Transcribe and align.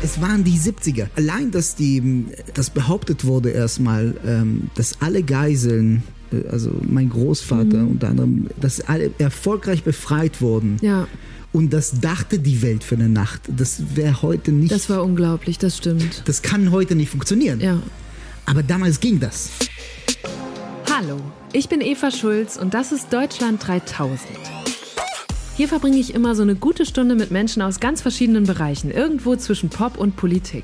Es 0.00 0.20
waren 0.20 0.44
die 0.44 0.56
70er. 0.58 1.08
Allein, 1.16 1.50
dass 1.50 1.74
die, 1.74 2.26
das 2.54 2.70
behauptet 2.70 3.24
wurde 3.24 3.50
erstmal, 3.50 4.14
ähm, 4.24 4.70
dass 4.76 5.00
alle 5.00 5.22
Geiseln, 5.22 6.04
äh, 6.32 6.46
also 6.48 6.70
mein 6.82 7.10
Großvater 7.10 7.78
Mhm. 7.78 7.88
unter 7.92 8.08
anderem, 8.08 8.46
dass 8.60 8.80
alle 8.80 9.10
erfolgreich 9.18 9.82
befreit 9.82 10.40
wurden. 10.40 10.76
Ja, 10.80 11.08
Und 11.52 11.72
das 11.72 11.98
dachte 12.00 12.38
die 12.38 12.60
Welt 12.62 12.84
für 12.84 12.94
eine 12.94 13.08
Nacht. 13.08 13.40
Das 13.48 13.96
wäre 13.96 14.20
heute 14.22 14.52
nicht. 14.52 14.70
das 14.70 14.88
war 14.90 15.02
unglaublich, 15.02 15.56
das 15.58 15.78
stimmt. 15.78 16.22
das 16.26 16.42
kann 16.42 16.70
heute 16.70 16.94
nicht 16.94 17.08
funktionieren. 17.10 17.58
Ja. 17.60 17.82
Aber 18.44 18.62
damals 18.62 19.00
ging 19.00 19.18
das. 19.18 19.50
Hallo, 20.94 21.16
ich 21.52 21.68
bin 21.68 21.80
Eva 21.80 22.10
Schulz 22.10 22.56
und 22.56 22.74
das 22.74 22.92
ist 22.92 23.12
Deutschland 23.12 23.66
3000. 23.66 24.20
Hier 25.58 25.66
verbringe 25.66 25.96
ich 25.96 26.14
immer 26.14 26.36
so 26.36 26.42
eine 26.42 26.54
gute 26.54 26.86
Stunde 26.86 27.16
mit 27.16 27.32
Menschen 27.32 27.62
aus 27.62 27.80
ganz 27.80 28.00
verschiedenen 28.00 28.44
Bereichen, 28.44 28.92
irgendwo 28.92 29.34
zwischen 29.34 29.70
Pop 29.70 29.98
und 29.98 30.14
Politik. 30.14 30.62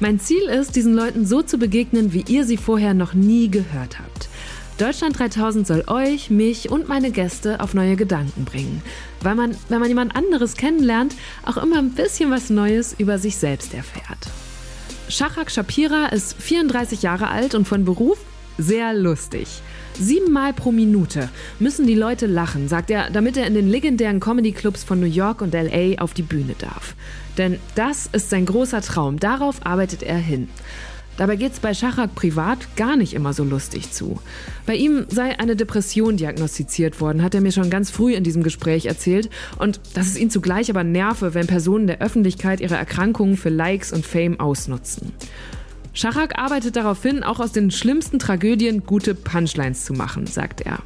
Mein 0.00 0.18
Ziel 0.18 0.42
ist, 0.48 0.74
diesen 0.74 0.92
Leuten 0.92 1.24
so 1.24 1.42
zu 1.42 1.56
begegnen, 1.56 2.12
wie 2.12 2.24
ihr 2.26 2.44
sie 2.44 2.56
vorher 2.56 2.94
noch 2.94 3.14
nie 3.14 3.48
gehört 3.48 4.00
habt. 4.00 4.28
Deutschland 4.76 5.16
3000 5.16 5.68
soll 5.68 5.84
euch, 5.86 6.30
mich 6.30 6.68
und 6.68 6.88
meine 6.88 7.12
Gäste 7.12 7.60
auf 7.60 7.74
neue 7.74 7.94
Gedanken 7.94 8.44
bringen, 8.44 8.82
weil 9.22 9.36
man, 9.36 9.56
wenn 9.68 9.78
man 9.78 9.88
jemand 9.88 10.16
anderes 10.16 10.56
kennenlernt, 10.56 11.14
auch 11.44 11.56
immer 11.56 11.78
ein 11.78 11.90
bisschen 11.90 12.32
was 12.32 12.50
Neues 12.50 12.96
über 12.98 13.20
sich 13.20 13.36
selbst 13.36 13.72
erfährt. 13.72 14.18
Shahak 15.08 15.48
Shapira 15.48 16.06
ist 16.06 16.34
34 16.42 17.02
Jahre 17.02 17.28
alt 17.28 17.54
und 17.54 17.68
von 17.68 17.84
Beruf 17.84 18.18
sehr 18.58 18.94
lustig. 18.94 19.46
Siebenmal 19.98 20.52
pro 20.52 20.72
Minute 20.72 21.28
müssen 21.60 21.86
die 21.86 21.94
Leute 21.94 22.26
lachen, 22.26 22.68
sagt 22.68 22.90
er, 22.90 23.10
damit 23.10 23.36
er 23.36 23.46
in 23.46 23.54
den 23.54 23.68
legendären 23.68 24.18
Comedy-Clubs 24.18 24.82
von 24.82 24.98
New 24.98 25.06
York 25.06 25.40
und 25.40 25.54
LA 25.54 26.02
auf 26.02 26.14
die 26.14 26.22
Bühne 26.22 26.54
darf. 26.58 26.96
Denn 27.38 27.58
das 27.76 28.08
ist 28.12 28.28
sein 28.28 28.44
großer 28.44 28.80
Traum, 28.80 29.20
darauf 29.20 29.64
arbeitet 29.64 30.02
er 30.02 30.18
hin. 30.18 30.48
Dabei 31.16 31.36
geht's 31.36 31.60
bei 31.60 31.74
Schachak 31.74 32.16
privat 32.16 32.74
gar 32.74 32.96
nicht 32.96 33.14
immer 33.14 33.32
so 33.32 33.44
lustig 33.44 33.92
zu. 33.92 34.18
Bei 34.66 34.74
ihm 34.74 35.06
sei 35.10 35.38
eine 35.38 35.54
Depression 35.54 36.16
diagnostiziert 36.16 37.00
worden, 37.00 37.22
hat 37.22 37.36
er 37.36 37.40
mir 37.40 37.52
schon 37.52 37.70
ganz 37.70 37.90
früh 37.90 38.14
in 38.14 38.24
diesem 38.24 38.42
Gespräch 38.42 38.86
erzählt. 38.86 39.30
Und 39.58 39.80
dass 39.94 40.08
es 40.08 40.18
ihn 40.18 40.30
zugleich 40.30 40.70
aber 40.70 40.82
nerve, 40.82 41.34
wenn 41.34 41.46
Personen 41.46 41.86
der 41.86 42.00
Öffentlichkeit 42.00 42.60
ihre 42.60 42.74
Erkrankungen 42.74 43.36
für 43.36 43.48
Likes 43.48 43.92
und 43.92 44.04
Fame 44.04 44.40
ausnutzen. 44.40 45.12
Schachak 45.96 46.36
arbeitet 46.36 46.74
darauf 46.74 47.00
hin, 47.02 47.22
auch 47.22 47.38
aus 47.38 47.52
den 47.52 47.70
schlimmsten 47.70 48.18
Tragödien 48.18 48.84
gute 48.84 49.14
Punchlines 49.14 49.84
zu 49.84 49.92
machen, 49.92 50.26
sagt 50.26 50.60
er. 50.60 50.80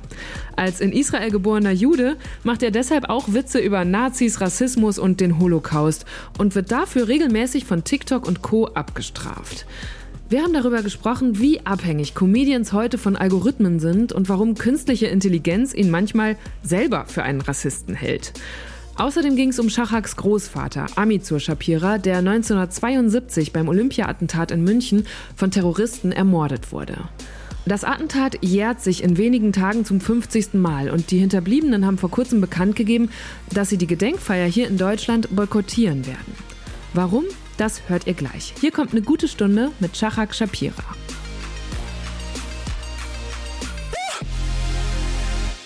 Als 0.54 0.80
in 0.80 0.92
Israel 0.92 1.30
geborener 1.30 1.72
Jude 1.72 2.18
macht 2.44 2.62
er 2.62 2.70
deshalb 2.70 3.08
auch 3.08 3.32
Witze 3.32 3.58
über 3.58 3.86
Nazis, 3.86 4.42
Rassismus 4.42 4.98
und 4.98 5.20
den 5.20 5.38
Holocaust 5.38 6.04
und 6.36 6.54
wird 6.54 6.70
dafür 6.70 7.08
regelmäßig 7.08 7.64
von 7.64 7.84
TikTok 7.84 8.28
und 8.28 8.42
Co. 8.42 8.66
abgestraft. 8.66 9.64
Wir 10.28 10.42
haben 10.42 10.52
darüber 10.52 10.82
gesprochen, 10.82 11.38
wie 11.38 11.64
abhängig 11.64 12.14
Comedians 12.14 12.74
heute 12.74 12.98
von 12.98 13.16
Algorithmen 13.16 13.80
sind 13.80 14.12
und 14.12 14.28
warum 14.28 14.56
künstliche 14.56 15.06
Intelligenz 15.06 15.72
ihn 15.72 15.88
manchmal 15.88 16.36
selber 16.62 17.06
für 17.06 17.22
einen 17.22 17.40
Rassisten 17.40 17.94
hält. 17.94 18.34
Außerdem 18.98 19.36
ging 19.36 19.50
es 19.50 19.60
um 19.60 19.70
Schachaks 19.70 20.16
Großvater, 20.16 20.86
Amizur 20.96 21.38
Shapira, 21.38 21.98
der 21.98 22.18
1972 22.18 23.52
beim 23.52 23.68
Olympia-Attentat 23.68 24.50
in 24.50 24.64
München 24.64 25.06
von 25.36 25.52
Terroristen 25.52 26.10
ermordet 26.10 26.72
wurde. 26.72 26.96
Das 27.64 27.84
Attentat 27.84 28.42
jährt 28.42 28.80
sich 28.80 29.04
in 29.04 29.16
wenigen 29.16 29.52
Tagen 29.52 29.84
zum 29.84 30.00
50. 30.00 30.54
Mal 30.54 30.90
und 30.90 31.12
die 31.12 31.18
Hinterbliebenen 31.18 31.86
haben 31.86 31.96
vor 31.96 32.10
kurzem 32.10 32.40
bekannt 32.40 32.74
gegeben, 32.74 33.10
dass 33.54 33.68
sie 33.68 33.78
die 33.78 33.86
Gedenkfeier 33.86 34.48
hier 34.48 34.66
in 34.66 34.78
Deutschland 34.78 35.28
boykottieren 35.34 36.04
werden. 36.04 36.34
Warum? 36.92 37.22
Das 37.56 37.88
hört 37.88 38.08
ihr 38.08 38.14
gleich. 38.14 38.52
Hier 38.60 38.72
kommt 38.72 38.90
eine 38.90 39.02
gute 39.02 39.28
Stunde 39.28 39.70
mit 39.78 39.96
Shachak 39.96 40.34
Shapira. 40.34 40.82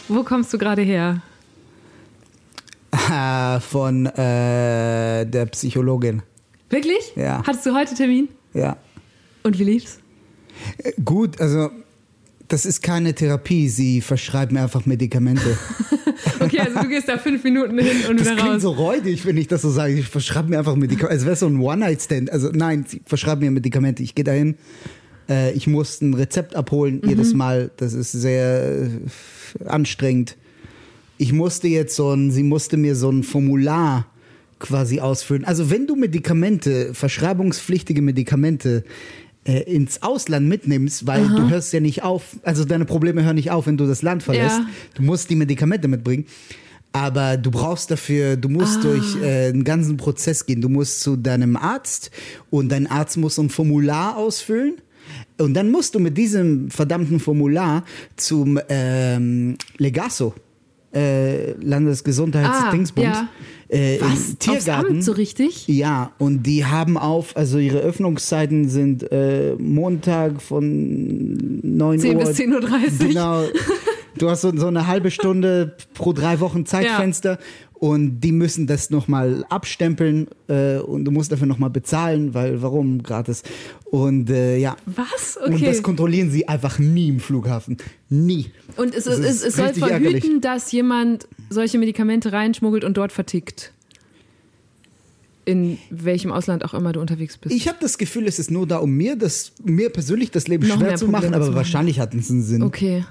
Wo 0.08 0.22
kommst 0.22 0.52
du 0.52 0.58
gerade 0.58 0.82
her? 0.82 1.22
Ah, 2.92 3.58
Von 3.60 4.06
äh, 4.06 5.24
der 5.26 5.46
Psychologin. 5.46 6.22
Wirklich? 6.70 7.12
Ja. 7.16 7.42
Hattest 7.46 7.66
du 7.66 7.74
heute 7.74 7.94
Termin? 7.94 8.28
Ja. 8.54 8.76
Und 9.42 9.58
wie 9.58 9.64
lief's? 9.64 9.98
Äh, 10.78 10.92
Gut, 11.04 11.40
also 11.40 11.70
das 12.48 12.66
ist 12.66 12.82
keine 12.82 13.14
Therapie. 13.14 13.68
Sie 13.68 14.00
verschreibt 14.02 14.52
mir 14.52 14.62
einfach 14.62 14.86
Medikamente. 14.86 15.56
Okay, 16.40 16.58
also 16.60 16.80
du 16.80 16.88
gehst 16.88 17.08
da 17.08 17.18
fünf 17.18 17.42
Minuten 17.44 17.78
hin 17.78 17.98
und 18.08 18.18
Das 18.18 18.26
wieder 18.26 18.36
klingt 18.36 18.54
raus. 18.56 18.62
so 18.62 18.70
räudig, 18.72 19.24
wenn 19.26 19.36
ich 19.36 19.46
das 19.48 19.62
so 19.62 19.70
sage. 19.70 19.94
Ich 19.94 20.08
verschreibe 20.08 20.48
mir 20.48 20.58
einfach 20.58 20.74
Medikamente. 20.74 21.16
Es 21.16 21.24
wäre 21.24 21.36
so 21.36 21.46
ein 21.46 21.58
One-Night-Stand. 21.60 22.30
Also 22.32 22.50
nein, 22.52 22.84
sie 22.86 23.00
verschreibt 23.06 23.40
mir 23.42 23.50
Medikamente. 23.50 24.02
Ich 24.02 24.14
gehe 24.14 24.24
dahin. 24.24 24.56
Äh, 25.28 25.52
ich 25.52 25.66
muss 25.68 26.00
ein 26.00 26.14
Rezept 26.14 26.56
abholen 26.56 27.00
Mhm. 27.02 27.08
jedes 27.08 27.32
Mal. 27.34 27.70
Das 27.76 27.92
ist 27.92 28.10
sehr 28.12 28.82
äh, 28.82 28.88
anstrengend. 29.66 30.36
Ich 31.22 31.32
musste 31.32 31.68
jetzt 31.68 31.94
so 31.94 32.10
ein, 32.10 32.32
sie 32.32 32.42
musste 32.42 32.76
mir 32.76 32.96
so 32.96 33.08
ein 33.08 33.22
Formular 33.22 34.08
quasi 34.58 34.98
ausfüllen. 34.98 35.44
Also 35.44 35.70
wenn 35.70 35.86
du 35.86 35.94
Medikamente, 35.94 36.94
verschreibungspflichtige 36.94 38.02
Medikamente 38.02 38.82
äh, 39.44 39.60
ins 39.72 40.02
Ausland 40.02 40.48
mitnimmst, 40.48 41.06
weil 41.06 41.28
du 41.28 41.48
hörst 41.48 41.72
ja 41.72 41.78
nicht 41.78 42.02
auf, 42.02 42.36
also 42.42 42.64
deine 42.64 42.86
Probleme 42.86 43.22
hören 43.22 43.36
nicht 43.36 43.52
auf, 43.52 43.68
wenn 43.68 43.76
du 43.76 43.86
das 43.86 44.02
Land 44.02 44.24
verlässt. 44.24 44.58
Ja. 44.58 44.66
Du 44.94 45.04
musst 45.04 45.30
die 45.30 45.36
Medikamente 45.36 45.86
mitbringen. 45.86 46.26
Aber 46.90 47.36
du 47.36 47.52
brauchst 47.52 47.92
dafür, 47.92 48.36
du 48.36 48.48
musst 48.48 48.82
durch 48.82 49.14
äh, 49.22 49.50
einen 49.50 49.62
ganzen 49.62 49.98
Prozess 49.98 50.44
gehen. 50.44 50.60
Du 50.60 50.68
musst 50.68 51.02
zu 51.02 51.14
deinem 51.14 51.56
Arzt 51.56 52.10
und 52.50 52.68
dein 52.72 52.88
Arzt 52.88 53.16
muss 53.16 53.36
so 53.36 53.42
ein 53.42 53.48
Formular 53.48 54.16
ausfüllen. 54.16 54.74
Und 55.38 55.54
dann 55.54 55.70
musst 55.70 55.94
du 55.94 56.00
mit 56.00 56.18
diesem 56.18 56.68
verdammten 56.68 57.20
Formular 57.20 57.84
zum 58.16 58.58
ähm, 58.68 59.56
Legaso, 59.78 60.34
äh, 60.94 61.52
Landesgesundheitsdingsbund, 61.62 63.06
Ah, 63.06 63.28
ja. 63.70 63.76
äh, 63.76 63.98
Was? 64.00 64.06
im 64.08 64.12
Aufs 64.12 64.38
Tiergarten. 64.38 64.90
Amt 64.96 65.04
so 65.04 65.12
richtig? 65.12 65.66
Ja, 65.68 66.12
und 66.18 66.42
die 66.44 66.64
haben 66.66 66.98
auf, 66.98 67.36
also 67.36 67.58
ihre 67.58 67.78
Öffnungszeiten 67.78 68.68
sind 68.68 69.10
äh, 69.10 69.54
Montag 69.58 70.42
von 70.42 71.60
9 71.62 71.98
10 72.00 72.16
Uhr. 72.16 72.24
bis 72.24 72.38
10.30 72.38 72.52
Uhr. 72.52 73.08
Genau. 73.08 73.42
Du 74.18 74.28
hast 74.30 74.42
so, 74.42 74.54
so 74.56 74.66
eine 74.66 74.86
halbe 74.86 75.10
Stunde 75.10 75.76
pro 75.94 76.12
drei 76.12 76.40
Wochen 76.40 76.66
Zeitfenster 76.66 77.38
und 77.74 78.20
die 78.20 78.30
müssen 78.30 78.66
das 78.66 78.90
nochmal 78.90 79.44
abstempeln 79.48 80.28
äh, 80.48 80.76
und 80.78 81.04
du 81.04 81.10
musst 81.10 81.32
dafür 81.32 81.46
nochmal 81.48 81.70
bezahlen, 81.70 82.32
weil 82.32 82.62
warum 82.62 83.02
gratis? 83.02 83.42
Und 83.86 84.30
äh, 84.30 84.56
ja. 84.58 84.76
Was? 84.86 85.36
Und 85.36 85.54
Okay. 85.54 85.64
das 85.64 85.82
kontrollieren 85.82 86.30
sie 86.30 86.46
einfach 86.46 86.78
nie 86.78 87.08
im 87.08 87.18
Flughafen. 87.20 87.78
Nie. 88.08 88.50
Und 88.76 88.94
es, 88.94 89.06
es, 89.06 89.18
ist 89.18 89.44
es 89.44 89.56
soll 89.56 89.74
verhüten, 89.74 90.04
ärgerlich. 90.04 90.40
dass 90.42 90.70
jemand 90.70 91.26
solche 91.50 91.78
Medikamente 91.78 92.32
reinschmuggelt 92.32 92.84
und 92.84 92.96
dort 92.96 93.10
vertickt. 93.12 93.72
In 95.44 95.78
welchem 95.90 96.30
Ausland 96.30 96.64
auch 96.64 96.72
immer 96.74 96.92
du 96.92 97.00
unterwegs 97.00 97.36
bist. 97.36 97.52
Ich 97.52 97.66
habe 97.66 97.78
das 97.80 97.98
Gefühl, 97.98 98.28
es 98.28 98.38
ist 98.38 98.52
nur 98.52 98.64
da, 98.64 98.76
um 98.76 98.92
mir 98.92 99.16
das, 99.16 99.54
mir 99.64 99.90
persönlich 99.90 100.30
das 100.30 100.46
Leben 100.46 100.68
Noch 100.68 100.78
schwer 100.78 100.94
zu 100.94 101.08
machen, 101.08 101.34
aber 101.34 101.52
wahrscheinlich 101.56 101.98
hat 101.98 102.14
es 102.14 102.30
einen 102.30 102.44
Sinn. 102.44 102.62
okay. 102.62 103.04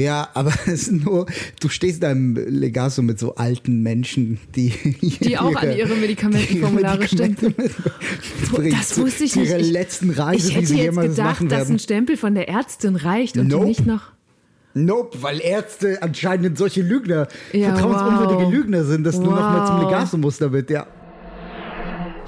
Ja, 0.00 0.28
aber 0.34 0.50
es 0.66 0.88
ist 0.88 0.92
nur, 0.92 1.26
du 1.60 1.68
stehst 1.68 2.02
da 2.02 2.10
im 2.10 2.34
Legaso 2.34 3.02
mit 3.02 3.18
so 3.18 3.34
alten 3.34 3.82
Menschen, 3.82 4.38
die 4.56 4.72
Die 5.20 5.36
auch 5.38 5.54
an 5.56 5.76
ihre 5.76 5.94
Medikamentenformulare 5.94 6.98
Medikamente 7.00 7.46
mitbringen. 7.48 8.76
Das 8.78 8.98
wusste 8.98 9.24
ich 9.24 9.36
nicht. 9.36 9.50
ihrer 9.50 9.58
Ich- 9.60 9.70
letzten 9.70 10.10
Reise, 10.10 10.38
Ich 10.38 10.48
die 10.48 10.54
hätte 10.56 10.66
sie 10.66 10.76
jetzt 10.76 10.84
jemals 10.84 11.10
gedacht, 11.16 11.26
machen 11.26 11.48
dass 11.48 11.58
werden. 11.60 11.76
ein 11.76 11.78
Stempel 11.78 12.16
von 12.16 12.34
der 12.34 12.48
Ärztin 12.48 12.96
reicht 12.96 13.36
und 13.36 13.48
Nope. 13.48 13.66
nicht 13.66 13.86
noch. 13.86 14.12
Nope, 14.72 15.18
weil 15.22 15.40
Ärzte 15.40 16.00
anscheinend 16.00 16.56
solche 16.56 16.80
Lügner, 16.82 17.26
Ja, 17.52 17.74
vertrauensunwürdige 17.74 18.44
wow. 18.44 18.52
Lügner 18.52 18.84
sind, 18.84 19.04
dass 19.04 19.16
du 19.16 19.24
noch 19.24 19.32
mal 19.32 19.66
zum 19.66 19.76
Wow. 19.76 19.84
Legaso 19.90 20.16
musst 20.16 20.40
damit, 20.40 20.70
ja. 20.70 20.86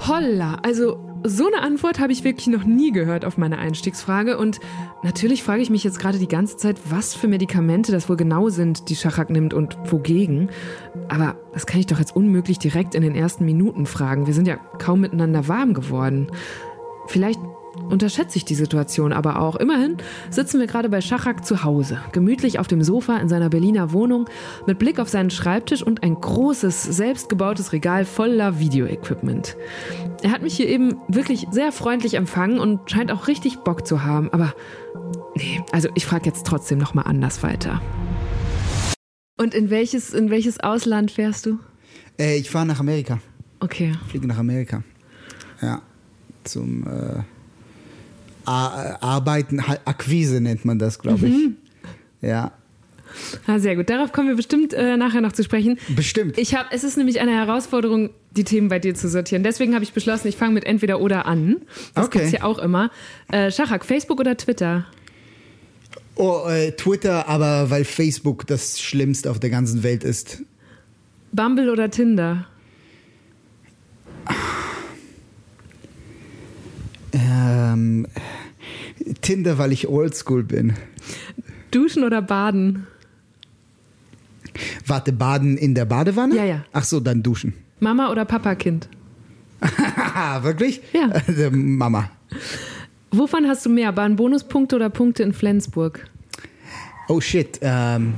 Holla, 0.07 0.55
also 0.63 0.99
so 1.25 1.47
eine 1.47 1.61
Antwort 1.61 1.99
habe 1.99 2.11
ich 2.11 2.23
wirklich 2.23 2.47
noch 2.47 2.63
nie 2.63 2.91
gehört 2.91 3.25
auf 3.25 3.37
meine 3.37 3.57
Einstiegsfrage. 3.57 4.37
Und 4.37 4.59
natürlich 5.03 5.43
frage 5.43 5.61
ich 5.61 5.69
mich 5.69 5.83
jetzt 5.83 5.99
gerade 5.99 6.19
die 6.19 6.27
ganze 6.27 6.57
Zeit, 6.57 6.77
was 6.89 7.15
für 7.15 7.27
Medikamente 7.27 7.91
das 7.91 8.09
wohl 8.09 8.17
genau 8.17 8.49
sind, 8.49 8.89
die 8.89 8.95
Schachak 8.95 9.29
nimmt 9.29 9.53
und 9.53 9.77
wogegen. 9.91 10.49
Aber 11.07 11.35
das 11.53 11.65
kann 11.65 11.79
ich 11.79 11.87
doch 11.87 11.99
jetzt 11.99 12.15
unmöglich 12.15 12.59
direkt 12.59 12.95
in 12.95 13.01
den 13.01 13.15
ersten 13.15 13.45
Minuten 13.45 13.85
fragen. 13.85 14.27
Wir 14.27 14.33
sind 14.33 14.47
ja 14.47 14.57
kaum 14.79 15.01
miteinander 15.01 15.47
warm 15.47 15.73
geworden. 15.73 16.31
Vielleicht 17.07 17.39
unterschätze 17.89 18.37
ich 18.37 18.45
die 18.45 18.55
Situation 18.55 19.13
aber 19.13 19.39
auch. 19.39 19.55
Immerhin 19.55 19.97
sitzen 20.29 20.59
wir 20.59 20.67
gerade 20.67 20.89
bei 20.89 21.01
Schachak 21.01 21.45
zu 21.45 21.63
Hause, 21.63 21.99
gemütlich 22.11 22.59
auf 22.59 22.67
dem 22.67 22.83
Sofa 22.83 23.17
in 23.17 23.29
seiner 23.29 23.49
Berliner 23.49 23.91
Wohnung, 23.93 24.29
mit 24.67 24.79
Blick 24.79 24.99
auf 24.99 25.09
seinen 25.09 25.29
Schreibtisch 25.29 25.83
und 25.83 26.03
ein 26.03 26.15
großes, 26.15 26.83
selbstgebautes 26.83 27.73
Regal 27.73 28.05
voller 28.05 28.59
Videoequipment. 28.59 29.55
Er 30.21 30.31
hat 30.31 30.41
mich 30.41 30.55
hier 30.55 30.67
eben 30.67 30.97
wirklich 31.07 31.47
sehr 31.51 31.71
freundlich 31.71 32.15
empfangen 32.15 32.59
und 32.59 32.89
scheint 32.89 33.11
auch 33.11 33.27
richtig 33.27 33.57
Bock 33.59 33.85
zu 33.87 34.03
haben, 34.03 34.31
aber 34.31 34.53
nee, 35.35 35.61
also 35.71 35.89
ich 35.95 36.05
frage 36.05 36.25
jetzt 36.25 36.45
trotzdem 36.45 36.79
noch 36.79 36.93
mal 36.93 37.03
anders 37.03 37.43
weiter. 37.43 37.81
Und 39.37 39.53
in 39.53 39.69
welches, 39.69 40.13
in 40.13 40.29
welches 40.29 40.59
Ausland 40.59 41.11
fährst 41.11 41.45
du? 41.45 41.59
Äh, 42.19 42.37
ich 42.37 42.49
fahre 42.49 42.65
nach 42.65 42.79
Amerika. 42.79 43.19
Okay. 43.59 43.93
Fliege 44.09 44.27
nach 44.27 44.37
Amerika. 44.37 44.83
Ja. 45.61 45.81
zum 46.43 46.85
äh, 46.85 47.23
Arbeiten, 48.45 49.59
Akquise 49.85 50.41
nennt 50.41 50.65
man 50.65 50.79
das, 50.79 50.99
glaube 50.99 51.27
ich. 51.27 51.35
Ja, 52.21 52.51
Ah, 53.45 53.59
sehr 53.59 53.75
gut. 53.75 53.91
Darauf 53.91 54.11
kommen 54.11 54.27
wir 54.29 54.35
bestimmt 54.35 54.73
äh, 54.73 54.97
nachher 54.97 55.21
noch 55.21 55.33
zu 55.33 55.43
sprechen. 55.43 55.77
bestimmt. 55.95 56.35
Ich 56.39 56.55
habe, 56.55 56.69
es 56.71 56.83
ist 56.83 56.97
nämlich 56.97 57.19
eine 57.21 57.31
Herausforderung, 57.31 58.09
die 58.31 58.43
Themen 58.43 58.69
bei 58.69 58.79
dir 58.79 58.95
zu 58.95 59.07
sortieren. 59.07 59.43
Deswegen 59.43 59.75
habe 59.75 59.83
ich 59.83 59.93
beschlossen, 59.93 60.27
ich 60.29 60.35
fange 60.35 60.55
mit 60.55 60.63
entweder 60.65 60.99
oder 60.99 61.27
an. 61.27 61.57
Das 61.93 62.07
Okay. 62.07 62.17
gibt's 62.19 62.33
ja 62.33 62.43
auch 62.43 62.57
immer. 62.57 62.89
Äh, 63.31 63.51
Schachak, 63.51 63.85
Facebook 63.85 64.19
oder 64.19 64.35
Twitter? 64.35 64.87
Oh, 66.15 66.47
äh, 66.49 66.71
Twitter, 66.71 67.27
aber 67.29 67.69
weil 67.69 67.85
Facebook 67.85 68.47
das 68.47 68.81
Schlimmste 68.81 69.29
auf 69.29 69.39
der 69.39 69.51
ganzen 69.51 69.83
Welt 69.83 70.03
ist. 70.03 70.41
Bumble 71.31 71.71
oder 71.71 71.91
Tinder? 71.91 72.47
Ähm, 77.13 78.07
Tinder, 79.21 79.57
weil 79.57 79.71
ich 79.71 79.87
oldschool 79.87 80.43
bin. 80.43 80.73
Duschen 81.71 82.03
oder 82.03 82.21
Baden? 82.21 82.87
Warte, 84.85 85.13
baden 85.13 85.57
in 85.57 85.75
der 85.75 85.85
Badewanne? 85.85 86.35
Ja, 86.35 86.45
ja. 86.45 86.65
Ach 86.73 86.83
so, 86.83 86.99
dann 86.99 87.23
duschen. 87.23 87.53
Mama 87.79 88.11
oder 88.11 88.25
Papakind? 88.25 88.87
Wirklich? 90.41 90.81
Ja. 90.93 91.09
Äh, 91.09 91.49
Mama. 91.49 92.09
Wovon 93.11 93.47
hast 93.47 93.65
du 93.65 93.69
mehr? 93.69 93.95
Waren 93.95 94.15
Bonuspunkte 94.15 94.75
oder 94.75 94.89
Punkte 94.89 95.23
in 95.23 95.33
Flensburg? 95.33 96.07
Oh 97.07 97.21
shit. 97.21 97.59
Ähm, 97.61 98.15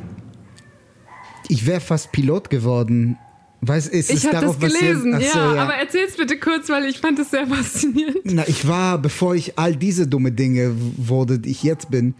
ich 1.48 1.66
wäre 1.66 1.82
fast 1.82 2.12
Pilot 2.12 2.50
geworden. 2.50 3.18
Was 3.62 3.88
ist 3.88 4.12
Ich 4.12 4.25
habe 4.28 4.46
das 4.46 4.60
gelesen, 4.60 5.19
ja, 5.19 5.31
so, 5.31 5.40
aber 5.40 5.74
erzähl's 5.75 6.16
bitte 6.16 6.38
kurz, 6.38 6.69
weil 6.69 6.86
ich 6.86 7.00
fand 7.00 7.18
es 7.19 7.31
sehr 7.31 7.48
faszinierend. 7.48 8.19
Na, 8.24 8.48
ich 8.48 8.68
war, 8.68 8.98
bevor 8.98 9.36
ich 9.36 9.57
all 9.57 9.75
diese 9.75 10.07
dumme 10.07 10.31
Dinge 10.31 10.75
wurde, 10.98 11.40
die 11.40 11.52
ich 11.52 11.63
jetzt 11.63 11.90
bin, 11.90 12.13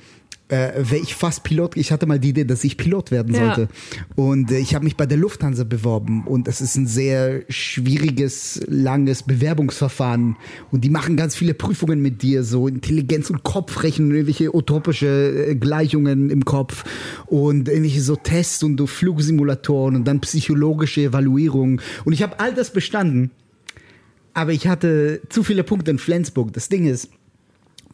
äh, 0.48 0.74
wäre 0.78 1.02
ich 1.02 1.16
fast 1.16 1.44
Pilot. 1.44 1.76
Ich 1.76 1.92
hatte 1.92 2.06
mal 2.06 2.20
die 2.20 2.30
Idee, 2.30 2.44
dass 2.46 2.64
ich 2.64 2.78
Pilot 2.78 3.10
werden 3.12 3.34
Ja. 3.34 3.56
sollte. 3.56 3.68
Und 4.16 4.52
äh, 4.52 4.60
ich 4.60 4.76
habe 4.76 4.86
mich 4.86 4.96
bei 4.96 5.06
der 5.06 5.18
Lufthansa 5.18 5.64
beworben. 5.64 6.26
Und 6.28 6.48
es 6.48 6.62
ist 6.62 6.76
ein 6.76 6.86
sehr 6.88 7.44
schwieriges, 7.50 8.62
langes 8.68 9.24
Bewerbungsverfahren. 9.24 10.36
Und 10.72 10.84
die 10.84 10.90
machen 10.90 11.18
ganz 11.18 11.36
viele 11.36 11.54
Prüfungen 11.56 12.02
mit 12.02 12.22
dir, 12.22 12.44
so 12.44 12.68
Intelligenz- 12.68 13.30
und 13.30 13.44
Kopfrechnen, 13.44 14.12
irgendwelche 14.12 14.56
utopische 14.56 15.48
äh, 15.48 15.56
Gleichungen 15.56 16.30
im 16.30 16.46
Kopf 16.46 16.84
und 17.26 17.68
irgendwelche 17.68 18.02
so 18.02 18.16
Tests 18.16 18.62
und 18.64 18.80
so 18.80 18.86
Flugsimulatoren 18.88 19.96
und 19.96 20.08
dann 20.08 20.22
psychologische 20.22 21.02
Evaluierungen. 21.02 21.82
Und 22.04 22.14
ich 22.14 22.22
habe 22.22 22.40
all 22.40 22.54
das 22.54 22.72
bestanden. 22.72 23.32
Aber 24.34 24.52
ich 24.52 24.68
hatte 24.68 25.22
zu 25.30 25.44
viele 25.44 25.64
Punkte 25.64 25.92
in 25.92 25.98
Flensburg. 25.98 26.54
Das 26.54 26.68
Ding 26.70 26.86
ist, 26.86 27.10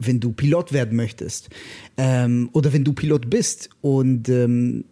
wenn 0.06 0.20
du 0.20 0.32
Pilot 0.32 0.74
werden 0.74 0.96
möchtest 0.96 1.50
ähm, 1.98 2.50
oder 2.54 2.74
wenn 2.74 2.84
du 2.84 2.94
Pilot 2.94 3.30
bist 3.30 3.70
und 3.82 4.30
ähm, 4.30 4.86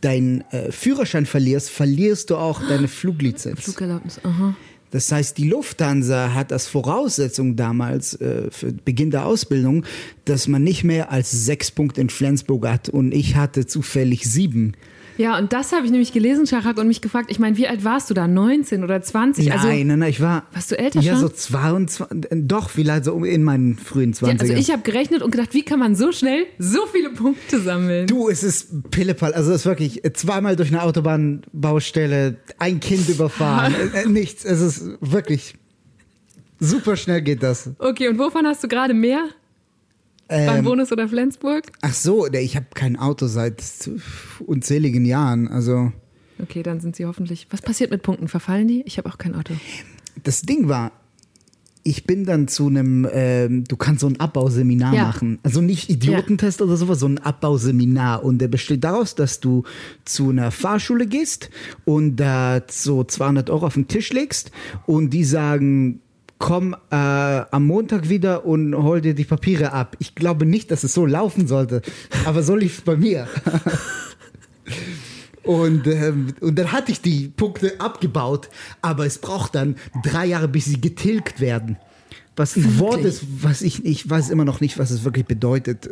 deinen 0.00 0.42
äh, 0.52 0.70
Führerschein 0.70 1.26
verlierst, 1.26 1.70
verlierst 1.70 2.30
du 2.30 2.36
auch 2.36 2.62
deine 2.68 2.88
Fluglizenz. 2.88 3.60
Flugerlaubnis, 3.60 4.20
aha. 4.24 4.54
Das 4.90 5.12
heißt, 5.12 5.36
die 5.36 5.48
Lufthansa 5.48 6.32
hat 6.32 6.52
als 6.52 6.66
Voraussetzung 6.66 7.56
damals 7.56 8.14
äh, 8.20 8.50
für 8.50 8.72
Beginn 8.72 9.10
der 9.10 9.26
Ausbildung, 9.26 9.84
dass 10.24 10.48
man 10.48 10.64
nicht 10.64 10.82
mehr 10.82 11.10
als 11.10 11.30
sechs 11.30 11.70
Punkte 11.70 12.00
in 12.00 12.08
Flensburg 12.08 12.66
hat 12.66 12.88
und 12.88 13.12
ich 13.12 13.36
hatte 13.36 13.66
zufällig 13.66 14.30
sieben. 14.30 14.72
Ja, 15.18 15.36
und 15.36 15.52
das 15.52 15.72
habe 15.72 15.84
ich 15.84 15.90
nämlich 15.90 16.12
gelesen, 16.12 16.46
Schachak, 16.46 16.78
und 16.78 16.86
mich 16.86 17.00
gefragt, 17.00 17.28
ich 17.30 17.38
meine, 17.40 17.56
wie 17.56 17.66
alt 17.66 17.84
warst 17.84 18.08
du 18.08 18.14
da? 18.14 18.28
19 18.28 18.84
oder 18.84 19.02
20? 19.02 19.52
also, 19.52 19.66
nein, 19.66 19.86
nein, 19.88 19.98
nein, 19.98 20.10
ich 20.10 20.20
war. 20.20 20.46
Warst 20.52 20.70
du 20.70 20.78
älter 20.78 21.00
Ja, 21.00 21.12
schon? 21.14 21.22
so 21.22 21.28
22, 21.28 22.28
doch, 22.46 22.70
vielleicht 22.70 23.04
so 23.04 23.22
in 23.24 23.42
meinen 23.42 23.76
frühen 23.76 24.14
20ern. 24.14 24.26
ja, 24.28 24.36
also 24.38 24.52
ich 24.54 24.70
habe 24.70 24.82
gerechnet 24.82 25.22
und 25.22 25.32
gedacht, 25.32 25.52
wie 25.54 25.62
kann 25.62 25.80
man 25.80 25.96
so 25.96 26.12
schnell 26.12 26.46
so 26.58 26.86
viele 26.86 27.10
Punkte 27.10 27.60
sammeln? 27.60 28.06
Du, 28.06 28.28
es 28.28 28.44
ist 28.44 28.90
Pillepalle. 28.90 29.34
Also 29.34 29.50
es 29.50 29.62
ist 29.62 29.66
wirklich 29.66 30.04
äh, 30.04 30.12
zweimal 30.12 30.54
durch 30.54 30.68
eine 30.68 30.82
Autobahnbaustelle, 30.82 32.36
ein 32.58 32.80
Kind 32.80 33.08
überfahren, 33.08 33.74
äh, 33.94 34.06
nichts. 34.06 34.44
Es 34.44 34.60
ist 34.60 34.84
wirklich 35.00 35.54
super 36.60 36.96
schnell 36.96 37.22
geht 37.22 37.42
das. 37.42 37.70
Okay, 37.78 38.08
und 38.08 38.18
wovon 38.18 38.46
hast 38.46 38.62
du 38.62 38.68
gerade 38.68 38.94
mehr? 38.94 39.24
Beim 40.28 40.58
Ähm, 40.58 40.64
Bonus 40.64 40.92
oder 40.92 41.08
Flensburg? 41.08 41.64
ach 41.80 41.94
so, 41.94 42.26
ich 42.30 42.54
habe 42.56 42.66
kein 42.74 42.96
Auto 42.96 43.26
seit 43.26 43.62
unzähligen 44.46 45.04
Jahren. 45.04 45.48
Also 45.48 45.92
Okay, 46.40 46.62
dann 46.62 46.80
sind 46.80 46.94
sie 46.94 47.04
hoffentlich. 47.06 47.48
Was 47.50 47.62
passiert 47.62 47.90
mit 47.90 48.02
Punkten? 48.02 48.28
Verfallen 48.28 48.68
die? 48.68 48.82
Ich 48.86 48.98
habe 48.98 49.08
auch 49.08 49.18
kein 49.18 49.34
Auto. 49.34 49.54
das 50.22 50.42
Ding 50.42 50.68
war, 50.68 50.92
ich 51.82 52.04
bin 52.04 52.24
dann 52.26 52.46
zu 52.48 52.66
einem, 52.66 53.08
ähm, 53.10 53.64
du 53.64 53.76
kannst 53.76 54.02
so 54.02 54.08
ein 54.08 54.20
Abbauseminar 54.20 54.94
Ja. 54.94 55.02
machen. 55.04 55.38
Also 55.42 55.60
nicht 55.62 55.88
Idiotentest 55.88 56.60
oder 56.60 56.76
sowas, 56.76 57.00
so 57.00 57.06
ein 57.08 57.18
Abbauseminar. 57.18 58.22
Und 58.24 58.38
der 58.38 58.48
besteht 58.48 58.84
daraus, 58.84 59.14
dass 59.14 59.40
du 59.40 59.64
zu 60.04 60.28
einer 60.30 60.50
Fahrschule 60.50 61.06
gehst 61.06 61.48
und 61.86 62.16
da 62.16 62.60
so 62.70 63.02
200 63.04 63.48
Euro 63.48 63.66
auf 63.66 63.74
den 63.74 63.88
Tisch 63.88 64.12
legst 64.12 64.50
und 64.86 65.10
die 65.10 65.24
sagen, 65.24 66.00
komm 66.38 66.74
äh, 66.90 66.94
am 66.94 67.66
Montag 67.66 68.08
wieder 68.08 68.44
und 68.44 68.74
hol 68.76 69.00
dir 69.00 69.14
die 69.14 69.24
Papiere 69.24 69.72
ab. 69.72 69.96
Ich 69.98 70.14
glaube 70.14 70.46
nicht, 70.46 70.70
dass 70.70 70.84
es 70.84 70.94
so 70.94 71.04
laufen 71.06 71.46
sollte, 71.46 71.82
aber 72.24 72.42
so 72.42 72.54
lief 72.54 72.78
es 72.78 72.84
bei 72.84 72.96
mir. 72.96 73.28
Und, 75.44 75.86
ähm, 75.86 76.34
und 76.42 76.58
dann 76.58 76.72
hatte 76.72 76.92
ich 76.92 77.00
die 77.00 77.28
Punkte 77.28 77.80
abgebaut, 77.80 78.50
aber 78.82 79.06
es 79.06 79.16
braucht 79.16 79.54
dann 79.54 79.76
drei 80.02 80.26
Jahre, 80.26 80.46
bis 80.46 80.66
sie 80.66 80.78
getilgt 80.78 81.40
werden. 81.40 81.78
Was 82.36 82.54
ein 82.54 82.78
Wort 82.78 83.00
ist, 83.00 83.24
was 83.40 83.62
ich, 83.62 83.82
ich 83.86 84.10
weiß 84.10 84.28
immer 84.28 84.44
noch 84.44 84.60
nicht, 84.60 84.78
was 84.78 84.90
es 84.90 85.04
wirklich 85.04 85.24
bedeutet. 85.24 85.88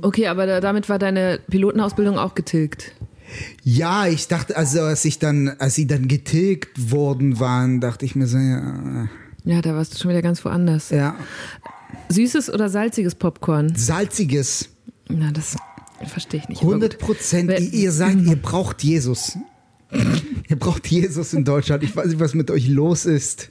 Okay, 0.00 0.26
aber 0.28 0.46
da, 0.46 0.60
damit 0.62 0.88
war 0.88 0.98
deine 0.98 1.38
Pilotenausbildung 1.50 2.18
auch 2.18 2.34
getilgt. 2.34 2.92
Ja, 3.62 4.06
ich 4.06 4.26
dachte, 4.26 4.56
also 4.56 4.80
als 4.80 5.04
ich 5.04 5.18
dann, 5.18 5.50
als 5.58 5.74
sie 5.74 5.86
dann 5.86 6.08
getilgt 6.08 6.90
worden 6.90 7.40
waren, 7.40 7.82
dachte 7.82 8.06
ich 8.06 8.16
mir 8.16 8.26
so, 8.26 8.38
ja, 8.38 9.08
Ja, 9.44 9.60
da 9.60 9.74
warst 9.74 9.94
du 9.94 9.98
schon 9.98 10.10
wieder 10.10 10.22
ganz 10.22 10.44
woanders. 10.44 10.90
ja 10.90 11.16
Süßes 12.08 12.52
oder 12.52 12.68
salziges 12.68 13.14
Popcorn? 13.14 13.74
salziges, 13.76 14.68
Na, 15.08 15.30
das 15.30 15.56
verstehe 16.06 16.40
ich 16.40 16.48
nicht. 16.48 16.60
aber 16.62 16.70
100 16.72 16.98
gut. 16.98 17.06
Prozent. 17.06 17.50
Ihr, 17.50 17.72
ihr 17.72 17.92
sagt, 17.92 18.20
ihr 18.22 18.36
braucht 18.36 18.82
Jesus. 18.82 19.38
ihr 20.48 20.56
braucht 20.58 20.86
Jesus 20.88 21.32
in 21.34 21.44
Deutschland. 21.44 21.82
Ich 21.84 21.94
weiß 21.94 22.06
nicht, 22.06 22.20
was 22.20 22.34
mit 22.34 22.50
euch 22.50 22.68
los 22.68 23.04
ist. 23.06 23.50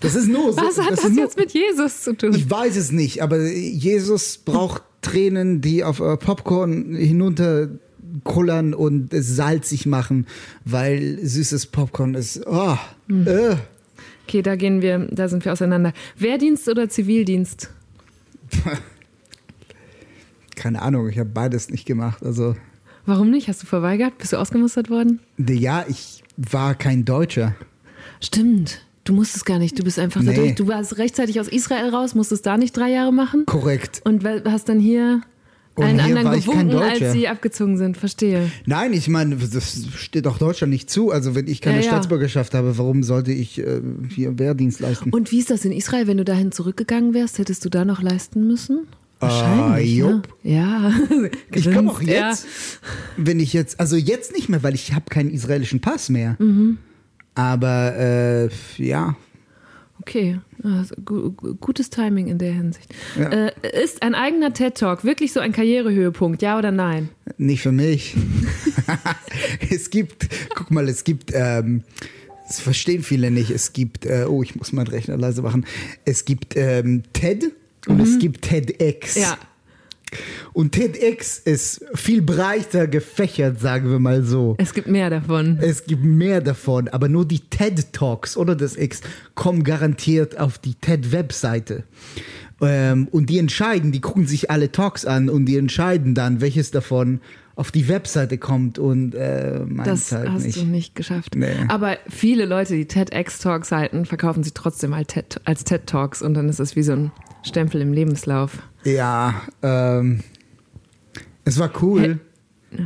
Das 0.00 0.14
ist 0.14 0.28
nur 0.28 0.52
so. 0.52 0.58
Was 0.58 0.78
hat 0.78 0.90
das 0.92 1.00
das, 1.02 1.16
jetzt 1.16 1.36
mit 1.38 1.52
Jesus 1.52 2.02
zu 2.02 2.12
tun? 2.14 2.34
Ich 2.34 2.48
weiß 2.50 2.76
es 2.76 2.92
nicht, 2.92 3.22
aber 3.22 3.40
Jesus 3.48 4.38
braucht 4.38 4.82
Tränen, 5.00 5.60
die 5.62 5.82
auf 5.84 6.00
euer 6.00 6.18
Popcorn 6.18 6.94
hinunterkullern 6.94 8.74
und 8.74 9.14
es 9.14 9.34
salzig 9.36 9.86
machen, 9.86 10.26
weil 10.64 11.18
süßes 11.24 11.66
Popcorn 11.66 12.14
ist. 12.14 12.42
Oh, 12.46 12.76
Hm. 13.08 13.26
äh. 13.26 13.56
Okay, 14.30 14.42
da 14.42 14.54
gehen 14.54 14.80
wir, 14.80 15.08
da 15.10 15.28
sind 15.28 15.44
wir 15.44 15.50
auseinander. 15.50 15.92
Wehrdienst 16.16 16.68
oder 16.68 16.88
Zivildienst? 16.88 17.68
Keine 20.54 20.82
Ahnung, 20.82 21.08
ich 21.08 21.18
habe 21.18 21.28
beides 21.30 21.68
nicht 21.70 21.84
gemacht. 21.84 22.22
Also, 22.22 22.54
Warum 23.06 23.30
nicht? 23.32 23.48
Hast 23.48 23.62
du 23.62 23.66
verweigert? 23.66 24.18
Bist 24.18 24.32
du 24.32 24.36
ausgemustert 24.36 24.88
worden? 24.88 25.18
ja, 25.36 25.84
ich 25.88 26.22
war 26.36 26.76
kein 26.76 27.04
Deutscher. 27.04 27.56
Stimmt. 28.20 28.82
Du 29.02 29.14
musstest 29.14 29.46
gar 29.46 29.58
nicht. 29.58 29.76
Du 29.76 29.82
bist 29.82 29.98
einfach 29.98 30.20
Nee. 30.22 30.36
dadurch. 30.36 30.54
Du 30.54 30.68
warst 30.68 30.96
rechtzeitig 30.98 31.40
aus 31.40 31.48
Israel 31.48 31.88
raus, 31.88 32.14
musstest 32.14 32.46
da 32.46 32.56
nicht 32.56 32.76
drei 32.76 32.90
Jahre 32.90 33.12
machen 33.12 33.46
Korrekt. 33.46 34.00
und 34.04 34.24
hast 34.44 34.68
dann 34.68 34.78
hier 34.78 35.22
Und 35.80 35.86
einen 35.86 35.98
hier 36.04 36.16
anderen 36.16 36.26
war 36.26 36.36
ich 36.36 36.46
kein 36.46 36.68
gewunken, 36.68 36.88
als 36.88 37.12
sie 37.12 37.28
abgezogen 37.28 37.76
sind. 37.76 37.96
Verstehe. 37.96 38.50
Nein, 38.66 38.92
ich 38.92 39.08
meine, 39.08 39.36
das 39.36 39.86
steht 39.96 40.26
auch 40.26 40.38
Deutschland 40.38 40.72
nicht 40.72 40.90
zu. 40.90 41.10
Also, 41.10 41.34
wenn 41.34 41.46
ich 41.46 41.60
keine 41.60 41.78
Ja, 41.78 41.82
ja. 41.82 41.88
Staatsbürgerschaft 41.88 42.54
habe, 42.54 42.78
warum 42.78 43.02
sollte 43.02 43.32
ich 43.32 43.58
äh, 43.58 43.80
hier 44.08 44.38
Wehrdienst 44.38 44.80
leisten? 44.80 45.10
Und 45.10 45.30
wie 45.32 45.38
ist 45.38 45.50
das 45.50 45.64
in 45.64 45.72
Israel, 45.72 46.06
wenn 46.06 46.16
du 46.16 46.24
dahin 46.24 46.52
zurückgegangen 46.52 47.14
wärst? 47.14 47.38
Hättest 47.38 47.64
du 47.64 47.68
da 47.68 47.84
noch 47.84 48.02
leisten 48.02 48.46
müssen? 48.46 48.86
Wahrscheinlich. 49.20 50.02
Ah, 50.02 50.08
ne? 50.08 50.22
Ja. 50.42 50.92
Ich 51.52 51.70
komme 51.70 51.90
auch 51.90 51.98
Grinst, 51.98 52.12
ja. 52.12 52.30
jetzt, 52.30 52.46
wenn 53.16 53.38
ich 53.38 53.52
jetzt, 53.52 53.78
also 53.78 53.96
jetzt 53.96 54.32
nicht 54.32 54.48
mehr, 54.48 54.62
weil 54.62 54.74
ich 54.74 54.94
habe 54.94 55.04
keinen 55.10 55.30
israelischen 55.30 55.80
Pass 55.80 56.08
mehr. 56.08 56.36
Mhm. 56.38 56.78
Aber 57.34 57.96
äh, 57.96 58.48
ja, 58.78 59.16
Okay, 60.00 60.38
also, 60.62 60.94
gu 61.04 61.30
gu- 61.32 61.54
gutes 61.56 61.90
Timing 61.90 62.28
in 62.28 62.38
der 62.38 62.52
Hinsicht. 62.52 62.92
Ja. 63.18 63.28
Äh, 63.28 63.82
ist 63.84 64.02
ein 64.02 64.14
eigener 64.14 64.52
TED-Talk 64.52 65.04
wirklich 65.04 65.32
so 65.32 65.40
ein 65.40 65.52
Karrierehöhepunkt, 65.52 66.42
ja 66.42 66.58
oder 66.58 66.70
nein? 66.70 67.08
nicht 67.38 67.62
für 67.62 67.72
mich. 67.72 68.16
es 69.70 69.90
gibt, 69.90 70.28
guck 70.54 70.70
mal, 70.70 70.88
es 70.88 71.04
gibt, 71.04 71.32
ähm, 71.34 71.82
das 72.46 72.60
verstehen 72.60 73.02
viele 73.02 73.30
nicht, 73.30 73.50
es 73.50 73.72
gibt, 73.72 74.04
äh, 74.06 74.24
oh, 74.28 74.42
ich 74.42 74.56
muss 74.56 74.72
meinen 74.72 74.88
Rechner 74.88 75.16
leise 75.16 75.42
machen, 75.42 75.64
es 76.04 76.24
gibt 76.24 76.56
ähm, 76.56 77.02
TED 77.12 77.52
und 77.86 78.00
es 78.00 78.18
gibt 78.18 78.42
TEDx. 78.42 79.16
Mhm. 79.16 79.22
Ja. 79.22 79.38
Und 80.52 80.72
TEDx 80.72 81.38
ist 81.38 81.84
viel 81.94 82.22
breiter 82.22 82.86
gefächert, 82.86 83.60
sagen 83.60 83.90
wir 83.90 83.98
mal 83.98 84.22
so. 84.22 84.54
Es 84.58 84.74
gibt 84.74 84.88
mehr 84.88 85.10
davon. 85.10 85.58
Es 85.60 85.84
gibt 85.84 86.04
mehr 86.04 86.40
davon, 86.40 86.88
aber 86.88 87.08
nur 87.08 87.26
die 87.26 87.40
TED 87.40 87.92
Talks 87.92 88.36
oder 88.36 88.56
das 88.56 88.76
X 88.76 89.00
kommen 89.34 89.64
garantiert 89.64 90.38
auf 90.38 90.58
die 90.58 90.74
TED-Webseite. 90.74 91.84
Ähm, 92.60 93.08
und 93.10 93.30
die 93.30 93.38
entscheiden, 93.38 93.92
die 93.92 94.00
gucken 94.00 94.26
sich 94.26 94.50
alle 94.50 94.70
Talks 94.70 95.04
an 95.04 95.28
und 95.28 95.46
die 95.46 95.56
entscheiden 95.56 96.14
dann, 96.14 96.40
welches 96.40 96.70
davon 96.70 97.20
auf 97.56 97.70
die 97.70 97.88
Webseite 97.88 98.38
kommt 98.38 98.78
und 98.78 99.14
äh, 99.14 99.60
das 99.84 100.12
halt 100.12 100.30
hast 100.30 100.46
nicht. 100.46 100.56
du 100.56 100.64
nicht 100.64 100.94
geschafft. 100.94 101.34
Nee. 101.36 101.56
Aber 101.68 101.98
viele 102.08 102.46
Leute, 102.46 102.74
die 102.74 102.86
TEDx-Talks 102.86 103.70
halten, 103.70 104.06
verkaufen 104.06 104.42
sie 104.42 104.52
trotzdem 104.52 104.94
als 104.94 105.08
TED, 105.08 105.40
als 105.44 105.64
TED 105.64 105.86
Talks 105.86 106.22
und 106.22 106.34
dann 106.34 106.48
ist 106.48 106.58
es 106.58 106.74
wie 106.74 106.82
so 106.82 106.92
ein 106.92 107.12
Stempel 107.42 107.80
im 107.80 107.92
Lebenslauf. 107.92 108.58
Ja, 108.84 109.42
ähm, 109.62 110.20
es 111.44 111.58
war 111.58 111.70
cool. 111.82 112.20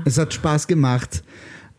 Es 0.04 0.18
hat 0.18 0.32
Spaß 0.34 0.66
gemacht. 0.66 1.22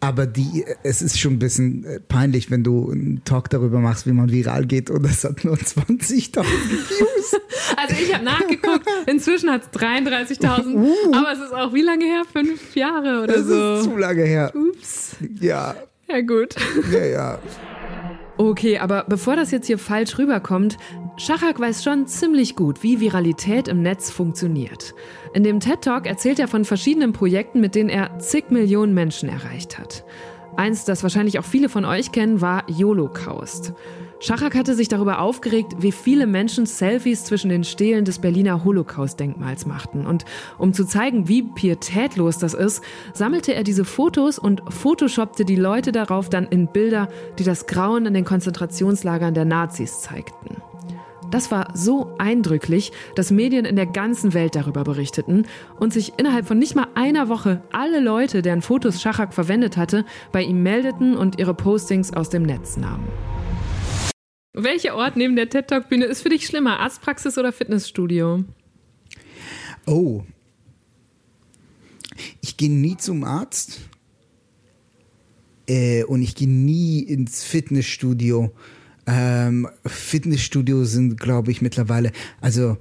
Aber 0.02 0.28
die, 0.28 0.64
es 0.84 1.02
ist 1.02 1.20
schon 1.20 1.34
ein 1.34 1.40
bisschen 1.40 1.84
äh, 1.86 2.00
peinlich, 2.00 2.52
wenn 2.52 2.64
du 2.64 2.92
einen 2.92 3.24
Talk 3.24 3.50
darüber 3.50 3.80
machst, 3.80 4.06
wie 4.06 4.12
man 4.12 4.30
viral 4.32 4.66
geht 4.68 4.92
und 4.92 5.04
es 5.06 5.24
hat 5.24 5.44
nur 5.46 5.56
20.000 5.58 6.44
Views. 6.44 7.36
Also 7.78 7.96
ich 8.00 8.14
habe 8.14 8.24
nachgeguckt, 8.24 8.86
inzwischen 9.08 9.50
hat 9.50 9.64
es 9.64 9.80
33.000, 9.80 10.88
aber 11.16 11.32
es 11.34 11.40
ist 11.40 11.54
auch 11.54 11.74
wie 11.74 11.82
lange 11.82 12.06
her? 12.06 12.22
Fünf 12.32 12.76
Jahre 12.76 13.24
oder 13.24 13.34
Das 13.34 13.42
ist 13.42 13.48
so. 13.48 13.82
zu 13.84 13.98
lange 13.98 14.24
her. 14.24 14.54
Ups. 14.56 15.16
Ja, 15.42 15.76
Ja 16.08 16.22
gut. 16.22 16.56
ja, 16.92 17.06
ja. 17.06 17.40
Okay, 18.38 18.80
aber 18.80 19.06
bevor 19.08 19.38
das 19.38 19.52
jetzt 19.52 19.68
hier 19.68 19.78
falsch 19.78 20.18
rüberkommt, 20.18 20.78
Schachak 21.16 21.60
weiß 21.60 21.84
schon 21.84 22.06
ziemlich 22.06 22.58
gut, 22.58 22.84
wie 22.84 23.00
Viralität 23.00 23.70
im 23.70 23.82
Netz 23.82 24.12
funktioniert. 24.12 24.94
In 25.34 25.44
dem 25.44 25.62
TED 25.62 25.82
Talk 25.82 26.06
erzählt 26.06 26.40
er 26.40 26.50
von 26.50 26.66
verschiedenen 26.66 27.14
Projekten, 27.14 27.62
mit 27.62 27.76
denen 27.76 27.90
er 27.90 28.20
zig 28.20 28.50
Millionen 28.50 28.94
Menschen 28.94 29.30
erreicht 29.30 29.80
hat. 29.80 30.04
Eins, 30.58 30.84
das 30.84 31.04
wahrscheinlich 31.04 31.40
auch 31.40 31.46
viele 31.46 31.70
von 31.70 31.86
euch 31.86 32.12
kennen, 32.12 32.42
war 32.42 32.66
Holocaust. 32.68 33.74
Schachak 34.20 34.56
hatte 34.56 34.76
sich 34.76 34.88
darüber 34.88 35.20
aufgeregt, 35.20 35.76
wie 35.80 35.92
viele 35.92 36.26
Menschen 36.26 36.66
Selfies 36.66 37.26
zwischen 37.26 37.50
den 37.50 37.64
Stelen 37.64 38.06
des 38.06 38.20
Berliner 38.20 38.64
Holocaust-Denkmals 38.64 39.66
machten. 39.66 40.06
Und 40.06 40.26
um 40.58 40.74
zu 40.74 40.86
zeigen, 40.86 41.28
wie 41.28 41.44
pietätlos 41.44 42.38
das 42.38 42.54
ist, 42.54 42.84
sammelte 43.14 43.54
er 43.54 43.64
diese 43.64 43.86
Fotos 43.86 44.40
und 44.40 44.64
photoshoppte 44.70 45.44
die 45.44 45.58
Leute 45.58 45.92
darauf 45.92 46.30
dann 46.30 46.48
in 46.48 46.68
Bilder, 46.68 47.10
die 47.38 47.44
das 47.44 47.68
Grauen 47.68 48.06
in 48.06 48.14
den 48.14 48.26
Konzentrationslagern 48.26 49.34
der 49.34 49.46
Nazis 49.46 50.02
zeigten. 50.02 50.58
Das 51.32 51.52
war 51.52 51.68
so 51.74 52.14
eindrücklich, 52.18 52.94
dass 53.16 53.32
Medien 53.32 53.66
in 53.66 53.76
der 53.76 53.88
ganzen 53.88 54.34
Welt 54.34 54.56
darüber 54.56 54.84
berichteten 54.84 55.46
und 55.80 55.92
sich 55.92 56.14
innerhalb 56.18 56.46
von 56.48 56.58
nicht 56.58 56.76
mal 56.76 56.88
einer 56.96 57.28
Woche 57.28 57.62
alle 57.74 58.00
Leute, 58.00 58.42
deren 58.42 58.62
Fotos 58.62 59.02
Schachak 59.02 59.34
verwendet 59.34 59.76
hatte, 59.76 60.06
bei 60.32 60.44
ihm 60.44 60.64
meldeten 60.64 61.18
und 61.18 61.38
ihre 61.40 61.54
Postings 61.54 62.14
aus 62.14 62.30
dem 62.30 62.44
Netz 62.44 62.78
nahmen. 62.78 63.08
Welcher 64.58 64.96
Ort 64.96 65.18
neben 65.18 65.36
der 65.36 65.50
TED 65.50 65.68
Talk 65.68 65.90
Bühne 65.90 66.06
ist 66.06 66.22
für 66.22 66.30
dich 66.30 66.46
schlimmer, 66.46 66.80
Arztpraxis 66.80 67.38
oder 67.38 67.52
Fitnessstudio? 67.52 68.46
Oh. 69.86 70.24
Ich 72.40 72.56
gehe 72.56 72.72
nie 72.72 72.96
zum 72.96 73.26
Arzt. 73.26 73.82
Äh, 75.68 76.06
und 76.06 76.22
ich 76.22 76.36
gehe 76.36 76.48
nie 76.48 77.02
ins 77.02 77.44
Fitnessstudio. 77.44 78.54
Ähm, 79.06 79.68
Fitnessstudios 79.86 80.92
sind, 80.92 81.20
glaube 81.20 81.52
ich, 81.52 81.62
mittlerweile, 81.62 82.14
also 82.40 82.78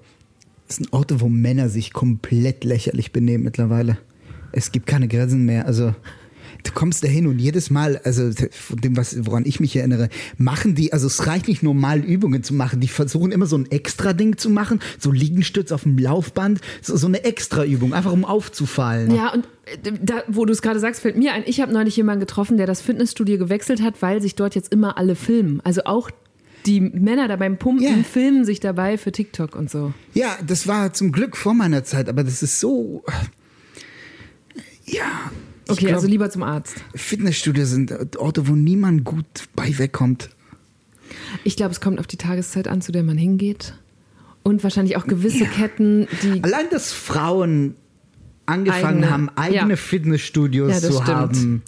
es 0.69 0.77
sind 0.77 0.93
Orte, 0.93 1.21
wo 1.21 1.29
Männer 1.29 1.69
sich 1.69 1.93
komplett 1.93 2.63
lächerlich 2.63 3.11
benehmen 3.11 3.43
mittlerweile. 3.43 3.99
Es 4.53 4.71
gibt 4.71 4.87
keine 4.87 5.09
Grenzen 5.09 5.45
mehr. 5.45 5.67
Also 5.67 5.93
du 6.65 6.73
kommst 6.73 7.05
da 7.05 7.09
hin 7.09 7.27
und 7.27 7.39
jedes 7.39 7.71
Mal, 7.71 8.01
also 8.05 8.31
von 8.51 8.79
dem, 8.79 8.97
was, 8.97 9.25
woran 9.27 9.45
ich 9.47 9.61
mich 9.61 9.77
erinnere, 9.77 10.09
machen 10.37 10.75
die, 10.75 10.93
also 10.93 11.07
es 11.07 11.27
reicht 11.27 11.47
nicht 11.49 11.63
nur 11.63 11.75
mal 11.75 12.01
Übungen 12.01 12.43
zu 12.43 12.55
machen, 12.55 12.81
die 12.81 12.89
versuchen 12.89 13.31
immer 13.33 13.47
so 13.47 13.57
ein 13.57 13.71
Extra-Ding 13.71 14.37
zu 14.39 14.51
machen, 14.51 14.81
so 14.99 15.13
Liegenstütz 15.13 15.71
auf 15.73 15.85
dem 15.85 15.97
Laufband, 15.99 16.61
so, 16.83 16.97
so 16.97 17.07
eine 17.07 17.25
Extra-Übung, 17.25 17.95
einfach 17.95 18.13
um 18.13 18.25
aufzufallen. 18.25 19.15
Ja, 19.15 19.33
und 19.33 19.47
äh, 19.67 19.93
da, 20.03 20.23
wo 20.27 20.45
du 20.45 20.53
es 20.53 20.63
gerade 20.63 20.81
sagst, 20.81 21.03
fällt 21.03 21.17
mir 21.17 21.33
ein, 21.33 21.45
ich 21.47 21.61
habe 21.61 21.73
neulich 21.73 21.97
jemanden 21.97 22.21
getroffen, 22.21 22.57
der 22.57 22.67
das 22.67 22.81
Fitnessstudio 22.81 23.39
gewechselt 23.39 23.83
hat, 23.83 24.03
weil 24.03 24.21
sich 24.21 24.35
dort 24.35 24.55
jetzt 24.55 24.73
immer 24.73 24.99
alle 24.99 25.15
filmen. 25.15 25.61
Also 25.65 25.83
auch 25.85 26.11
die 26.67 26.81
Männer 26.81 27.29
da 27.29 27.37
beim 27.37 27.59
Pumpen 27.59 27.85
Ja. 27.85 28.03
filmen 28.05 28.47
sich 28.47 28.59
dabei 28.59 28.97
für 28.97 29.13
TikTok 29.13 29.55
und 29.55 29.71
so. 29.71 29.93
Ja, 30.15 30.39
das 30.47 30.67
war 30.67 30.95
zum 30.95 31.13
Glück 31.13 31.37
vor 31.37 31.53
meiner 31.53 31.85
Zeit, 31.85 32.09
aber 32.09 32.25
das 32.25 32.43
ist 32.43 32.59
so. 32.59 33.05
Ja. 34.87 35.31
Okay, 35.69 35.87
glaub, 35.87 35.95
also 35.97 36.07
lieber 36.09 36.31
zum 36.31 36.43
Arzt. 36.43 36.75
Fitnessstudios 36.95 37.71
sind 37.71 38.17
Orte, 38.19 38.49
wo 38.49 38.53
niemand 38.55 39.05
gut 39.05 39.25
bei 39.57 39.77
wegkommt. 39.79 40.31
Ich 41.45 41.57
glaube, 41.57 41.73
es 41.73 41.81
kommt 41.81 41.99
auf 42.01 42.07
die 42.07 42.17
Tageszeit 42.17 42.69
an, 42.69 42.81
zu 42.83 42.93
der 42.93 43.03
man 43.03 43.17
hingeht. 43.17 43.75
Und 44.43 44.63
wahrscheinlich 44.63 44.97
auch 44.97 45.07
gewisse 45.07 45.47
Ketten, 45.47 46.07
die. 46.23 46.43
Allein, 46.45 46.67
dass 46.71 46.93
Frauen 46.93 47.77
angefangen 48.47 48.99
Eigene- 49.05 49.11
haben, 49.11 49.29
eigene 49.37 49.71
ja. 49.71 49.77
Fitnessstudios 49.77 50.71
Ja, 50.71 50.81
zu 50.81 50.93
stimmt. 50.93 51.09
haben, 51.09 51.63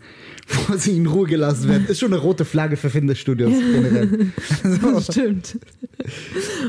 wo 0.69 0.77
sie 0.77 0.95
in 0.99 1.07
Ruhe 1.07 1.27
gelassen 1.27 1.71
werden, 1.71 1.87
ist 1.87 1.99
schon 2.01 2.13
eine 2.13 2.21
rote 2.21 2.45
Flagge 2.45 2.77
für 2.77 2.91
Fitnessstudios 2.91 3.51
generell. 3.73 4.31
So, 4.63 5.01
Stimmt. 5.01 5.59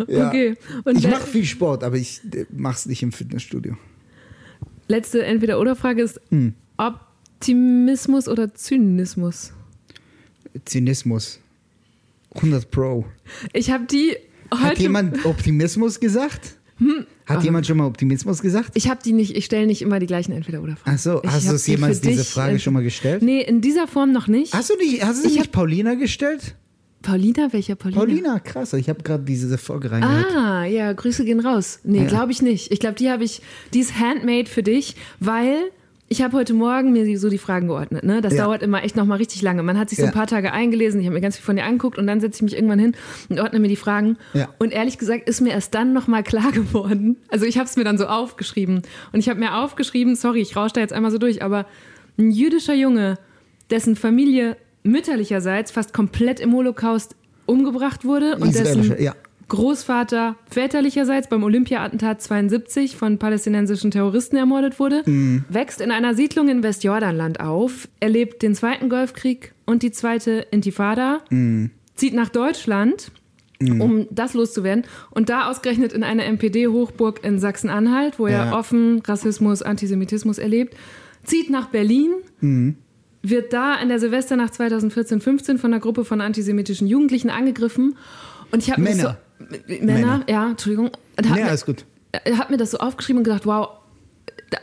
ja. 0.08 0.30
Okay. 0.30 0.56
Und 0.86 0.98
ich 0.98 1.08
mache 1.10 1.28
viel 1.28 1.44
Sport, 1.44 1.84
aber 1.84 1.98
ich 1.98 2.22
äh, 2.34 2.46
mach's 2.56 2.86
nicht 2.86 3.04
im 3.04 3.12
Fitnessstudio. 3.12 3.76
letzte 4.88 5.26
Entweder-Oder-Frage 5.26 6.02
ist: 6.02 6.22
Hm. 6.30 6.54
Optimismus 7.48 8.28
oder 8.28 8.54
Zynismus? 8.56 9.54
Zynismus. 10.66 11.40
100 12.36 12.72
Pro. 12.72 13.06
Ich 13.54 13.70
habe 13.70 13.86
die 13.86 14.16
heute. 14.52 14.64
Hat 14.64 14.80
jemand 14.80 15.24
Optimismus 15.26 16.00
gesagt? 16.00 16.56
Hat 17.28 17.44
jemand 17.44 17.68
schon 17.68 17.78
mal 17.78 17.86
Optimismus 17.86 18.42
gesagt? 18.42 18.72
Ich 18.74 18.90
habe 18.90 19.02
die 19.04 19.14
nicht, 19.14 19.36
ich 19.36 19.46
stelle 19.46 19.68
nicht 19.68 19.82
immer 19.84 20.00
die 20.00 20.08
gleichen 20.08 20.32
Entweder-Oder-Fragen. 20.32 20.96
Ach 20.96 21.00
so, 21.00 21.22
Ich 21.24 21.30
hast 21.30 21.48
du 21.50 21.54
es 21.56 21.64
die 21.64 21.72
jemals 21.72 22.02
diese 22.02 22.24
Frage 22.24 22.60
schon 22.60 22.74
mal 22.74 22.84
gestellt? 22.84 23.22
Nee, 23.22 23.42
in 23.42 23.62
dieser 23.62 23.88
Form 23.88 24.12
noch 24.12 24.28
nicht. 24.28 24.54
Hast 24.54 24.72
du 24.72 24.76
nicht, 24.78 25.04
hast 25.06 25.24
du 25.24 25.28
Ich 25.30 25.38
nicht 25.38 25.52
Paulina 25.52 25.94
gestellt? 25.94 26.56
Paulina, 27.04 27.54
welcher 27.54 27.76
Paulina? 27.76 28.00
Paulina, 28.02 28.40
krass. 28.40 28.74
Ich 28.74 28.90
habe 28.90 29.04
gerade 29.04 29.24
diese 29.24 29.58
Folge 29.60 29.92
reingehört. 29.92 30.36
Ah, 30.36 30.66
ja, 30.66 30.92
Grüße 30.94 31.24
gehen 31.26 31.40
raus. 31.40 31.80
Nee, 31.84 32.00
Ja. 32.00 32.06
glaube 32.08 32.32
ich 32.32 32.42
nicht. 32.42 32.72
Ich 32.72 32.80
glaube, 32.80 32.96
die 32.96 33.10
habe 33.12 33.24
ich, 33.24 33.42
die 33.74 33.80
ist 33.80 34.00
handmade 34.00 34.50
für 34.50 34.64
dich, 34.64 34.96
weil 35.20 35.58
ich 36.10 36.22
habe 36.22 36.38
heute 36.38 36.54
Morgen 36.54 36.94
mir 36.94 37.18
so 37.20 37.30
die 37.30 37.38
Fragen 37.38 37.68
geordnet. 37.68 38.04
Ne? 38.04 38.22
Das 38.22 38.34
Ja. 38.34 38.46
dauert 38.46 38.64
immer 38.64 38.84
echt 38.84 38.96
noch 38.96 39.06
mal 39.06 39.16
richtig 39.16 39.42
lange. 39.42 39.62
Man 39.64 39.78
hat 39.78 39.90
sich 39.90 39.98
so 39.98 40.04
Ja. 40.04 40.10
ein 40.10 40.14
paar 40.14 40.28
Tage 40.28 40.54
eingelesen, 40.54 41.00
ich 41.02 41.06
habe 41.08 41.16
mir 41.16 41.22
ganz 41.22 41.36
viel 41.36 41.44
von 41.46 41.56
dir 41.58 41.66
angeguckt 41.66 41.98
und 41.98 42.08
dann 42.08 42.22
setze 42.22 42.38
ich 42.38 42.42
mich 42.44 42.56
irgendwann 42.56 42.80
hin 42.80 42.96
und 43.30 43.40
ordne 43.40 43.60
mir 43.60 43.68
die 43.68 43.76
Fragen. 43.76 44.18
Ja. 44.34 44.48
Und 44.58 44.72
ehrlich 44.72 44.98
gesagt 44.98 45.28
ist 45.28 45.42
mir 45.42 45.52
erst 45.52 45.74
dann 45.76 45.92
noch 45.94 46.08
mal 46.08 46.24
klar 46.24 46.52
geworden. 46.52 47.18
Also 47.30 47.46
ich 47.46 47.58
habe 47.58 47.68
es 47.68 47.76
mir 47.76 47.84
dann 47.84 47.98
so 47.98 48.08
aufgeschrieben 48.08 48.82
und 49.12 49.20
ich 49.20 49.28
habe 49.30 49.40
mir 49.40 49.56
aufgeschrieben, 49.58 50.16
sorry, 50.16 50.42
ich 50.42 50.56
rausche 50.56 50.74
da 50.76 50.82
jetzt 50.82 50.94
einmal 50.94 51.12
so 51.12 51.18
durch, 51.18 51.44
aber 51.44 51.66
ein 52.18 52.32
jüdischer 52.32 52.74
Junge, 52.74 53.18
dessen 53.70 53.96
Familie 53.96 54.56
mütterlicherseits 54.84 55.72
fast 55.72 55.94
komplett 55.94 56.40
im 56.40 56.54
Holocaust 56.54 57.16
umgebracht 57.46 58.06
wurde 58.06 58.38
und 58.38 58.56
dessen 58.56 58.96
ja. 59.02 59.14
Großvater 59.50 60.36
väterlicherseits 60.50 61.30
beim 61.30 61.44
Olympia-Attentat 61.44 62.22
72 62.22 62.98
von 62.98 63.18
palästinensischen 63.18 63.92
Terroristen 63.92 64.36
ermordet 64.36 64.80
wurde, 64.80 65.04
Mhm. 65.06 65.46
wächst 65.50 65.80
in 65.82 65.92
einer 65.92 66.16
Siedlung 66.16 66.50
in 66.50 66.64
Westjordanland 66.64 67.40
auf, 67.40 67.88
erlebt 68.00 68.42
den 68.44 68.56
Zweiten 68.56 68.90
Golfkrieg 68.90 69.54
und 69.66 69.84
die 69.84 69.92
zweite 69.92 70.46
Intifada, 70.52 71.20
Mhm. 71.30 71.72
zieht 71.96 72.14
nach 72.14 72.30
Deutschland, 72.30 73.12
um 73.60 74.06
das 74.12 74.34
loszuwerden 74.36 74.84
und 75.12 75.30
da 75.30 75.50
ausgerechnet 75.50 75.92
in 75.94 76.04
einer 76.04 76.26
NPD-Hochburg 76.26 77.24
in 77.24 77.40
Sachsen-Anhalt, 77.40 78.20
wo 78.20 78.28
er 78.28 78.48
Ja. 78.48 78.60
offen 78.60 79.00
Rassismus, 79.00 79.64
Antisemitismus 79.64 80.38
erlebt, 80.38 80.76
zieht 81.24 81.50
nach 81.50 81.68
Berlin, 81.70 82.12
wird 83.24 83.54
da 83.54 83.76
in 83.82 83.90
der 83.90 84.00
Silvesternacht 84.00 84.54
2014-15 84.54 85.58
von 85.58 85.74
einer 85.74 85.80
Gruppe 85.82 86.06
von 86.06 86.22
antisemitischen 86.22 86.86
Jugendlichen 86.88 87.30
angegriffen. 87.32 87.96
Und 88.52 88.62
ich 88.64 88.72
habe 88.72 88.82
Männer. 88.82 89.04
so, 89.04 89.10
Männer, 89.68 89.84
Männer. 89.86 90.24
ja, 90.28 90.50
Entschuldigung. 90.50 90.92
Nee, 91.22 91.30
mir- 91.30 91.46
alles 91.48 91.66
gut. 91.66 91.86
er 92.12 92.38
hat 92.38 92.50
mir 92.50 92.58
das 92.58 92.72
so 92.72 92.78
aufgeschrieben 92.80 93.20
und 93.20 93.24
gedacht, 93.24 93.46
wow, 93.46 93.70
da- 94.50 94.58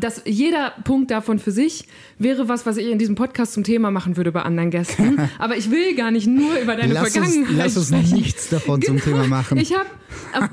das, 0.00 0.22
jeder 0.24 0.72
Punkt 0.84 1.10
davon 1.10 1.38
für 1.38 1.52
sich 1.52 1.86
wäre 2.18 2.48
was, 2.48 2.66
was 2.66 2.76
ich 2.78 2.86
in 2.90 2.98
diesem 2.98 3.14
Podcast 3.14 3.52
zum 3.52 3.62
Thema 3.64 3.90
machen 3.92 4.16
würde 4.16 4.32
bei 4.32 4.42
anderen 4.42 4.70
Gästen. 4.70 5.20
Aber 5.38 5.56
ich 5.56 5.70
will 5.70 5.94
gar 5.94 6.10
nicht 6.10 6.26
nur 6.26 6.56
über 6.58 6.74
deine 6.74 6.94
Lass 6.94 7.04
uns, 7.04 7.12
Vergangenheit 7.14 7.56
lass 7.56 7.76
uns 7.76 7.86
sprechen. 7.88 8.14
nichts 8.16 8.48
davon 8.48 8.82
zum 8.82 8.98
Thema 9.00 9.26
machen. 9.28 9.58
Ich 9.58 9.72
habe 9.74 9.88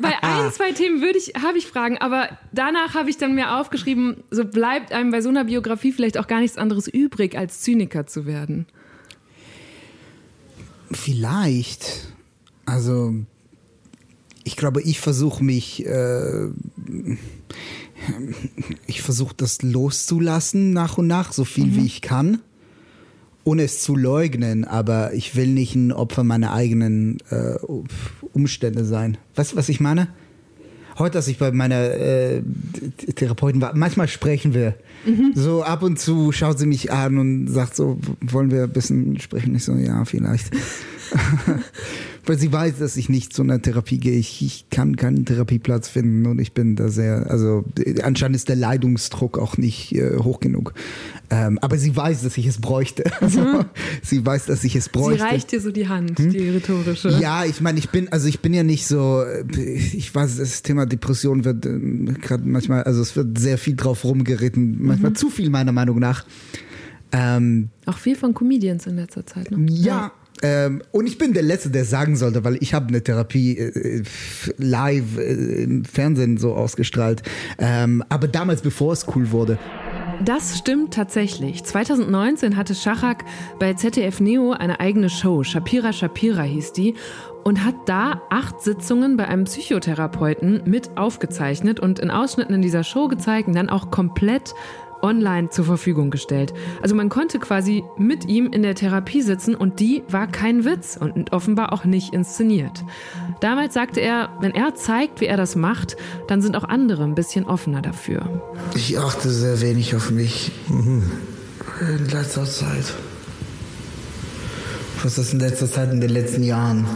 bei 0.01 0.13
ein, 0.21 0.51
zwei 0.51 0.73
Themen 0.73 1.01
würde 1.01 1.17
ich 1.17 1.33
habe 1.41 1.57
ich 1.57 1.65
Fragen, 1.67 1.97
aber 1.97 2.29
danach 2.51 2.93
habe 2.93 3.09
ich 3.09 3.17
dann 3.17 3.33
mir 3.35 3.55
aufgeschrieben, 3.57 4.23
so 4.29 4.45
bleibt 4.45 4.91
einem 4.93 5.09
bei 5.11 5.21
so 5.21 5.29
einer 5.29 5.45
Biografie 5.45 5.91
vielleicht 5.91 6.17
auch 6.19 6.27
gar 6.27 6.39
nichts 6.41 6.57
anderes 6.57 6.87
übrig, 6.87 7.35
als 7.37 7.61
Zyniker 7.61 8.05
zu 8.05 8.25
werden. 8.27 8.67
Vielleicht. 10.91 12.07
Also, 12.65 13.13
ich 14.45 14.55
glaube, 14.55 14.81
ich 14.81 15.01
versuche 15.01 15.43
mich. 15.43 15.85
Äh, 15.85 16.47
ich 18.85 19.01
versuche 19.01 19.33
das 19.35 19.61
loszulassen 19.61 20.71
nach 20.71 20.97
und 20.97 21.07
nach, 21.07 21.33
so 21.33 21.43
viel 21.43 21.65
mhm. 21.65 21.75
wie 21.75 21.85
ich 21.85 22.01
kann, 22.01 22.39
ohne 23.43 23.63
es 23.63 23.81
zu 23.81 23.95
leugnen, 23.95 24.63
aber 24.63 25.13
ich 25.13 25.35
will 25.35 25.47
nicht 25.47 25.75
ein 25.75 25.91
Opfer 25.91 26.23
meiner 26.23 26.53
eigenen 26.53 27.17
äh, 27.31 27.55
Umstände 28.33 28.85
sein. 28.85 29.17
Weißt 29.35 29.53
du, 29.53 29.55
was 29.55 29.69
ich 29.69 29.79
meine? 29.79 30.09
Heute, 30.99 31.17
als 31.17 31.27
ich 31.27 31.39
bei 31.39 31.51
meiner 31.51 31.91
äh, 31.93 32.41
Therapeutin 33.15 33.61
war, 33.61 33.75
manchmal 33.75 34.07
sprechen 34.07 34.53
wir. 34.53 34.75
Mhm. 35.05 35.31
So 35.33 35.63
ab 35.63 35.81
und 35.81 35.99
zu 35.99 36.31
schaut 36.31 36.59
sie 36.59 36.67
mich 36.67 36.91
an 36.91 37.17
und 37.17 37.47
sagt 37.47 37.75
so, 37.75 37.97
wollen 38.21 38.51
wir 38.51 38.63
ein 38.63 38.73
bisschen 38.73 39.19
sprechen? 39.19 39.55
Ich 39.55 39.63
so, 39.63 39.73
ja, 39.73 40.05
vielleicht. 40.05 40.51
weil 42.25 42.37
sie 42.37 42.51
weiß, 42.51 42.79
dass 42.79 42.97
ich 42.97 43.09
nicht 43.09 43.33
zu 43.33 43.43
einer 43.43 43.61
Therapie 43.61 43.99
gehe. 43.99 44.17
Ich, 44.17 44.41
ich 44.41 44.69
kann 44.69 44.95
keinen 44.95 45.25
Therapieplatz 45.25 45.89
finden 45.89 46.25
und 46.25 46.39
ich 46.39 46.53
bin 46.53 46.75
da 46.75 46.89
sehr, 46.89 47.29
also 47.29 47.63
anscheinend 48.01 48.35
ist 48.35 48.49
der 48.49 48.55
Leidungsdruck 48.55 49.37
auch 49.37 49.57
nicht 49.57 49.93
äh, 49.93 50.17
hoch 50.17 50.39
genug. 50.39 50.73
Ähm, 51.29 51.59
aber 51.59 51.77
sie 51.77 51.95
weiß, 51.95 52.23
dass 52.23 52.37
ich 52.37 52.45
es 52.47 52.59
bräuchte. 52.59 53.03
Also, 53.25 53.39
mhm. 53.39 53.65
sie 54.03 54.23
weiß, 54.23 54.45
dass 54.45 54.63
ich 54.63 54.75
es 54.75 54.89
bräuchte. 54.89 55.23
Sie 55.23 55.29
reicht 55.29 55.51
dir 55.51 55.59
so 55.59 55.71
die 55.71 55.87
Hand, 55.87 56.19
hm? 56.19 56.29
die 56.29 56.49
rhetorische. 56.49 57.09
Ja, 57.09 57.43
ich 57.43 57.59
meine, 57.59 57.79
ich 57.79 57.89
bin, 57.89 58.11
also 58.11 58.27
ich 58.27 58.39
bin 58.41 58.53
ja 58.53 58.61
nicht 58.61 58.85
so, 58.85 59.23
ich 59.57 60.13
weiß, 60.13 60.37
das 60.37 60.61
Thema 60.61 60.85
Depression 60.85 61.43
wird 61.43 61.65
äh, 61.65 61.79
gerade 62.21 62.47
manchmal, 62.47 62.83
also 62.83 63.01
es 63.01 63.15
wird 63.15 63.39
sehr 63.39 63.57
viel 63.57 63.75
drauf 63.75 64.03
rumgeritten, 64.03 64.77
manchmal 64.79 65.11
mhm. 65.11 65.15
zu 65.15 65.29
viel 65.31 65.49
meiner 65.49 65.71
Meinung 65.71 65.97
nach. 65.97 66.25
Ähm, 67.11 67.69
auch 67.85 67.97
viel 67.97 68.15
von 68.15 68.33
Comedians 68.33 68.85
in 68.85 68.97
letzter 68.97 69.25
Zeit. 69.25 69.49
Ne? 69.49 69.65
Ja. 69.71 70.11
Ähm, 70.41 70.81
und 70.91 71.07
ich 71.07 71.17
bin 71.17 71.33
der 71.33 71.43
Letzte, 71.43 71.69
der 71.69 71.85
sagen 71.85 72.15
sollte, 72.15 72.43
weil 72.43 72.57
ich 72.61 72.73
habe 72.73 72.87
eine 72.89 73.01
Therapie 73.01 73.57
äh, 73.57 74.03
live 74.57 75.17
äh, 75.17 75.63
im 75.63 75.85
Fernsehen 75.85 76.37
so 76.37 76.53
ausgestrahlt. 76.53 77.23
Ähm, 77.57 78.03
aber 78.09 78.27
damals, 78.27 78.61
bevor 78.61 78.93
es 78.93 79.05
cool 79.15 79.31
wurde. 79.31 79.57
Das 80.23 80.57
stimmt 80.57 80.93
tatsächlich. 80.93 81.63
2019 81.63 82.55
hatte 82.55 82.73
Schachak 82.73 83.25
bei 83.59 83.73
ZDF 83.73 84.19
Neo 84.19 84.51
eine 84.51 84.79
eigene 84.79 85.09
Show. 85.09 85.43
Shapira 85.43 85.91
Shapira 85.91 86.43
hieß 86.43 86.71
die 86.73 86.95
und 87.43 87.63
hat 87.63 87.75
da 87.85 88.21
acht 88.29 88.61
Sitzungen 88.61 89.17
bei 89.17 89.27
einem 89.27 89.43
Psychotherapeuten 89.43 90.63
mit 90.65 90.97
aufgezeichnet 90.97 91.79
und 91.79 91.99
in 91.99 92.11
Ausschnitten 92.11 92.55
in 92.55 92.61
dieser 92.61 92.83
Show 92.83 93.07
gezeigt 93.07 93.47
und 93.47 93.55
dann 93.55 93.69
auch 93.69 93.91
komplett 93.91 94.55
online 95.05 95.49
zur 95.49 95.65
Verfügung 95.65 96.09
gestellt. 96.09 96.53
Also 96.81 96.95
man 96.95 97.09
konnte 97.09 97.39
quasi 97.39 97.83
mit 97.97 98.25
ihm 98.25 98.47
in 98.47 98.63
der 98.63 98.75
Therapie 98.75 99.21
sitzen 99.21 99.55
und 99.55 99.79
die 99.79 100.03
war 100.09 100.27
kein 100.27 100.65
Witz 100.65 100.97
und 100.99 101.31
offenbar 101.31 101.71
auch 101.71 101.85
nicht 101.85 102.13
inszeniert. 102.13 102.83
Damals 103.39 103.75
sagte 103.75 104.01
er, 104.01 104.29
wenn 104.41 104.51
er 104.51 104.75
zeigt, 104.75 105.21
wie 105.21 105.27
er 105.27 105.37
das 105.37 105.55
macht, 105.55 105.95
dann 106.27 106.41
sind 106.41 106.55
auch 106.55 106.63
andere 106.63 107.03
ein 107.03 107.15
bisschen 107.15 107.45
offener 107.45 107.81
dafür. 107.81 108.41
Ich 108.75 108.97
achte 108.97 109.29
sehr 109.29 109.61
wenig 109.61 109.95
auf 109.95 110.09
mich 110.09 110.51
mhm. 110.67 111.11
in 111.79 112.09
letzter 112.09 112.45
Zeit. 112.45 112.93
Was 115.03 115.19
ist 115.19 115.33
in 115.33 115.39
letzter 115.39 115.71
Zeit, 115.71 115.91
in 115.91 116.01
den 116.01 116.09
letzten 116.09 116.43
Jahren? 116.43 116.87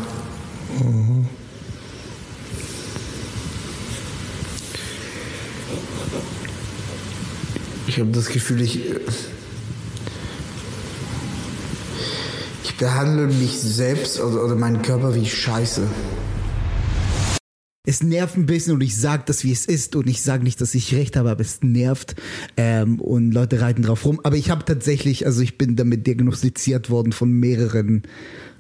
Mhm. 0.83 1.27
Ich 7.89 7.99
habe 7.99 8.11
das 8.11 8.29
Gefühl, 8.29 8.61
ich, 8.61 8.81
ich 12.63 12.77
behandle 12.77 13.25
mich 13.25 13.59
selbst 13.59 14.19
oder, 14.19 14.45
oder 14.45 14.55
meinen 14.55 14.83
Körper 14.83 15.15
wie 15.15 15.25
Scheiße. 15.25 15.87
Es 17.87 18.03
nervt 18.03 18.37
ein 18.37 18.45
bisschen 18.45 18.75
und 18.75 18.81
ich 18.81 18.95
sage 18.95 19.23
das, 19.25 19.43
wie 19.43 19.51
es 19.51 19.65
ist 19.65 19.95
und 19.95 20.07
ich 20.07 20.21
sage 20.21 20.43
nicht, 20.43 20.61
dass 20.61 20.75
ich 20.75 20.93
recht 20.93 21.15
habe, 21.15 21.31
aber 21.31 21.41
es 21.41 21.63
nervt 21.63 22.15
ähm, 22.57 23.01
und 23.01 23.31
Leute 23.31 23.59
reiten 23.59 23.81
drauf 23.81 24.05
rum. 24.05 24.19
Aber 24.21 24.35
ich 24.35 24.51
habe 24.51 24.63
tatsächlich, 24.65 25.25
also 25.25 25.41
ich 25.41 25.57
bin 25.57 25.75
damit 25.75 26.05
diagnostiziert 26.05 26.91
worden 26.91 27.11
von 27.11 27.31
mehreren 27.31 28.03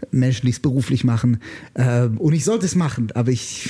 Menschen, 0.09 0.47
die 0.47 0.53
es 0.53 0.59
beruflich 0.59 1.03
machen 1.03 1.37
ähm, 1.75 2.17
und 2.17 2.33
ich 2.33 2.45
sollte 2.45 2.65
es 2.65 2.73
machen, 2.73 3.11
aber 3.13 3.29
ich 3.29 3.69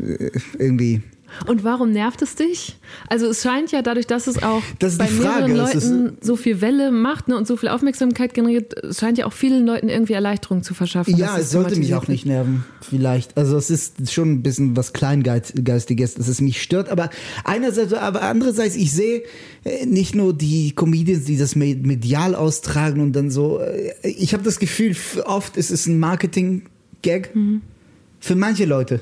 äh, 0.00 0.30
irgendwie 0.56 1.02
und 1.46 1.64
warum 1.64 1.92
nervt 1.92 2.22
es 2.22 2.34
dich? 2.34 2.76
Also 3.08 3.26
es 3.26 3.42
scheint 3.42 3.72
ja 3.72 3.82
dadurch, 3.82 4.06
dass 4.06 4.26
es 4.26 4.42
auch 4.42 4.62
bei 4.78 5.10
mehreren 5.10 5.56
Leuten 5.56 6.18
so 6.20 6.36
viel 6.36 6.60
Welle 6.60 6.90
macht 6.90 7.28
ne, 7.28 7.36
und 7.36 7.46
so 7.46 7.56
viel 7.56 7.68
Aufmerksamkeit 7.68 8.34
generiert, 8.34 8.74
es 8.84 9.00
scheint 9.00 9.18
ja 9.18 9.26
auch 9.26 9.32
vielen 9.32 9.66
Leuten 9.66 9.88
irgendwie 9.88 10.12
Erleichterung 10.12 10.62
zu 10.62 10.74
verschaffen. 10.74 11.16
Ja, 11.16 11.38
es 11.38 11.50
sollte 11.50 11.76
mich 11.76 11.94
auch 11.94 12.08
nicht 12.08 12.26
nerven, 12.26 12.64
vielleicht. 12.80 13.36
Also 13.36 13.56
es 13.56 13.70
ist 13.70 14.12
schon 14.12 14.32
ein 14.32 14.42
bisschen 14.42 14.76
was 14.76 14.92
Kleingeistiges, 14.92 16.14
dass 16.14 16.28
es 16.28 16.40
mich 16.40 16.62
stört. 16.62 16.88
Aber 16.88 17.10
einerseits, 17.44 17.92
aber 17.92 18.22
andererseits, 18.22 18.76
ich 18.76 18.92
sehe 18.92 19.22
äh, 19.64 19.86
nicht 19.86 20.14
nur 20.14 20.32
die 20.32 20.72
Comedians, 20.74 21.24
die 21.24 21.36
das 21.36 21.56
medial 21.56 22.34
austragen 22.34 23.00
und 23.00 23.12
dann 23.12 23.30
so. 23.30 23.60
Äh, 23.60 23.92
ich 24.02 24.32
habe 24.32 24.42
das 24.42 24.58
Gefühl, 24.58 24.96
oft 25.24 25.56
ist 25.56 25.70
es 25.70 25.86
ein 25.86 25.98
Marketing-Gag 25.98 27.34
mhm. 27.34 27.62
für 28.18 28.34
manche 28.34 28.64
Leute. 28.64 29.00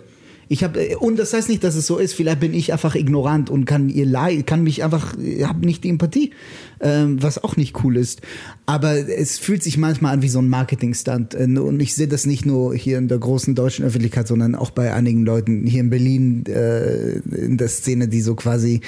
Ich 0.49 0.65
habe 0.65 0.99
und 0.99 1.19
das 1.19 1.35
heißt 1.35 1.49
nicht, 1.49 1.63
dass 1.63 1.75
es 1.75 1.87
so 1.87 1.99
ist. 1.99 2.15
Vielleicht 2.15 2.41
bin 2.41 2.55
ich 2.55 2.73
einfach 2.73 2.95
ignorant 2.95 3.51
und 3.51 3.67
kann 3.67 3.91
ihr 3.91 4.07
leid, 4.07 4.47
kann 4.47 4.63
mich 4.63 4.83
einfach, 4.83 5.15
habe 5.43 5.67
nicht 5.67 5.85
die 5.85 5.91
Empathie, 5.91 6.33
ähm, 6.81 7.23
was 7.23 7.43
auch 7.45 7.57
nicht 7.57 7.85
cool 7.85 7.99
ist. 7.99 8.23
Aber 8.65 8.97
es 8.97 9.39
fühlt 9.39 9.63
sich 9.63 9.77
manchmal 9.77 10.15
an 10.15 10.23
wie 10.23 10.29
so 10.29 10.39
ein 10.39 10.49
Marketingstand 10.49 11.35
äh, 11.35 11.45
und 11.45 11.81
ich 11.81 11.95
sehe 11.95 12.09
das 12.09 12.25
nicht 12.25 12.47
nur 12.47 12.75
hier 12.75 12.97
in 12.97 13.09
der 13.09 13.19
großen 13.19 13.55
deutschen 13.55 13.85
Öffentlichkeit, 13.85 14.27
sondern 14.27 14.55
auch 14.55 14.71
bei 14.71 14.95
einigen 14.95 15.25
Leuten 15.25 15.67
hier 15.67 15.81
in 15.81 15.91
Berlin 15.91 16.45
äh, 16.47 17.19
in 17.19 17.59
der 17.59 17.69
Szene, 17.69 18.09
die 18.09 18.23
so 18.23 18.35
quasi 18.35 18.81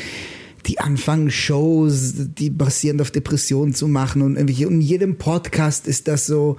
die 0.66 0.78
anfangen 0.78 1.30
Shows, 1.30 2.14
die 2.38 2.50
basierend 2.50 3.00
auf 3.02 3.10
Depressionen 3.10 3.74
zu 3.74 3.88
machen 3.88 4.22
und 4.22 4.36
irgendwie 4.36 4.62
in 4.62 4.80
jedem 4.80 5.16
Podcast 5.16 5.86
ist 5.86 6.08
das 6.08 6.26
so. 6.26 6.56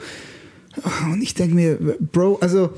Und 1.11 1.21
ich 1.21 1.33
denke 1.33 1.55
mir, 1.55 1.77
Bro, 1.99 2.37
also 2.41 2.71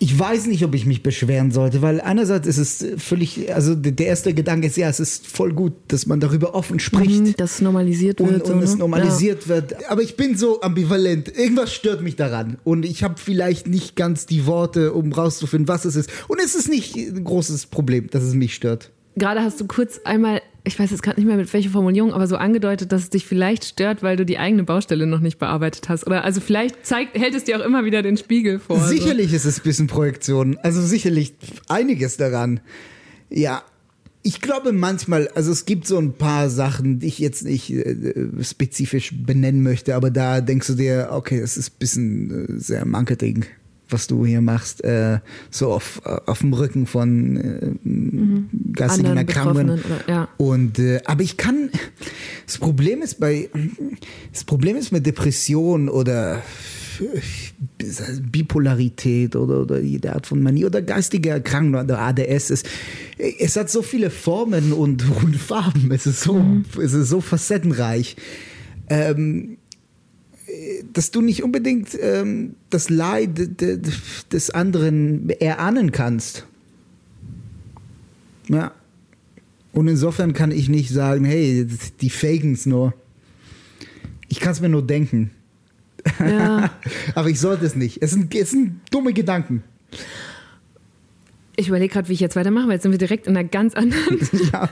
ich 0.00 0.18
weiß 0.18 0.46
nicht, 0.46 0.64
ob 0.64 0.74
ich 0.74 0.86
mich 0.86 1.02
beschweren 1.02 1.50
sollte, 1.50 1.82
weil 1.82 2.00
einerseits 2.00 2.46
ist 2.46 2.58
es 2.58 3.02
völlig, 3.02 3.52
also 3.52 3.74
der 3.74 4.06
erste 4.06 4.32
Gedanke 4.34 4.68
ist 4.68 4.76
ja, 4.76 4.88
es 4.88 5.00
ist 5.00 5.26
voll 5.26 5.52
gut, 5.52 5.72
dass 5.88 6.06
man 6.06 6.20
darüber 6.20 6.54
offen 6.54 6.78
spricht. 6.78 7.20
Mhm, 7.20 7.36
dass 7.36 7.54
es 7.54 7.60
normalisiert 7.60 8.20
wird. 8.20 8.48
Und, 8.48 8.56
und 8.56 8.62
es 8.62 8.76
normalisiert 8.76 9.42
ja. 9.44 9.48
wird. 9.48 9.90
Aber 9.90 10.02
ich 10.02 10.16
bin 10.16 10.36
so 10.36 10.60
ambivalent. 10.60 11.28
Irgendwas 11.36 11.72
stört 11.74 12.02
mich 12.02 12.16
daran. 12.16 12.58
Und 12.64 12.84
ich 12.84 13.02
habe 13.02 13.14
vielleicht 13.18 13.66
nicht 13.66 13.96
ganz 13.96 14.26
die 14.26 14.46
Worte, 14.46 14.92
um 14.92 15.12
rauszufinden, 15.12 15.68
was 15.68 15.84
es 15.84 15.96
ist. 15.96 16.10
Und 16.28 16.40
es 16.40 16.54
ist 16.54 16.68
nicht 16.68 16.96
ein 16.96 17.24
großes 17.24 17.66
Problem, 17.66 18.08
dass 18.10 18.22
es 18.22 18.34
mich 18.34 18.54
stört. 18.54 18.90
Gerade 19.16 19.42
hast 19.42 19.60
du 19.60 19.66
kurz 19.66 20.00
einmal 20.04 20.40
ich 20.68 20.78
weiß 20.78 20.90
jetzt 20.90 21.02
gerade 21.02 21.18
nicht 21.18 21.26
mehr 21.26 21.36
mit 21.36 21.52
welcher 21.52 21.70
Formulierung, 21.70 22.12
aber 22.12 22.26
so 22.26 22.36
angedeutet, 22.36 22.92
dass 22.92 23.02
es 23.02 23.10
dich 23.10 23.26
vielleicht 23.26 23.64
stört, 23.64 24.02
weil 24.02 24.16
du 24.16 24.24
die 24.24 24.38
eigene 24.38 24.64
Baustelle 24.64 25.06
noch 25.06 25.20
nicht 25.20 25.38
bearbeitet 25.38 25.88
hast. 25.88 26.06
Oder 26.06 26.24
also 26.24 26.40
vielleicht 26.40 26.86
zeigt, 26.86 27.18
hält 27.18 27.34
es 27.34 27.44
dir 27.44 27.58
auch 27.58 27.64
immer 27.64 27.84
wieder 27.84 28.02
den 28.02 28.16
Spiegel 28.16 28.58
vor. 28.58 28.80
Sicherlich 28.80 29.30
so. 29.30 29.36
ist 29.36 29.44
es 29.44 29.58
ein 29.58 29.62
bisschen 29.64 29.86
Projektion. 29.86 30.58
Also 30.62 30.80
sicherlich 30.82 31.34
einiges 31.68 32.16
daran. 32.16 32.60
Ja. 33.30 33.62
Ich 34.22 34.40
glaube 34.40 34.72
manchmal, 34.72 35.28
also 35.28 35.52
es 35.52 35.64
gibt 35.64 35.86
so 35.86 35.96
ein 35.96 36.12
paar 36.12 36.50
Sachen, 36.50 36.98
die 36.98 37.06
ich 37.06 37.18
jetzt 37.18 37.44
nicht 37.44 37.70
äh, 37.70 38.26
spezifisch 38.42 39.14
benennen 39.14 39.62
möchte, 39.62 39.94
aber 39.94 40.10
da 40.10 40.40
denkst 40.40 40.66
du 40.66 40.74
dir, 40.74 41.08
okay, 41.12 41.38
es 41.38 41.56
ist 41.56 41.70
ein 41.70 41.78
bisschen 41.78 42.56
äh, 42.56 42.60
sehr 42.60 42.84
Marketing 42.84 43.46
was 43.90 44.06
du 44.06 44.24
hier 44.24 44.40
machst, 44.40 44.84
äh, 44.84 45.20
so 45.50 45.72
auf, 45.72 46.02
auf 46.04 46.40
dem 46.40 46.52
Rücken 46.52 46.86
von 46.86 47.36
äh, 47.36 47.88
mhm. 47.88 48.48
geistigen 48.72 49.16
Erkrankungen. 49.16 49.80
Ja. 50.06 50.28
Und 50.36 50.78
äh, 50.78 51.00
aber 51.04 51.22
ich 51.22 51.36
kann. 51.36 51.70
Das 52.46 52.58
Problem 52.58 53.02
ist 53.02 53.20
bei 53.20 53.50
das 54.32 54.44
Problem 54.44 54.76
ist 54.76 54.92
mit 54.92 55.04
Depression 55.04 55.88
oder 55.88 56.42
Bipolarität 58.32 59.36
oder, 59.36 59.60
oder 59.60 59.78
jede 59.80 60.14
Art 60.14 60.26
von 60.26 60.42
Manie 60.42 60.64
oder 60.64 60.82
geistige 60.82 61.30
Erkrankung 61.30 61.80
oder 61.82 62.00
ADS 62.00 62.50
ist, 62.50 62.68
es 63.38 63.56
hat 63.56 63.70
so 63.70 63.82
viele 63.82 64.10
Formen 64.10 64.72
und, 64.72 65.04
und 65.22 65.36
Farben. 65.36 65.90
Es 65.92 66.06
ist 66.06 66.22
so, 66.22 66.34
mhm. 66.34 66.64
es 66.82 66.92
ist 66.92 67.08
so 67.08 67.20
facettenreich. 67.20 68.16
Ähm, 68.90 69.57
dass 70.92 71.10
du 71.10 71.20
nicht 71.20 71.42
unbedingt 71.42 71.96
ähm, 72.00 72.54
das 72.70 72.90
Leid 72.90 73.38
de, 73.38 73.48
de, 73.48 73.80
des 74.32 74.50
anderen 74.50 75.28
erahnen 75.30 75.92
kannst. 75.92 76.46
Ja. 78.48 78.72
Und 79.72 79.88
insofern 79.88 80.32
kann 80.32 80.50
ich 80.50 80.68
nicht 80.68 80.90
sagen, 80.90 81.24
hey, 81.24 81.66
die 82.00 82.10
faken 82.10 82.54
es 82.54 82.66
nur. 82.66 82.94
Ich 84.28 84.40
kann 84.40 84.52
es 84.52 84.60
mir 84.60 84.68
nur 84.68 84.86
denken. 84.86 85.30
Ja. 86.18 86.70
Aber 87.14 87.28
ich 87.28 87.38
sollte 87.38 87.66
es 87.66 87.76
nicht. 87.76 88.02
Es 88.02 88.12
sind, 88.12 88.34
es 88.34 88.50
sind 88.50 88.80
dumme 88.90 89.12
Gedanken. 89.12 89.62
Ich 91.58 91.66
überlege 91.66 91.92
gerade, 91.92 92.08
wie 92.08 92.12
ich 92.12 92.20
jetzt 92.20 92.36
weitermache, 92.36 92.68
weil 92.68 92.74
jetzt 92.74 92.84
sind 92.84 92.92
wir 92.92 92.98
direkt 92.98 93.26
in 93.26 93.36
einer 93.36 93.48
ganz 93.48 93.74
anderen 93.74 94.20
Ja, 94.52 94.70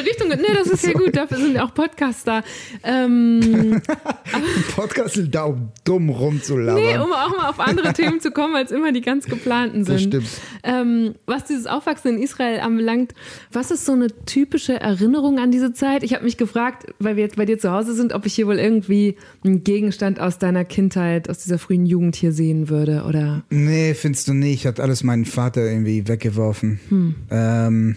Richtung. 0.00 0.28
Nee, 0.28 0.54
das 0.54 0.66
ist 0.66 0.84
ja 0.84 0.92
gut, 0.92 1.14
dafür 1.14 1.36
sind 1.38 1.54
ja 1.54 1.64
auch 1.64 1.72
Podcasts 1.72 2.24
da. 2.24 2.42
Ähm, 2.82 3.80
Podcast 4.74 5.14
sind 5.14 5.32
da, 5.32 5.44
um 5.44 5.68
dumm 5.84 6.10
rumzulabern. 6.10 6.82
nee, 6.82 6.96
um 6.96 7.12
auch 7.12 7.36
mal 7.36 7.48
auf 7.48 7.60
andere 7.60 7.92
Themen 7.92 8.20
zu 8.20 8.32
kommen, 8.32 8.56
als 8.56 8.72
immer 8.72 8.90
die 8.90 9.02
ganz 9.02 9.26
geplanten 9.26 9.84
sind. 9.84 9.94
Das 9.94 10.02
stimmt. 10.02 10.28
Ähm, 10.64 11.14
was 11.26 11.44
dieses 11.44 11.68
Aufwachsen 11.68 12.16
in 12.16 12.22
Israel 12.22 12.58
anbelangt, 12.58 13.14
was 13.52 13.70
ist 13.70 13.84
so 13.84 13.92
eine 13.92 14.08
typische 14.26 14.80
Erinnerung 14.80 15.38
an 15.38 15.52
diese 15.52 15.72
Zeit? 15.74 16.02
Ich 16.02 16.12
habe 16.12 16.24
mich 16.24 16.36
gefragt, 16.36 16.86
weil 16.98 17.14
wir 17.14 17.22
jetzt 17.22 17.36
bei 17.36 17.44
dir 17.44 17.58
zu 17.60 17.70
Hause 17.70 17.94
sind, 17.94 18.12
ob 18.12 18.26
ich 18.26 18.34
hier 18.34 18.48
wohl 18.48 18.58
irgendwie 18.58 19.14
einen 19.44 19.62
Gegenstand 19.62 20.18
aus 20.18 20.38
deiner 20.38 20.64
Kindheit, 20.64 21.30
aus 21.30 21.38
dieser 21.38 21.60
frühen 21.60 21.86
Jugend 21.86 22.16
hier 22.16 22.32
sehen 22.32 22.68
würde 22.68 23.04
oder 23.08 23.44
Nee, 23.50 23.94
findest 23.94 24.26
du 24.26 24.34
nicht. 24.34 24.66
Hat 24.66 24.80
alles 24.80 25.04
meinen 25.04 25.24
Vater 25.24 25.64
irgendwie 25.64 26.08
weggeworfen. 26.16 26.80
Hm. 26.88 27.14
Ähm, 27.30 27.96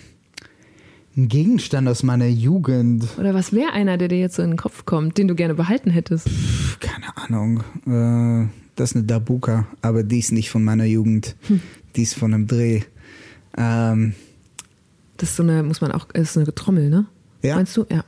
ein 1.17 1.27
Gegenstand 1.27 1.87
aus 1.87 2.03
meiner 2.03 2.27
Jugend. 2.27 3.05
oder 3.17 3.33
was 3.33 3.51
wäre 3.53 3.71
einer, 3.73 3.97
der 3.97 4.07
dir 4.09 4.19
jetzt 4.19 4.35
so 4.35 4.43
in 4.43 4.51
den 4.51 4.57
Kopf 4.57 4.85
kommt, 4.85 5.17
den 5.17 5.27
du 5.27 5.35
gerne 5.35 5.53
behalten 5.55 5.89
hättest? 5.89 6.29
Pff, 6.29 6.79
Keine 6.79 7.17
Ahnung. 7.17 7.63
Äh, 7.87 8.47
das 8.75 8.91
ist 8.91 8.95
eine 8.97 9.05
Dabuka, 9.05 9.67
aber 9.81 10.03
die 10.03 10.19
ist 10.19 10.31
nicht 10.31 10.49
von 10.49 10.63
meiner 10.63 10.85
Jugend. 10.85 11.35
Hm. 11.47 11.61
Die 11.95 12.03
ist 12.03 12.13
von 12.15 12.33
einem 12.33 12.47
Dreh. 12.47 12.81
Ähm, 13.57 14.13
Das 15.17 15.29
ist 15.31 15.35
so 15.37 15.43
eine, 15.43 15.63
muss 15.63 15.81
man 15.81 15.91
auch, 15.91 16.09
ist 16.11 16.33
so 16.33 16.39
eine 16.39 16.53
Trommel, 16.53 16.89
ne? 16.89 17.05
Ja. 17.41 17.55
Meinst 17.55 17.75
du? 17.75 17.85
Ja. 17.89 18.03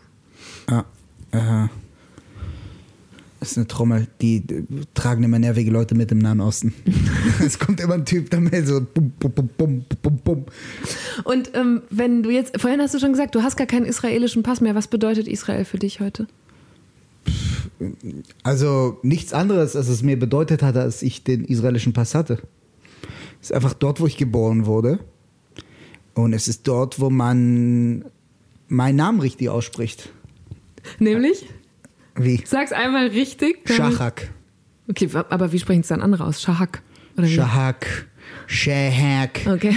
ah, 0.67 0.86
äh, 1.32 1.67
das 3.41 3.54
ist 3.54 3.58
eine 3.58 3.67
Trommel, 3.67 4.08
die 4.21 4.38
äh, 4.38 4.63
tragen 4.93 5.23
immer 5.23 5.39
nervige 5.39 5.71
Leute 5.71 5.95
mit 5.95 6.12
im 6.12 6.19
Nahen 6.19 6.41
Osten. 6.41 6.75
es 7.43 7.58
kommt 7.58 7.82
immer 7.82 7.95
ein 7.95 8.06
Typ 8.06 8.30
damit 8.30 8.67
so 8.67 8.80
bum, 8.82 9.12
bum, 9.19 9.32
bum, 9.32 9.49
bum, 9.58 9.86
bum, 9.99 10.17
bum. 10.17 10.45
Und 11.23 11.49
ähm, 11.56 11.82
wenn 11.89 12.21
du 12.21 12.30
jetzt, 12.30 12.62
vorhin 12.62 12.80
hast 12.80 12.93
du 12.93 12.99
schon 12.99 13.12
gesagt, 13.12 13.34
du 13.34 13.41
hast 13.41 13.58
gar 13.58 13.65
keinen 13.65 13.88
israelischen 13.88 14.43
Pass 14.43 14.62
mehr. 14.62 14.75
Was 14.75 14.88
bedeutet 14.88 15.27
Israel 15.27 15.65
für 15.65 15.80
dich 15.80 15.99
heute? 15.99 16.27
Also 18.43 18.99
nichts 19.01 19.34
anderes, 19.34 19.75
als 19.75 19.88
es 19.88 20.04
mir 20.04 20.19
bedeutet 20.19 20.62
hatte, 20.62 20.82
als 20.82 21.01
ich 21.01 21.23
den 21.23 21.43
israelischen 21.43 21.93
Pass 21.93 22.13
hatte. 22.13 22.38
Es 23.41 23.49
ist 23.49 23.54
einfach 23.56 23.73
dort, 23.73 23.99
wo 23.99 24.06
ich 24.06 24.17
geboren 24.17 24.67
wurde. 24.67 24.99
Und 26.13 26.34
es 26.34 26.47
ist 26.47 26.67
dort, 26.67 26.99
wo 26.99 27.10
man 27.10 28.06
meinen 28.67 28.95
Namen 28.97 29.19
richtig 29.19 29.49
ausspricht. 29.49 30.10
Nämlich? 30.99 31.47
Wie? 32.15 32.41
Sag's 32.45 32.71
einmal 32.71 33.08
richtig. 33.08 33.60
Schachak. 33.69 34.30
Okay, 34.89 35.10
aber 35.30 35.52
wie 35.52 35.60
sprechen 35.60 35.82
es 35.82 35.88
dann 35.88 36.02
andere 36.02 36.26
aus? 36.26 36.45
Oder 36.47 36.78
wie? 37.17 37.34
Shahak. 37.34 38.08
Shahak. 38.47 39.41
Okay. 39.47 39.76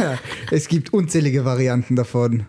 es 0.50 0.68
gibt 0.68 0.92
unzählige 0.92 1.44
Varianten 1.44 1.96
davon. 1.96 2.46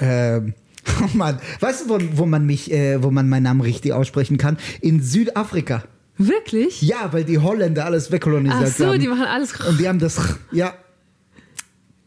Ähm, 0.00 0.54
oh 1.02 1.16
Mann. 1.16 1.38
Weißt 1.60 1.84
du, 1.84 1.88
wo, 1.90 1.98
wo 2.18 2.26
man 2.26 2.46
mich, 2.46 2.72
äh, 2.72 3.02
wo 3.02 3.10
man 3.10 3.28
meinen 3.28 3.44
Namen 3.44 3.60
richtig 3.60 3.92
aussprechen 3.92 4.38
kann? 4.38 4.56
In 4.80 5.02
Südafrika. 5.02 5.84
Wirklich? 6.18 6.82
Ja, 6.82 7.12
weil 7.12 7.24
die 7.24 7.38
Holländer 7.38 7.84
alles 7.84 8.10
wegkolonisiert 8.10 8.64
Ach 8.64 8.74
so, 8.76 8.86
haben. 8.86 8.98
die 9.00 9.06
machen 9.08 9.24
alles 9.24 9.60
Und 9.60 9.78
die 9.78 9.86
haben 9.86 9.98
das, 9.98 10.18
ja, 10.50 10.74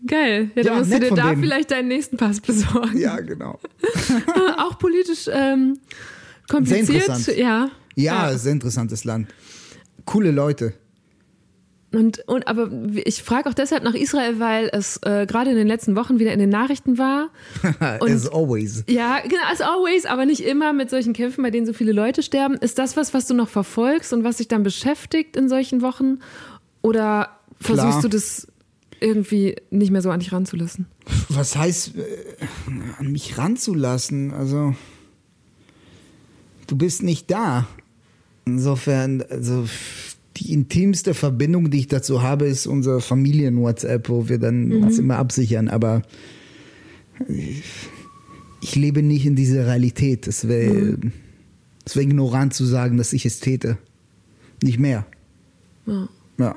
geil. 0.06 0.50
Ja, 0.56 0.63
dann 0.63 0.74
Ja, 0.74 0.80
musst 0.80 0.93
du 0.93 1.00
dir 1.00 1.13
da 1.13 1.30
denen. 1.30 1.41
vielleicht 1.43 1.72
deinen 1.72 1.88
nächsten 1.89 2.17
Pass 2.17 2.41
besorgen. 2.41 2.98
ja, 2.98 3.19
genau. 3.19 3.60
Auch 4.58 4.80
politisch 4.80 5.30
ähm, 5.32 5.78
kompliziert. 6.50 6.88
Sehr 6.88 6.96
interessant. 7.16 7.38
Ja. 7.38 7.70
Ja, 7.96 8.38
sehr 8.38 8.52
interessantes 8.54 9.04
Land. 9.04 9.28
Coole 10.06 10.32
Leute. 10.32 10.74
Und, 11.92 12.20
und 12.28 12.48
aber 12.48 12.70
ich 13.04 13.24
frage 13.24 13.50
auch 13.50 13.56
deshalb 13.56 13.84
nach 13.84 13.96
Israel, 13.96 14.40
weil 14.40 14.70
es 14.72 14.98
äh, 15.04 15.26
gerade 15.26 15.50
in 15.50 15.56
den 15.56 15.68
letzten 15.68 15.96
Wochen 15.96 16.20
wieder 16.20 16.32
in 16.34 16.38
den 16.40 16.50
Nachrichten 16.50 17.00
war. 17.00 17.30
Und- 18.00 18.12
As 18.12 18.28
always. 18.30 18.84
Ja, 18.88 19.20
genau, 19.24 19.42
as 19.52 19.60
always, 19.62 20.06
aber 20.06 20.28
nicht 20.28 20.42
immer 20.42 20.72
mit 20.72 20.92
solchen 20.92 21.14
Kämpfen, 21.14 21.42
bei 21.44 21.50
denen 21.50 21.66
so 21.66 21.74
viele 21.74 21.92
Leute 21.92 22.22
sterben. 22.22 22.56
Ist 22.58 22.78
das 22.78 22.96
was, 22.96 23.14
was 23.16 23.26
du 23.26 23.34
noch 23.34 23.50
verfolgst 23.50 24.14
und 24.14 24.24
was 24.24 24.38
dich 24.38 24.48
dann 24.48 24.62
beschäftigt 24.62 25.36
in 25.36 25.50
solchen 25.50 25.82
Wochen? 25.82 26.20
Oder 26.84 27.40
versuchst 27.60 27.90
Klar. 27.90 28.02
du 28.04 28.08
das 28.10 28.48
irgendwie 29.00 29.56
nicht 29.72 29.90
mehr 29.92 30.04
so 30.04 30.12
an 30.12 30.20
dich 30.20 30.32
ranzulassen? 30.32 30.86
Was 31.30 31.56
heißt, 31.56 31.96
äh, 31.98 32.02
an 33.00 33.12
mich 33.12 33.38
ranzulassen? 33.40 34.32
Also, 34.32 34.76
du 36.70 36.76
bist 36.76 37.04
nicht 37.04 37.30
da. 37.32 37.68
Insofern, 38.46 39.22
also, 39.30 39.66
die 40.38 40.54
intimste 40.54 41.14
Verbindung, 41.14 41.70
die 41.70 41.80
ich 41.80 41.88
dazu 41.88 42.22
habe, 42.22 42.46
ist 42.46 42.68
unser 42.68 43.02
Familien-WhatsApp, 43.02 44.08
wo 44.10 44.30
wir 44.30 44.38
dann 44.38 44.72
uns 44.72 44.98
immer 44.98 45.18
absichern. 45.18 45.68
Aber 45.68 46.02
ich, 47.28 47.64
ich 48.62 48.76
lebe 48.76 49.04
nicht 49.04 49.26
in 49.26 49.36
dieser 49.36 49.68
Realität. 49.68 50.28
Es 50.28 50.48
wäre 50.48 50.98
es 51.86 51.96
wär 51.96 52.04
ignorant 52.04 52.54
zu 52.54 52.66
sagen, 52.66 52.98
dass 52.98 53.14
ich 53.14 53.26
es 53.26 53.40
täte. 53.40 53.78
Nicht 54.64 54.80
mehr. 54.80 55.06
Ja. 55.86 56.08
Ja. 56.38 56.56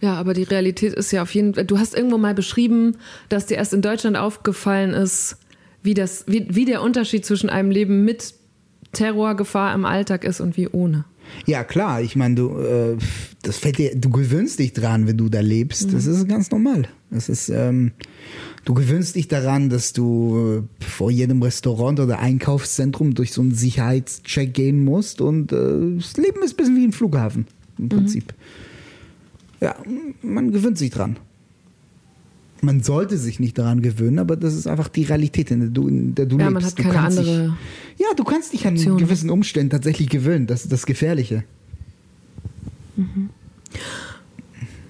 Ja, 0.00 0.14
aber 0.14 0.32
die 0.32 0.44
Realität 0.44 0.92
ist 0.92 1.10
ja 1.10 1.22
auf 1.22 1.34
jeden 1.34 1.54
Fall. 1.54 1.64
Du 1.64 1.78
hast 1.78 1.96
irgendwo 1.96 2.18
mal 2.18 2.34
beschrieben, 2.34 2.96
dass 3.28 3.46
dir 3.46 3.56
erst 3.56 3.74
in 3.74 3.82
Deutschland 3.82 4.16
aufgefallen 4.16 4.92
ist, 4.92 5.38
wie, 5.82 5.94
das, 5.94 6.24
wie, 6.28 6.46
wie 6.50 6.64
der 6.64 6.82
Unterschied 6.82 7.24
zwischen 7.24 7.50
einem 7.50 7.72
Leben 7.72 8.04
mit 8.04 8.34
Terrorgefahr 8.92 9.74
im 9.74 9.84
Alltag 9.84 10.24
ist 10.24 10.40
und 10.40 10.56
wie 10.56 10.68
ohne. 10.68 11.04
Ja, 11.46 11.64
klar, 11.64 12.00
ich 12.00 12.16
meine, 12.16 12.34
du, 12.34 12.58
äh, 12.58 12.96
das 13.42 13.58
fällt 13.58 13.78
dir, 13.78 13.94
du 13.94 14.10
gewöhnst 14.10 14.58
dich 14.58 14.72
dran, 14.72 15.06
wenn 15.06 15.16
du 15.16 15.28
da 15.28 15.40
lebst. 15.40 15.92
Das 15.92 16.06
ist 16.06 16.26
ganz 16.28 16.50
normal. 16.50 16.88
Das 17.10 17.28
ist, 17.28 17.48
ähm, 17.48 17.92
du 18.64 18.74
gewöhnst 18.74 19.14
dich 19.14 19.28
daran, 19.28 19.68
dass 19.68 19.92
du 19.92 20.64
äh, 20.80 20.84
vor 20.84 21.10
jedem 21.10 21.42
Restaurant 21.42 22.00
oder 22.00 22.18
Einkaufszentrum 22.18 23.14
durch 23.14 23.32
so 23.32 23.42
einen 23.42 23.54
Sicherheitscheck 23.54 24.54
gehen 24.54 24.84
musst 24.84 25.20
und 25.20 25.52
äh, 25.52 25.96
das 25.96 26.16
Leben 26.16 26.42
ist 26.42 26.54
ein 26.54 26.56
bisschen 26.56 26.76
wie 26.76 26.84
ein 26.84 26.92
Flughafen 26.92 27.46
im 27.78 27.88
Prinzip. 27.88 28.34
Ja, 29.60 29.76
man 30.22 30.52
gewöhnt 30.52 30.78
sich 30.78 30.90
dran. 30.90 31.18
Man 32.60 32.82
sollte 32.82 33.16
sich 33.18 33.38
nicht 33.40 33.56
daran 33.58 33.82
gewöhnen, 33.82 34.18
aber 34.18 34.36
das 34.36 34.54
ist 34.54 34.66
einfach 34.66 34.88
die 34.88 35.04
Realität, 35.04 35.50
in 35.50 35.60
der 35.60 35.68
du, 35.70 35.86
in 35.88 36.14
der 36.14 36.26
du 36.26 36.36
Ja, 36.38 36.48
lebst. 36.48 36.54
man 36.54 36.64
hat 36.64 36.78
du 36.78 36.82
keine 36.82 36.94
kannst 36.94 37.18
andere 37.18 37.42
Dich, 37.96 38.06
ja, 38.06 38.14
du 38.16 38.24
kannst 38.24 38.52
dich 38.52 38.66
an 38.66 38.74
Option. 38.74 38.96
gewissen 38.98 39.30
Umständen 39.30 39.70
tatsächlich 39.70 40.08
gewöhnen. 40.08 40.46
Das 40.46 40.62
ist 40.62 40.72
das 40.72 40.84
Gefährliche. 40.86 41.44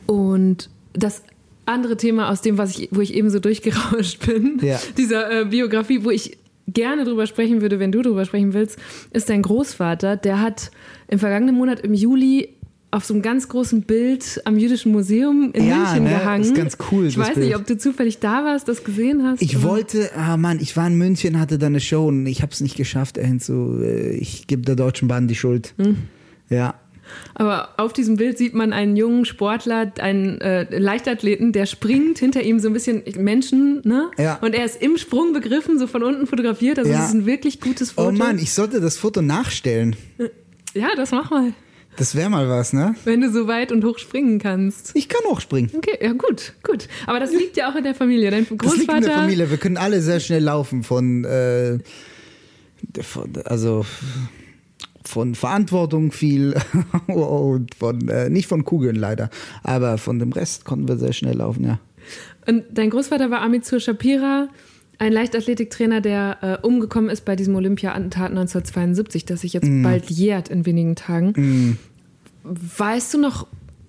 Und 0.06 0.70
das 0.94 1.22
andere 1.66 1.96
Thema 1.96 2.30
aus 2.30 2.40
dem, 2.40 2.56
was 2.58 2.78
ich, 2.78 2.88
wo 2.92 3.00
ich 3.00 3.14
eben 3.14 3.30
so 3.30 3.38
durchgerauscht 3.40 4.24
bin, 4.26 4.58
Ja. 4.62 4.78
dieser 4.96 5.42
äh, 5.42 5.44
Biografie, 5.44 6.04
wo 6.04 6.10
ich 6.10 6.38
gerne 6.66 7.04
drüber 7.04 7.26
sprechen 7.26 7.60
würde, 7.60 7.78
wenn 7.78 7.92
du 7.92 8.02
drüber 8.02 8.24
sprechen 8.24 8.54
willst, 8.54 8.78
ist 9.12 9.28
dein 9.28 9.42
Großvater. 9.42 10.16
Der 10.16 10.40
hat 10.40 10.70
im 11.08 11.18
vergangenen 11.18 11.54
Monat 11.54 11.80
im 11.80 11.94
Juli 11.94 12.50
auf 12.90 13.04
so 13.04 13.12
einem 13.12 13.22
ganz 13.22 13.48
großen 13.48 13.82
Bild 13.82 14.40
am 14.46 14.56
Jüdischen 14.58 14.92
Museum 14.92 15.50
in 15.52 15.68
Ja, 15.68 15.76
München 15.76 16.04
ne? 16.04 16.10
gehangen. 16.10 16.42
Ist 16.44 16.54
ganz 16.54 16.78
cool, 16.90 17.06
Ich 17.06 17.18
weiß 17.18 17.36
nicht, 17.36 17.50
Bild. 17.50 17.56
ob 17.56 17.66
du 17.66 17.76
zufällig 17.76 18.18
da 18.18 18.44
warst, 18.44 18.66
das 18.66 18.82
gesehen 18.82 19.24
hast. 19.26 19.42
Ich 19.42 19.62
wollte, 19.62 20.10
ah 20.16 20.36
Mann, 20.38 20.58
ich 20.60 20.74
war 20.76 20.86
in 20.86 20.94
München, 20.96 21.38
hatte 21.38 21.58
da 21.58 21.66
eine 21.66 21.80
Show 21.80 22.06
und 22.08 22.26
ich 22.26 22.40
habe 22.40 22.52
es 22.52 22.60
nicht 22.62 22.76
geschafft, 22.76 23.18
dahin 23.18 23.40
zu. 23.40 23.80
äh, 23.82 24.12
Ich 24.16 24.46
gebe 24.46 24.62
der 24.62 24.74
Deutschen 24.76 25.06
Bahn 25.06 25.28
die 25.28 25.34
Schuld. 25.34 25.74
Hm. 25.76 25.96
Ja. 26.48 26.74
Aber 27.34 27.70
auf 27.78 27.92
diesem 27.94 28.16
Bild 28.16 28.36
sieht 28.38 28.52
man 28.54 28.72
einen 28.74 28.94
jungen 28.96 29.24
Sportler, 29.24 29.92
einen 30.00 30.40
äh, 30.42 30.78
Leichtathleten, 30.78 31.52
der 31.52 31.64
springt, 31.66 32.18
hinter 32.18 32.42
ihm 32.42 32.58
so 32.58 32.68
ein 32.68 32.74
bisschen 32.74 33.02
Menschen, 33.18 33.80
ne? 33.84 34.10
Ja. 34.18 34.36
Und 34.42 34.54
er 34.54 34.64
ist 34.66 34.80
im 34.82 34.96
Sprung 34.98 35.32
begriffen, 35.32 35.78
so 35.78 35.86
von 35.86 36.02
unten 36.02 36.26
fotografiert. 36.26 36.78
Also 36.78 36.90
Ja. 36.90 37.00
es 37.00 37.08
ist 37.08 37.14
ein 37.14 37.26
wirklich 37.26 37.60
gutes 37.60 37.92
Foto. 37.92 38.08
Oh 38.08 38.12
Mann, 38.12 38.38
ich 38.38 38.52
sollte 38.52 38.80
das 38.80 38.96
Foto 38.98 39.22
nachstellen. 39.22 39.96
Ja, 40.74 40.88
das 40.96 41.10
mach 41.10 41.30
mal. 41.30 41.52
Das 41.98 42.14
wäre 42.14 42.30
mal 42.30 42.48
was, 42.48 42.72
ne? 42.72 42.94
Wenn 43.04 43.20
du 43.20 43.30
so 43.30 43.48
weit 43.48 43.72
und 43.72 43.84
hoch 43.84 43.98
springen 43.98 44.38
kannst. 44.38 44.94
Ich 44.94 45.08
kann 45.08 45.22
auch 45.28 45.40
springen. 45.40 45.70
Okay, 45.76 45.98
ja 46.00 46.12
gut, 46.12 46.54
gut. 46.62 46.88
Aber 47.06 47.18
das 47.18 47.32
liegt 47.32 47.56
ja 47.56 47.70
auch 47.70 47.74
in 47.74 47.82
der 47.82 47.94
Familie. 47.94 48.30
Dein 48.30 48.44
Großvater. 48.44 48.66
Das 48.68 48.76
liegt 48.76 48.92
in 48.92 49.02
der 49.02 49.12
Familie. 49.12 49.50
Wir 49.50 49.56
können 49.56 49.76
alle 49.76 50.00
sehr 50.00 50.20
schnell 50.20 50.44
laufen 50.44 50.84
von, 50.84 51.24
äh, 51.24 51.78
von 53.02 53.32
also 53.44 53.84
von 55.04 55.34
Verantwortung 55.34 56.12
viel 56.12 56.54
und 57.08 57.74
von 57.74 58.08
äh, 58.08 58.28
nicht 58.30 58.46
von 58.46 58.64
Kugeln 58.64 58.96
leider, 58.96 59.30
aber 59.62 59.98
von 59.98 60.18
dem 60.18 60.32
Rest 60.32 60.64
konnten 60.64 60.86
wir 60.86 60.98
sehr 60.98 61.12
schnell 61.12 61.36
laufen, 61.36 61.64
ja. 61.64 61.80
Und 62.46 62.64
dein 62.72 62.90
Großvater 62.90 63.30
war 63.30 63.40
Amitsur 63.42 63.80
Shapira, 63.80 64.48
ein 64.98 65.12
Leichtathletiktrainer, 65.12 66.00
der 66.00 66.38
äh, 66.62 66.66
umgekommen 66.66 67.08
ist 67.10 67.24
bei 67.24 67.36
diesem 67.36 67.54
Olympia-Attentat 67.54 68.30
1972, 68.30 69.24
das 69.24 69.42
sich 69.42 69.52
jetzt 69.52 69.68
Mm. 69.68 69.82
bald 69.82 70.10
jährt 70.10 70.48
in 70.48 70.66
wenigen 70.66 70.96
Tagen. 70.96 71.78
Weißt 72.44 73.14
du 73.14 73.18
noch, 73.20 73.46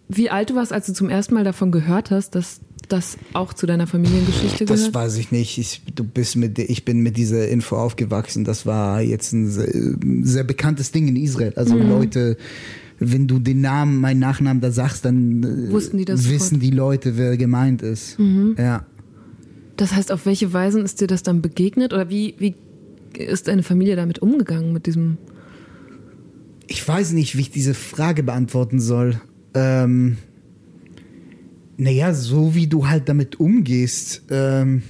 wie 0.08 0.30
alt 0.30 0.50
du 0.50 0.56
warst, 0.56 0.74
als 0.74 0.88
du 0.88 0.94
zum 0.94 1.10
ersten 1.10 1.34
Mal 1.34 1.44
davon 1.44 1.72
gehört 1.72 2.12
hast, 2.12 2.36
dass 2.36 2.60
das 2.90 3.18
auch 3.34 3.54
zu 3.54 3.68
deiner 3.68 3.86
Familiengeschichte 3.88 4.66
Das 4.66 4.80
gehört? 4.80 4.96
weiß 4.96 5.18
ich 5.18 5.32
nicht. 5.32 5.58
Ich, 5.60 5.82
du 5.94 6.04
bist 6.04 6.36
mit, 6.36 6.58
ich 6.58 6.86
bin 6.86 7.02
mit 7.02 7.18
dieser 7.18 7.48
Info 7.48 7.76
aufgewachsen. 7.78 8.44
Das 8.46 8.66
war 8.66 9.02
jetzt 9.02 9.32
ein 9.34 9.48
sehr, 9.48 9.70
sehr 10.24 10.44
bekanntes 10.44 10.92
Ding 10.92 11.08
in 11.08 11.16
Israel. 11.16 11.54
Also 11.56 11.76
Mhm. 11.76 11.90
Leute 11.90 12.38
wenn 13.02 13.30
du 13.30 13.40
den 13.40 13.62
Namen, 13.62 14.02
meinen 14.02 14.20
Nachnamen 14.20 14.60
da 14.60 14.72
sagst, 14.72 15.06
dann 15.06 15.42
äh, 15.42 15.72
das 16.06 16.30
wissen 16.30 16.56
sofort? 16.56 16.62
die 16.64 16.70
Leute, 16.72 17.16
wer 17.18 17.38
gemeint 17.38 17.82
ist. 17.82 18.18
Ja. 18.58 18.86
Das 19.80 19.94
heißt, 19.94 20.12
auf 20.12 20.26
welche 20.26 20.52
Weisen 20.52 20.84
ist 20.84 21.00
dir 21.00 21.08
das 21.08 21.24
dann 21.24 21.42
begegnet? 21.42 21.94
Oder 21.94 22.10
wie, 22.10 22.36
wie 22.38 22.54
ist 23.18 23.48
deine 23.48 23.64
Familie 23.64 23.96
damit 23.96 24.20
umgegangen, 24.20 24.74
mit 24.74 24.88
diesem. 24.88 25.18
Ich 26.68 26.86
weiß 26.86 27.14
nicht, 27.14 27.38
wie 27.38 27.42
ich 27.42 27.52
diese 27.52 27.74
Frage 27.74 28.22
beantworten 28.24 28.82
soll. 28.82 29.22
Ähm, 29.54 30.18
naja, 31.78 32.14
so 32.14 32.56
wie 32.56 32.68
du 32.68 32.90
halt 32.90 33.08
damit 33.08 33.40
umgehst, 33.40 34.24
ähm, 34.30 34.84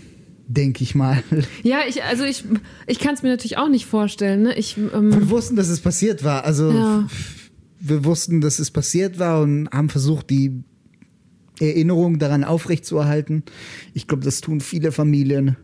denke 0.48 0.84
ich 0.84 0.96
mal. 0.96 1.24
Ja, 1.62 1.82
ich, 1.88 2.04
also 2.04 2.24
ich, 2.24 2.44
ich 2.88 2.98
kann 2.98 3.14
es 3.14 3.22
mir 3.22 3.30
natürlich 3.30 3.58
auch 3.58 3.70
nicht 3.70 3.86
vorstellen. 3.86 4.42
Ne? 4.42 4.58
Ich, 4.58 4.76
ähm, 4.76 5.12
Wir 5.14 5.30
wussten, 5.30 5.56
dass 5.56 5.70
es 5.70 5.82
passiert 5.82 6.24
war. 6.24 6.46
Also 6.46 6.72
Ja. 6.72 7.08
wir 7.80 8.04
wussten, 8.06 8.42
dass 8.42 8.58
es 8.58 8.72
passiert 8.72 9.20
war 9.20 9.42
und 9.42 9.70
haben 9.72 9.90
versucht, 9.90 10.32
die 10.32 10.64
Erinnerung 11.60 12.20
daran 12.20 12.44
aufrechtzuerhalten. 12.44 13.44
Ich 13.94 14.08
glaube, 14.08 14.24
das 14.24 14.42
tun 14.42 14.62
viele 14.62 14.92
Familien 14.92 15.58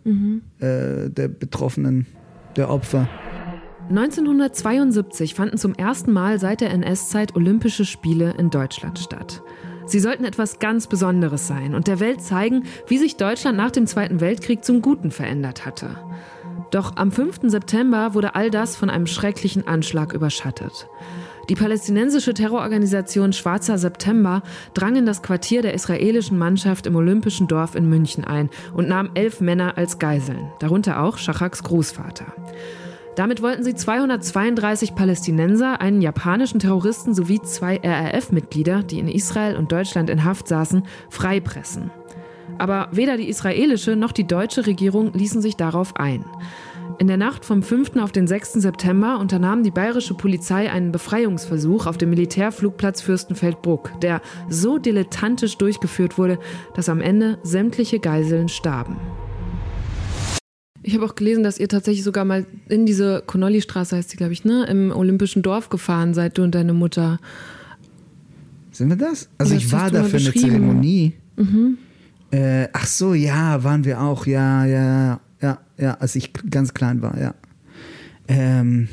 äh, 0.59 1.09
der 1.09 1.27
Betroffenen, 1.27 2.05
der 2.55 2.69
Opfer. 2.69 3.09
1972 3.89 5.35
fanden 5.35 5.57
zum 5.57 5.75
ersten 5.75 6.11
Mal 6.11 6.39
seit 6.39 6.61
der 6.61 6.71
NS-Zeit 6.71 7.35
Olympische 7.35 7.85
Spiele 7.85 8.33
in 8.37 8.49
Deutschland 8.49 8.97
statt. 8.97 9.43
Sie 9.85 9.99
sollten 9.99 10.25
etwas 10.25 10.57
ganz 10.57 10.87
Besonderes 10.87 11.45
sein 11.47 11.75
und 11.75 11.87
der 11.87 11.99
Welt 11.99 12.21
zeigen, 12.21 12.63
wie 12.87 12.97
sich 12.97 13.17
Deutschland 13.17 13.57
nach 13.57 13.69
dem 13.69 13.85
Zweiten 13.85 14.19
Weltkrieg 14.19 14.65
zum 14.65 14.81
Guten 14.81 15.11
verändert 15.11 15.65
hatte. 15.65 15.97
Doch 16.71 16.97
am 16.97 17.11
5. 17.11 17.41
September 17.43 18.15
wurde 18.15 18.33
all 18.33 18.49
das 18.49 18.75
von 18.75 18.89
einem 18.89 19.05
schrecklichen 19.05 19.67
Anschlag 19.67 20.13
überschattet. 20.13 20.87
Die 21.49 21.55
palästinensische 21.55 22.33
Terrororganisation 22.33 23.31
Schwarzer 23.31 23.77
September 23.77 24.41
drang 24.73 24.95
in 24.95 25.05
das 25.05 25.21
Quartier 25.21 25.61
der 25.61 25.75
israelischen 25.75 26.37
Mannschaft 26.37 26.87
im 26.87 26.95
Olympischen 26.95 27.47
Dorf 27.47 27.75
in 27.75 27.87
München 27.87 28.23
ein 28.23 28.49
und 28.73 28.87
nahm 28.87 29.11
elf 29.13 29.41
Männer 29.41 29.77
als 29.77 29.99
Geiseln, 29.99 30.51
darunter 30.59 31.03
auch 31.03 31.17
Schachaks 31.17 31.63
Großvater. 31.63 32.25
Damit 33.15 33.41
wollten 33.41 33.63
sie 33.63 33.75
232 33.75 34.95
Palästinenser, 34.95 35.79
einen 35.79 36.01
japanischen 36.01 36.59
Terroristen 36.59 37.13
sowie 37.13 37.41
zwei 37.41 37.79
RAF-Mitglieder, 37.81 38.83
die 38.83 38.99
in 38.99 39.07
Israel 39.07 39.55
und 39.55 39.71
Deutschland 39.71 40.09
in 40.09 40.25
Haft 40.25 40.47
saßen, 40.47 40.83
freipressen. 41.09 41.91
Aber 42.57 42.89
weder 42.91 43.17
die 43.17 43.29
israelische 43.29 43.95
noch 43.95 44.11
die 44.11 44.27
deutsche 44.27 44.65
Regierung 44.65 45.13
ließen 45.13 45.41
sich 45.41 45.55
darauf 45.55 45.95
ein. 45.95 46.25
In 46.97 47.07
der 47.07 47.17
Nacht 47.17 47.43
vom 47.43 47.61
5. 47.61 47.97
auf 47.97 48.11
den 48.11 48.25
6. 48.25 48.53
September 48.53 49.19
unternahm 49.19 49.63
die 49.63 49.71
bayerische 49.71 50.13
Polizei 50.13 50.71
einen 50.71 50.91
Befreiungsversuch 50.91 51.87
auf 51.87 51.97
dem 51.97 52.09
Militärflugplatz 52.09 53.01
Fürstenfeldbruck, 53.01 53.99
der 54.01 54.21
so 54.49 54.77
dilettantisch 54.77 55.57
durchgeführt 55.57 56.17
wurde, 56.17 56.39
dass 56.73 56.87
am 56.87 57.01
Ende 57.01 57.37
sämtliche 57.43 57.99
Geiseln 57.99 58.47
starben. 58.47 58.95
Ich 60.83 60.93
habe 60.93 61.03
auch 61.03 61.15
gelesen, 61.15 61.43
dass 61.43 61.59
ihr 61.59 61.67
tatsächlich 61.67 62.03
sogar 62.03 62.25
mal 62.25 62.45
in 62.69 62.85
diese 62.85 63.23
Connolly-Straße, 63.25 63.97
heißt 63.97 64.11
sie, 64.11 64.17
glaube 64.17 64.33
ich, 64.33 64.45
ne, 64.45 64.65
im 64.67 64.91
Olympischen 64.91 65.41
Dorf 65.41 65.69
gefahren 65.69 66.13
seid, 66.13 66.37
du 66.37 66.43
und 66.43 66.53
deine 66.53 66.73
Mutter. 66.73 67.19
Sind 68.71 68.89
wir 68.89 68.95
das? 68.95 69.29
Also 69.37 69.55
ich 69.55 69.71
war 69.71 69.89
da 69.89 70.03
für 70.03 70.17
eine. 70.17 70.31
Zeremonie. 70.31 71.13
Äh, 72.31 72.67
ach 72.73 72.85
so, 72.85 73.13
ja, 73.13 73.63
waren 73.63 73.83
wir 73.83 74.01
auch. 74.01 74.25
Ja, 74.25 74.65
ja, 74.65 75.19
ja, 75.45 75.59
ja, 75.77 75.93
als 75.95 76.15
ich 76.15 76.31
ganz 76.49 76.73
klein 76.73 77.01
war, 77.01 77.19
ja. 77.19 77.35
Ähm, 78.27 78.87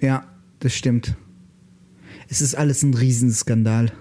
ja, 0.00 0.24
das 0.60 0.74
stimmt. 0.74 1.14
Es 2.28 2.40
ist 2.40 2.54
alles 2.56 2.82
ein 2.82 2.94
Riesenskandal. 2.94 3.92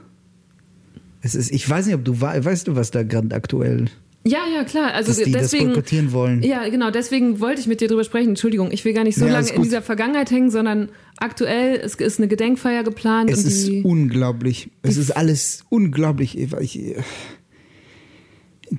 Es 1.22 1.36
ist, 1.36 1.52
ich 1.52 1.70
weiß 1.70 1.86
nicht, 1.86 1.96
ob 1.96 2.04
du 2.04 2.20
wei- 2.22 2.44
weißt 2.44 2.68
du, 2.68 2.76
was 2.76 2.90
da 2.92 3.04
gerade 3.04 3.34
aktuell, 3.36 3.86
Ja, 4.26 4.40
ja, 4.56 4.64
klar. 4.64 4.94
Also 4.94 5.10
dass 5.12 5.18
die 5.22 5.32
das 5.32 5.44
deswegen. 5.52 5.68
boykottieren 5.70 6.12
wollen. 6.14 6.42
Ja, 6.44 6.68
genau, 6.70 6.90
deswegen 6.92 7.40
wollte 7.42 7.60
ich 7.62 7.68
mit 7.68 7.82
dir 7.82 7.88
drüber 7.90 8.04
sprechen. 8.06 8.30
Entschuldigung, 8.30 8.72
ich 8.72 8.84
will 8.86 8.94
gar 8.94 9.04
nicht 9.04 9.18
so 9.18 9.26
Ja, 9.26 9.34
lange 9.34 9.50
in 9.52 9.62
dieser 9.64 9.82
Vergangenheit 9.82 10.32
hängen, 10.32 10.50
sondern 10.50 10.90
aktuell, 11.18 11.76
es 11.84 11.96
ist 11.96 12.20
eine 12.20 12.28
Gedenkfeier 12.30 12.84
geplant 12.84 13.30
Es 13.30 13.44
ist 13.46 13.70
unglaublich. 13.84 14.72
Es 14.82 14.96
ist 14.98 15.12
alles 15.12 15.64
unglaublich. 15.70 16.38
Eva. 16.38 16.60
Ich, 16.62 16.80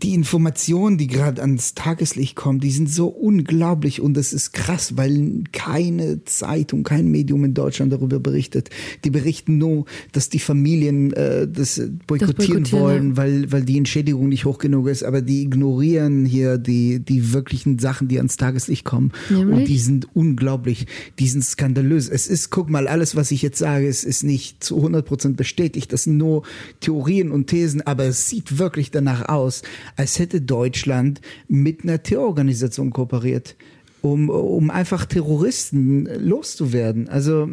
die 0.03 0.15
Informationen, 0.15 0.99
die 0.99 1.07
gerade 1.07 1.41
ans 1.41 1.75
Tageslicht 1.75 2.35
kommen, 2.35 2.59
die 2.59 2.71
sind 2.71 2.91
so 2.91 3.07
unglaublich 3.07 4.01
und 4.01 4.15
das 4.15 4.33
ist 4.33 4.53
krass, 4.53 4.97
weil 4.97 5.45
keine 5.53 6.25
Zeitung, 6.25 6.83
kein 6.83 7.11
Medium 7.11 7.45
in 7.45 7.55
Deutschland 7.55 7.93
darüber 7.93 8.19
berichtet. 8.19 8.71
Die 9.05 9.11
berichten 9.11 9.59
nur, 9.59 9.85
dass 10.13 10.29
die 10.29 10.41
Familien 10.41 11.13
äh, 11.13 11.47
das 11.47 11.81
boykottieren 12.07 12.65
boykottieren, 12.65 12.73
wollen, 12.73 13.17
weil, 13.17 13.53
weil 13.53 13.63
die 13.63 13.79
Entschädigung 13.79 14.29
nicht 14.29 14.45
hoch 14.45 14.59
genug 14.59 14.89
ist, 14.89 15.05
aber 15.05 15.23
die 15.23 15.43
ignorieren 15.43 16.25
hier 16.25 16.59
die, 16.59 16.99
die 16.99 17.33
wirklichen 17.33 17.79
Sachen, 17.79 18.09
die 18.09 18.19
ans 18.19 18.37
Tageslicht 18.37 18.85
kommen. 18.85 19.13
Nämlich? 19.31 19.59
Und 19.59 19.69
die 19.69 19.79
sind 19.79 20.09
unglaublich, 20.15 20.87
die 21.19 21.29
sind 21.29 21.45
skandalös. 21.45 22.09
Es 22.09 22.27
ist, 22.27 22.51
guck 22.51 22.69
mal, 22.69 22.89
alles, 22.89 23.15
was 23.15 23.31
ich 23.31 23.43
jetzt 23.43 23.59
sage, 23.59 23.87
es 23.87 24.03
ist 24.03 24.25
nicht 24.25 24.65
zu 24.65 24.85
100% 24.85 25.35
bestätigt. 25.35 25.93
Das 25.93 26.05
sind 26.05 26.17
nur 26.17 26.43
Theorien 26.81 27.31
und 27.31 27.47
Thesen, 27.47 27.83
aber 27.83 28.05
es 28.05 28.29
sieht 28.29 28.59
wirklich 28.59 28.91
danach 28.91 29.29
aus, 29.29 29.63
als 29.97 30.18
hätte 30.18 30.40
Deutschland 30.40 31.20
mit 31.49 31.83
einer 31.83 32.03
Terrororganisation 32.03 32.90
kooperiert. 32.90 33.57
Um, 34.03 34.29
um 34.29 34.68
einfach 34.68 35.07
Terroristen 35.07 36.05
loszuwerden. 36.05 37.09
Also, 37.09 37.49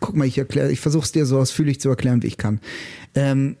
guck 0.00 0.16
mal, 0.16 0.26
ich 0.26 0.36
erkläre, 0.36 0.72
ich 0.72 0.80
versuche 0.80 1.04
es 1.04 1.12
dir 1.12 1.26
so 1.26 1.38
ausführlich 1.38 1.80
zu 1.80 1.88
erklären, 1.88 2.24
wie 2.24 2.26
ich 2.26 2.38
kann. 2.38 2.60
Ähm, 3.14 3.56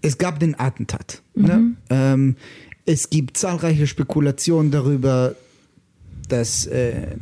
es 0.00 0.16
gab 0.16 0.40
den 0.40 0.58
Attentat. 0.58 1.20
Ne? 1.34 1.72
Ähm, 1.90 2.36
es 2.86 3.10
gibt 3.10 3.36
zahlreiche 3.36 3.86
Spekulationen 3.86 4.70
darüber, 4.70 5.34
dass 6.28 6.66
äh, 6.66 7.16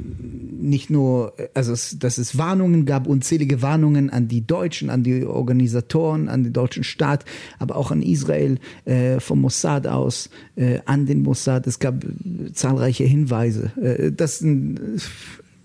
nicht 0.58 0.90
nur, 0.90 1.34
also 1.54 1.72
es, 1.72 1.98
dass 1.98 2.18
es 2.18 2.36
Warnungen 2.38 2.86
gab, 2.86 3.06
unzählige 3.06 3.62
Warnungen 3.62 4.10
an 4.10 4.26
die 4.28 4.46
Deutschen, 4.46 4.90
an 4.90 5.02
die 5.02 5.24
Organisatoren, 5.24 6.28
an 6.28 6.44
den 6.44 6.52
deutschen 6.52 6.82
Staat, 6.84 7.24
aber 7.58 7.76
auch 7.76 7.90
an 7.90 8.02
Israel 8.02 8.58
äh, 8.84 9.20
vom 9.20 9.40
Mossad 9.42 9.86
aus, 9.86 10.28
äh, 10.56 10.80
an 10.86 11.06
den 11.06 11.22
Mossad. 11.22 11.66
Es 11.66 11.78
gab 11.78 12.02
äh, 12.04 12.52
zahlreiche 12.52 13.04
Hinweise. 13.04 13.70
Äh, 13.80 14.12
das 14.12 14.40
sind 14.40 14.78
äh, 14.78 14.98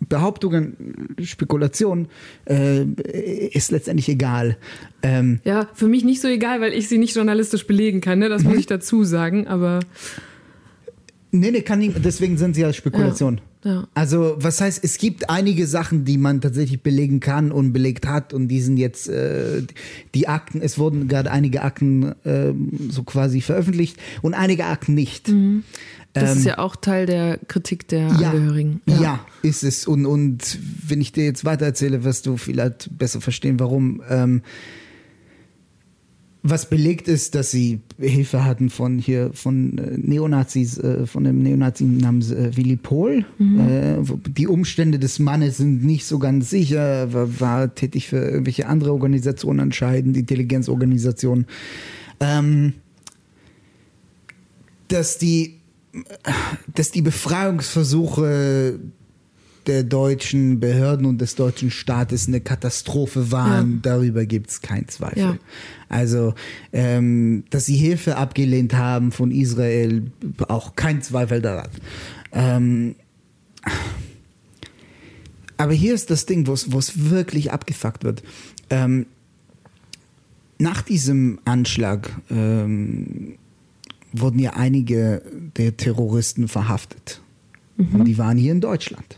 Behauptungen, 0.10 1.16
Spekulationen, 1.22 2.08
äh, 2.50 2.84
ist 3.54 3.70
letztendlich 3.72 4.10
egal. 4.10 4.58
Ähm, 5.04 5.40
Ja, 5.44 5.70
für 5.76 5.88
mich 5.88 6.04
nicht 6.04 6.22
so 6.22 6.28
egal, 6.28 6.60
weil 6.60 6.74
ich 6.74 6.88
sie 6.90 6.98
nicht 6.98 7.16
journalistisch 7.16 7.68
belegen 7.68 8.02
kann, 8.02 8.18
ne? 8.20 8.28
das 8.28 8.44
Mhm. 8.44 8.50
muss 8.50 8.60
ich 8.60 8.66
dazu 8.66 9.04
sagen, 9.04 9.48
aber 9.48 9.80
Nee, 11.34 11.52
nee, 11.52 11.62
kann 11.62 11.80
nicht, 11.80 12.04
deswegen 12.04 12.38
sind 12.38 12.56
sie 12.56 12.62
ja 12.62 12.74
Spekulation. 12.74 13.40
Ja, 13.64 13.74
ja. 13.74 13.88
Also, 13.94 14.36
was 14.38 14.60
heißt, 14.60 14.84
es 14.84 14.98
gibt 14.98 15.30
einige 15.30 15.66
Sachen, 15.66 16.04
die 16.04 16.18
man 16.18 16.42
tatsächlich 16.42 16.84
belegen 16.84 17.22
kann 17.22 17.52
und 17.54 17.72
belegt 17.72 18.06
hat 18.06 18.34
und 18.34 18.50
die 18.50 18.60
sind 18.60 18.78
jetzt 18.78 19.08
äh, 19.08 19.62
die 20.14 20.28
Akten, 20.28 20.62
es 20.62 20.78
wurden 20.78 21.08
gerade 21.08 21.32
einige 21.32 21.62
Akten 21.62 22.14
ähm, 22.26 22.90
so 22.90 23.04
quasi 23.04 23.40
veröffentlicht 23.40 23.98
und 24.22 24.34
einige 24.34 24.66
Akten 24.66 24.94
nicht. 24.94 25.30
das 26.14 26.32
Ähm, 26.32 26.38
ist 26.38 26.46
ja 26.46 26.58
auch 26.58 26.76
Teil 26.76 27.06
der 27.06 27.38
Kritik 27.48 27.88
der 27.88 28.08
ja, 28.20 28.32
Angehörigen. 28.32 28.82
Ja. 28.88 29.26
ist 29.42 29.64
es. 29.64 29.88
Und, 29.88 30.06
und 30.06 30.60
wenn 30.86 31.00
ich 31.00 31.14
dir 31.14 31.24
jetzt 31.24 31.46
weiter 31.46 31.66
erzähle, 31.66 32.04
wirst 32.04 32.26
du 32.26 32.36
vielleicht 32.36 32.98
besser 32.98 33.22
verstehen, 33.22 33.60
warum. 33.60 34.02
Ähm, 34.10 34.42
was 36.44 36.70
belegt 36.70 37.08
ist, 37.08 37.36
dass 37.36 37.52
sie 37.52 37.82
Hilfe 38.00 38.44
hatten 38.44 38.70
von 38.72 38.98
hier 38.98 39.30
von 39.34 39.78
äh, 39.78 39.98
Neonazis, 39.98 40.78
äh, 40.80 41.06
von 41.06 41.24
dem 41.24 41.44
Neonazi 41.44 41.84
namens 41.84 42.32
äh, 42.32 42.58
Willy 42.58 42.78
Pohl. 42.78 43.26
Äh, 43.40 43.98
wo- 44.00 44.20
die 44.28 44.48
Umstände 44.48 44.98
des 44.98 45.20
Mannes 45.20 45.58
sind 45.58 45.84
nicht 45.84 46.06
so 46.06 46.18
ganz 46.18 46.50
sicher. 46.50 47.14
War, 47.14 47.40
war 47.40 47.76
tätig 47.76 48.08
für 48.08 48.18
irgendwelche 48.18 48.66
andere 48.68 48.92
Organisationen 48.92 49.60
anscheinend, 49.60 50.18
Intelligenzorganisationen. 50.18 51.46
Ähm, 52.20 52.74
dass 54.88 55.18
die 55.20 55.58
dass 56.74 56.92
die 56.92 57.02
Befreiungsversuche 57.02 58.80
der 59.68 59.84
deutschen 59.84 60.60
Behörden 60.60 61.06
und 61.06 61.20
des 61.20 61.36
deutschen 61.36 61.70
Staates 61.72 62.28
eine 62.28 62.42
Katastrophe 62.42 63.32
waren, 63.32 63.74
Ja. 63.76 63.80
darüber 63.94 64.26
gibt 64.26 64.50
es 64.50 64.62
keinen 64.62 64.88
Zweifel. 64.88 65.20
Ja. 65.20 65.38
Also, 65.90 66.34
ähm, 66.74 67.44
dass 67.50 67.66
sie 67.66 67.76
Hilfe 67.76 68.18
abgelehnt 68.18 68.74
haben 68.74 69.12
von 69.12 69.32
Israel, 69.32 70.04
auch 70.48 70.76
kein 70.76 71.02
Zweifel 71.02 71.42
daran. 71.42 71.70
Ähm, 72.32 72.96
aber 75.58 75.74
hier 75.74 75.94
ist 75.94 76.10
das 76.10 76.26
Ding, 76.26 76.48
wo 76.48 76.54
es 76.54 77.10
wirklich 77.10 77.52
abgefuckt 77.52 78.04
wird. 78.04 78.24
Ähm, 78.70 79.06
nach 80.58 80.82
diesem 80.82 81.40
Anschlag 81.46 82.10
ähm, 82.32 83.36
wurden 84.14 84.40
ja 84.40 84.54
einige 84.54 85.22
der 85.58 85.78
Terroristen 85.78 86.48
verhaftet. 86.48 87.22
Und 87.78 88.06
die 88.06 88.18
waren 88.20 88.38
hier 88.38 88.52
in 88.52 88.62
Deutschland. 88.62 89.18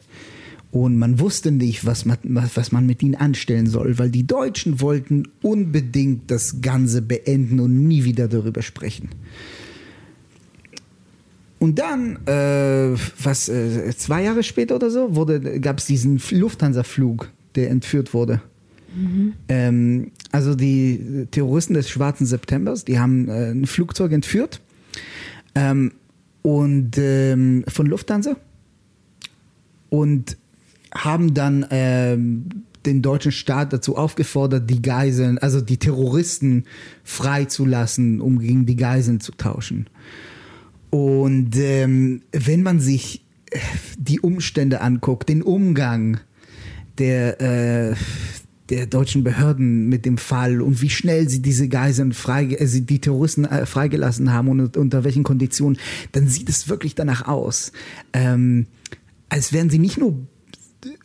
Und 0.73 0.97
man 0.97 1.19
wusste 1.19 1.51
nicht, 1.51 1.85
was 1.85 2.03
man, 2.03 2.17
was 2.23 2.71
man 2.71 2.87
mit 2.87 3.03
ihnen 3.03 3.13
anstellen 3.13 3.67
soll, 3.67 3.99
weil 3.99 4.09
die 4.09 4.25
Deutschen 4.25 4.81
wollten 4.81 5.27
unbedingt 5.43 6.31
das 6.31 6.61
Ganze 6.61 7.03
beenden 7.03 7.59
und 7.59 7.87
nie 7.87 8.05
wieder 8.05 8.27
darüber 8.27 8.63
sprechen. 8.63 9.09
Und 11.59 11.77
dann, 11.77 12.17
äh, 12.25 12.97
was, 13.21 13.49
äh, 13.49 13.95
zwei 13.95 14.23
Jahre 14.23 14.41
später 14.41 14.75
oder 14.75 14.89
so, 14.89 15.11
gab 15.61 15.77
es 15.77 15.85
diesen 15.85 16.19
Lufthansa-Flug, 16.31 17.29
der 17.53 17.69
entführt 17.69 18.15
wurde. 18.15 18.41
Mhm. 18.95 19.33
Ähm, 19.49 20.11
also 20.31 20.55
die 20.55 21.27
Terroristen 21.29 21.75
des 21.75 21.87
Schwarzen 21.87 22.25
Septembers, 22.25 22.83
die 22.83 22.97
haben 22.97 23.29
äh, 23.29 23.51
ein 23.51 23.67
Flugzeug 23.67 24.11
entführt 24.11 24.59
ähm, 25.53 25.91
und 26.41 26.97
ähm, 26.97 27.63
von 27.67 27.85
Lufthansa 27.85 28.37
und 29.91 30.37
haben 30.95 31.33
dann 31.33 31.65
ähm, 31.69 32.65
den 32.85 33.01
deutschen 33.01 33.31
Staat 33.31 33.73
dazu 33.73 33.95
aufgefordert, 33.95 34.69
die 34.69 34.81
Geiseln, 34.81 35.37
also 35.37 35.61
die 35.61 35.77
Terroristen 35.77 36.65
freizulassen, 37.03 38.21
um 38.21 38.39
gegen 38.39 38.65
die 38.65 38.75
Geiseln 38.75 39.19
zu 39.19 39.31
tauschen. 39.31 39.87
Und 40.89 41.55
ähm, 41.55 42.21
wenn 42.31 42.61
man 42.61 42.79
sich 42.79 43.25
äh, 43.49 43.59
die 43.97 44.19
Umstände 44.19 44.81
anguckt, 44.81 45.29
den 45.29 45.41
Umgang 45.41 46.19
der, 46.99 47.41
äh, 47.41 47.95
der 48.69 48.85
deutschen 48.85 49.23
Behörden 49.23 49.89
mit 49.89 50.05
dem 50.05 50.17
Fall 50.17 50.61
und 50.61 50.81
wie 50.81 50.89
schnell 50.89 51.29
sie 51.29 51.41
diese 51.41 51.67
Geiseln 51.67 52.13
frei, 52.13 52.45
äh, 52.45 52.67
die 52.67 52.99
Terroristen 52.99 53.45
äh, 53.45 53.65
freigelassen 53.65 54.31
haben 54.31 54.49
und 54.49 54.77
unter 54.77 55.03
welchen 55.03 55.23
Konditionen, 55.23 55.79
dann 56.11 56.27
sieht 56.27 56.49
es 56.49 56.69
wirklich 56.69 56.93
danach 56.93 57.27
aus, 57.27 57.71
ähm, 58.11 58.67
als 59.29 59.51
wären 59.51 59.71
sie 59.71 59.79
nicht 59.79 59.97
nur 59.97 60.27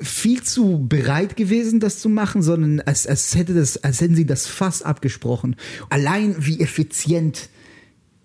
viel 0.00 0.42
zu 0.42 0.86
bereit 0.88 1.36
gewesen, 1.36 1.80
das 1.80 1.98
zu 1.98 2.08
machen, 2.08 2.42
sondern 2.42 2.80
als, 2.80 3.06
als, 3.06 3.34
hätte 3.34 3.54
das, 3.54 3.82
als 3.84 4.00
hätten 4.00 4.14
sie 4.14 4.26
das 4.26 4.46
fast 4.46 4.84
abgesprochen. 4.84 5.56
Allein 5.90 6.34
wie 6.38 6.60
effizient 6.60 7.48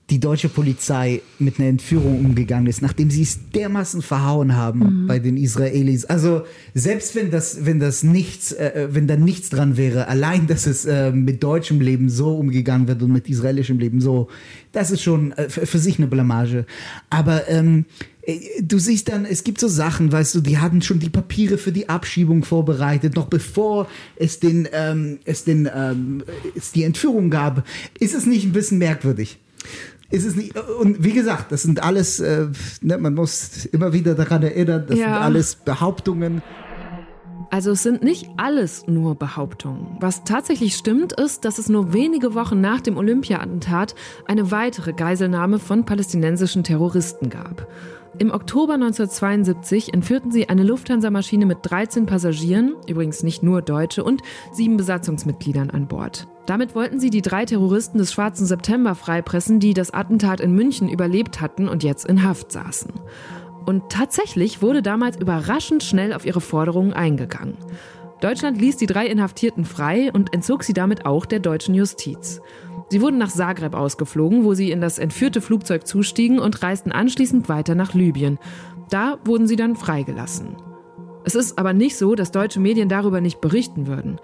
die 0.10 0.20
deutsche 0.20 0.50
Polizei 0.50 1.22
mit 1.40 1.60
einer 1.60 1.70
Entführung 1.70 2.26
umgegangen 2.26 2.68
ist, 2.68 2.82
nachdem 2.82 3.10
sie 3.10 3.22
es 3.22 3.50
dermaßen 3.52 4.02
verhauen 4.02 4.56
haben 4.56 5.04
mhm. 5.04 5.08
bei 5.08 5.18
den 5.18 5.38
Israelis. 5.38 6.04
Also 6.06 6.44
selbst 6.74 7.16
wenn 7.16 7.32
das, 7.32 7.66
wenn 7.66 7.80
das 7.80 8.04
nichts, 8.04 8.52
äh, 8.52 8.90
wenn 8.92 9.08
da 9.08 9.16
nichts 9.16 9.50
dran 9.50 9.78
wäre, 9.78 10.10
allein, 10.10 10.46
dass 10.46 10.68
es 10.68 10.86
äh, 10.86 11.12
mit 11.12 11.42
deutschem 11.42 11.80
Leben 11.80 12.10
so 12.10 12.38
umgegangen 12.38 12.88
wird 12.88 13.02
und 13.02 13.14
mit 13.14 13.30
israelischem 13.30 13.80
Leben 13.80 14.02
so, 14.02 14.28
das 14.74 14.92
ist 14.92 15.02
schon 15.02 15.32
äh, 15.32 15.50
für 15.50 15.80
sich 15.80 15.98
eine 15.98 16.08
Blamage. 16.08 16.66
Aber 17.10 17.48
ähm, 17.48 17.86
äh, 17.86 18.13
du 18.62 18.80
siehst 18.80 19.10
dann, 19.10 19.26
es 19.26 19.44
gibt 19.44 19.60
so 19.60 19.68
Sachen, 19.68 20.12
weißt 20.12 20.36
du, 20.36 20.42
die 20.42 20.58
hatten 20.58 20.82
schon 20.82 21.00
die 21.00 21.10
Papiere 21.10 21.58
für 21.58 21.72
die 21.72 21.90
Abschiebung 21.90 22.44
vorbereitet, 22.44 23.16
noch 23.16 23.28
bevor 23.28 23.88
es 24.16 24.40
den, 24.40 24.68
ähm, 24.72 25.20
es 25.26 25.44
den, 25.44 25.70
ähm, 25.74 26.24
es 26.56 26.72
die 26.72 26.84
Entführung 26.84 27.30
gab. 27.30 27.66
Ist 28.00 28.16
es 28.16 28.26
nicht 28.26 28.46
ein 28.46 28.54
bisschen 28.54 28.78
merkwürdig? 28.78 29.40
ist 30.14 30.26
es 30.26 30.36
nicht. 30.36 30.56
Und 30.80 31.04
wie 31.04 31.12
gesagt, 31.12 31.52
das 31.52 31.64
sind 31.64 31.82
alles, 31.82 32.20
äh, 32.20 32.48
ne, 32.82 33.00
man 33.00 33.16
muss 33.16 33.66
immer 33.66 33.94
wieder 33.94 34.14
daran 34.14 34.44
erinnern, 34.44 34.86
das 34.88 35.00
ja. 35.00 35.06
sind 35.06 35.16
alles 35.16 35.56
Behauptungen. 35.56 36.44
Also 37.50 37.72
es 37.72 37.84
sind 37.84 38.04
nicht 38.04 38.30
alles 38.38 38.86
nur 38.88 39.16
Behauptungen. 39.16 39.98
Was 40.00 40.24
tatsächlich 40.24 40.76
stimmt, 40.76 41.14
ist, 41.14 41.46
dass 41.46 41.58
es 41.58 41.68
nur 41.68 41.94
wenige 41.94 42.36
Wochen 42.36 42.62
nach 42.62 42.82
dem 42.82 42.98
Olympia-Attentat 42.98 43.96
eine 44.26 44.52
weitere 44.52 44.94
Geiselnahme 44.94 45.60
von 45.60 45.86
palästinensischen 45.86 46.64
Terroristen 46.64 47.30
gab. 47.30 47.68
Im 48.20 48.32
Oktober 48.32 48.76
1972 48.76 49.92
entführten 49.92 50.32
sie 50.32 50.48
eine 50.48 50.64
Lufthansa-Maschine 50.64 51.48
mit 51.48 51.60
13 51.64 52.06
Passagieren, 52.06 52.76
übrigens 52.88 53.24
nicht 53.24 53.42
nur 53.42 53.64
Deutsche, 53.64 54.04
und 54.04 54.22
sieben 54.52 54.78
Besatzungsmitgliedern 54.78 55.72
an 55.72 55.88
Bord. 55.88 56.28
Damit 56.46 56.76
wollten 56.76 57.00
sie 57.00 57.10
die 57.10 57.24
drei 57.24 57.46
Terroristen 57.46 57.98
des 57.98 58.14
Schwarzen 58.14 58.46
September 58.46 58.94
freipressen, 58.94 59.60
die 59.60 59.74
das 59.74 59.92
Attentat 59.92 60.42
in 60.42 60.54
München 60.54 60.90
überlebt 60.90 61.42
hatten 61.42 61.68
und 61.68 61.84
jetzt 61.84 62.06
in 62.06 62.24
Haft 62.24 62.52
saßen. 62.52 62.92
Und 63.66 63.90
tatsächlich 63.90 64.62
wurde 64.62 64.84
damals 64.84 65.18
überraschend 65.18 65.82
schnell 65.82 66.14
auf 66.14 66.26
ihre 66.26 66.42
Forderungen 66.42 66.94
eingegangen. 66.94 67.58
Deutschland 68.22 68.62
ließ 68.62 68.78
die 68.78 68.86
drei 68.86 69.08
Inhaftierten 69.08 69.66
frei 69.66 70.12
und 70.14 70.34
entzog 70.34 70.64
sie 70.64 70.74
damit 70.74 71.06
auch 71.06 71.26
der 71.26 71.40
deutschen 71.40 71.74
Justiz. 71.74 72.42
Sie 72.94 73.02
wurden 73.02 73.18
nach 73.18 73.32
Zagreb 73.32 73.74
ausgeflogen, 73.74 74.44
wo 74.44 74.54
sie 74.54 74.70
in 74.70 74.80
das 74.80 75.00
entführte 75.00 75.42
Flugzeug 75.42 75.88
zustiegen 75.88 76.38
und 76.38 76.62
reisten 76.62 76.92
anschließend 76.92 77.50
weiter 77.50 77.74
nach 77.74 77.96
Libyen. 77.96 78.38
Da 78.92 79.18
wurden 79.26 79.48
sie 79.48 79.56
dann 79.56 79.76
freigelassen. 79.76 80.58
Es 81.24 81.34
ist 81.34 81.58
aber 81.58 81.74
nicht 81.74 81.98
so, 81.98 82.14
dass 82.14 82.30
deutsche 82.30 82.60
Medien 82.60 82.90
darüber 82.90 83.20
nicht 83.20 83.42
berichten 83.42 83.88
würden. 83.88 84.20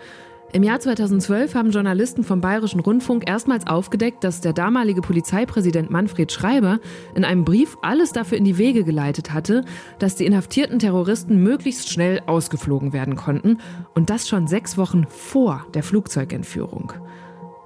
Im 0.53 0.61
Jahr 0.61 0.79
2012 0.79 1.55
haben 1.55 1.71
Journalisten 1.71 2.23
vom 2.23 2.41
Bayerischen 2.41 2.79
Rundfunk 2.79 3.27
erstmals 3.27 3.65
aufgedeckt, 3.65 4.23
dass 4.23 4.39
der 4.39 4.53
damalige 4.53 5.01
Polizeipräsident 5.01 5.89
Manfred 5.89 6.31
Schreiber 6.31 6.79
in 7.15 7.25
einem 7.25 7.45
Brief 7.45 7.75
alles 7.81 8.11
dafür 8.11 8.37
in 8.37 8.45
die 8.45 8.59
Wege 8.59 8.83
geleitet 8.83 9.33
hatte, 9.33 9.65
dass 9.97 10.13
die 10.13 10.27
inhaftierten 10.27 10.77
Terroristen 10.77 11.41
möglichst 11.41 11.89
schnell 11.89 12.21
ausgeflogen 12.27 12.93
werden 12.93 13.15
konnten 13.15 13.57
und 13.95 14.11
das 14.11 14.27
schon 14.27 14.45
sechs 14.45 14.77
Wochen 14.77 15.07
vor 15.07 15.65
der 15.73 15.81
Flugzeugentführung. 15.81 16.93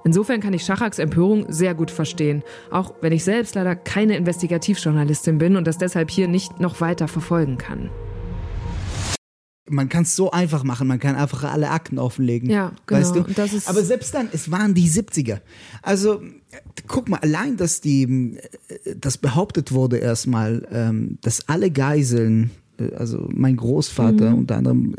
Insofern 0.04 0.40
kann 0.40 0.52
ich 0.52 0.64
Schachaks 0.64 0.98
Empörung 0.98 1.46
sehr 1.50 1.74
gut 1.74 1.90
verstehen, 1.90 2.42
auch 2.70 2.94
wenn 3.00 3.12
ich 3.12 3.24
selbst 3.24 3.54
leider 3.54 3.74
keine 3.74 4.16
Investigativjournalistin 4.16 5.38
bin 5.38 5.56
und 5.56 5.66
das 5.66 5.78
deshalb 5.78 6.10
hier 6.10 6.28
nicht 6.28 6.60
noch 6.60 6.82
weiter 6.82 7.08
verfolgen 7.08 7.56
kann. 7.56 7.90
Man 9.66 9.88
kann 9.88 10.02
es 10.02 10.14
so 10.14 10.30
einfach 10.30 10.62
machen, 10.62 10.86
man 10.86 10.98
kann 10.98 11.16
einfach 11.16 11.44
alle 11.44 11.70
Akten 11.70 11.98
offenlegen. 11.98 12.50
Ja, 12.50 12.72
genau. 12.86 13.00
Weißt 13.00 13.16
du? 13.16 13.24
Aber 13.64 13.82
selbst 13.82 14.14
dann, 14.14 14.28
es 14.30 14.50
waren 14.50 14.74
die 14.74 14.90
70er. 14.90 15.40
Also 15.80 16.20
guck 16.86 17.08
mal, 17.08 17.20
allein, 17.20 17.56
dass 17.56 17.80
die, 17.80 18.36
das 18.94 19.16
behauptet 19.16 19.72
wurde 19.72 19.96
erstmal, 19.96 20.68
ähm, 20.70 21.16
dass 21.22 21.48
alle 21.48 21.70
Geiseln 21.70 22.50
äh, 22.78 22.94
also 22.94 23.26
mein 23.32 23.56
Großvater 23.56 24.32
mhm. 24.32 24.38
unter 24.38 24.56
anderem, 24.56 24.96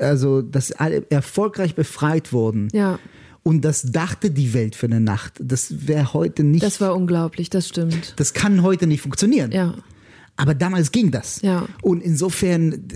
also 0.00 0.42
dass 0.42 0.72
alle 0.72 1.10
erfolgreich 1.10 1.74
befreit 1.74 2.34
wurden. 2.34 2.68
Ja. 2.72 2.98
Und 3.42 3.64
das 3.64 3.82
dachte 3.82 4.30
die 4.30 4.54
Welt 4.54 4.76
für 4.76 4.86
eine 4.86 5.00
Nacht. 5.00 5.34
Das 5.40 5.86
wäre 5.88 6.12
heute 6.12 6.44
nicht. 6.44 6.62
Das 6.62 6.80
war 6.80 6.94
unglaublich, 6.94 7.50
das 7.50 7.68
stimmt. 7.68 8.14
Das 8.16 8.34
kann 8.34 8.62
heute 8.62 8.86
nicht 8.86 9.00
funktionieren. 9.00 9.50
Ja. 9.50 9.74
Aber 10.36 10.54
damals 10.54 10.92
ging 10.92 11.10
das. 11.10 11.42
Ja. 11.42 11.68
Und 11.82 12.02
insofern, 12.02 12.88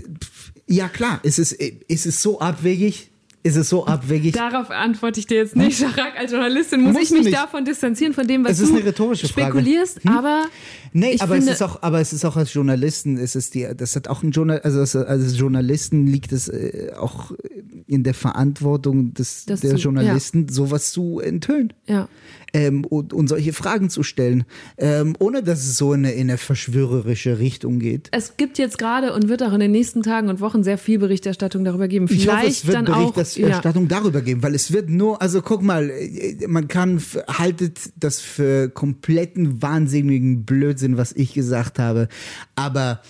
ja 0.67 0.87
klar, 0.87 1.19
ist 1.23 1.39
es, 1.39 1.51
ist 1.51 2.05
es 2.05 2.21
so 2.21 2.39
abwegig, 2.39 3.11
ist 3.43 3.55
es 3.55 3.69
so 3.69 3.85
abwegig? 3.85 4.33
Darauf 4.33 4.71
antworte 4.71 5.19
ich 5.19 5.27
dir 5.27 5.37
jetzt 5.37 5.55
nicht, 5.55 5.79
Charac. 5.79 6.17
Als 6.17 6.31
Journalistin 6.31 6.81
muss 6.81 6.97
ich 7.01 7.11
mich 7.11 7.25
nicht. 7.25 7.37
davon 7.37 7.65
distanzieren, 7.65 8.13
von 8.13 8.27
dem, 8.27 8.43
was 8.43 8.57
du 8.57 9.15
spekulierst. 9.15 10.03
Hm? 10.03 10.11
Aber 10.11 10.45
nee, 10.93 11.15
aber 11.19 11.37
es 11.37 11.47
ist 11.47 11.61
auch, 11.61 11.81
aber 11.81 11.99
es 11.99 12.13
ist 12.13 12.25
auch 12.25 12.35
als 12.35 12.53
Journalisten, 12.53 13.17
ist 13.17 13.35
es 13.35 13.49
die, 13.49 13.67
das 13.75 13.95
hat 13.95 14.07
auch 14.07 14.23
ein 14.23 14.31
Journal, 14.31 14.59
also 14.59 14.99
als 14.99 15.37
Journalisten 15.37 16.07
liegt 16.07 16.31
es 16.31 16.49
äh, 16.49 16.91
auch 16.97 17.31
in 17.85 18.03
der 18.03 18.13
Verantwortung 18.13 19.13
des, 19.13 19.45
der 19.45 19.57
zu, 19.57 19.75
Journalisten, 19.75 20.47
ja. 20.47 20.53
sowas 20.53 20.91
zu 20.91 21.19
enthüllen. 21.19 21.73
Ja 21.87 22.09
ähm, 22.53 22.85
und, 22.85 23.13
und, 23.13 23.27
solche 23.27 23.53
Fragen 23.53 23.89
zu 23.89 24.03
stellen, 24.03 24.45
ähm, 24.77 25.15
ohne 25.19 25.43
dass 25.43 25.59
es 25.59 25.77
so 25.77 25.93
in 25.93 26.05
eine, 26.05 26.13
in 26.13 26.29
eine 26.29 26.37
verschwörerische 26.37 27.39
Richtung 27.39 27.79
geht. 27.79 28.09
Es 28.11 28.37
gibt 28.37 28.57
jetzt 28.57 28.77
gerade 28.77 29.13
und 29.13 29.29
wird 29.29 29.43
auch 29.43 29.53
in 29.53 29.59
den 29.59 29.71
nächsten 29.71 30.03
Tagen 30.03 30.29
und 30.29 30.39
Wochen 30.39 30.63
sehr 30.63 30.77
viel 30.77 30.99
Berichterstattung 30.99 31.63
darüber 31.63 31.87
geben. 31.87 32.07
Vielleicht 32.07 32.25
ich 32.25 32.31
hoffe, 32.31 32.47
es 32.47 32.67
wird 32.67 32.75
dann 32.75 32.85
Berichterstattung 32.85 33.85
auch, 33.85 33.91
ja. 33.91 33.99
darüber 33.99 34.21
geben, 34.21 34.43
weil 34.43 34.55
es 34.55 34.71
wird 34.71 34.89
nur, 34.89 35.21
also 35.21 35.41
guck 35.41 35.61
mal, 35.61 35.89
äh, 35.89 36.47
man 36.47 36.67
kann, 36.67 37.01
haltet 37.27 37.79
das 37.97 38.19
für 38.19 38.69
kompletten 38.69 39.61
wahnsinnigen 39.61 40.45
Blödsinn, 40.45 40.97
was 40.97 41.13
ich 41.13 41.33
gesagt 41.33 41.79
habe, 41.79 42.07
aber 42.55 43.01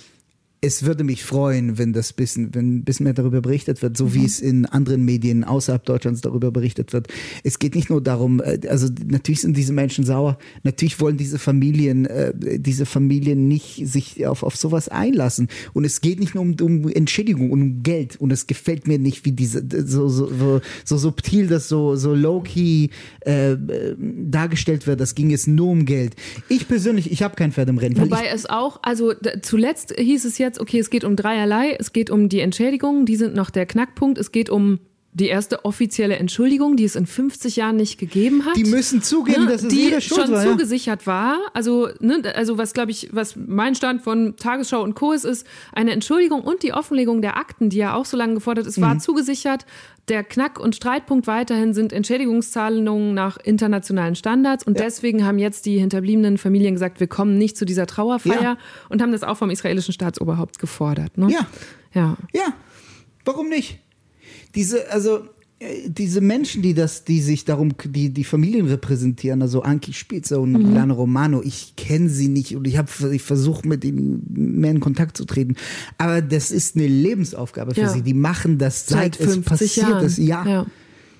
es 0.59 0.83
würde 0.83 1.03
mich 1.03 1.23
freuen, 1.23 1.77
wenn 1.77 1.93
das 1.93 2.13
bisschen, 2.13 2.53
wenn 2.55 2.77
ein 2.77 2.83
bisschen 2.83 3.03
mehr 3.03 3.13
darüber 3.13 3.41
berichtet 3.41 3.81
wird, 3.83 3.95
so 3.95 4.05
mhm. 4.05 4.13
wie 4.15 4.25
es 4.25 4.39
in 4.39 4.65
anderen 4.65 5.05
Medien 5.05 5.43
außerhalb 5.43 5.85
Deutschlands 5.85 6.21
darüber 6.21 6.51
berichtet 6.51 6.93
wird. 6.93 7.07
Es 7.43 7.59
geht 7.59 7.75
nicht 7.75 7.89
nur 7.89 8.01
darum, 8.01 8.41
äh, 8.41 8.59
also 8.67 8.87
natürlich 9.05 9.41
sind 9.41 9.55
diese 9.55 9.71
Menschen 9.73 10.03
sauer, 10.03 10.39
natürlich 10.63 10.99
wollen 10.99 11.17
diese 11.17 11.37
Familien, 11.37 12.05
äh, 12.05 12.33
diese 12.59 12.87
Familien 12.87 13.47
nicht 13.47 13.87
sich 13.87 14.25
auf, 14.25 14.41
auf 14.41 14.55
sowas 14.55 14.89
einlassen. 14.89 15.47
Und 15.73 15.85
es 15.85 16.01
geht 16.01 16.19
nicht 16.19 16.33
nur 16.33 16.43
um, 16.43 16.55
um 16.59 16.89
Entschädigung 16.89 17.51
und 17.51 17.61
um 17.61 17.83
Geld. 17.83 18.15
Und 18.19 18.31
es 18.31 18.47
gefällt 18.47 18.87
mir 18.87 18.97
nicht, 18.97 19.25
wie 19.25 19.33
diese, 19.33 19.63
so, 19.85 20.09
so, 20.09 20.27
so, 20.27 20.61
so 20.83 20.97
subtil 20.97 21.47
das 21.47 21.69
so, 21.69 21.95
so 21.95 22.15
low-key 22.15 22.89
äh, 23.21 23.55
dargestellt 23.97 24.87
wird. 24.87 24.99
Das 25.01 25.13
ging 25.13 25.29
jetzt 25.29 25.47
nur 25.47 25.69
um 25.69 25.85
Geld. 25.85 26.15
Ich 26.49 26.67
persönlich, 26.67 27.11
ich 27.11 27.21
habe 27.21 27.35
kein 27.35 27.51
Pferd 27.51 27.69
im 27.69 27.77
Rennen. 27.77 27.99
Wobei 27.99 28.27
es 28.33 28.47
auch, 28.47 28.79
also 28.81 29.13
zuletzt 29.43 29.93
hieß 29.97 30.25
es 30.25 30.39
jetzt, 30.39 30.46
jetzt, 30.47 30.59
okay, 30.59 30.79
es 30.79 30.89
geht 30.89 31.03
um 31.03 31.15
dreierlei. 31.15 31.75
Es 31.79 31.93
geht 31.93 32.09
um 32.09 32.29
die 32.29 32.39
Entschädigungen, 32.39 33.05
die 33.05 33.15
sind 33.15 33.35
noch 33.35 33.49
der 33.49 33.65
Knackpunkt. 33.65 34.17
Es 34.17 34.31
geht 34.31 34.49
um 34.49 34.79
die 35.19 35.27
erste 35.27 35.65
offizielle 35.65 36.15
Entschuldigung, 36.17 36.75
die 36.77 36.83
es 36.83 36.95
in 36.95 37.05
50 37.05 37.55
Jahren 37.55 37.75
nicht 37.75 37.97
gegeben 37.97 38.45
hat. 38.45 38.55
Die 38.55 38.63
müssen 38.65 39.01
zugeben, 39.01 39.45
ne, 39.45 39.51
dass 39.51 39.63
es 39.63 39.67
die 39.69 39.99
schon 39.99 40.31
war. 40.31 40.45
ja. 40.45 40.51
zugesichert 40.51 41.07
war. 41.07 41.39
Also, 41.53 41.89
ne, 41.99 42.21
also 42.35 42.57
was 42.57 42.73
glaube 42.73 42.91
ich, 42.91 43.09
was 43.11 43.35
mein 43.35 43.73
Stand 43.75 44.03
von 44.03 44.35
Tagesschau 44.37 44.81
und 44.83 44.93
Co. 44.95 45.11
ist, 45.13 45.25
ist 45.25 45.47
eine 45.73 45.91
Entschuldigung 45.91 46.41
und 46.41 46.61
die 46.63 46.73
Offenlegung 46.73 47.21
der 47.21 47.35
Akten, 47.37 47.69
die 47.69 47.77
ja 47.77 47.95
auch 47.95 48.05
so 48.05 48.15
lange 48.15 48.35
gefordert 48.35 48.67
ist, 48.67 48.79
war 48.79 48.93
Mhm. 48.95 48.99
zugesichert. 48.99 49.65
Der 50.07 50.23
Knack- 50.23 50.59
und 50.59 50.73
Streitpunkt 50.75 51.27
weiterhin 51.27 51.73
sind 51.73 51.91
Entschädigungszahlungen 51.91 53.13
nach 53.13 53.37
internationalen 53.37 54.15
Standards 54.15 54.63
und 54.65 54.79
deswegen 54.79 55.25
haben 55.25 55.37
jetzt 55.39 55.65
die 55.65 55.79
hinterbliebenen 55.79 56.37
Familien 56.37 56.75
gesagt, 56.75 56.99
wir 56.99 57.07
kommen 57.07 57.37
nicht 57.37 57.57
zu 57.57 57.65
dieser 57.65 57.87
Trauerfeier 57.87 58.41
Ja. 58.41 58.57
und 58.89 59.01
haben 59.01 59.11
das 59.11 59.23
auch 59.23 59.35
vom 59.37 59.49
israelischen 59.49 59.93
Staatsoberhaupt 59.93 60.59
gefordert. 60.59 61.17
Ne? 61.17 61.29
Ja. 61.31 61.47
Ja. 61.93 62.15
Ja, 62.33 62.53
warum 63.25 63.49
nicht? 63.49 63.79
Diese, 64.57 64.91
also 64.91 65.19
äh, 65.59 65.89
diese 65.89 66.19
Menschen, 66.21 66.61
die 66.61 66.73
das, 66.73 67.03
die 67.05 67.21
sich 67.21 67.45
darum, 67.45 67.73
die 67.85 68.09
die 68.09 68.23
Familien 68.23 68.67
repräsentieren, 68.67 69.41
also 69.41 69.61
Anki 69.61 69.93
Spitzer 69.93 70.39
und 70.41 70.51
Mhm. 70.51 70.69
Milano 70.69 70.93
Romano, 70.95 71.41
ich 71.43 71.75
kenne 71.77 72.09
sie 72.09 72.27
nicht 72.27 72.55
und 72.55 72.67
ich 72.67 72.77
habe 72.77 72.89
ich 73.13 73.21
versuche 73.21 73.67
mit 73.67 73.85
ihnen 73.85 74.21
mehr 74.59 74.71
in 74.71 74.79
Kontakt 74.81 75.15
zu 75.17 75.25
treten, 75.25 75.55
aber 75.97 76.21
das 76.21 76.51
ist 76.51 76.75
eine 76.75 76.87
Lebensaufgabe 76.87 77.73
für 77.73 77.81
Ja. 77.81 77.89
sie. 77.89 78.01
Die 78.01 78.13
machen 78.13 78.57
das 78.57 78.85
seit, 78.87 79.15
Seit 79.15 79.19
es 79.27 79.33
50 79.35 79.45
passiert 79.45 79.89
Jahren. 79.89 80.05
ist. 80.05 80.17
Ja. 80.17 80.45
Ja. 80.47 80.65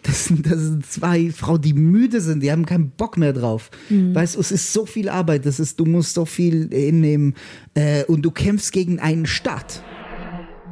Das, 0.04 0.26
sind- 0.26 0.46
das 0.46 0.60
sind 0.62 0.86
zwei 0.86 1.32
Frauen, 1.32 1.60
die 1.62 1.74
müde 1.74 2.22
sind, 2.22 2.42
die 2.42 2.52
haben 2.52 2.66
keinen 2.66 2.92
Bock 2.92 3.18
mehr 3.18 3.34
drauf. 3.34 3.70
Mhm. 3.90 4.14
Weißt 4.16 4.36
du, 4.36 4.40
es 4.40 4.52
ist 4.52 4.72
so 4.72 4.86
viel 4.86 5.10
Arbeit, 5.10 5.46
das 5.46 5.60
ist, 5.60 5.80
du 5.80 5.86
musst 5.86 6.14
so 6.14 6.24
viel 6.26 6.70
hinnehmen 6.72 7.34
äh, 7.74 8.04
und 8.06 8.22
du 8.22 8.32
kämpfst 8.32 8.72
gegen 8.72 9.00
einen 9.00 9.26
Staat. 9.26 9.84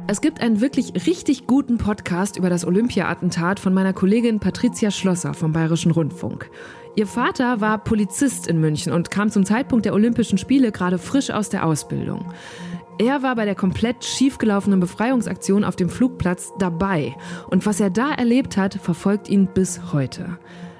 Es 0.08 0.20
gibt 0.20 0.40
einen 0.40 0.60
wirklich 0.60 0.92
richtig 1.06 1.48
guten 1.48 1.78
Podcast 1.78 2.36
über 2.36 2.48
das 2.48 2.64
Olympia-Attentat 2.64 3.58
von 3.58 3.74
meiner 3.74 3.92
Kollegin 3.92 4.38
Patricia 4.38 4.92
Schlosser 4.92 5.34
vom 5.34 5.52
Bayerischen 5.52 5.90
Rundfunk. 5.90 6.48
Ihr 6.94 7.08
Vater 7.08 7.60
war 7.60 7.82
Polizist 7.82 8.46
in 8.46 8.60
München 8.60 8.92
und 8.92 9.10
kam 9.10 9.30
zum 9.30 9.44
Zeitpunkt 9.44 9.84
der 9.84 9.94
Olympischen 9.94 10.38
Spiele 10.38 10.70
gerade 10.70 10.98
frisch 10.98 11.30
aus 11.30 11.48
der 11.48 11.66
Ausbildung. 11.66 12.32
Er 13.00 13.24
war 13.24 13.34
bei 13.34 13.46
der 13.46 13.56
komplett 13.56 14.04
schiefgelaufenen 14.04 14.78
Befreiungsaktion 14.78 15.64
auf 15.64 15.74
dem 15.74 15.88
Flugplatz 15.88 16.52
dabei. 16.60 17.16
Und 17.50 17.66
was 17.66 17.80
er 17.80 17.90
da 17.90 18.12
erlebt 18.12 18.56
hat, 18.56 18.74
verfolgt 18.74 19.28
ihn 19.28 19.48
bis 19.48 19.92
heute. 19.92 20.38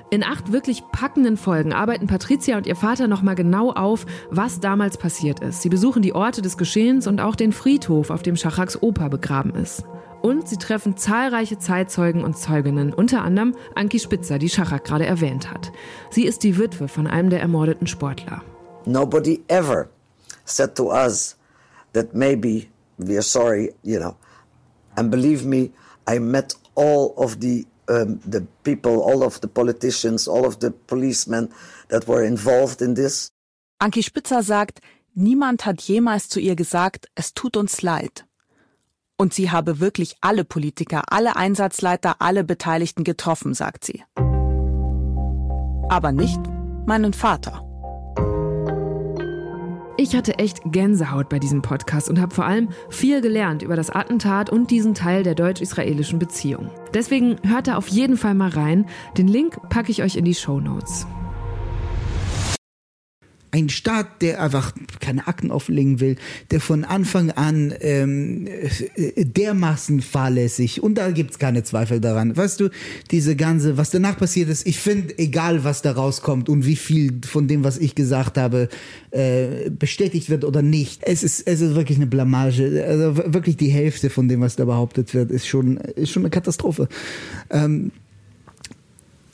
In 0.09 0.23
acht 0.23 0.53
wirklich 0.53 0.85
packenden 0.93 1.37
Folgen 1.37 1.73
arbeiten 1.73 2.07
Patricia 2.07 2.57
und 2.57 2.67
ihr 2.67 2.77
Vater 2.77 3.09
nochmal 3.09 3.35
genau 3.35 3.73
auf, 3.73 4.07
was 4.31 4.61
damals 4.61 4.99
passiert 4.99 5.41
ist. 5.41 5.63
Sie 5.63 5.69
besuchen 5.69 6.01
die 6.01 6.15
Orte 6.15 6.43
des 6.43 6.57
Geschehens 6.57 7.09
und 7.09 7.21
auch 7.21 7.35
den 7.35 7.53
Friedhof, 7.53 8.11
auf 8.11 8.23
dem 8.23 8.37
Schachaks 8.37 8.81
Opa 8.81 9.09
begraben 9.09 9.53
ist. 9.57 9.83
Und 10.23 10.49
sie 10.49 10.59
treffen 10.59 10.97
zahlreiche 10.97 11.59
Zeitzeugen 11.59 12.23
und 12.23 12.39
Zeuginnen, 12.39 12.93
unter 12.93 13.23
anderem 13.23 13.57
Anki 13.75 13.99
Spitzer, 13.99 14.39
die 14.39 14.49
Schachak 14.49 14.85
gerade 14.85 15.07
erwähnt 15.07 15.51
hat. 15.51 15.73
Sie 16.11 16.25
ist 16.25 16.45
die 16.45 16.57
Witwe 16.57 16.87
von 16.87 17.09
einem 17.09 17.31
der 17.31 17.41
ermordeten 17.41 17.89
Sportler. 17.89 18.43
Nobody 18.85 19.43
ever 19.49 19.89
said 20.45 20.77
to 20.77 20.93
us 20.93 21.37
that 21.95 22.15
maybe 22.15 22.69
we 22.97 23.15
are 23.15 23.23
sorry, 23.23 23.75
you 23.83 23.99
know. 23.99 24.15
And 24.97 25.11
believe 25.11 25.45
me, 25.45 25.71
I 26.09 26.21
met 26.21 26.55
all 26.77 27.13
of 27.17 27.39
the 27.41 27.67
um, 27.89 28.21
the 28.31 28.47
people, 28.65 29.01
all 29.03 29.23
of 29.23 29.41
the 29.41 29.49
politicians, 29.49 30.29
all 30.29 30.45
of 30.45 30.59
the 30.61 30.71
policemen 30.71 31.51
that 31.89 32.07
were 32.07 32.25
involved 32.25 32.81
in 32.83 32.95
this. 32.95 33.31
Anki 33.79 34.03
Spitzer 34.03 34.43
sagt, 34.43 34.81
niemand 35.15 35.67
hat 35.67 35.83
jemals 35.83 36.29
zu 36.29 36.41
ihr 36.41 36.57
gesagt, 36.57 37.09
es 37.15 37.35
tut 37.35 37.57
uns 37.57 37.83
leid. 37.83 38.25
Und 39.19 39.33
sie 39.33 39.51
habe 39.51 39.81
wirklich 39.81 40.17
alle 40.21 40.45
Politiker, 40.45 41.03
alle 41.09 41.37
Einsatzleiter, 41.37 42.17
alle 42.21 42.45
Beteiligten 42.45 43.03
getroffen, 43.03 43.55
sagt 43.55 43.85
sie. 43.85 44.03
Aber 45.89 46.13
nicht 46.13 46.41
meinen 46.87 47.15
Vater. 47.15 47.66
Ich 49.99 50.15
hatte 50.15 50.39
echt 50.39 50.61
Gänsehaut 50.67 51.31
bei 51.31 51.39
diesem 51.39 51.63
Podcast 51.63 52.11
und 52.11 52.21
habe 52.21 52.35
vor 52.35 52.45
allem 52.45 52.69
viel 52.91 53.23
gelernt 53.23 53.63
über 53.63 53.77
das 53.77 53.89
Attentat 53.89 54.51
und 54.51 54.71
diesen 54.71 54.93
Teil 54.93 55.23
der 55.23 55.35
deutsch-israelischen 55.35 56.19
Beziehung. 56.19 56.71
Deswegen 56.93 57.37
hört 57.43 57.67
da 57.67 57.77
auf 57.77 57.89
jeden 57.89 58.19
Fall 58.19 58.35
mal 58.35 58.51
rein. 58.51 58.87
Den 59.17 59.27
Link 59.27 59.59
packe 59.71 59.91
ich 59.91 60.03
euch 60.03 60.17
in 60.17 60.27
die 60.27 60.35
Show 60.35 60.61
Notes. 60.61 61.07
Ein 63.51 63.69
Staat, 63.69 64.23
der 64.23 64.43
einfach 64.43 64.73
keine 65.01 65.27
Akten 65.27 65.51
offenlegen 65.51 66.01
will, 66.01 66.17
der 66.51 66.61
von 66.61 66.85
Anfang 66.85 67.31
an 67.31 67.75
ähm, 67.81 68.47
äh, 68.47 69.25
dermaßen 69.25 70.01
fahrlässig 70.03 70.83
und 70.83 70.97
da 70.97 71.11
gibt's 71.11 71.39
keine 71.39 71.63
Zweifel 71.63 72.01
daran. 72.01 72.37
Weißt 72.37 72.61
du, 72.61 72.71
diese 73.11 73.37
ganze, 73.37 73.77
was 73.77 73.91
danach 73.91 74.19
passiert 74.19 74.49
ist, 74.49 74.67
ich 74.67 74.79
finde, 74.79 75.19
egal 75.19 75.65
was 75.65 75.83
da 75.83 75.93
rauskommt 75.93 76.49
und 76.49 76.67
wie 76.67 76.77
viel 76.77 77.21
von 77.27 77.49
dem, 77.49 77.65
was 77.65 77.79
ich 77.79 77.95
gesagt 77.95 78.37
habe, 78.39 78.69
äh, 79.11 79.71
bestätigt 79.71 80.29
wird 80.29 80.45
oder 80.45 80.63
nicht, 80.63 81.03
es 81.05 81.23
ist, 81.23 81.47
es 81.47 81.61
ist 81.61 81.75
wirklich 81.75 81.99
eine 81.99 82.07
Blamage. 82.07 82.85
Also 82.87 83.17
wirklich 83.17 83.57
die 83.57 83.69
Hälfte 83.69 84.11
von 84.11 84.29
dem, 84.29 84.41
was 84.41 84.57
da 84.57 84.65
behauptet 84.65 85.15
wird, 85.15 85.31
ist 85.31 85.47
schon, 85.47 85.77
ist 85.79 86.11
schon 86.11 86.23
eine 86.23 86.31
Katastrophe. 86.31 86.89
Ähm, 87.51 87.93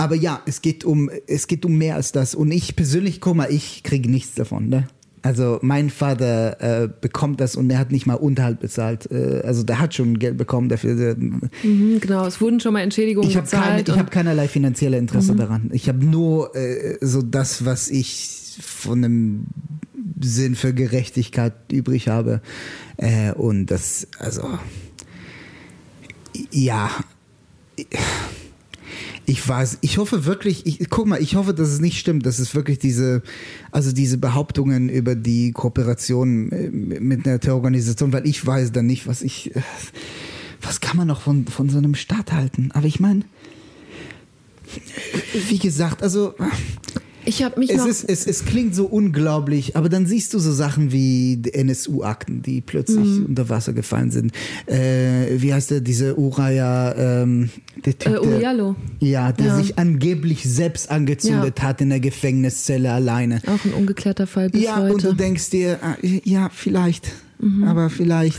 aber 0.03 0.16
ja, 0.16 0.42
es 0.46 0.62
geht 0.62 0.84
um, 0.84 1.11
es 1.26 1.46
geht 1.46 1.64
um 1.64 1.76
mehr 1.78 1.94
als 1.94 2.11
das. 2.12 2.34
Und 2.34 2.50
ich 2.50 2.74
persönlich, 2.76 3.20
guck 3.20 3.36
mal, 3.36 3.50
ich 3.50 3.82
kriege 3.84 4.11
nichts 4.11 4.34
davon, 4.34 4.68
ne? 4.68 4.88
Also 5.24 5.61
mein 5.62 5.88
Vater 5.90 6.82
äh, 6.82 6.88
bekommt 7.00 7.40
das 7.40 7.55
und 7.55 7.70
er 7.70 7.78
hat 7.78 7.92
nicht 7.92 8.07
mal 8.07 8.14
Unterhalt 8.14 8.59
bezahlt. 8.59 9.09
Äh, 9.12 9.42
also 9.44 9.62
der 9.62 9.78
hat 9.78 9.94
schon 9.94 10.18
Geld 10.18 10.36
bekommen 10.36 10.68
dafür. 10.68 11.14
Mhm, 11.14 12.00
genau, 12.00 12.26
es 12.26 12.40
wurden 12.40 12.59
schon 12.59 12.72
mal 12.72 12.80
Entschädigungen 12.80 13.30
Ich 13.30 13.36
habe 13.36 13.46
keine, 13.46 13.82
ich 13.82 13.88
und- 13.88 13.98
hab 14.00 14.11
keinerlei 14.11 14.48
finanzielle 14.48 14.98
Interesse 14.98 15.36
daran. 15.36 15.70
Ich 15.72 15.88
habe 15.88 16.05
nur 16.05 16.57
äh, 16.57 16.98
so 17.00 17.22
das, 17.22 17.64
was 17.64 17.88
ich 17.88 18.59
von 18.61 19.05
einem 19.05 19.46
Sinn 20.20 20.57
für 20.57 20.74
Gerechtigkeit 20.74 21.53
übrig 21.70 22.09
habe. 22.09 22.40
Äh, 22.96 23.30
und 23.32 23.66
das, 23.66 24.09
also 24.18 24.42
ja. 26.50 26.90
Ich 29.25 29.47
weiß, 29.47 29.79
ich 29.83 29.99
hoffe 29.99 30.25
wirklich, 30.25 30.66
ich, 30.66 30.91
guck 30.91 31.07
mal, 31.07 31.23
ich 31.23 31.37
hoffe, 31.37 31.55
dass 31.55 31.68
es 31.68 31.81
nicht 31.81 31.99
stimmt, 31.99 32.27
dass 32.27 32.39
es 32.39 32.55
wirklich 32.55 32.79
diese, 32.79 33.23
also 33.70 33.93
diese 33.93 34.18
Behauptungen 34.18 34.89
über 34.89 35.14
die 35.14 35.53
Kooperation 35.53 36.51
äh, 36.51 36.70
mit 36.70 37.27
einer 37.27 37.39
Terrororganisation, 37.39 38.12
weil 38.12 38.27
ich 38.27 38.45
weiß 38.45 38.73
dann 38.73 38.87
nicht, 38.87 39.07
was 39.07 39.23
ich, 39.23 39.55
äh, 39.55 39.62
was 40.61 40.81
kann 40.81 40.97
man 40.97 41.07
noch 41.07 41.20
von, 41.20 41.47
von 41.47 41.68
so 41.68 41.79
einem 41.79 41.95
Staat 41.95 42.33
halten? 42.33 42.70
Aber 42.73 42.87
ich 42.87 42.99
meine, 42.99 43.23
wie 45.49 45.59
gesagt, 45.59 46.03
also 46.03 46.35
ich 47.25 47.43
habe 47.43 47.59
mich 47.61 47.70
es, 47.70 47.85
ist, 47.87 48.05
es, 48.09 48.27
es 48.27 48.45
klingt 48.45 48.75
so 48.75 48.87
unglaublich, 48.87 49.77
aber 49.77 49.89
dann 49.89 50.07
siehst 50.07 50.35
du 50.35 50.39
so 50.39 50.53
Sachen 50.53 50.93
wie 50.93 51.41
NSU-Akten, 51.53 52.43
die 52.43 52.61
plötzlich 52.61 53.07
Mhm. 53.07 53.27
unter 53.27 53.49
Wasser 53.49 53.73
gefallen 53.73 54.11
sind. 54.11 54.33
Äh, 54.66 55.41
wie 55.41 55.53
heißt 55.55 55.70
der, 55.70 55.81
diese 55.81 56.18
Uraya, 56.18 57.23
ähm, 57.23 57.51
der 57.85 57.99
Typ, 57.99 58.12
äh, 58.14 58.18
Uriallo, 58.18 58.77
ja, 59.01 59.33
der 59.33 59.47
Ja. 59.47 59.57
sich 59.57 59.79
angeblich 59.79 60.45
selbst 60.45 60.91
angezündet 60.91 61.62
hat 61.62 61.81
in 61.81 61.91
der 61.91 62.01
Gefängniszelle 62.01 62.91
alleine. 62.93 63.41
auch 63.47 63.64
ein 63.64 63.73
ungeklärter 63.73 64.27
Fall 64.27 64.51
bis 64.51 64.62
Ja, 64.62 64.79
und 64.81 65.03
du 65.03 65.09
heute. 65.09 65.16
denkst 65.16 65.51
dir, 65.51 65.79
ah, 65.83 65.97
ja, 66.03 66.49
vielleicht, 66.53 67.12
Mhm. 67.39 67.64
aber 67.64 67.91
vielleicht. 67.91 68.39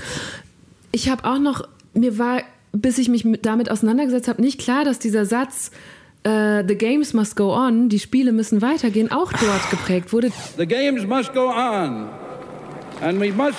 Ich 0.91 1.09
habe 1.09 1.23
auch 1.25 1.39
noch, 1.39 1.67
mir 1.93 2.17
war, 2.17 2.41
bis 2.71 2.97
ich 2.97 3.09
mich 3.09 3.25
mit, 3.25 3.45
damit 3.45 3.69
auseinandergesetzt 3.71 4.27
habe, 4.27 4.41
nicht 4.41 4.59
klar, 4.59 4.83
dass 4.85 4.99
dieser 4.99 5.25
Satz 5.25 5.71
äh, 6.23 6.63
The 6.67 6.75
games 6.75 7.13
must 7.13 7.35
go 7.35 7.53
on, 7.53 7.89
die 7.89 7.99
Spiele 7.99 8.31
müssen 8.31 8.61
weitergehen, 8.61 9.11
auch 9.11 9.31
dort 9.31 9.69
geprägt 9.69 10.13
wurde. 10.13 10.31
The 10.57 10.65
games 10.65 11.05
must 11.05 11.33
go 11.33 11.49
on, 11.49 12.09
and 13.01 13.19
we 13.19 13.31
must. 13.31 13.57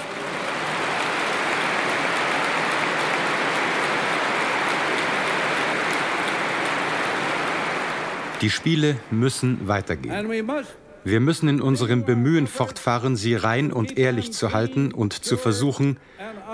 Die 8.41 8.51
Spiele 8.51 8.97
müssen 9.11 9.67
weitergehen. 9.67 10.15
And 10.15 10.29
we 10.29 10.43
must 10.43 10.69
Wir 11.07 11.21
müssen 11.21 11.51
in 11.51 11.61
unserem 11.61 12.05
Bemühen 12.05 12.47
fortfahren, 12.47 13.15
sie 13.15 13.35
rein 13.35 13.73
und 13.73 13.99
ehrlich 13.99 14.33
zu 14.33 14.55
halten 14.55 14.91
und 14.91 15.13
zu 15.13 15.37
versuchen, 15.37 15.99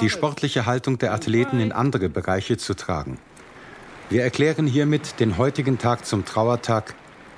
die 0.01 0.11
sportliche 0.11 0.67
Haltung 0.67 0.99
der 0.99 1.13
Athleten 1.13 1.61
in 1.61 1.71
andere 1.71 2.09
Bereiche 2.09 2.57
zu 2.57 2.75
tragen. 2.75 3.19
Wir 4.11 4.25
erklären 4.25 4.67
hiermit 4.67 5.21
den 5.21 5.39
heutigen 5.39 5.79
Tag 5.79 6.05
zum 6.05 6.25
Trauertag 6.25 6.95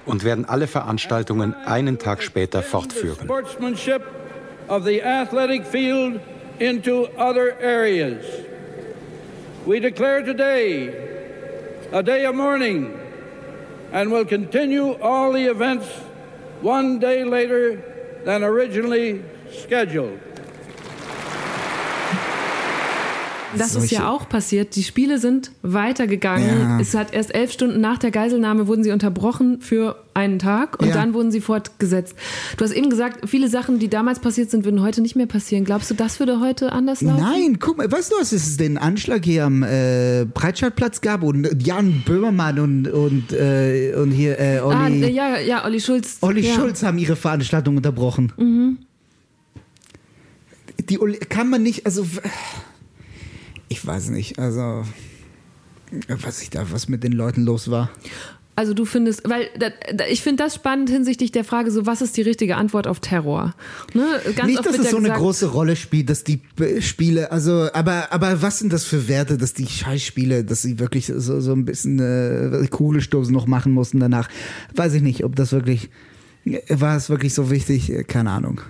und 0.06 0.24
werden 0.24 0.46
alle 0.46 0.66
Veranstaltungen 0.66 1.54
einen 1.54 1.98
Tag 1.98 2.22
später 2.22 2.62
fortführen. 2.62 3.28
into 6.58 7.08
other 7.16 7.58
areas. 7.60 8.24
We 9.66 9.80
declare 9.80 10.22
today 10.22 10.88
a 11.92 12.02
day 12.02 12.24
of 12.24 12.34
mourning 12.36 12.98
and 13.92 14.10
will 14.12 14.24
continue 14.24 14.92
all 15.02 15.32
the 15.32 15.46
events 15.46 15.86
one 16.62 17.00
day 17.00 17.24
later 17.24 17.82
than 18.24 18.44
originally 18.44 19.22
scheduled. 19.50 20.31
Das 23.58 23.72
solche- 23.72 23.86
ist 23.86 23.90
ja 23.92 24.08
auch 24.08 24.28
passiert. 24.28 24.76
Die 24.76 24.82
Spiele 24.82 25.18
sind 25.18 25.50
weitergegangen. 25.62 26.60
Ja. 26.60 26.80
Es 26.80 26.94
hat 26.94 27.12
erst 27.12 27.34
elf 27.34 27.52
Stunden 27.52 27.80
nach 27.80 27.98
der 27.98 28.10
Geiselnahme 28.10 28.66
wurden 28.66 28.84
sie 28.84 28.90
unterbrochen 28.92 29.60
für 29.60 29.96
einen 30.14 30.38
Tag 30.38 30.78
und 30.80 30.88
Ja. 30.88 30.94
dann 30.94 31.14
wurden 31.14 31.30
sie 31.32 31.40
fortgesetzt. 31.40 32.14
Du 32.58 32.64
hast 32.64 32.72
eben 32.72 32.90
gesagt, 32.90 33.28
viele 33.28 33.48
Sachen, 33.48 33.78
die 33.78 33.88
damals 33.88 34.18
passiert 34.20 34.50
sind, 34.50 34.64
würden 34.64 34.82
heute 34.82 35.00
nicht 35.00 35.16
mehr 35.16 35.26
passieren. 35.26 35.64
Glaubst 35.64 35.90
du, 35.90 35.94
das 35.94 36.18
würde 36.20 36.38
heute 36.40 36.72
anders 36.72 37.00
laufen? 37.00 37.20
Nein, 37.22 37.58
guck 37.58 37.78
mal, 37.78 37.90
weißt 37.90 38.12
du, 38.12 38.16
was 38.20 38.32
es 38.32 38.56
den 38.58 38.76
Anschlag 38.76 39.24
hier 39.24 39.44
am 39.46 39.62
äh, 39.62 40.26
Breitscheidplatz 40.32 41.00
gab 41.00 41.22
und 41.22 41.48
Jan 41.66 42.02
Böhmermann 42.04 42.58
und, 42.58 42.88
und, 42.88 43.32
äh, 43.32 43.94
und 43.96 44.10
hier 44.10 44.38
äh, 44.38 44.60
Olli, 44.60 44.76
Ah, 44.76 44.88
ja, 45.08 45.38
ja, 45.38 45.64
Olli 45.64 45.80
Schulz. 45.80 46.18
Olli 46.20 46.42
ja. 46.42 46.54
Schulz 46.54 46.82
haben 46.82 46.98
ihre 46.98 47.16
Veranstaltung 47.16 47.76
unterbrochen. 47.78 48.78
Die 50.90 51.00
Olli, 51.00 51.16
kann 51.18 51.48
man 51.48 51.62
nicht, 51.62 51.86
also 51.86 52.04
ich 53.72 53.86
weiß 53.86 54.10
nicht, 54.10 54.38
also 54.38 54.84
was 56.08 56.42
ich 56.42 56.50
da, 56.50 56.70
was 56.70 56.88
mit 56.88 57.02
den 57.02 57.12
Leuten 57.12 57.42
los 57.42 57.70
war. 57.70 57.90
Also 58.54 58.74
du 58.74 58.84
findest, 58.84 59.26
weil 59.26 59.48
ich 60.10 60.20
finde 60.20 60.44
das 60.44 60.54
spannend 60.54 60.90
hinsichtlich 60.90 61.32
der 61.32 61.42
Frage, 61.42 61.70
so 61.70 61.86
was 61.86 62.02
ist 62.02 62.18
die 62.18 62.22
richtige 62.22 62.56
Antwort 62.56 62.86
auf 62.86 63.00
Terror? 63.00 63.54
Ne? 63.94 64.04
Ganz 64.36 64.46
nicht, 64.46 64.66
dass 64.66 64.78
es 64.78 64.90
so 64.90 64.98
eine 64.98 65.04
gesagt, 65.04 65.20
große 65.20 65.46
Rolle 65.46 65.74
spielt, 65.74 66.10
dass 66.10 66.22
die 66.22 66.42
äh, 66.60 66.82
Spiele, 66.82 67.32
also, 67.32 67.70
aber, 67.72 68.12
aber 68.12 68.42
was 68.42 68.58
sind 68.58 68.70
das 68.70 68.84
für 68.84 69.08
Werte, 69.08 69.38
dass 69.38 69.54
die 69.54 69.66
Scheißspiele, 69.66 70.44
dass 70.44 70.60
sie 70.60 70.78
wirklich 70.78 71.06
so, 71.06 71.40
so 71.40 71.52
ein 71.52 71.64
bisschen 71.64 71.98
äh, 71.98 72.66
Kugelstoß 72.68 73.30
noch 73.30 73.46
machen 73.46 73.72
mussten 73.72 74.00
danach? 74.00 74.28
Weiß 74.74 74.92
ich 74.92 75.02
nicht, 75.02 75.24
ob 75.24 75.34
das 75.34 75.52
wirklich, 75.52 75.88
war 76.68 76.98
es 76.98 77.08
wirklich 77.08 77.32
so 77.32 77.50
wichtig? 77.50 77.90
Äh, 77.90 78.04
Keine 78.04 78.32
Ahnung. 78.32 78.60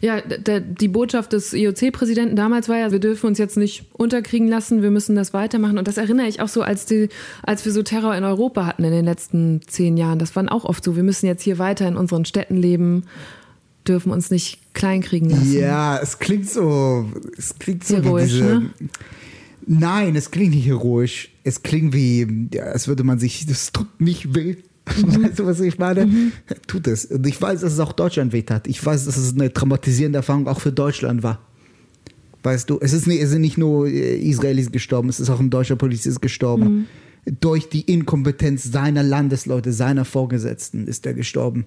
Ja, 0.00 0.20
der, 0.20 0.60
die 0.60 0.88
Botschaft 0.88 1.32
des 1.32 1.52
IOC-Präsidenten 1.52 2.36
damals 2.36 2.68
war 2.68 2.78
ja, 2.78 2.92
wir 2.92 2.98
dürfen 2.98 3.26
uns 3.26 3.38
jetzt 3.38 3.56
nicht 3.56 3.86
unterkriegen 3.92 4.48
lassen, 4.48 4.82
wir 4.82 4.90
müssen 4.90 5.16
das 5.16 5.32
weitermachen. 5.32 5.78
Und 5.78 5.88
das 5.88 5.96
erinnere 5.96 6.26
ich 6.26 6.40
auch 6.40 6.48
so, 6.48 6.62
als, 6.62 6.86
die, 6.86 7.08
als 7.42 7.64
wir 7.64 7.72
so 7.72 7.82
Terror 7.82 8.14
in 8.16 8.24
Europa 8.24 8.66
hatten 8.66 8.84
in 8.84 8.92
den 8.92 9.04
letzten 9.04 9.60
zehn 9.66 9.96
Jahren. 9.96 10.18
Das 10.18 10.34
war 10.36 10.50
auch 10.52 10.64
oft 10.64 10.84
so, 10.84 10.96
wir 10.96 11.02
müssen 11.02 11.26
jetzt 11.26 11.42
hier 11.42 11.58
weiter 11.58 11.86
in 11.88 11.96
unseren 11.96 12.24
Städten 12.24 12.56
leben, 12.56 13.04
dürfen 13.86 14.12
uns 14.12 14.30
nicht 14.30 14.74
kleinkriegen 14.74 15.30
lassen. 15.30 15.58
Ja, 15.58 15.98
es 15.98 16.18
klingt 16.18 16.48
so, 16.48 17.06
es 17.36 17.58
klingt 17.58 17.84
so 17.84 17.96
Heroisch, 17.96 18.24
wie 18.24 18.38
diese, 18.38 18.44
ne? 18.44 18.70
Nein, 19.66 20.14
es 20.14 20.30
klingt 20.30 20.54
nicht 20.54 20.66
heroisch. 20.66 21.30
Es 21.42 21.62
klingt 21.62 21.92
wie, 21.92 22.48
als 22.60 22.86
würde 22.86 23.02
man 23.02 23.18
sich, 23.18 23.46
das 23.46 23.72
tut 23.72 24.00
nicht 24.00 24.34
weh. 24.34 24.56
Mhm. 24.86 25.24
Weißt 25.24 25.38
du, 25.38 25.46
was 25.46 25.60
ich 25.60 25.78
meine? 25.78 26.08
Tut 26.66 26.86
es. 26.86 27.06
Und 27.06 27.26
ich 27.26 27.40
weiß, 27.40 27.60
dass 27.60 27.72
es 27.72 27.80
auch 27.80 27.92
Deutschland 27.92 28.32
weh 28.32 28.42
tat. 28.42 28.66
Ich 28.66 28.84
weiß, 28.84 29.06
dass 29.06 29.16
es 29.16 29.34
eine 29.34 29.52
traumatisierende 29.52 30.18
Erfahrung 30.18 30.46
auch 30.48 30.60
für 30.60 30.72
Deutschland 30.72 31.22
war. 31.22 31.40
Weißt 32.42 32.70
du, 32.70 32.78
es, 32.80 32.92
ist 32.92 33.06
nicht, 33.06 33.20
es 33.20 33.30
sind 33.30 33.40
nicht 33.40 33.58
nur 33.58 33.88
äh, 33.88 34.16
Israelis 34.16 34.70
gestorben, 34.70 35.08
es 35.08 35.18
ist 35.18 35.30
auch 35.30 35.40
ein 35.40 35.50
deutscher 35.50 35.74
Polizist 35.74 36.22
gestorben. 36.22 36.86
Mhm. 37.26 37.34
Durch 37.40 37.68
die 37.68 37.80
Inkompetenz 37.80 38.62
seiner 38.62 39.02
Landesleute, 39.02 39.72
seiner 39.72 40.04
Vorgesetzten 40.04 40.86
ist 40.86 41.04
er 41.06 41.14
gestorben. 41.14 41.66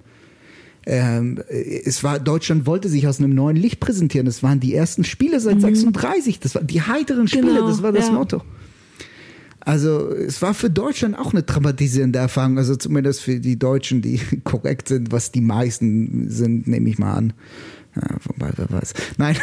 Ähm, 0.86 1.39
es 1.49 2.01
war, 2.03 2.20
Deutschland 2.20 2.65
wollte 2.65 2.88
sich 2.88 3.07
aus 3.07 3.20
einem 3.20 3.36
neuen 3.36 3.57
Licht 3.57 3.82
präsentieren. 3.82 4.26
Das 4.26 4.41
waren 4.41 4.61
die 4.61 4.74
ersten 4.74 5.03
Spiele 5.03 5.41
seit 5.41 5.59
36. 5.59 6.39
Das 6.39 6.55
waren 6.55 6.67
die 6.67 6.82
heiteren 6.82 7.28
Spiele, 7.28 7.47
Genau, 7.47 7.67
das 7.67 7.84
war 7.84 7.91
das 7.91 8.07
ja. 8.07 8.13
Motto. 8.13 8.41
Also 9.70 10.09
es 10.09 10.41
war 10.41 10.55
für 10.55 10.72
Deutschland 10.72 11.15
auch 11.15 11.32
eine 11.32 11.45
traumatisierende 11.45 12.17
Erfahrung, 12.17 12.57
also 12.57 12.76
zumindest 12.76 13.22
für 13.22 13.39
die 13.39 13.59
Deutschen, 13.59 14.01
die 14.01 14.20
korrekt 14.43 14.88
sind, 14.88 15.11
was 15.11 15.32
die 15.32 15.41
meisten 15.41 16.28
sind, 16.32 16.67
nehme 16.67 16.89
ich 16.89 16.97
mal 16.97 17.13
an. 17.13 17.34
Ja, 17.95 18.01
wobei, 18.24 18.49
wer 18.55 18.67
weiß. 18.72 18.93
Nein, 19.17 19.36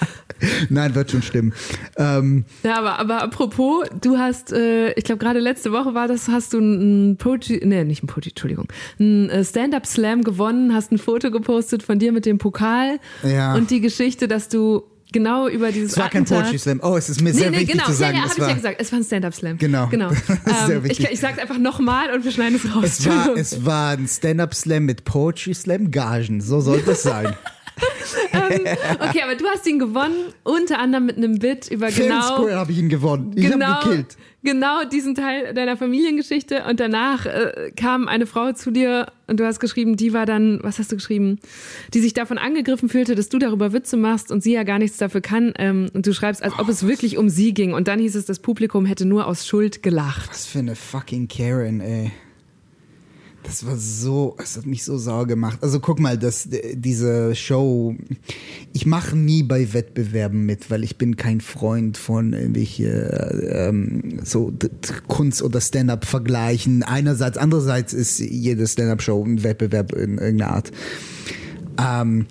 nein, 0.70 0.94
wird 0.94 1.10
schon 1.10 1.20
stimmen. 1.20 1.52
Ähm, 1.96 2.44
Ja, 2.62 2.78
aber, 2.78 2.98
aber 2.98 3.22
apropos, 3.22 3.86
du 4.00 4.16
hast, 4.16 4.52
äh, 4.52 4.92
ich 4.92 5.04
glaube 5.04 5.18
gerade 5.18 5.38
letzte 5.40 5.70
Woche 5.72 5.92
war 5.92 6.08
das, 6.08 6.28
hast 6.28 6.54
du 6.54 6.60
ein 6.60 7.16
Poetry, 7.18 7.60
nee, 7.64 7.84
nicht 7.84 8.02
ein 8.02 8.06
Poetry, 8.06 8.30
Entschuldigung, 8.30 8.68
ein 8.98 9.28
äh, 9.28 9.44
Stand-Up-Slam 9.44 10.22
gewonnen, 10.24 10.74
hast 10.74 10.92
ein 10.92 10.98
Foto 10.98 11.30
gepostet 11.30 11.82
von 11.82 11.98
dir 11.98 12.12
mit 12.12 12.24
dem 12.24 12.38
Pokal 12.38 13.00
Ja. 13.22 13.54
und 13.54 13.70
die 13.70 13.80
Geschichte, 13.82 14.28
dass 14.28 14.48
du 14.48 14.84
genau 15.12 15.48
über 15.48 15.72
dieses 15.72 15.92
es 15.92 15.98
war 15.98 16.08
kein 16.10 16.22
Attentat- 16.22 16.42
Poetry 16.42 16.58
Slam. 16.58 16.80
Oh, 16.82 16.96
es 16.96 17.08
ist 17.08 17.20
mir 17.22 17.32
Nee, 17.32 17.38
sehr 17.38 17.50
nee, 17.50 17.56
wichtig 17.58 17.72
genau. 17.72 17.86
zu 17.86 17.92
sagen. 17.92 18.16
ja, 18.16 18.24
ja, 18.24 18.26
es 18.26 18.32
habe 18.32 18.42
ich 18.42 18.48
ja 18.48 18.54
gesagt. 18.54 18.76
Es 18.80 18.92
war 18.92 18.98
ein 19.00 19.04
Stand-Up-Slam. 19.04 19.58
Genau. 19.58 19.86
genau. 19.88 20.10
Sehr 20.66 20.76
Ähm, 20.76 20.84
ich 20.86 21.00
ich 21.00 21.20
sage 21.20 21.34
es 21.36 21.42
einfach 21.42 21.58
nochmal 21.58 22.12
und 22.12 22.24
wir 22.24 22.30
schneiden 22.32 22.56
es 22.62 22.74
raus. 22.74 22.84
es 22.84 23.06
war, 23.08 23.36
es 23.36 23.64
war 23.64 23.90
ein 23.92 24.06
Stand-Up-Slam 24.08 24.84
mit 24.84 25.04
Poetry 25.04 25.54
Slam 25.54 25.90
Gagen. 25.90 26.40
So 26.40 26.60
sollte 26.60 26.92
es 26.92 27.02
sein. 27.02 27.34
okay, 28.32 29.22
aber 29.22 29.36
du 29.36 29.46
hast 29.46 29.66
ihn 29.66 29.78
gewonnen, 29.78 30.32
unter 30.42 30.78
anderem 30.78 31.06
mit 31.06 31.16
einem 31.16 31.38
Bit 31.38 31.68
über 31.70 31.86
and 31.86 31.96
genau 31.96 32.20
Square 32.22 32.56
habe 32.56 32.72
ich 32.72 32.78
ihn 32.78 32.88
gewonnen. 32.88 33.32
Ich 33.36 33.50
genau, 33.50 33.66
habe 33.66 33.88
gekillt. 33.88 34.16
Genau 34.48 34.84
diesen 34.84 35.14
Teil 35.14 35.52
deiner 35.52 35.76
Familiengeschichte. 35.76 36.64
Und 36.64 36.80
danach 36.80 37.26
äh, 37.26 37.70
kam 37.76 38.08
eine 38.08 38.24
Frau 38.24 38.52
zu 38.52 38.70
dir 38.70 39.12
und 39.26 39.38
du 39.38 39.44
hast 39.44 39.60
geschrieben, 39.60 39.96
die 39.96 40.14
war 40.14 40.24
dann, 40.24 40.60
was 40.62 40.78
hast 40.78 40.90
du 40.90 40.96
geschrieben, 40.96 41.38
die 41.92 42.00
sich 42.00 42.14
davon 42.14 42.38
angegriffen 42.38 42.88
fühlte, 42.88 43.14
dass 43.14 43.28
du 43.28 43.38
darüber 43.38 43.74
Witze 43.74 43.98
machst 43.98 44.32
und 44.32 44.42
sie 44.42 44.54
ja 44.54 44.62
gar 44.62 44.78
nichts 44.78 44.96
dafür 44.96 45.20
kann. 45.20 45.52
Ähm, 45.58 45.90
und 45.92 46.06
du 46.06 46.14
schreibst, 46.14 46.42
als 46.42 46.58
ob 46.58 46.66
es 46.70 46.86
wirklich 46.86 47.18
um 47.18 47.28
sie 47.28 47.52
ging. 47.52 47.74
Und 47.74 47.88
dann 47.88 47.98
hieß 47.98 48.16
es, 48.16 48.24
das 48.24 48.38
Publikum 48.38 48.86
hätte 48.86 49.04
nur 49.04 49.26
aus 49.26 49.46
Schuld 49.46 49.82
gelacht. 49.82 50.30
Was 50.30 50.46
für 50.46 50.60
eine 50.60 50.76
fucking 50.76 51.28
Karen, 51.28 51.82
ey. 51.82 52.10
Das 53.48 53.64
war 53.64 53.78
so, 53.78 54.36
es 54.42 54.58
hat 54.58 54.66
mich 54.66 54.84
so 54.84 54.98
sauer 54.98 55.26
gemacht. 55.26 55.58
Also 55.62 55.80
guck 55.80 56.00
mal, 56.00 56.18
das, 56.18 56.50
diese 56.74 57.34
Show, 57.34 57.96
ich 58.74 58.84
mache 58.84 59.16
nie 59.16 59.42
bei 59.42 59.72
Wettbewerben 59.72 60.44
mit, 60.44 60.70
weil 60.70 60.84
ich 60.84 60.98
bin 60.98 61.16
kein 61.16 61.40
Freund 61.40 61.96
von 61.96 62.34
irgendwelche 62.34 62.88
ähm, 63.50 64.20
so 64.22 64.52
Kunst 65.06 65.40
oder 65.40 65.62
Stand-up 65.62 66.04
vergleichen. 66.04 66.82
Einerseits, 66.82 67.38
andererseits 67.38 67.94
ist 67.94 68.18
jede 68.18 68.66
Stand-up-Show 68.66 69.24
ein 69.24 69.42
Wettbewerb 69.42 69.92
in 69.92 70.18
irgendeiner 70.18 70.52
Art. 70.52 70.72
Ähm, 71.78 72.26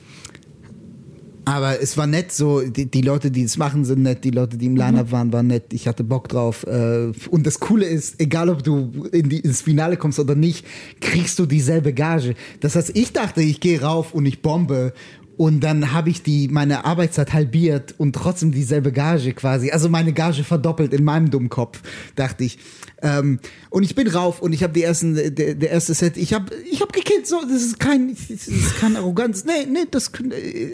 aber 1.48 1.82
es 1.82 1.96
war 1.96 2.08
nett, 2.08 2.34
so 2.34 2.60
die, 2.60 2.92
die 2.92 3.02
Leute, 3.02 3.32
die 3.32 3.44
es 3.44 3.56
machen, 3.56 3.86
sind 3.86 4.02
nett, 4.02 4.26
die 4.26 4.32
Leute, 4.32 4.58
die 4.58 4.66
im 4.66 4.76
Line-Up 4.76 5.14
waren, 5.14 5.32
waren 5.32 5.48
nett. 5.48 5.72
Ich 5.72 5.88
hatte 5.88 6.04
Bock 6.04 6.28
drauf. 6.28 6.68
Äh, 6.68 7.14
und 7.30 7.48
das 7.48 7.62
Coole 7.62 7.86
ist, 7.86 8.20
egal 8.20 8.50
ob 8.50 8.64
du 8.64 9.08
in 9.14 9.30
die, 9.30 9.40
ins 9.40 9.62
Finale 9.62 9.96
kommst 9.96 10.20
oder 10.20 10.36
nicht, 10.36 10.66
kriegst 11.00 11.40
du 11.40 11.46
dieselbe 11.46 11.94
Gage. 11.94 12.36
Das 12.60 12.76
heißt, 12.76 12.98
ich 12.98 13.14
dachte, 13.14 13.42
ich 13.42 13.62
gehe 13.62 13.82
rauf 13.82 14.14
und 14.14 14.26
ich 14.26 14.42
bombe. 14.42 14.92
Und 15.38 15.62
dann 15.62 15.94
habe 15.94 16.10
ich 16.10 16.22
die 16.22 16.50
meine 16.50 16.84
Arbeitszeit 16.84 17.32
halbiert 17.32 17.96
und 17.98 18.14
trotzdem 18.14 18.52
dieselbe 18.52 18.92
Gage 18.92 19.32
quasi. 19.32 19.72
Also 19.72 19.88
meine 19.88 20.12
Gage 20.12 20.44
verdoppelt 20.44 20.94
in 20.94 21.06
meinem 21.06 21.30
dummen 21.32 21.50
Kopf, 21.50 21.82
dachte 22.16 22.44
ich. 22.44 22.60
Ähm, 23.02 23.40
und 23.70 23.84
ich 23.84 23.96
bin 23.96 24.08
rauf 24.08 24.42
und 24.42 24.54
ich 24.54 24.64
habe 24.64 24.74
die 24.74 24.84
ersten, 24.84 25.16
der, 25.16 25.56
der 25.56 25.70
erste 25.70 25.94
Set, 25.94 26.18
ich 26.18 26.34
habe 26.34 26.56
ich 26.70 26.82
hab 26.82 26.92
gekillt, 26.94 27.28
so, 27.28 27.42
das 27.42 27.62
ist 27.62 27.80
kein, 27.80 28.16
das 28.30 28.48
ist 28.48 28.78
keine 28.78 29.00
Arroganz. 29.00 29.46
Nee, 29.46 29.66
nee, 29.70 29.86
das, 29.90 30.12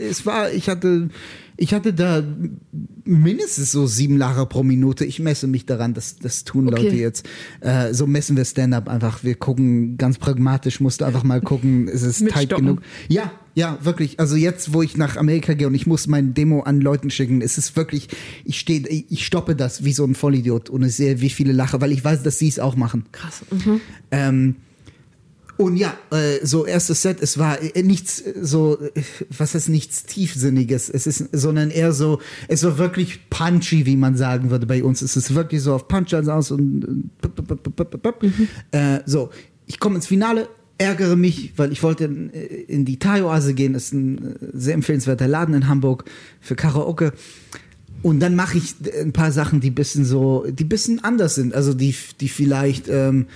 es 0.10 0.26
war, 0.26 0.52
ich 0.52 0.70
hatte, 0.70 1.10
ich 1.58 1.74
hatte 1.74 1.94
da 1.94 2.24
mindestens 3.06 3.72
so 3.72 3.86
sieben 3.86 4.18
Lacher 4.18 4.46
pro 4.46 4.64
Minute. 4.64 5.06
Ich 5.06 5.20
messe 5.20 5.48
mich 5.48 5.66
daran, 5.66 5.94
das, 5.94 6.18
das 6.18 6.44
tun 6.44 6.68
Okay. 6.68 6.84
Leute 6.84 6.96
jetzt. 6.96 7.28
Äh, 7.62 7.94
so 7.94 8.08
messen 8.08 8.38
wir 8.38 8.46
Stand-up 8.46 8.88
einfach. 8.88 9.24
Wir 9.24 9.36
gucken 9.36 9.98
ganz 9.98 10.18
pragmatisch, 10.18 10.80
musst 10.80 11.02
du 11.02 11.06
einfach 11.06 11.24
mal 11.24 11.42
gucken, 11.42 11.88
ist 11.88 12.04
es 12.04 12.20
tight 12.20 12.46
Stoppen. 12.46 12.66
genug. 12.66 12.82
Ja, 13.10 13.32
ja, 13.56 13.78
wirklich. 13.84 14.20
Also 14.20 14.36
jetzt, 14.36 14.74
wo 14.74 14.82
ich 14.82 14.98
nach 14.98 15.18
Amerika 15.18 15.54
gehe 15.54 15.68
und 15.68 15.76
ich 15.76 15.86
muss 15.86 16.08
mein 16.08 16.34
Demo 16.34 16.62
an 16.62 16.82
Leuten 16.82 17.10
schicken, 17.10 17.42
es 17.42 17.58
ist 17.58 17.76
wirklich, 17.76 18.08
ich 18.46 18.60
stehe, 18.60 18.88
ich 18.88 19.26
stoppe 19.26 19.56
das 19.56 19.84
wie 19.84 19.94
so 19.94 20.06
ein 20.06 20.16
Vollidiot 20.16 20.70
und 20.70 20.84
ich 20.84 20.96
sehe, 20.96 21.22
wie 21.22 21.30
viele 21.30 21.54
lache, 21.54 21.80
weil 21.82 21.92
ich 21.92 22.04
weiß, 22.04 22.24
dass 22.24 22.40
sie 22.40 22.48
es 22.48 22.60
auch 22.60 22.76
machen. 22.76 23.06
Krass. 23.12 23.42
Mhm. 23.52 23.82
Ähm, 24.12 24.56
und 25.58 25.78
ja, 25.78 25.96
äh, 26.12 26.44
so 26.46 26.66
erstes 26.66 27.04
Set, 27.04 27.22
es 27.22 27.38
war 27.38 27.62
äh, 27.62 27.84
nichts 27.84 28.22
äh, 28.22 28.34
so, 28.42 28.80
äh, 28.82 29.02
was 29.38 29.54
heißt 29.54 29.70
nichts 29.70 30.04
tiefsinniges, 30.04 30.90
es 30.90 31.06
ist, 31.06 31.30
sondern 31.32 31.70
eher 31.70 31.94
so, 31.94 32.20
es 32.48 32.64
war 32.64 32.78
wirklich 32.80 33.30
punchy, 33.30 33.86
wie 33.86 33.96
man 33.96 34.18
sagen 34.18 34.50
würde 34.50 34.66
bei 34.66 34.84
uns. 34.84 35.02
Es 35.02 35.16
ist 35.16 35.36
wirklich 35.36 35.62
so 35.62 35.76
auf 35.76 35.88
Punchlines 35.88 36.28
aus 36.28 36.50
und 36.50 36.84
äh, 36.84 37.28
pop, 37.28 37.48
pop, 37.48 37.76
pop, 37.76 37.92
pop, 37.92 38.02
pop. 38.02 38.24
äh, 38.72 39.00
so, 39.06 39.30
ich 39.68 39.80
komme 39.80 39.96
ins 39.96 40.08
Finale, 40.08 40.50
ärgere 40.80 41.16
mich, 41.16 41.54
weil 41.56 41.72
ich 41.72 41.84
wollte 41.84 42.06
in, 42.06 42.30
in 42.30 42.86
die 42.86 42.98
Thai-Oase 42.98 43.54
gehen, 43.54 43.74
das 43.74 43.86
ist 43.86 43.94
ein 43.94 44.36
sehr 44.54 44.74
empfehlenswerter 44.74 45.28
Laden 45.28 45.54
in 45.54 45.68
Hamburg 45.68 46.06
für 46.42 46.56
Karaoke. 46.56 47.14
Und 48.02 48.20
dann 48.20 48.36
mache 48.36 48.58
ich 48.58 48.76
ein 49.02 49.14
paar 49.14 49.32
Sachen, 49.32 49.62
die 49.62 49.72
bisschen 49.72 50.04
so, 50.04 50.46
die 50.50 50.66
bisschen 50.66 51.04
anders 51.04 51.36
sind, 51.36 51.54
also 51.54 51.74
die, 51.74 51.96
die 52.20 52.28
vielleicht, 52.28 52.90
ähm, 52.90 53.28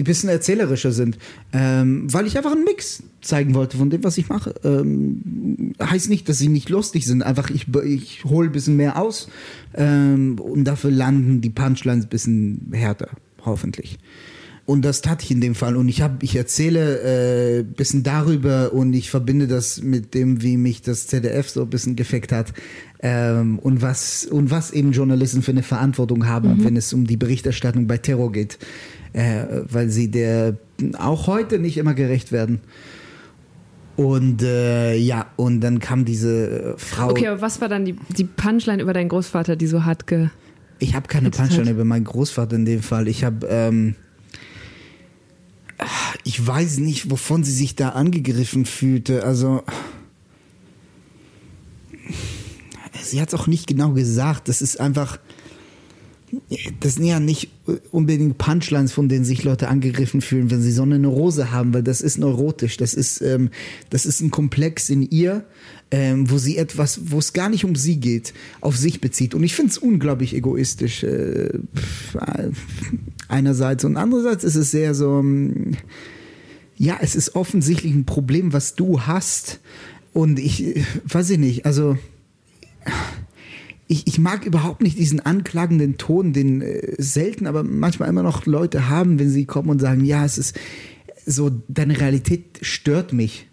die 0.00 0.04
bisschen 0.04 0.30
erzählerischer 0.30 0.92
sind, 0.92 1.18
ähm, 1.52 2.10
weil 2.10 2.26
ich 2.26 2.38
einfach 2.38 2.52
einen 2.52 2.64
Mix 2.64 3.02
zeigen 3.20 3.54
wollte 3.54 3.76
von 3.76 3.90
dem, 3.90 4.02
was 4.02 4.16
ich 4.16 4.30
mache. 4.30 4.54
Ähm, 4.64 5.74
heißt 5.78 6.08
nicht, 6.08 6.26
dass 6.28 6.38
sie 6.38 6.48
nicht 6.48 6.70
lustig 6.70 7.04
sind, 7.04 7.22
einfach 7.22 7.50
ich, 7.50 7.66
ich 7.84 8.24
hole 8.24 8.48
ein 8.48 8.52
bisschen 8.52 8.76
mehr 8.76 8.98
aus 8.98 9.28
ähm, 9.74 10.38
und 10.38 10.64
dafür 10.64 10.90
landen 10.90 11.42
die 11.42 11.50
Punchlines 11.50 12.06
ein 12.06 12.08
bisschen 12.08 12.70
härter, 12.72 13.10
hoffentlich. 13.44 13.98
und 14.64 14.82
das 14.86 15.02
tat 15.02 15.22
ich 15.22 15.30
in 15.30 15.42
dem 15.42 15.54
Fall. 15.54 15.76
Und 15.76 15.88
ich 15.88 16.00
habe, 16.00 16.24
ich 16.24 16.34
erzähle 16.34 17.58
äh, 17.58 17.62
bisschen 17.62 18.02
darüber 18.02 18.72
und 18.72 18.94
ich 18.94 19.10
verbinde 19.10 19.48
das 19.48 19.82
mit 19.82 20.14
dem, 20.14 20.42
wie 20.42 20.56
mich 20.56 20.80
das 20.80 21.08
ZDF 21.08 21.50
so 21.50 21.62
ein 21.62 21.70
bisschen 21.70 21.96
gefeckt 21.96 22.32
hat. 22.32 22.54
Ähm, 23.02 23.58
und 23.58 23.82
was 23.82 24.24
und 24.24 24.50
was 24.50 24.70
eben 24.70 24.92
Journalisten 24.92 25.42
für 25.42 25.50
eine 25.50 25.62
Verantwortung 25.62 26.26
haben, 26.26 26.56
mhm. 26.56 26.64
wenn 26.64 26.76
es 26.76 26.92
um 26.92 27.06
die 27.06 27.16
Berichterstattung 27.16 27.86
bei 27.86 27.98
Terror 27.98 28.30
geht, 28.30 28.58
äh, 29.12 29.44
weil 29.68 29.88
sie 29.88 30.10
der 30.10 30.56
auch 30.98 31.26
heute 31.26 31.58
nicht 31.58 31.76
immer 31.76 31.94
gerecht 31.94 32.32
werden. 32.32 32.60
Und 33.96 34.42
äh, 34.42 34.96
ja, 34.96 35.26
und 35.36 35.60
dann 35.60 35.78
kam 35.78 36.04
diese 36.04 36.74
Frau. 36.78 37.10
Okay, 37.10 37.28
aber 37.28 37.42
was 37.42 37.60
war 37.60 37.68
dann 37.68 37.84
die, 37.84 37.96
die 38.16 38.24
Punchline 38.24 38.82
über 38.82 38.94
deinen 38.94 39.10
Großvater, 39.10 39.56
die 39.56 39.66
so 39.66 39.84
hart 39.84 40.06
ge. 40.06 40.28
Ich 40.78 40.94
habe 40.94 41.06
keine 41.06 41.30
Punchline 41.30 41.66
hat? 41.66 41.74
über 41.74 41.84
meinen 41.84 42.04
Großvater 42.04 42.56
in 42.56 42.64
dem 42.64 42.82
Fall. 42.82 43.08
Ich 43.08 43.24
habe. 43.24 43.46
Ähm, 43.48 43.96
ich 46.24 46.46
weiß 46.46 46.78
nicht, 46.78 47.10
wovon 47.10 47.44
sie 47.44 47.52
sich 47.52 47.74
da 47.74 47.90
angegriffen 47.90 48.64
fühlte. 48.64 49.24
Also. 49.24 49.62
Sie 53.02 53.20
hat 53.20 53.28
es 53.28 53.34
auch 53.38 53.46
nicht 53.46 53.66
genau 53.66 53.90
gesagt. 53.92 54.48
Das 54.48 54.62
ist 54.62 54.80
einfach 54.80 55.18
das 56.80 56.94
sind 56.94 57.04
ja 57.04 57.20
nicht 57.20 57.50
unbedingt 57.90 58.38
Punchlines, 58.38 58.92
von 58.92 59.08
denen 59.08 59.24
sich 59.24 59.42
Leute 59.44 59.68
angegriffen 59.68 60.20
fühlen, 60.20 60.50
wenn 60.50 60.62
sie 60.62 60.72
so 60.72 60.82
eine 60.82 60.98
Neurose 60.98 61.50
haben, 61.50 61.74
weil 61.74 61.82
das 61.82 62.00
ist 62.00 62.18
neurotisch. 62.18 62.76
Das 62.76 62.94
ist, 62.94 63.20
ähm, 63.20 63.50
das 63.90 64.06
ist 64.06 64.20
ein 64.20 64.30
Komplex 64.30 64.90
in 64.90 65.02
ihr, 65.02 65.44
ähm, 65.90 66.30
wo 66.30 66.38
sie 66.38 66.56
etwas, 66.56 67.10
wo 67.10 67.18
es 67.18 67.32
gar 67.32 67.48
nicht 67.48 67.64
um 67.64 67.74
sie 67.74 67.96
geht, 67.96 68.32
auf 68.60 68.76
sich 68.76 69.00
bezieht. 69.00 69.34
Und 69.34 69.42
ich 69.42 69.54
finde 69.54 69.70
es 69.70 69.78
unglaublich 69.78 70.34
egoistisch. 70.34 71.02
Äh, 71.02 71.58
einerseits 73.28 73.84
und 73.84 73.96
andererseits 73.96 74.44
ist 74.44 74.56
es 74.56 74.70
sehr 74.70 74.94
so, 74.94 75.18
ähm, 75.18 75.76
ja, 76.76 76.98
es 77.00 77.16
ist 77.16 77.34
offensichtlich 77.34 77.92
ein 77.92 78.06
Problem, 78.06 78.52
was 78.52 78.74
du 78.74 79.02
hast. 79.02 79.60
Und 80.12 80.38
ich, 80.38 80.76
äh, 80.76 80.82
weiß 81.04 81.30
ich 81.30 81.38
nicht, 81.38 81.66
also 81.66 81.96
ich, 83.90 84.06
ich 84.06 84.20
mag 84.20 84.46
überhaupt 84.46 84.82
nicht 84.82 84.98
diesen 84.98 85.18
anklagenden 85.18 85.98
Ton, 85.98 86.32
den 86.32 86.62
äh, 86.62 86.94
selten, 86.98 87.48
aber 87.48 87.64
manchmal 87.64 88.08
immer 88.08 88.22
noch 88.22 88.46
Leute 88.46 88.88
haben, 88.88 89.18
wenn 89.18 89.30
sie 89.30 89.46
kommen 89.46 89.68
und 89.68 89.80
sagen, 89.80 90.04
ja, 90.04 90.24
es 90.24 90.38
ist 90.38 90.56
so, 91.26 91.50
deine 91.66 92.00
Realität 92.00 92.60
stört 92.62 93.12
mich. 93.12 93.48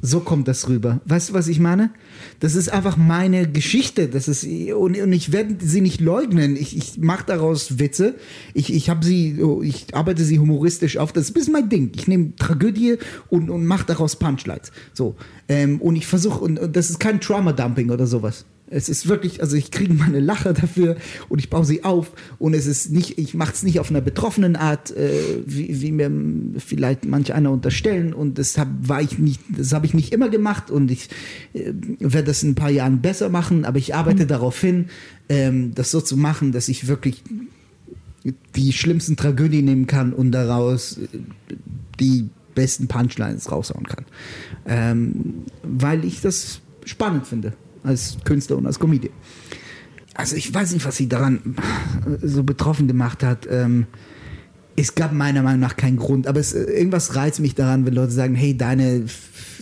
So 0.00 0.20
kommt 0.20 0.46
das 0.46 0.68
rüber. 0.68 1.00
Weißt 1.06 1.28
du, 1.28 1.34
was 1.34 1.48
ich 1.48 1.58
meine? 1.58 1.90
Das 2.38 2.54
ist 2.54 2.72
einfach 2.72 2.96
meine 2.96 3.50
Geschichte. 3.50 4.08
Das 4.08 4.28
ist, 4.28 4.44
und, 4.44 4.98
und 4.98 5.12
ich 5.12 5.32
werde 5.32 5.56
sie 5.60 5.80
nicht 5.80 6.00
leugnen. 6.00 6.56
Ich, 6.56 6.76
ich 6.76 6.98
mache 6.98 7.24
daraus 7.26 7.78
Witze. 7.78 8.14
Ich, 8.54 8.72
ich 8.72 8.90
sie, 9.02 9.42
ich 9.62 9.94
arbeite 9.94 10.24
sie 10.24 10.38
humoristisch 10.38 10.96
auf. 10.96 11.12
Das 11.12 11.30
ist 11.30 11.52
mein 11.52 11.68
Ding. 11.68 11.90
Ich 11.96 12.06
nehme 12.06 12.34
Tragödie 12.36 12.96
und, 13.28 13.50
und 13.50 13.66
mache 13.66 13.84
daraus 13.86 14.16
Punchlines. 14.16 14.72
So. 14.94 15.16
Ähm, 15.48 15.82
und 15.82 15.96
ich 15.96 16.06
versuche, 16.06 16.38
und, 16.38 16.58
und 16.58 16.76
das 16.76 16.88
ist 16.88 17.00
kein 17.00 17.20
Trauma-Dumping 17.20 17.90
oder 17.90 18.06
sowas. 18.06 18.46
Es 18.74 18.88
ist 18.88 19.06
wirklich, 19.06 19.40
also 19.40 19.56
ich 19.56 19.70
kriege 19.70 19.94
meine 19.94 20.18
Lache 20.18 20.52
dafür 20.52 20.96
und 21.28 21.38
ich 21.38 21.48
baue 21.48 21.64
sie 21.64 21.84
auf 21.84 22.10
und 22.40 22.54
es 22.54 22.66
ist 22.66 22.90
nicht, 22.90 23.18
ich 23.18 23.32
mache 23.32 23.52
es 23.52 23.62
nicht 23.62 23.78
auf 23.78 23.88
einer 23.90 24.00
betroffenen 24.00 24.56
Art, 24.56 24.90
äh, 24.96 25.12
wie, 25.46 25.80
wie, 25.80 25.92
mir 25.92 26.10
vielleicht 26.58 27.04
manch 27.04 27.32
einer 27.32 27.52
unterstellen 27.52 28.12
und 28.12 28.36
deshalb 28.36 28.68
war 28.80 29.00
ich 29.00 29.16
nicht, 29.20 29.40
das 29.56 29.72
habe 29.72 29.86
ich 29.86 29.94
nicht 29.94 30.12
immer 30.12 30.28
gemacht 30.28 30.72
und 30.72 30.90
ich 30.90 31.08
äh, 31.52 31.72
werde 32.00 32.24
das 32.24 32.42
in 32.42 32.50
ein 32.50 32.54
paar 32.56 32.70
Jahren 32.70 33.00
besser 33.00 33.28
machen, 33.28 33.64
aber 33.64 33.78
ich 33.78 33.94
arbeite 33.94 34.24
mhm. 34.24 34.28
darauf 34.28 34.60
hin, 34.60 34.86
ähm, 35.28 35.72
das 35.76 35.92
so 35.92 36.00
zu 36.00 36.16
machen, 36.16 36.50
dass 36.50 36.68
ich 36.68 36.88
wirklich 36.88 37.22
die 38.56 38.72
schlimmsten 38.72 39.14
Tragödien 39.14 39.66
nehmen 39.66 39.86
kann 39.86 40.12
und 40.12 40.32
daraus 40.32 40.98
äh, 40.98 41.06
die 42.00 42.28
besten 42.56 42.88
Punchlines 42.88 43.52
raushauen 43.52 43.86
kann, 43.86 44.04
ähm, 44.66 45.44
weil 45.62 46.04
ich 46.04 46.20
das 46.20 46.60
spannend 46.84 47.28
finde 47.28 47.52
als 47.84 48.16
Künstler 48.24 48.56
und 48.56 48.66
als 48.66 48.78
Comedian. 48.78 49.12
Also 50.14 50.36
ich 50.36 50.52
weiß 50.52 50.72
nicht, 50.72 50.84
was 50.84 50.96
sie 50.96 51.08
daran 51.08 51.56
so 52.22 52.42
betroffen 52.42 52.86
gemacht 52.86 53.22
hat. 53.22 53.48
Ähm, 53.50 53.86
es 54.76 54.94
gab 54.94 55.12
meiner 55.12 55.42
Meinung 55.42 55.60
nach 55.60 55.76
keinen 55.76 55.96
Grund, 55.96 56.26
aber 56.26 56.40
es, 56.40 56.52
irgendwas 56.52 57.14
reizt 57.14 57.40
mich 57.40 57.54
daran, 57.54 57.86
wenn 57.86 57.94
Leute 57.94 58.12
sagen, 58.12 58.34
hey, 58.34 58.56
deine 58.56 59.04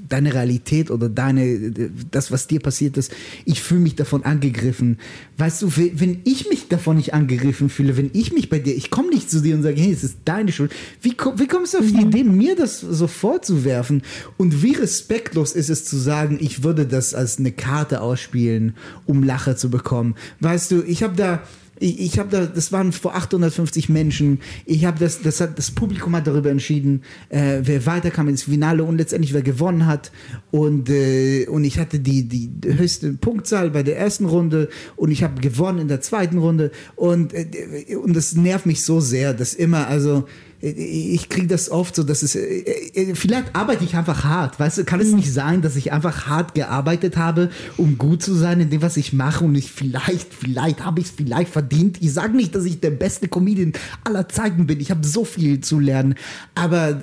deine 0.09 0.35
Realität 0.35 0.91
oder 0.91 1.09
deine, 1.09 1.73
das, 2.11 2.31
was 2.31 2.47
dir 2.47 2.61
passiert 2.61 2.97
ist, 2.97 3.13
ich 3.45 3.63
fühle 3.63 3.81
mich 3.81 3.97
davon 3.97 4.25
angegriffen. 4.25 4.99
Weißt 5.39 5.63
du, 5.63 5.73
wenn 5.77 6.21
ich 6.25 6.49
mich 6.49 6.69
davon 6.69 6.97
nicht 6.97 7.15
angegriffen 7.15 7.69
fühle, 7.69 7.97
wenn 7.97 8.11
ich 8.13 8.33
mich 8.33 8.51
bei 8.51 8.59
dir, 8.59 8.75
ich 8.77 8.91
komme 8.91 9.09
nicht 9.09 9.31
zu 9.31 9.41
dir 9.41 9.55
und 9.55 9.63
sage, 9.63 9.81
hey, 9.81 9.93
es 9.93 10.05
ist 10.05 10.19
deine 10.25 10.53
Schuld. 10.53 10.73
Wie, 11.01 11.17
wie 11.37 11.47
kommst 11.47 11.75
du 11.75 11.79
auf 11.79 11.87
die 11.87 11.95
mhm. 11.95 12.09
Idee, 12.09 12.25
mir 12.25 12.57
das 12.57 12.81
so 12.81 13.07
vorzuwerfen? 13.07 14.03
Und 14.37 14.63
wie 14.63 14.73
respektlos 14.73 15.53
ist 15.53 15.71
es 15.71 15.85
zu 15.85 15.97
sagen, 15.97 16.39
ich 16.41 16.63
würde 16.63 16.87
das 16.87 17.15
als 17.15 17.39
eine 17.39 17.53
Karte 17.53 18.01
ausspielen, 18.01 18.75
um 19.07 19.23
Lache 19.23 19.57
zu 19.57 19.71
bekommen? 19.71 20.15
Weißt 20.41 20.71
du, 20.71 20.83
ich 20.83 21.03
habe 21.03 21.17
da, 21.17 21.43
ich, 21.83 22.01
ich 22.01 22.19
habe 22.19 22.31
da, 22.31 22.47
das 22.47 22.73
waren 22.73 22.93
vor 22.93 23.15
850 23.15 23.89
Menschen. 23.89 24.41
Ich 24.65 24.85
habe 24.85 24.99
das, 24.99 25.21
das 25.21 25.41
hat, 25.41 25.59
das 25.59 25.71
Publikum 25.71 26.15
hat 26.15 26.27
darüber 26.27 26.51
entschieden, 26.51 27.03
äh, 27.29 27.61
wer 27.63 27.85
weiterkam 27.87 28.29
ins 28.29 28.45
Finale 28.45 28.85
und 28.85 28.97
letztendlich 28.97 29.35
wer 29.35 29.43
gewonnen 29.43 29.87
hat. 29.87 30.13
Und, 30.51 30.89
äh, 30.89 31.47
und 31.47 31.65
ich 31.65 31.79
hatte 31.79 31.99
die, 31.99 32.29
die 32.29 32.51
höchste 32.65 33.13
Punktzahl 33.15 33.71
bei 33.71 33.83
der 33.83 33.99
ersten 33.99 34.27
Runde 34.27 34.69
und 34.97 35.11
ich 35.11 35.23
habe 35.23 35.41
gewonnen 35.41 35.81
in 35.81 35.89
der 35.89 36.01
zweiten 36.01 36.39
Runde. 36.39 36.71
Und, 36.95 37.35
äh, 37.35 37.97
und 37.97 38.15
das 38.15 38.35
nervt 38.35 38.67
mich 38.67 38.83
so 38.85 39.01
sehr, 39.01 39.35
dass 39.35 39.55
immer, 39.55 39.89
also, 39.89 40.27
ich 40.65 41.29
kriege 41.29 41.49
das 41.49 41.71
oft 41.71 41.97
so, 41.97 42.05
dass 42.05 42.23
es, 42.23 42.37
äh, 42.37 42.61
äh, 42.95 43.15
vielleicht 43.17 43.55
arbeite 43.55 43.83
ich 43.83 43.97
einfach 43.97 44.23
hart, 44.23 44.61
weißt 44.61 44.79
du, 44.79 44.85
kann 44.85 45.01
es 45.01 45.13
nicht 45.13 45.33
sein, 45.33 45.61
dass 45.61 45.75
ich 45.75 45.93
einfach 45.93 46.27
hart 46.29 46.55
gearbeitet 46.55 47.17
habe, 47.17 47.51
um 47.77 47.99
gut 47.99 48.23
zu 48.23 48.33
sein 48.35 48.61
in 48.61 48.71
dem, 48.71 48.81
was 48.81 48.97
ich 48.97 49.13
mache 49.13 49.45
und 49.45 49.57
ich 49.57 49.73
vielleicht, 49.73 50.33
vielleicht 50.33 50.85
habe 50.85 51.01
ich 51.01 51.07
es 51.07 51.13
vielleicht 51.13 51.51
verdient. 51.51 52.01
Ich 52.01 52.13
sage 52.13 52.37
nicht, 52.37 52.55
dass 52.55 52.65
ich 52.65 52.79
der 52.79 52.91
beste 52.91 53.27
Comedian 53.27 53.73
aller 54.05 54.29
Zeiten 54.29 54.67
bin, 54.69 54.79
ich 54.79 54.93
habe 54.93 55.05
so 55.05 55.25
viel 55.25 55.61
zu 55.61 55.81
lernen, 55.81 56.15
aber 56.55 57.03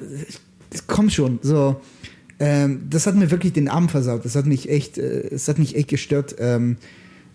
komm 0.87 1.09
schon, 1.09 1.39
so, 1.41 1.81
ähm, 2.39 2.83
das 2.89 3.07
hat 3.07 3.15
mir 3.15 3.29
wirklich 3.29 3.51
den 3.51 3.67
Arm 3.67 3.89
versaut, 3.89 4.23
das 4.23 4.37
hat 4.37 4.45
mich 4.45 4.69
echt, 4.69 4.97
äh, 4.97 5.27
es 5.31 5.49
hat 5.49 5.59
mich 5.59 5.75
echt 5.75 5.89
gestört, 5.89 6.35
ähm, 6.39 6.77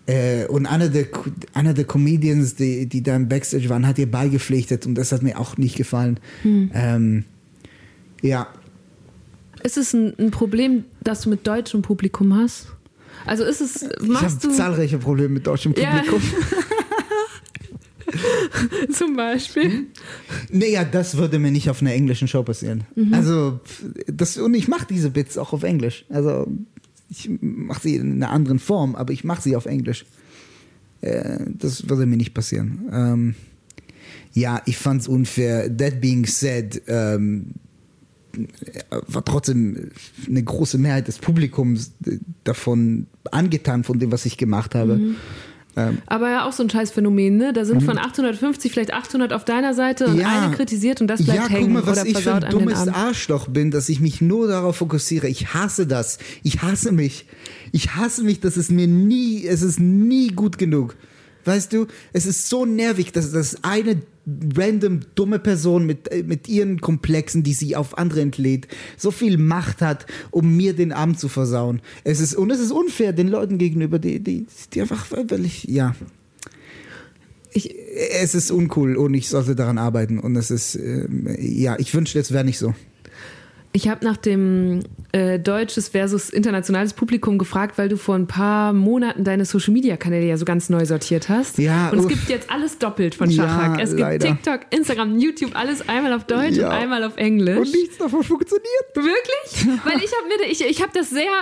äh, 0.07 0.45
und 0.47 0.65
einer 0.65 0.89
der, 0.89 1.07
einer 1.53 1.73
der 1.73 1.85
Comedians, 1.85 2.55
die, 2.55 2.85
die 2.87 3.01
da 3.01 3.15
im 3.15 3.27
Backstage 3.27 3.69
waren, 3.69 3.87
hat 3.87 3.97
ihr 3.97 4.09
beigepflichtet 4.09 4.85
und 4.85 4.95
das 4.95 5.11
hat 5.11 5.23
mir 5.23 5.39
auch 5.39 5.57
nicht 5.57 5.75
gefallen. 5.75 6.19
Hm. 6.43 6.71
Ähm, 6.73 7.25
ja. 8.21 8.47
Ist 9.63 9.77
es 9.77 9.93
ein, 9.93 10.13
ein, 10.19 10.31
Problem, 10.31 10.85
das 11.01 11.21
du 11.21 11.29
mit 11.29 11.47
deutschem 11.47 11.81
Publikum 11.81 12.35
hast? 12.35 12.67
Also 13.25 13.43
ist 13.43 13.61
es. 13.61 13.81
ich 13.81 14.21
habe 14.21 14.37
zahlreiche 14.37 14.99
Probleme 14.99 15.29
mit 15.29 15.47
deutschem 15.47 15.73
Publikum. 15.73 16.21
Ja. 16.21 16.57
Zum 18.91 19.15
Beispiel. 19.15 19.87
Naja, 20.49 20.85
das 20.85 21.17
würde 21.17 21.39
mir 21.39 21.51
nicht 21.51 21.69
auf 21.69 21.81
einer 21.81 21.93
englischen 21.93 22.27
Show 22.27 22.43
passieren. 22.43 22.83
Mhm. 22.95 23.13
Also, 23.13 23.59
das, 24.07 24.37
und 24.37 24.53
ich 24.53 24.67
mache 24.67 24.85
diese 24.89 25.09
Bits 25.09 25.37
auch 25.37 25.53
auf 25.53 25.63
Englisch. 25.63 26.05
Also, 26.09 26.47
ich 27.09 27.29
mache 27.41 27.81
sie 27.81 27.95
in 27.95 28.13
einer 28.13 28.31
anderen 28.31 28.59
Form, 28.59 28.95
aber 28.95 29.13
ich 29.13 29.23
mache 29.23 29.41
sie 29.41 29.55
auf 29.55 29.65
Englisch. 29.65 30.05
Äh, 31.01 31.39
das 31.47 31.89
würde 31.89 32.05
mir 32.05 32.17
nicht 32.17 32.33
passieren. 32.33 32.89
Ähm, 32.91 33.35
ja, 34.33 34.61
ich 34.65 34.77
fand 34.77 35.01
es 35.01 35.07
unfair. 35.07 35.75
That 35.77 36.01
being 36.01 36.25
said, 36.25 36.81
ähm, 36.87 37.51
war 39.07 39.23
trotzdem 39.23 39.91
eine 40.27 40.43
große 40.43 40.77
Mehrheit 40.77 41.07
des 41.07 41.19
Publikums 41.19 41.93
davon 42.43 43.07
angetan, 43.31 43.83
von 43.83 43.99
dem, 43.99 44.11
was 44.11 44.25
ich 44.25 44.37
gemacht 44.37 44.75
habe. 44.75 44.97
Mhm. 44.97 45.15
Ähm, 45.77 45.97
Aber 46.05 46.29
ja, 46.29 46.45
auch 46.45 46.53
so 46.53 46.63
ein 46.63 46.69
Scheißphänomen, 46.69 47.35
ne? 47.35 47.53
Da 47.53 47.65
sind 47.65 47.83
von 47.83 47.97
850 47.97 48.71
vielleicht 48.71 48.93
800 48.93 49.33
auf 49.33 49.43
deiner 49.43 49.73
Seite 49.73 50.07
und 50.07 50.19
ja, 50.19 50.43
eine 50.43 50.55
kritisiert 50.55 51.01
und 51.01 51.07
das 51.07 51.23
bleibt 51.23 51.39
ja, 51.39 51.47
hängen. 51.49 51.73
Guck 51.73 51.85
mal, 51.85 51.91
was 51.95 52.05
ich 52.05 52.17
für 52.17 52.35
ein 52.35 52.49
dummes 52.49 52.87
Arschloch 52.87 53.47
bin, 53.47 53.71
dass 53.71 53.89
ich 53.89 53.99
mich 53.99 54.21
nur 54.21 54.47
darauf 54.47 54.77
fokussiere. 54.77 55.27
Ich 55.27 55.53
hasse 55.53 55.85
das. 55.85 56.17
Ich 56.43 56.61
hasse 56.61 56.91
mich. 56.91 57.25
Ich 57.71 57.95
hasse 57.95 58.23
mich, 58.23 58.39
dass 58.39 58.57
es 58.57 58.69
mir 58.69 58.87
nie, 58.87 59.45
es 59.45 59.61
ist 59.61 59.79
nie 59.79 60.29
gut 60.29 60.57
genug. 60.57 60.95
Weißt 61.45 61.71
du, 61.71 61.87
es 62.11 62.25
ist 62.25 62.49
so 62.49 62.65
nervig, 62.65 63.11
dass 63.11 63.31
das 63.31 63.63
eine 63.63 64.01
random 64.55 65.01
dumme 65.13 65.39
Person 65.39 65.85
mit, 65.85 66.11
äh, 66.11 66.23
mit 66.23 66.47
ihren 66.49 66.81
Komplexen, 66.81 67.43
die 67.43 67.53
sie 67.53 67.75
auf 67.75 67.97
andere 67.97 68.21
entlädt, 68.21 68.67
so 68.97 69.11
viel 69.11 69.37
Macht 69.37 69.81
hat, 69.81 70.07
um 70.31 70.57
mir 70.57 70.73
den 70.73 70.91
Abend 70.91 71.19
zu 71.19 71.29
versauen. 71.29 71.81
Es 72.03 72.19
ist, 72.19 72.35
und 72.35 72.49
es 72.51 72.59
ist 72.59 72.71
unfair 72.71 73.13
den 73.13 73.27
Leuten 73.27 73.57
gegenüber, 73.57 73.99
die, 73.99 74.19
die, 74.19 74.47
die 74.73 74.81
einfach, 74.81 75.05
weil 75.11 75.45
ich, 75.45 75.65
ja. 75.65 75.95
Ich, 77.53 77.73
es 78.21 78.35
ist 78.35 78.51
uncool 78.51 78.97
und 78.97 79.13
ich 79.13 79.29
sollte 79.29 79.55
daran 79.55 79.77
arbeiten 79.77 80.19
und 80.19 80.35
es 80.35 80.51
ist, 80.51 80.75
äh, 80.75 81.07
ja, 81.39 81.77
ich 81.79 81.93
wünschte, 81.93 82.19
es 82.19 82.31
wäre 82.31 82.43
nicht 82.43 82.57
so. 82.57 82.73
Ich 83.75 83.89
habe 83.89 84.05
nach 84.05 84.15
dem 84.15 84.79
äh, 85.11 85.37
deutsches 85.37 85.89
versus 85.89 86.29
internationales 86.29 86.93
Publikum 86.93 87.37
gefragt, 87.37 87.77
weil 87.77 87.89
du 87.89 87.97
vor 87.97 88.15
ein 88.15 88.25
paar 88.25 88.71
Monaten 88.71 89.25
deine 89.25 89.43
Social 89.43 89.73
Media 89.73 89.97
Kanäle 89.97 90.25
ja 90.25 90.37
so 90.37 90.45
ganz 90.45 90.69
neu 90.69 90.85
sortiert 90.85 91.27
hast. 91.27 91.57
Ja, 91.57 91.89
und 91.89 91.99
es 91.99 92.05
uff. 92.05 92.11
gibt 92.11 92.29
jetzt 92.29 92.49
alles 92.49 92.77
doppelt 92.77 93.15
von 93.15 93.29
Ja, 93.29 93.43
Schachak. 93.43 93.81
es 93.81 93.89
gibt 93.89 93.99
leider. 93.99 94.27
TikTok, 94.29 94.61
Instagram, 94.69 95.19
YouTube, 95.19 95.51
alles 95.55 95.89
einmal 95.89 96.13
auf 96.13 96.23
Deutsch 96.23 96.55
Ja. 96.55 96.67
und 96.67 96.73
einmal 96.73 97.03
auf 97.03 97.17
Englisch. 97.17 97.57
Und 97.57 97.71
nichts 97.73 97.97
davon 97.97 98.23
funktioniert. 98.23 98.65
Wirklich? 98.95 99.67
Weil 99.83 99.97
ich 99.97 100.11
habe 100.15 100.27
mir, 100.29 100.49
ich, 100.49 100.65
ich 100.65 100.81
habe 100.81 100.91
das 100.93 101.09
sehr 101.09 101.33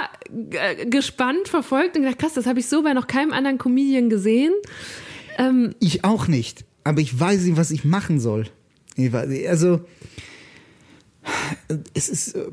äh, 0.51 0.88
gespannt 0.88 1.47
verfolgt 1.49 1.95
und 1.97 2.01
gedacht, 2.01 2.17
krass, 2.17 2.34
das 2.34 2.47
habe 2.47 2.59
ich 2.59 2.65
so 2.65 2.81
bei 2.81 2.93
noch 2.93 3.05
keinem 3.05 3.31
anderen 3.31 3.59
Comedian 3.59 4.09
gesehen. 4.09 4.53
Ähm, 5.38 5.75
Ich 5.79 6.03
auch 6.03 6.27
nicht. 6.27 6.65
Aber 6.84 6.99
ich 6.99 7.19
weiß 7.19 7.41
nicht, 7.43 7.57
was 7.57 7.69
ich 7.69 7.86
machen 7.86 8.19
soll. 8.19 8.47
Also, 9.47 9.81
es 11.93 12.10
ist, 12.10 12.36
äh, 12.36 12.45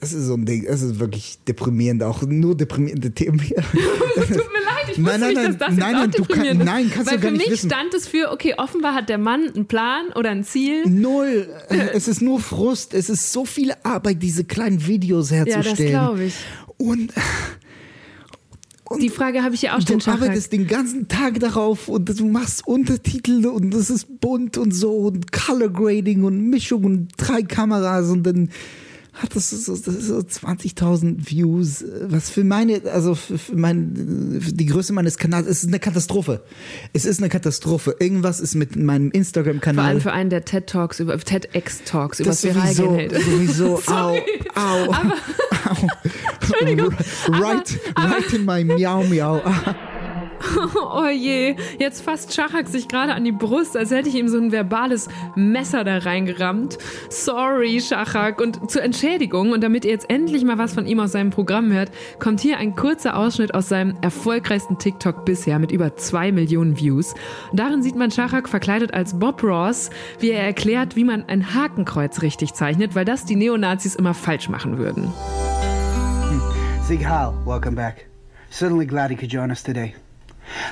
das 0.00 0.12
ist 0.12 0.26
so 0.26 0.34
ein 0.34 0.44
Ding, 0.46 0.64
es 0.64 0.82
ist 0.82 0.98
wirklich 0.98 1.38
deprimierend, 1.46 2.02
auch 2.02 2.22
nur 2.22 2.56
deprimierende 2.56 3.10
Themen 3.12 3.38
hier. 3.40 3.56
Tut 4.14 4.28
mir 4.28 4.36
leid, 4.36 4.88
ich 4.90 4.98
Nein, 4.98 5.06
wusste 5.06 5.20
nein, 5.20 5.34
nicht, 5.34 5.60
dass 5.60 5.68
das 5.68 5.76
nein, 5.76 5.96
jetzt 5.96 6.00
nein, 6.00 6.10
du 6.10 6.24
kann- 6.24 6.44
ist. 6.44 6.64
nein, 6.64 6.90
kannst 6.92 7.10
du 7.10 7.12
Weil 7.14 7.20
gar 7.20 7.30
für 7.30 7.36
nicht 7.36 7.46
mich 7.48 7.50
wissen. 7.58 7.70
stand 7.70 7.94
es 7.94 8.06
für, 8.08 8.30
okay, 8.32 8.54
offenbar 8.58 8.94
hat 8.94 9.08
der 9.08 9.18
Mann 9.18 9.50
einen 9.54 9.66
Plan 9.66 10.06
oder 10.14 10.30
ein 10.30 10.44
Ziel. 10.44 10.84
Null. 10.88 11.48
Es 11.92 12.08
ist 12.08 12.20
nur 12.22 12.40
Frust. 12.40 12.94
Es 12.94 13.08
ist 13.10 13.32
so 13.32 13.44
viel 13.44 13.72
Arbeit, 13.82 14.22
diese 14.22 14.44
kleinen 14.44 14.86
Videos 14.86 15.30
Ja, 15.30 15.44
das 15.44 15.54
herzustellen. 15.56 15.90
glaube 15.90 16.24
ich. 16.24 16.34
Und, 16.76 17.12
und 18.84 19.02
Die 19.02 19.08
Frage 19.08 19.42
habe 19.42 19.54
ich 19.54 19.62
ja 19.62 19.74
auch 19.74 19.78
du 19.80 19.84
den 19.84 20.00
Schachak. 20.00 20.22
arbeitest 20.22 20.52
den 20.52 20.66
ganzen 20.66 21.08
Tag 21.08 21.40
darauf 21.40 21.88
und 21.88 22.18
du 22.18 22.26
machst 22.26 22.66
Untertitel 22.66 23.46
und 23.46 23.70
das 23.72 23.90
ist 23.90 24.20
bunt 24.20 24.58
und 24.58 24.72
so 24.74 24.92
und 24.98 25.32
Color 25.32 25.70
Grading 25.70 26.24
und 26.24 26.48
Mischung 26.50 26.84
und 26.84 27.08
drei 27.16 27.42
Kameras 27.42 28.10
und 28.10 28.24
dann 28.24 28.50
hat 29.14 29.36
das 29.36 29.50
so, 29.50 29.76
das 29.76 29.84
so 30.06 30.16
20.000 30.18 31.30
Views, 31.30 31.84
was 32.02 32.30
für 32.30 32.42
meine, 32.42 32.82
also 32.92 33.14
für, 33.14 33.38
für 33.38 33.54
mein, 33.54 34.40
für 34.40 34.52
die 34.52 34.66
Größe 34.66 34.92
meines 34.92 35.18
Kanals, 35.18 35.46
es 35.46 35.62
ist 35.62 35.68
eine 35.68 35.78
Katastrophe. 35.78 36.42
Es 36.92 37.04
ist 37.04 37.20
eine 37.20 37.28
Katastrophe. 37.28 37.94
Irgendwas 38.00 38.40
ist 38.40 38.56
mit 38.56 38.74
meinem 38.74 39.10
Vor 39.12 39.14
Instagram-Kanal. 39.14 39.84
allem 39.86 40.00
für 40.00 40.12
einen 40.12 40.30
der 40.30 40.44
TED 40.44 40.66
Talks 40.66 40.98
über 40.98 41.16
TEDx 41.16 41.84
Talks 41.84 42.18
über 42.18 42.30
Das 42.30 42.42
viral 42.42 42.74
sowieso, 42.74 42.96
hält. 42.96 43.12
sowieso, 43.24 43.82
au, 43.86 44.16
au, 44.56 44.90
au. 44.90 45.88
Entschuldigung, 46.44 46.94
Right, 47.28 47.78
right 47.96 48.32
in 48.32 48.44
my 48.44 48.64
Miau 48.64 49.02
Miau. 49.08 49.40
Oh 50.76 51.08
je, 51.08 51.56
jetzt 51.78 52.02
fasst 52.02 52.34
Schachak 52.34 52.68
sich 52.68 52.88
gerade 52.88 53.14
an 53.14 53.24
die 53.24 53.32
Brust, 53.32 53.76
als 53.76 53.90
hätte 53.90 54.08
ich 54.08 54.14
ihm 54.14 54.28
so 54.28 54.38
ein 54.38 54.52
verbales 54.52 55.08
Messer 55.34 55.84
da 55.84 55.98
reingerammt. 55.98 56.78
Sorry, 57.08 57.80
Schachak. 57.80 58.40
Und 58.40 58.70
zur 58.70 58.82
Entschädigung 58.82 59.52
und 59.52 59.62
damit 59.62 59.84
ihr 59.84 59.90
jetzt 59.90 60.10
endlich 60.10 60.44
mal 60.44 60.58
was 60.58 60.74
von 60.74 60.86
ihm 60.86 61.00
aus 61.00 61.12
seinem 61.12 61.30
Programm 61.30 61.72
hört, 61.72 61.90
kommt 62.18 62.40
hier 62.40 62.58
ein 62.58 62.76
kurzer 62.76 63.16
Ausschnitt 63.16 63.54
aus 63.54 63.68
seinem 63.68 63.96
erfolgreichsten 64.02 64.78
TikTok 64.78 65.24
bisher 65.24 65.58
mit 65.58 65.72
über 65.72 65.96
zwei 65.96 66.30
Millionen 66.32 66.78
Views. 66.78 67.14
Und 67.50 67.58
darin 67.58 67.82
sieht 67.82 67.96
man 67.96 68.10
Schachak 68.10 68.48
verkleidet 68.48 68.92
als 68.92 69.18
Bob 69.18 69.42
Ross, 69.42 69.90
wie 70.20 70.30
er 70.30 70.44
erklärt, 70.44 70.96
wie 70.96 71.04
man 71.04 71.24
ein 71.26 71.54
Hakenkreuz 71.54 72.22
richtig 72.22 72.54
zeichnet, 72.54 72.94
weil 72.94 73.04
das 73.04 73.24
die 73.24 73.36
Neonazis 73.36 73.94
immer 73.94 74.14
falsch 74.14 74.48
machen 74.48 74.78
würden. 74.78 75.12
Sig 76.84 77.00
Heil, 77.00 77.32
welcome 77.46 77.74
back. 77.74 78.04
Certainly 78.50 78.84
glad 78.84 79.10
you 79.10 79.16
could 79.16 79.30
join 79.30 79.50
us 79.50 79.62
today. 79.62 79.94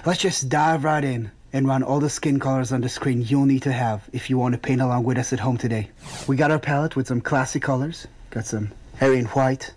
Let's 0.05 0.21
just 0.21 0.51
dive 0.51 0.85
right 0.85 1.03
in 1.03 1.31
and 1.55 1.67
run 1.67 1.83
all 1.83 2.01
the 2.01 2.11
skin 2.11 2.39
colors 2.39 2.71
on 2.71 2.83
the 2.83 2.91
screen 2.91 3.23
you'll 3.23 3.47
need 3.47 3.63
to 3.63 3.73
have 3.73 4.07
if 4.13 4.29
you 4.29 4.37
want 4.37 4.53
to 4.53 4.59
paint 4.59 4.83
along 4.83 5.05
with 5.05 5.17
us 5.17 5.33
at 5.33 5.41
home 5.41 5.57
today. 5.57 5.89
We 6.29 6.37
got 6.37 6.51
our 6.51 6.59
palette 6.59 6.97
with 6.97 7.07
some 7.07 7.23
classic 7.23 7.63
colors. 7.63 8.07
Got 8.29 8.45
some 8.45 8.73
Aryan 9.01 9.25
white, 9.25 9.73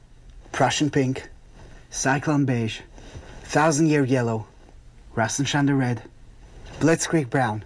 Prussian 0.51 0.89
pink, 0.89 1.29
Cyclone 1.89 2.43
beige, 2.43 2.81
Thousand 3.43 3.87
Year 3.87 4.03
yellow, 4.03 4.45
Rasenschande 5.15 5.79
red, 5.79 6.01
Blitzkrieg 6.81 7.29
brown, 7.29 7.63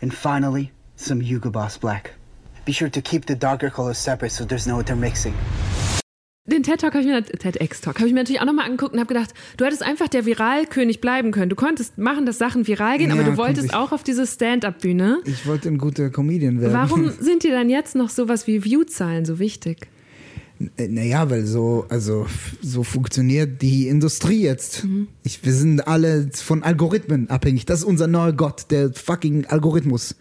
and 0.00 0.14
finally 0.14 0.70
some 0.94 1.20
Hugo 1.20 1.50
Boss 1.50 1.76
black. 1.76 2.12
Be 2.64 2.70
sure 2.70 2.88
to 2.88 3.02
keep 3.02 3.26
the 3.26 3.34
darker 3.34 3.68
colors 3.68 3.98
separate 3.98 4.30
so 4.30 4.44
there's 4.44 4.68
no 4.68 4.78
intermixing. 4.78 5.34
Den 6.46 6.62
TED 6.62 6.80
Talk 6.80 6.94
habe 6.94 7.02
ich 7.02 7.08
mir 7.08 7.22
TEDx 7.24 7.80
Talk 7.80 7.96
habe 7.96 8.06
ich 8.06 8.14
mir 8.14 8.20
natürlich 8.20 8.40
auch 8.40 8.46
nochmal 8.46 8.66
angeguckt 8.66 8.92
und 8.92 9.00
habe 9.00 9.12
gedacht, 9.12 9.34
du 9.56 9.64
hättest 9.64 9.82
einfach 9.82 10.06
der 10.08 10.26
Viralkönig 10.26 11.00
bleiben 11.00 11.32
können. 11.32 11.50
Du 11.50 11.56
konntest 11.56 11.98
machen, 11.98 12.24
dass 12.24 12.38
Sachen 12.38 12.66
viral 12.68 12.98
gehen, 12.98 13.10
aber 13.10 13.22
Ja, 13.22 13.30
du 13.30 13.36
wolltest 13.36 13.66
ich. 13.66 13.74
auch 13.74 13.90
auf 13.90 14.04
diese 14.04 14.26
Stand-up-Bühne. 14.26 15.18
Ich 15.24 15.46
wollte 15.46 15.68
ein 15.68 15.78
guter 15.78 16.08
Comedian 16.10 16.60
werden. 16.60 16.72
Warum 16.72 17.10
sind 17.20 17.42
dir 17.42 17.50
dann 17.50 17.68
jetzt 17.68 17.96
noch 17.96 18.10
sowas 18.10 18.46
wie 18.46 18.62
View-Zahlen 18.64 19.24
so 19.24 19.38
wichtig? 19.40 19.88
Naja, 20.78 21.28
weil 21.28 21.44
so, 21.44 21.84
also 21.90 22.26
so 22.62 22.82
funktioniert 22.82 23.60
die 23.60 23.88
Industrie 23.88 24.40
jetzt. 24.40 24.86
Ich, 25.22 25.44
wir 25.44 25.52
sind 25.52 25.86
alle 25.86 26.30
von 26.32 26.62
Algorithmen 26.62 27.28
abhängig. 27.28 27.66
Das 27.66 27.80
ist 27.80 27.84
unser 27.84 28.06
neuer 28.06 28.32
Gott, 28.32 28.66
der 28.70 28.92
fucking 28.92 29.46
Algorithmus. 29.46 30.14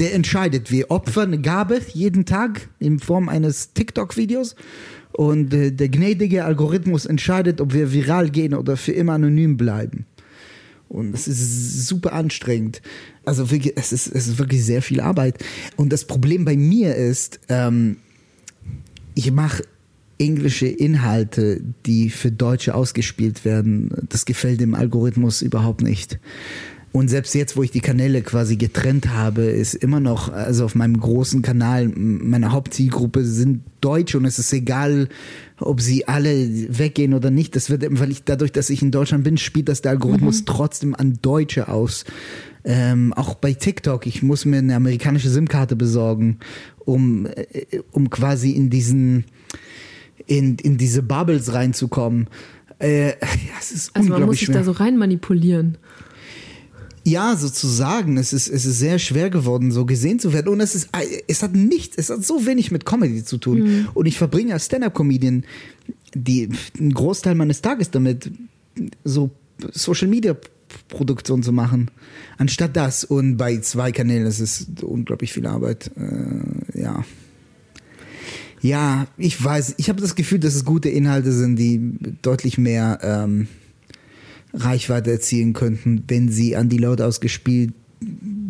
Der 0.00 0.14
entscheidet. 0.14 0.70
Wir 0.70 0.90
opfern 0.90 1.28
eine 1.28 1.40
Gabe 1.40 1.80
jeden 1.92 2.24
Tag 2.24 2.68
in 2.78 2.98
Form 2.98 3.28
eines 3.28 3.72
TikTok-Videos. 3.74 4.56
Und 5.12 5.52
äh, 5.54 5.70
der 5.70 5.88
gnädige 5.88 6.44
Algorithmus 6.44 7.06
entscheidet, 7.06 7.60
ob 7.60 7.74
wir 7.74 7.92
viral 7.92 8.30
gehen 8.30 8.54
oder 8.54 8.76
für 8.76 8.92
immer 8.92 9.12
anonym 9.12 9.56
bleiben. 9.56 10.06
Und 10.88 11.14
es 11.14 11.28
ist 11.28 11.86
super 11.86 12.14
anstrengend. 12.14 12.82
Also 13.24 13.50
wirklich, 13.50 13.74
es 13.76 13.92
ist, 13.92 14.08
es 14.08 14.26
ist 14.26 14.38
wirklich 14.38 14.64
sehr 14.64 14.82
viel 14.82 15.00
Arbeit. 15.00 15.38
Und 15.76 15.92
das 15.92 16.04
Problem 16.04 16.44
bei 16.44 16.56
mir 16.56 16.96
ist, 16.96 17.38
ähm, 17.48 17.98
ich 19.14 19.30
mache 19.30 19.62
englische 20.18 20.66
Inhalte, 20.66 21.60
die 21.86 22.10
für 22.10 22.30
Deutsche 22.30 22.74
ausgespielt 22.74 23.44
werden. 23.44 23.90
Das 24.08 24.24
gefällt 24.24 24.60
dem 24.60 24.74
Algorithmus 24.74 25.42
überhaupt 25.42 25.82
nicht. 25.82 26.18
Und 26.92 27.08
selbst 27.08 27.34
jetzt, 27.34 27.56
wo 27.56 27.62
ich 27.62 27.70
die 27.70 27.80
Kanäle 27.80 28.20
quasi 28.22 28.56
getrennt 28.56 29.10
habe, 29.10 29.42
ist 29.42 29.74
immer 29.74 30.00
noch, 30.00 30.32
also 30.32 30.64
auf 30.64 30.74
meinem 30.74 30.98
großen 30.98 31.40
Kanal, 31.40 31.88
meine 31.88 32.50
Hauptzielgruppe 32.50 33.24
sind 33.24 33.62
Deutsche 33.80 34.18
und 34.18 34.24
es 34.24 34.40
ist 34.40 34.52
egal, 34.52 35.08
ob 35.58 35.80
sie 35.80 36.08
alle 36.08 36.48
weggehen 36.78 37.14
oder 37.14 37.30
nicht. 37.30 37.54
Das 37.54 37.70
wird, 37.70 37.86
weil 37.88 38.10
ich 38.10 38.24
dadurch, 38.24 38.50
dass 38.50 38.70
ich 38.70 38.82
in 38.82 38.90
Deutschland 38.90 39.22
bin, 39.22 39.38
spielt 39.38 39.68
das 39.68 39.82
der 39.82 39.92
Algorithmus 39.92 40.44
trotzdem 40.44 40.96
an 40.96 41.20
Deutsche 41.22 41.68
aus. 41.68 42.04
Ähm, 42.64 43.12
auch 43.12 43.36
bei 43.36 43.52
TikTok, 43.52 44.06
ich 44.06 44.22
muss 44.22 44.44
mir 44.44 44.58
eine 44.58 44.74
amerikanische 44.74 45.30
SIM-Karte 45.30 45.76
besorgen, 45.76 46.40
um, 46.84 47.26
äh, 47.26 47.82
um 47.92 48.10
quasi 48.10 48.50
in 48.50 48.68
diesen, 48.68 49.24
in, 50.26 50.56
in 50.56 50.76
diese 50.76 51.02
Bubbles 51.02 51.54
reinzukommen. 51.54 52.26
Äh, 52.80 53.08
ja, 53.10 53.16
es 53.60 53.70
ist 53.70 53.96
Also 53.96 54.10
man 54.10 54.24
muss 54.24 54.38
sich 54.38 54.46
schwer. 54.46 54.56
da 54.56 54.64
so 54.64 54.72
rein 54.72 54.98
manipulieren. 54.98 55.78
Ja, 57.04 57.36
sozusagen. 57.36 58.18
Es 58.18 58.32
ist, 58.32 58.48
es 58.48 58.66
ist 58.66 58.78
sehr 58.78 58.98
schwer 58.98 59.30
geworden, 59.30 59.72
so 59.72 59.86
gesehen 59.86 60.18
zu 60.18 60.32
werden. 60.32 60.48
Und 60.48 60.60
es 60.60 60.74
ist, 60.74 60.90
es 61.26 61.42
hat 61.42 61.54
nichts, 61.54 61.96
es 61.96 62.10
hat 62.10 62.24
so 62.24 62.46
wenig 62.46 62.70
mit 62.70 62.84
Comedy 62.84 63.24
zu 63.24 63.38
tun. 63.38 63.88
Und 63.94 64.06
ich 64.06 64.18
verbringe 64.18 64.52
als 64.52 64.66
Stand-Up-Comedian 64.66 65.44
die, 66.14 66.50
einen 66.78 66.92
Großteil 66.92 67.34
meines 67.34 67.62
Tages 67.62 67.90
damit, 67.90 68.30
so 69.04 69.30
Social 69.72 70.08
Media 70.08 70.36
Produktion 70.88 71.42
zu 71.42 71.52
machen. 71.52 71.90
Anstatt 72.38 72.76
das. 72.76 73.04
Und 73.04 73.36
bei 73.36 73.58
zwei 73.58 73.92
Kanälen 73.92 74.26
ist 74.26 74.40
es 74.40 74.66
unglaublich 74.82 75.32
viel 75.32 75.46
Arbeit. 75.46 75.90
Äh, 75.96 76.80
ja. 76.80 77.04
Ja, 78.62 79.06
ich 79.16 79.42
weiß, 79.42 79.74
ich 79.78 79.88
habe 79.88 80.02
das 80.02 80.14
Gefühl, 80.14 80.38
dass 80.38 80.54
es 80.54 80.64
gute 80.66 80.90
Inhalte 80.90 81.32
sind, 81.32 81.56
die 81.56 81.80
deutlich 82.20 82.58
mehr 82.58 82.98
ähm, 83.02 83.48
Reichweite 84.52 85.10
erzielen 85.10 85.52
könnten, 85.52 86.04
wenn 86.08 86.28
sie 86.28 86.56
an 86.56 86.68
die 86.68 86.78
Leute 86.78 87.06
ausgespielt 87.06 87.72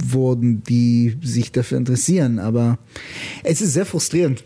wurden, 0.04 0.62
die 0.64 1.16
sich 1.22 1.52
dafür 1.52 1.78
interessieren. 1.78 2.38
Aber 2.38 2.78
es 3.42 3.60
ist 3.60 3.72
sehr 3.72 3.86
frustrierend. 3.86 4.44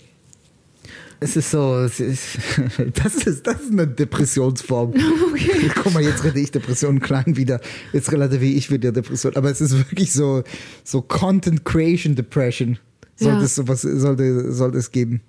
Es 1.21 1.37
ist 1.37 1.51
so, 1.53 1.79
es 1.79 2.01
ist, 2.01 2.39
das, 3.03 3.15
ist, 3.15 3.47
das 3.47 3.61
ist 3.63 3.73
eine 3.73 3.87
Depressionsform. 3.87 4.95
Guck 5.75 5.95
mal, 5.95 6.03
jetzt 6.03 6.25
rede 6.25 6.41
ich 6.41 6.51
Depression 6.51 7.01
klein 7.01 7.37
wieder. 7.37 7.61
Jetzt 7.93 8.11
relativiere 8.13 8.55
ich 8.55 8.71
wieder 8.71 8.93
Depression. 8.93 9.37
Aber 9.37 9.51
es 9.51 9.61
ist 9.61 9.73
wirklich 9.77 10.13
so, 10.13 10.43
so 10.83 11.03
Content 11.03 11.65
Creation 11.65 12.15
Depression. 12.15 12.79
Sollte 13.17 13.39
Ja. 13.39 13.45
es 13.45 13.55
sowas, 13.55 13.83
sollte, 13.83 14.53
sollte 14.53 14.79
es 14.79 14.91
geben. 14.91 15.21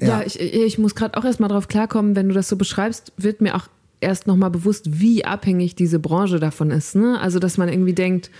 Ja, 0.00 0.22
ich, 0.22 0.38
ich 0.40 0.78
muss 0.78 0.94
gerade 0.94 1.16
auch 1.16 1.24
erstmal 1.24 1.48
drauf 1.48 1.68
klarkommen, 1.68 2.14
wenn 2.14 2.28
du 2.28 2.34
das 2.34 2.48
so 2.48 2.56
beschreibst, 2.56 3.12
wird 3.16 3.40
mir 3.40 3.56
auch 3.56 3.68
erst 4.00 4.26
nochmal 4.26 4.50
bewusst, 4.50 5.00
wie 5.00 5.24
abhängig 5.24 5.74
diese 5.74 5.98
Branche 5.98 6.38
davon 6.38 6.70
ist. 6.70 6.94
Ne? 6.94 7.18
Also, 7.20 7.38
dass 7.38 7.58
man 7.58 7.68
irgendwie 7.68 7.94
denkt, 7.94 8.30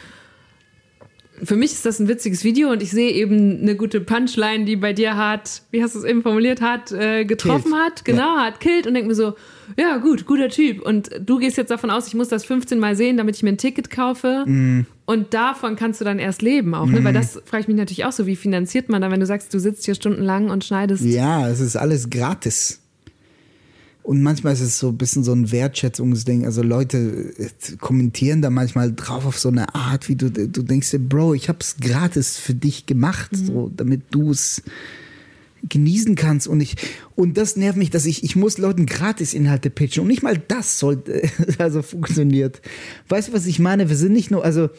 für 1.40 1.54
mich 1.54 1.70
ist 1.70 1.86
das 1.86 2.00
ein 2.00 2.08
witziges 2.08 2.42
Video 2.42 2.68
und 2.72 2.82
ich 2.82 2.90
sehe 2.90 3.12
eben 3.12 3.60
eine 3.62 3.76
gute 3.76 4.00
Punchline, 4.00 4.64
die 4.64 4.74
bei 4.74 4.92
dir 4.92 5.14
hart, 5.16 5.62
wie 5.70 5.80
hast 5.84 5.94
du 5.94 6.00
es 6.00 6.04
eben 6.04 6.22
formuliert, 6.22 6.60
hart 6.60 6.90
äh, 6.90 7.24
getroffen 7.24 7.70
Killt. 7.70 7.74
hat. 7.76 8.04
Genau, 8.04 8.36
Ja. 8.38 8.44
hat 8.46 8.58
killt 8.58 8.88
und 8.88 8.94
denke 8.94 9.08
mir 9.08 9.14
so, 9.14 9.34
ja 9.78 9.98
gut, 9.98 10.26
guter 10.26 10.48
Typ. 10.48 10.82
Und 10.82 11.10
du 11.24 11.38
gehst 11.38 11.56
jetzt 11.56 11.70
davon 11.70 11.90
aus, 11.90 12.08
ich 12.08 12.14
muss 12.14 12.26
das 12.26 12.44
15 12.44 12.80
Mal 12.80 12.96
sehen, 12.96 13.16
damit 13.18 13.36
ich 13.36 13.44
mir 13.44 13.50
ein 13.50 13.56
Ticket 13.58 13.88
kaufe. 13.88 14.42
Mhm. 14.46 14.86
Und 15.06 15.32
davon 15.32 15.76
kannst 15.76 16.00
du 16.00 16.04
dann 16.04 16.18
erst 16.18 16.42
leben 16.42 16.74
auch, 16.74 16.86
ne? 16.86 17.04
Weil 17.04 17.14
das 17.14 17.40
frage 17.44 17.62
ich 17.62 17.68
mich 17.68 17.76
natürlich 17.76 18.04
auch 18.04 18.12
so, 18.12 18.26
wie 18.26 18.34
finanziert 18.36 18.88
man 18.88 19.00
da, 19.00 19.10
wenn 19.10 19.20
du 19.20 19.26
sagst, 19.26 19.54
du 19.54 19.60
sitzt 19.60 19.84
hier 19.84 19.94
stundenlang 19.94 20.50
und 20.50 20.64
schneidest. 20.64 21.04
Ja, 21.04 21.48
es 21.48 21.60
ist 21.60 21.76
alles 21.76 22.10
gratis. 22.10 22.80
Und 24.08 24.22
manchmal 24.22 24.54
ist 24.54 24.62
es 24.62 24.78
so 24.78 24.88
ein 24.88 24.96
bisschen 24.96 25.22
so 25.22 25.34
ein 25.34 25.52
Wertschätzungsding. 25.52 26.46
Also 26.46 26.62
Leute 26.62 27.34
äh, 27.36 27.76
kommentieren 27.76 28.40
da 28.40 28.48
manchmal 28.48 28.94
drauf 28.94 29.26
auf 29.26 29.38
so 29.38 29.50
eine 29.50 29.74
Art, 29.74 30.08
wie 30.08 30.16
du, 30.16 30.30
du 30.30 30.62
denkst 30.62 30.92
dir, 30.92 30.98
Bro, 30.98 31.34
ich 31.34 31.50
hab's 31.50 31.76
gratis 31.78 32.38
für 32.38 32.54
dich 32.54 32.86
gemacht, 32.86 33.28
so, 33.34 33.70
damit 33.76 34.04
du 34.10 34.30
es 34.30 34.62
genießen 35.62 36.14
kannst. 36.14 36.48
Und 36.48 36.62
ich, 36.62 36.76
und 37.16 37.36
das 37.36 37.56
nervt 37.56 37.76
mich, 37.76 37.90
dass 37.90 38.06
ich, 38.06 38.24
ich 38.24 38.34
muss 38.34 38.56
Leuten 38.56 38.86
gratis 38.86 39.34
Inhalte 39.34 39.68
pitchen. 39.68 40.04
Und 40.04 40.08
nicht 40.08 40.22
mal 40.22 40.38
das 40.38 40.78
sollte, 40.78 41.28
also 41.58 41.82
funktioniert. 41.82 42.62
Weißt 43.10 43.28
du, 43.28 43.32
was 43.34 43.44
ich 43.44 43.58
meine? 43.58 43.90
Wir 43.90 43.96
sind 43.96 44.14
nicht 44.14 44.30
nur, 44.30 44.42
also, 44.42 44.70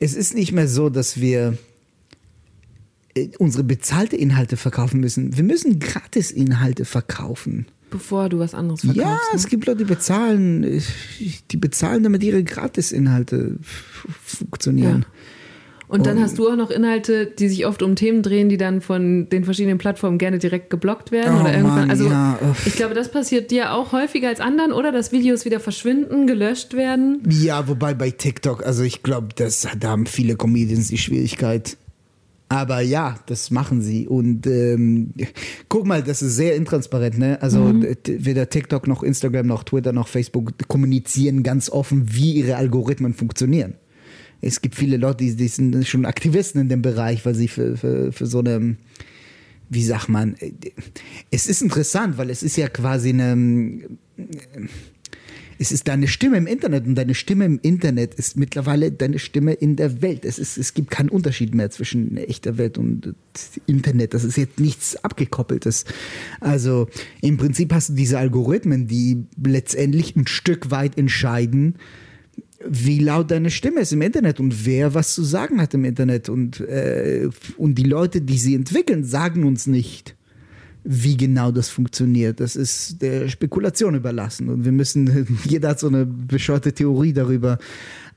es 0.00 0.14
ist 0.14 0.34
nicht 0.34 0.50
mehr 0.50 0.66
so, 0.66 0.90
dass 0.90 1.20
wir 1.20 1.56
äh, 3.14 3.28
unsere 3.38 3.62
bezahlte 3.62 4.16
Inhalte 4.16 4.56
verkaufen 4.56 4.98
müssen. 4.98 5.36
Wir 5.36 5.44
müssen 5.44 5.78
gratis 5.78 6.32
Inhalte 6.32 6.84
verkaufen. 6.84 7.66
Bevor 7.92 8.28
du 8.28 8.38
was 8.38 8.54
anderes 8.54 8.80
verkaufst. 8.80 9.00
Ja, 9.00 9.18
es 9.34 9.44
ne? 9.44 9.50
gibt 9.50 9.66
Leute, 9.66 9.78
die 9.78 9.84
bezahlen, 9.84 10.82
die 11.50 11.56
bezahlen, 11.56 12.02
damit 12.02 12.24
ihre 12.24 12.42
Gratis-Inhalte 12.42 13.58
funktionieren. 14.24 15.04
Und 15.92 16.06
dann 16.06 16.18
hast 16.22 16.38
du 16.38 16.48
auch 16.48 16.56
noch 16.56 16.70
Inhalte, 16.70 17.26
die 17.26 17.50
sich 17.50 17.66
oft 17.66 17.82
um 17.82 17.96
Themen 17.96 18.22
drehen, 18.22 18.48
die 18.48 18.56
dann 18.56 18.80
von 18.80 19.28
den 19.28 19.44
verschiedenen 19.44 19.76
Plattformen 19.76 20.16
gerne 20.16 20.38
direkt 20.38 20.70
geblockt 20.70 21.12
werden 21.12 21.36
Oh 21.36 21.40
oder 21.42 21.52
irgendwann. 21.52 21.80
Mann, 21.80 21.90
also 21.90 22.08
ja, 22.08 22.38
ich 22.64 22.76
glaube, 22.76 22.94
das 22.94 23.10
passiert 23.10 23.50
dir 23.50 23.74
auch 23.74 23.92
häufiger 23.92 24.28
als 24.28 24.40
anderen, 24.40 24.72
oder? 24.72 24.90
Dass 24.90 25.12
Videos 25.12 25.44
wieder 25.44 25.60
verschwinden, 25.60 26.26
gelöscht 26.26 26.72
werden. 26.72 27.20
Ja, 27.28 27.68
wobei 27.68 27.92
bei 27.92 28.10
TikTok, 28.10 28.64
also 28.64 28.82
ich 28.84 29.02
glaube, 29.02 29.28
das 29.36 29.68
da 29.78 29.90
haben 29.90 30.06
viele 30.06 30.36
Comedians 30.36 30.88
die 30.88 30.96
Schwierigkeit. 30.96 31.76
Aber 32.52 32.82
ja, 32.82 33.18
das 33.26 33.50
machen 33.50 33.80
sie. 33.80 34.06
Und 34.06 34.46
ähm, 34.46 35.14
guck 35.70 35.86
mal, 35.86 36.02
das 36.02 36.20
ist 36.20 36.36
sehr 36.36 36.54
intransparent, 36.54 37.16
ne? 37.16 37.40
Also 37.40 37.72
d- 37.72 37.96
weder 38.26 38.50
TikTok 38.50 38.86
noch 38.86 39.02
Instagram 39.02 39.46
noch 39.46 39.64
Twitter 39.64 39.92
noch 39.92 40.06
Facebook 40.06 40.52
kommunizieren 40.68 41.42
ganz 41.42 41.70
offen, 41.70 42.14
wie 42.14 42.32
ihre 42.32 42.56
Algorithmen 42.56 43.14
funktionieren. 43.14 43.72
Es 44.42 44.60
gibt 44.60 44.74
viele 44.74 44.98
Leute, 44.98 45.24
die, 45.24 45.34
die 45.34 45.48
sind 45.48 45.86
schon 45.88 46.04
Aktivisten 46.04 46.60
in 46.60 46.68
dem 46.68 46.82
Bereich, 46.82 47.24
weil 47.24 47.34
sie 47.34 47.48
für, 47.48 47.74
für, 47.78 48.12
für 48.12 48.26
so 48.26 48.40
eine, 48.40 48.76
wie 49.70 49.84
sagt 49.84 50.10
man, 50.10 50.34
äh, 50.34 50.52
es 51.30 51.46
ist 51.46 51.62
interessant, 51.62 52.18
weil 52.18 52.28
es 52.28 52.42
ist 52.42 52.56
ja 52.58 52.68
quasi 52.68 53.10
eine, 53.10 53.88
es 55.62 55.70
ist 55.70 55.86
deine 55.86 56.08
Stimme 56.08 56.36
im 56.38 56.48
Internet 56.48 56.86
und 56.86 56.96
deine 56.96 57.14
Stimme 57.14 57.44
im 57.44 57.60
Internet 57.62 58.14
ist 58.14 58.36
mittlerweile 58.36 58.90
deine 58.90 59.20
Stimme 59.20 59.52
in 59.52 59.76
der 59.76 60.02
Welt. 60.02 60.24
Es, 60.24 60.40
ist, 60.40 60.58
es 60.58 60.74
gibt 60.74 60.90
keinen 60.90 61.08
Unterschied 61.08 61.54
mehr 61.54 61.70
zwischen 61.70 62.16
echter 62.16 62.58
Welt 62.58 62.78
und 62.78 63.14
Internet. 63.66 64.12
Das 64.12 64.24
ist 64.24 64.36
jetzt 64.36 64.58
nichts 64.58 64.96
Abgekoppeltes. 65.04 65.84
Also 66.40 66.88
im 67.20 67.36
Prinzip 67.36 67.72
hast 67.72 67.90
du 67.90 67.92
diese 67.94 68.18
Algorithmen, 68.18 68.88
die 68.88 69.24
letztendlich 69.42 70.16
ein 70.16 70.26
Stück 70.26 70.72
weit 70.72 70.98
entscheiden, 70.98 71.76
wie 72.68 72.98
laut 72.98 73.30
deine 73.30 73.50
Stimme 73.50 73.80
ist 73.80 73.92
im 73.92 74.02
Internet 74.02 74.40
und 74.40 74.66
wer 74.66 74.94
was 74.94 75.14
zu 75.14 75.22
sagen 75.22 75.60
hat 75.60 75.74
im 75.74 75.84
Internet. 75.84 76.28
Und, 76.28 76.58
äh, 76.58 77.28
und 77.56 77.76
die 77.76 77.84
Leute, 77.84 78.20
die 78.20 78.38
sie 78.38 78.56
entwickeln, 78.56 79.04
sagen 79.04 79.44
uns 79.44 79.68
nicht, 79.68 80.16
wie 80.84 81.16
genau 81.16 81.52
das 81.52 81.68
funktioniert. 81.68 82.40
Das 82.40 82.56
ist 82.56 83.00
der 83.02 83.28
Spekulation 83.28 83.94
überlassen. 83.94 84.48
Und 84.48 84.64
wir 84.64 84.72
müssen, 84.72 85.38
jeder 85.44 85.70
hat 85.70 85.80
so 85.80 85.88
eine 85.88 86.06
bescheuerte 86.06 86.72
Theorie 86.72 87.12
darüber. 87.12 87.58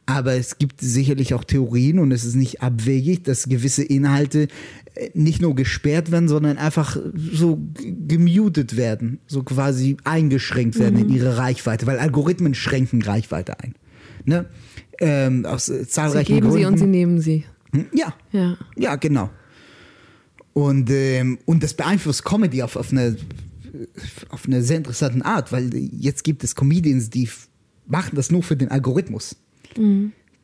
Aber 0.07 0.34
es 0.34 0.59
gibt 0.59 0.82
sicherlich 0.82 1.34
auch 1.34 1.43
Theorien 1.43 1.97
und 1.97 2.11
es 2.11 2.26
ist 2.26 2.36
nicht 2.36 2.61
abwegig, 2.61 3.24
dass 3.24 3.49
gewisse 3.49 3.84
Inhalte 3.84 4.47
äh, 4.93 5.09
nicht 5.16 5.41
nur 5.41 5.55
gesperrt 5.55 6.11
werden, 6.11 6.28
sondern 6.28 6.57
einfach 6.57 6.95
so 7.34 7.59
gemutet 8.07 8.78
werden, 8.78 9.20
so 9.26 9.41
quasi 9.41 9.97
eingeschränkt 10.03 10.78
werden 10.78 10.99
in 10.99 11.09
ihre 11.09 11.38
Reichweite, 11.38 11.88
weil 11.88 11.97
Algorithmen 11.97 12.53
schränken 12.53 13.01
Reichweite 13.01 13.59
ein. 13.59 13.74
Ne? 14.26 14.45
Ähm, 14.99 15.45
aus 15.47 15.70
äh, 15.70 15.84
Sie 15.84 15.88
zahlreichen 15.88 16.36
geben 16.36 16.49
Gründen. 16.49 16.57
sie 16.59 16.66
und 16.66 16.78
sie 16.78 16.88
nehmen 16.88 17.20
sie. 17.22 17.45
Hm, 17.74 17.86
Ja, 17.93 18.13
Ja. 18.32 18.57
ja, 18.78 18.95
genau. 18.97 19.32
Und, 20.56 20.89
ähm, 20.89 21.38
und 21.43 21.64
das 21.64 21.74
beeinflusst 21.74 22.24
Comedy 22.24 22.64
auf, 22.64 22.78
auf, 22.78 22.93
eine, 22.93 23.18
auf 24.30 24.45
eine 24.45 24.64
sehr 24.64 24.78
interessante 24.78 25.26
Art, 25.26 25.51
weil 25.51 25.70
jetzt 25.76 26.24
gibt 26.24 26.45
es 26.45 26.56
Comedians, 26.56 27.10
die 27.10 27.28
machen 27.88 28.16
das 28.16 28.32
nur 28.32 28.41
für 28.41 28.56
den 28.56 28.72
Algorithmus. 28.72 29.36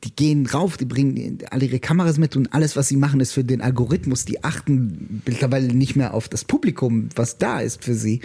Die 0.04 0.14
gehen 0.14 0.48
rauf, 0.48 0.76
die 0.76 0.84
bringen 0.84 1.38
alle 1.50 1.64
ihre 1.64 1.80
Kameras 1.80 2.18
mit 2.18 2.36
und 2.36 2.54
alles, 2.54 2.76
was 2.76 2.90
sie 2.90 2.98
machen, 2.98 3.22
ist 3.22 3.32
für 3.32 3.46
den 3.46 3.62
Algorithmus. 3.62 4.26
Die 4.26 4.44
achten 4.44 5.22
mittlerweile 5.26 5.74
nicht 5.74 5.96
mehr 5.96 6.14
auf 6.14 6.28
das 6.28 6.44
Publikum, 6.44 7.08
was 7.16 7.38
da 7.38 7.62
ist 7.62 7.82
für 7.82 7.96
sie, 7.96 8.20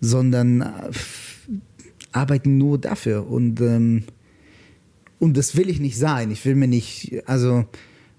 sondern 0.00 0.62
äh, 0.62 0.90
arbeiten 2.12 2.56
nur 2.56 2.78
dafür. 2.78 3.28
Und, 3.28 3.60
ähm, 3.60 4.04
und 5.18 5.36
das 5.36 5.56
will 5.56 5.68
ich 5.68 5.78
nicht 5.78 5.98
sein. 5.98 6.30
Ich 6.30 6.46
will 6.46 6.54
mir 6.54 6.68
nicht, 6.68 7.22
also 7.26 7.66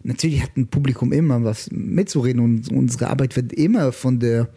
natürlich 0.03 0.43
hat 0.43 0.55
ein 0.57 0.67
Publikum 0.67 1.11
immer 1.11 1.43
was 1.43 1.69
mitzureden 1.71 2.41
und 2.41 2.71
unsere 2.71 3.07
Arbeit 3.07 3.35
wird 3.35 3.53
immer 3.53 3.91
von 3.91 4.19
der 4.19 4.49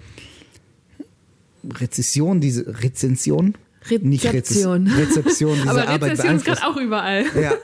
Rezession, 1.68 2.40
diese 2.40 2.82
Rezension, 2.82 3.54
nicht 4.02 4.24
Rezes- 4.24 4.34
Rezeption. 4.34 4.86
Rezeption 4.88 5.54
dieser 5.56 5.70
Aber 5.70 5.88
Arbeit 5.88 6.10
Rezession 6.12 6.36
ist 6.36 6.44
gerade 6.44 6.60
beeinflusst, 6.60 6.64
auch 6.64 6.76
überall. 6.80 7.24
ja, 7.40 7.54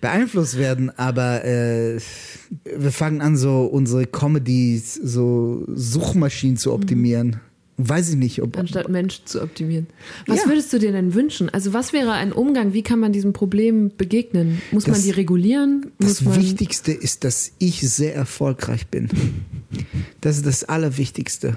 beeinflusst 0.00 0.58
werden. 0.58 0.90
Aber 0.98 1.44
äh, 1.44 1.98
wir 2.64 2.92
fangen 2.92 3.20
an, 3.20 3.36
so 3.36 3.64
unsere 3.64 4.06
Comedies, 4.06 4.94
so 4.94 5.64
Suchmaschinen 5.68 6.56
zu 6.56 6.72
optimieren. 6.72 7.40
Weiß 7.80 8.08
ich 8.10 8.16
nicht, 8.16 8.42
ob 8.42 8.58
Anstatt 8.58 8.88
Menschen 8.88 9.24
zu 9.26 9.40
optimieren. 9.40 9.86
Was 10.26 10.42
Ja. 10.42 10.48
würdest 10.48 10.72
du 10.72 10.80
dir 10.80 10.90
denn 10.90 11.14
wünschen? 11.14 11.48
Also 11.48 11.72
was 11.72 11.92
wäre 11.92 12.10
ein 12.12 12.32
Umgang? 12.32 12.72
Wie 12.72 12.82
kann 12.82 12.98
man 12.98 13.12
diesem 13.12 13.32
Problem 13.32 13.92
begegnen? 13.96 14.60
Muss 14.72 14.86
man 14.88 14.94
Das- 14.96 15.04
die 15.04 15.12
regulieren? 15.12 15.92
Das 16.00 16.20
Muss 16.22 16.34
man 16.34 16.42
Wichtigste 16.42 16.90
ist, 16.92 17.22
dass 17.22 17.52
ich 17.60 17.80
sehr 17.88 18.16
erfolgreich 18.16 18.88
bin. 18.88 19.08
Das 20.20 20.36
ist 20.36 20.44
das 20.46 20.64
Allerwichtigste. 20.64 21.56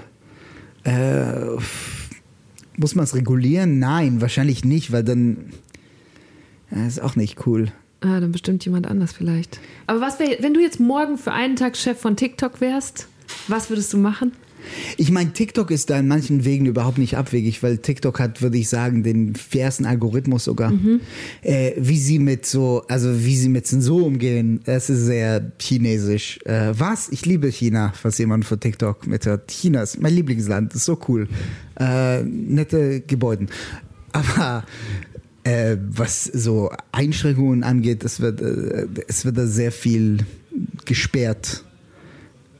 Äh, 0.84 1.56
muss 2.76 2.94
man 2.94 3.04
es 3.04 3.14
regulieren? 3.16 3.80
Nein, 3.80 4.20
wahrscheinlich 4.20 4.64
nicht, 4.64 4.92
weil 4.92 5.02
dann 5.04 5.52
ja, 6.70 6.86
ist 6.86 7.02
auch 7.02 7.16
nicht 7.16 7.46
cool. 7.46 7.72
Ah, 8.00 8.18
dann 8.20 8.30
bestimmt 8.32 8.64
jemand 8.64 8.86
anders 8.86 9.12
vielleicht. 9.12 9.60
Aber 9.86 10.00
was 10.00 10.18
wäre, 10.18 10.36
wenn 10.40 10.54
du 10.54 10.60
jetzt 10.60 10.80
morgen 10.80 11.18
für 11.18 11.32
einen 11.32 11.56
Tag 11.56 11.76
Chef 11.76 11.98
von 11.98 12.16
TikTok 12.16 12.60
wärst, 12.60 13.08
was 13.48 13.70
würdest 13.70 13.92
du 13.92 13.98
machen? 13.98 14.32
Ich 14.96 15.10
meine, 15.10 15.32
TikTok 15.32 15.70
ist 15.70 15.90
da 15.90 15.98
in 15.98 16.08
manchen 16.08 16.44
Wegen 16.44 16.66
überhaupt 16.66 16.98
nicht 16.98 17.16
abwegig, 17.16 17.62
weil 17.62 17.78
TikTok 17.78 18.20
hat, 18.20 18.42
würde 18.42 18.58
ich 18.58 18.68
sagen, 18.68 19.02
den 19.02 19.34
fairsten 19.34 19.86
Algorithmus 19.86 20.44
sogar. 20.44 20.72
Äh, 21.42 21.72
wie 21.76 21.98
sie 21.98 22.18
mit 22.18 22.46
so, 22.46 22.84
also 22.88 23.24
wie 23.24 23.36
sie 23.36 23.48
mit 23.48 23.66
Zensur 23.66 24.04
umgehen, 24.04 24.60
das 24.64 24.90
ist 24.90 25.04
sehr 25.04 25.52
chinesisch. 25.60 26.38
Äh, 26.44 26.72
was? 26.76 27.08
Ich 27.10 27.26
liebe 27.26 27.48
China, 27.48 27.92
was 28.02 28.18
jemand 28.18 28.44
von 28.44 28.60
TikTok 28.60 29.06
mithört. 29.06 29.50
China 29.50 29.82
ist 29.82 30.00
mein 30.00 30.14
Lieblingsland, 30.14 30.74
ist 30.74 30.84
so 30.84 30.98
cool. 31.08 31.28
Äh, 31.78 32.22
nette 32.22 33.00
Gebäude. 33.00 33.46
Aber 34.12 34.64
äh, 35.44 35.76
was 35.88 36.24
so 36.24 36.70
Einschränkungen 36.92 37.62
angeht, 37.62 38.04
es 38.04 38.20
wird, 38.20 38.40
äh, 38.40 38.86
es 39.08 39.24
wird 39.24 39.36
da 39.38 39.46
sehr 39.46 39.72
viel 39.72 40.18
gesperrt 40.84 41.64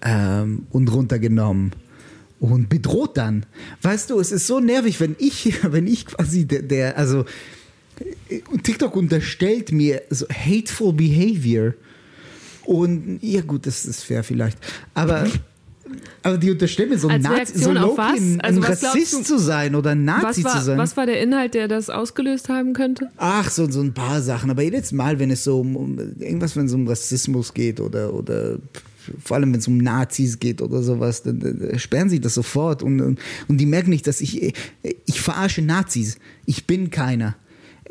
ähm, 0.03 0.66
und 0.70 0.92
runtergenommen 0.92 1.72
und 2.51 2.68
bedroht 2.68 3.16
dann. 3.16 3.47
Weißt 3.82 4.11
du, 4.11 4.18
es 4.18 4.32
ist 4.32 4.49
so 4.49 4.59
nervig, 4.59 4.99
wenn 5.01 5.14
ich, 5.18 5.55
wenn 5.72 5.86
ich 5.86 6.07
quasi 6.07 6.45
der, 6.45 6.62
der 6.62 6.99
also 6.99 7.24
äh, 8.28 8.40
TikTok 8.62 8.97
unterstellt 8.97 9.70
mir 9.70 10.03
so 10.11 10.26
hateful 10.28 10.93
behavior 10.93 11.74
und 12.64 13.18
ja 13.22 13.43
gut, 13.43 13.66
das 13.66 13.84
ist 13.86 14.03
fair 14.05 14.24
vielleicht, 14.24 14.59
aber 14.95 15.26
aber 16.22 16.36
die 16.38 16.51
unterstellen 16.51 16.88
mir 16.90 16.99
so 16.99 17.09
ein 17.09 17.24
Als 17.26 17.55
Nazi, 17.55 17.64
so 17.64 17.74
was? 17.97 18.16
ein, 18.18 18.40
Also 18.40 18.61
Rassist 18.61 19.12
du- 19.12 19.22
zu 19.22 19.38
sein 19.38 19.74
oder 19.76 19.90
ein 19.90 20.05
Nazi 20.05 20.24
Was 20.24 20.36
zu 20.36 20.45
war, 20.45 20.62
sein. 20.62 20.78
was 20.78 20.97
war 20.97 21.07
der 21.07 21.20
Inhalt, 21.20 21.55
der 21.55 21.68
das 21.68 21.90
ausgelöst 21.90 22.49
haben 22.49 22.72
könnte? 22.72 23.09
Ach, 23.18 23.51
so, 23.51 23.70
so 23.70 23.80
ein 23.82 23.93
paar 23.95 24.20
Sachen. 24.22 24.51
Aber 24.51 24.62
jedes 24.62 24.90
Mal, 24.93 25.18
wenn 25.18 25.30
es 25.30 25.45
so 25.45 25.61
um, 25.61 25.76
um 25.76 25.99
irgendwas, 26.18 26.57
wenn 26.57 26.66
es 26.66 26.72
um 26.72 26.88
Rassismus 26.88 27.53
geht 27.55 27.78
oder, 27.80 28.14
oder 28.14 28.59
vor 29.22 29.36
allem 29.36 29.53
wenn 29.53 29.61
es 29.61 29.68
um 29.68 29.78
Nazis 29.78 30.38
geht 30.38 30.62
oder 30.62 30.82
sowas, 30.82 31.22
dann, 31.22 31.40
dann 31.40 31.78
sperren 31.78 32.09
sie 32.09 32.20
das 32.20 32.34
sofort 32.34 32.82
und, 32.82 33.00
und, 33.00 33.18
und 33.48 33.59
die 33.59 33.66
merken 33.66 33.90
nicht, 33.90 34.07
dass 34.07 34.20
ich, 34.20 34.55
ich 34.82 35.20
verarsche 35.20 35.62
Nazis. 35.62 36.16
Ich 36.46 36.66
bin 36.66 36.90
keiner. 36.90 37.36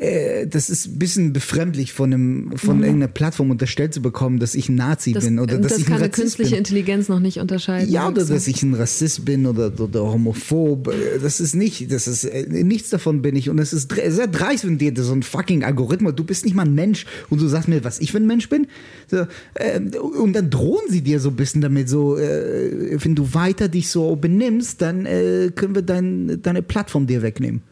Äh, 0.02 0.46
das 0.46 0.68
ist 0.68 0.86
ein 0.86 0.98
bisschen 0.98 1.32
befremdlich 1.32 1.92
von, 1.92 2.12
einem, 2.12 2.52
von 2.56 2.82
irgendeiner 2.82 3.08
Plattform 3.08 3.50
unterstellt 3.50 3.94
zu 3.94 4.02
bekommen, 4.02 4.38
dass 4.40 4.54
ich 4.54 4.68
ein 4.68 4.74
Nazi 4.74 5.10
Mhm. 5.10 5.14
Das, 5.14 5.24
bin 5.24 5.38
oder 5.38 5.58
dass 5.58 5.72
das 5.72 5.78
ich 5.80 5.84
kann 5.86 5.94
ein 5.94 6.02
eine 6.02 6.08
Rassist 6.10 6.22
künstliche 6.22 6.50
bin. 6.50 6.58
Intelligenz 6.58 7.08
noch 7.08 7.20
nicht 7.20 7.38
unterscheiden. 7.38 7.90
Ja, 7.90 8.08
oder 8.08 8.24
dass 8.24 8.46
ich 8.48 8.62
ein 8.62 8.74
Rassist 8.74 9.24
bin 9.24 9.46
oder, 9.46 9.72
oder 9.78 10.02
homophob. 10.04 10.88
Äh, 10.88 11.18
Das 11.22 11.40
ist 11.40 11.54
nicht, 11.54 11.92
das 11.92 12.08
ist, 12.08 12.24
äh, 12.24 12.46
nichts 12.48 12.90
davon 12.90 13.22
bin 13.22 13.36
ich. 13.36 13.48
Und 13.50 13.58
es 13.58 13.72
ist 13.72 13.92
sehr 13.92 14.26
dreist, 14.26 14.66
wenn 14.66 14.78
dir 14.78 14.92
so 14.96 15.12
ein 15.12 15.22
fucking 15.22 15.64
Algorithmus, 15.64 16.14
du 16.14 16.24
bist 16.24 16.44
nicht 16.44 16.54
mal 16.54 16.66
ein 16.66 16.74
Mensch 16.74 17.06
und 17.30 17.40
du 17.40 17.46
sagst 17.48 17.68
mir, 17.68 17.84
was 17.84 18.00
ich 18.00 18.12
für 18.12 18.18
ein 18.18 18.26
Mensch 18.26 18.48
bin. 18.48 18.66
So, 19.10 19.26
äh, 19.54 19.80
und 19.98 20.32
dann 20.32 20.50
drohen 20.50 20.88
sie 20.88 21.02
dir 21.02 21.20
so 21.20 21.28
ein 21.30 21.36
bisschen 21.36 21.60
damit, 21.60 21.88
so, 21.88 22.16
äh, 22.16 22.96
wenn 23.02 23.14
du 23.14 23.34
weiter 23.34 23.68
dich 23.68 23.88
so 23.88 24.16
benimmst, 24.16 24.80
dann 24.82 25.04
können 25.04 25.74
wir 25.74 25.82
dein, 25.82 26.40
deine 26.42 26.62
Plattform 26.62 27.06
dir 27.06 27.22
wegnehmen. 27.22 27.62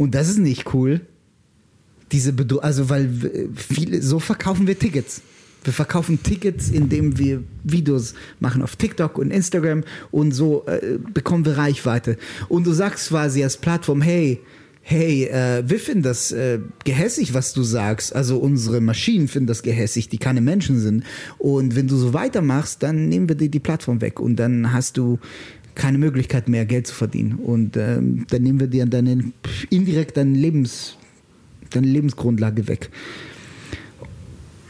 Und 0.00 0.14
das 0.14 0.30
ist 0.30 0.38
nicht 0.38 0.72
cool. 0.72 1.02
Diese 2.10 2.32
Bedro 2.32 2.60
also 2.60 2.88
weil 2.88 3.10
viele 3.54 4.00
so 4.00 4.18
verkaufen 4.18 4.66
wir 4.66 4.78
Tickets. 4.78 5.20
Wir 5.62 5.74
verkaufen 5.74 6.22
Tickets, 6.22 6.70
indem 6.70 7.18
wir 7.18 7.44
Videos 7.64 8.14
machen 8.38 8.62
auf 8.62 8.76
TikTok 8.76 9.18
und 9.18 9.30
Instagram 9.30 9.84
und 10.10 10.32
so 10.32 10.64
äh, 10.64 10.96
bekommen 11.12 11.44
wir 11.44 11.58
Reichweite. 11.58 12.16
Und 12.48 12.66
du 12.66 12.72
sagst 12.72 13.10
quasi 13.10 13.44
als 13.44 13.58
Plattform, 13.58 14.00
hey, 14.00 14.40
hey, 14.80 15.24
äh, 15.26 15.68
wir 15.68 15.78
finden 15.78 16.02
das 16.02 16.32
äh, 16.32 16.60
gehässig, 16.84 17.34
was 17.34 17.52
du 17.52 17.62
sagst. 17.62 18.16
Also 18.16 18.38
unsere 18.38 18.80
Maschinen 18.80 19.28
finden 19.28 19.48
das 19.48 19.62
gehässig, 19.62 20.08
die 20.08 20.16
keine 20.16 20.40
Menschen 20.40 20.80
sind. 20.80 21.04
Und 21.36 21.76
wenn 21.76 21.88
du 21.88 21.96
so 21.96 22.14
weitermachst, 22.14 22.82
dann 22.82 23.10
nehmen 23.10 23.28
wir 23.28 23.36
dir 23.36 23.50
die 23.50 23.60
Plattform 23.60 24.00
weg 24.00 24.18
und 24.18 24.36
dann 24.36 24.72
hast 24.72 24.96
du 24.96 25.18
keine 25.74 25.98
Möglichkeit 25.98 26.48
mehr, 26.48 26.64
Geld 26.66 26.86
zu 26.86 26.94
verdienen. 26.94 27.34
Und 27.34 27.76
ähm, 27.76 28.26
dann 28.30 28.42
nehmen 28.42 28.60
wir 28.60 28.66
dir 28.66 28.86
deine, 28.86 29.24
indirekt 29.70 30.16
deine, 30.16 30.36
Lebens, 30.36 30.96
deine 31.70 31.86
Lebensgrundlage 31.86 32.68
weg. 32.68 32.90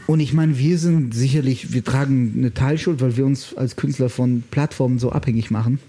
Und 0.07 0.19
ich 0.19 0.33
meine, 0.33 0.57
wir 0.57 0.77
sind 0.77 1.13
sicherlich, 1.13 1.73
wir 1.73 1.83
tragen 1.83 2.33
eine 2.37 2.53
Teilschuld, 2.53 3.01
weil 3.01 3.15
wir 3.17 3.25
uns 3.25 3.53
als 3.55 3.75
Künstler 3.75 4.09
von 4.09 4.43
Plattformen 4.51 4.99
so 4.99 5.11
abhängig 5.11 5.51
machen. 5.51 5.79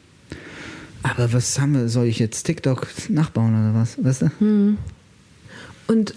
Aber 1.03 1.33
was 1.33 1.59
haben 1.59 1.75
wir, 1.75 1.89
soll 1.89 2.07
ich 2.07 2.19
jetzt 2.21 2.45
TikTok 2.45 2.87
nachbauen 3.09 3.51
oder 3.51 3.75
was? 3.75 4.03
Weißt 4.03 4.23
du? 4.23 4.77
Und 5.89 6.15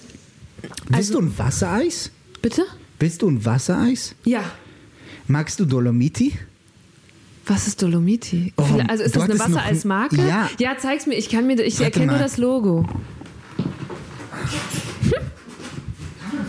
Willst 0.88 0.94
Also- 0.94 1.14
du 1.20 1.26
ein 1.28 1.38
Wassereis? 1.38 2.12
bitte? 2.42 2.64
Willst 3.00 3.22
du 3.24 3.30
ein 3.30 3.44
Wassereis? 3.44 4.14
Ja. 4.24 4.44
Magst 5.28 5.60
du 5.60 5.66
Dolomiti? 5.66 6.34
Was 7.48 7.68
ist 7.68 7.82
Dolomiti? 7.82 8.54
Oh, 8.58 8.64
also 8.88 9.04
ist 9.04 9.16
das 9.16 9.24
eine 9.24 9.38
Wassereismarke? 9.40 10.16
Ja. 10.16 10.50
Ja, 10.60 10.78
zeig's 10.80 11.06
mir. 11.06 11.14
Ich 11.16 11.30
kann 11.30 11.46
mir, 11.46 11.60
ich 11.62 11.76
Warte 11.76 11.84
erkenne 11.86 12.06
nur 12.08 12.16
mal. 12.16 12.24
das 12.24 12.38
Logo. 12.38 12.86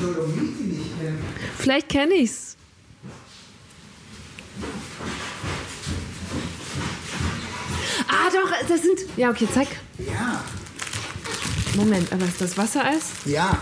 Dolomiti 0.01 0.63
nicht 0.65 0.99
kennen. 0.99 1.19
Vielleicht 1.59 1.89
kenne 1.91 2.15
ich's. 2.15 2.57
Ah, 8.09 8.31
doch, 8.33 8.51
das 8.69 8.83
sind. 8.83 9.01
Ja, 9.17 9.31
okay, 9.31 9.49
zeig. 9.53 9.69
Ja. 9.99 10.43
Moment, 11.77 12.11
aber 12.13 12.25
ist 12.25 12.41
das 12.41 12.57
Wassereis? 12.57 13.11
Ja. 13.27 13.59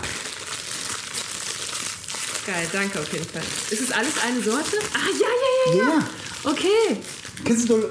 Geil, 2.46 2.66
danke 2.72 3.00
auf 3.00 3.12
jeden 3.12 3.26
Fall. 3.26 3.42
Ist 3.70 3.80
es 3.80 3.90
alles 3.90 4.12
eine 4.24 4.40
Sorte? 4.42 4.76
Ah, 4.92 5.10
ja, 5.18 5.26
ja, 5.26 5.82
ja, 5.82 5.82
ja. 5.88 5.98
Ja. 5.98 6.50
Okay. 6.50 7.00
Kennst 7.44 7.68
du, 7.68 7.74
Dol 7.74 7.90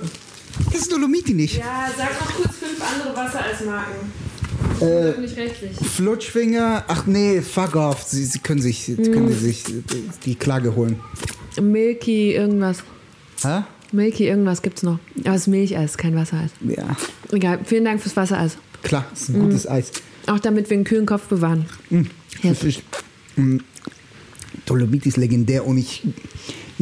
Kennst 0.71 0.91
du 0.91 0.95
Dolomiti 0.95 1.33
nicht? 1.33 1.57
Ja, 1.57 1.89
sag 1.97 2.11
noch 2.19 2.33
kurz 2.35 2.55
fünf 2.57 2.79
andere 2.81 3.15
Wassereismarken. 3.15 4.23
Äh. 4.79 5.83
Flutschfinger, 5.85 6.83
ach 6.87 7.05
nee, 7.05 7.41
fuck 7.41 7.75
off. 7.75 8.03
Sie, 8.03 8.23
sie 8.25 8.39
können 8.39 8.61
sich, 8.61 8.83
sie 8.85 8.95
können 8.95 9.29
Hm. 9.29 9.39
sich 9.39 9.63
die 10.25 10.35
Klage 10.35 10.75
holen. 10.75 10.99
Milky 11.61 12.33
irgendwas. 12.33 12.83
Hä? 13.43 13.61
Milky 13.91 14.27
irgendwas 14.27 14.61
gibt's 14.61 14.83
noch. 14.83 14.99
Aber 15.23 15.35
es 15.35 15.41
ist 15.41 15.47
Milcheis, 15.47 15.97
kein 15.97 16.15
Wassereis. 16.15 16.51
Ja, 16.61 16.95
Egal, 17.31 17.59
vielen 17.65 17.85
Dank 17.85 18.01
fürs 18.01 18.15
Wassereis. 18.15 18.57
klar, 18.83 19.05
ist 19.13 19.27
Hm. 19.29 19.35
ein 19.35 19.41
gutes 19.41 19.67
Eis. 19.67 19.91
Auch 20.27 20.39
damit 20.39 20.69
wir 20.69 20.75
einen 20.77 20.83
kühlen 20.85 21.05
Kopf 21.05 21.23
bewahren. 21.27 21.65
Jetzt. 22.41 22.61
Das 22.61 22.63
ist, 22.63 22.81
mm, 23.35 23.57
Dolomiti 24.65 25.09
ist 25.09 25.17
legendär 25.17 25.65
und 25.65 25.77
ich, 25.77 26.03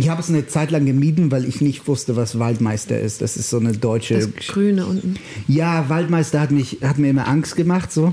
ich 0.01 0.09
habe 0.09 0.19
es 0.19 0.29
eine 0.29 0.47
Zeit 0.47 0.71
lang 0.71 0.85
gemieden, 0.85 1.29
weil 1.31 1.45
ich 1.45 1.61
nicht 1.61 1.87
wusste, 1.87 2.15
was 2.15 2.39
Waldmeister 2.39 2.99
ist. 2.99 3.21
Das 3.21 3.37
ist 3.37 3.51
so 3.51 3.59
eine 3.59 3.73
deutsche. 3.73 4.15
Das 4.15 4.47
Grüne 4.47 4.87
unten. 4.87 5.17
Ja, 5.47 5.89
Waldmeister 5.89 6.39
hat, 6.39 6.49
mich, 6.49 6.79
hat 6.81 6.97
mir 6.97 7.11
immer 7.11 7.27
Angst 7.27 7.55
gemacht, 7.55 7.91
so. 7.91 8.11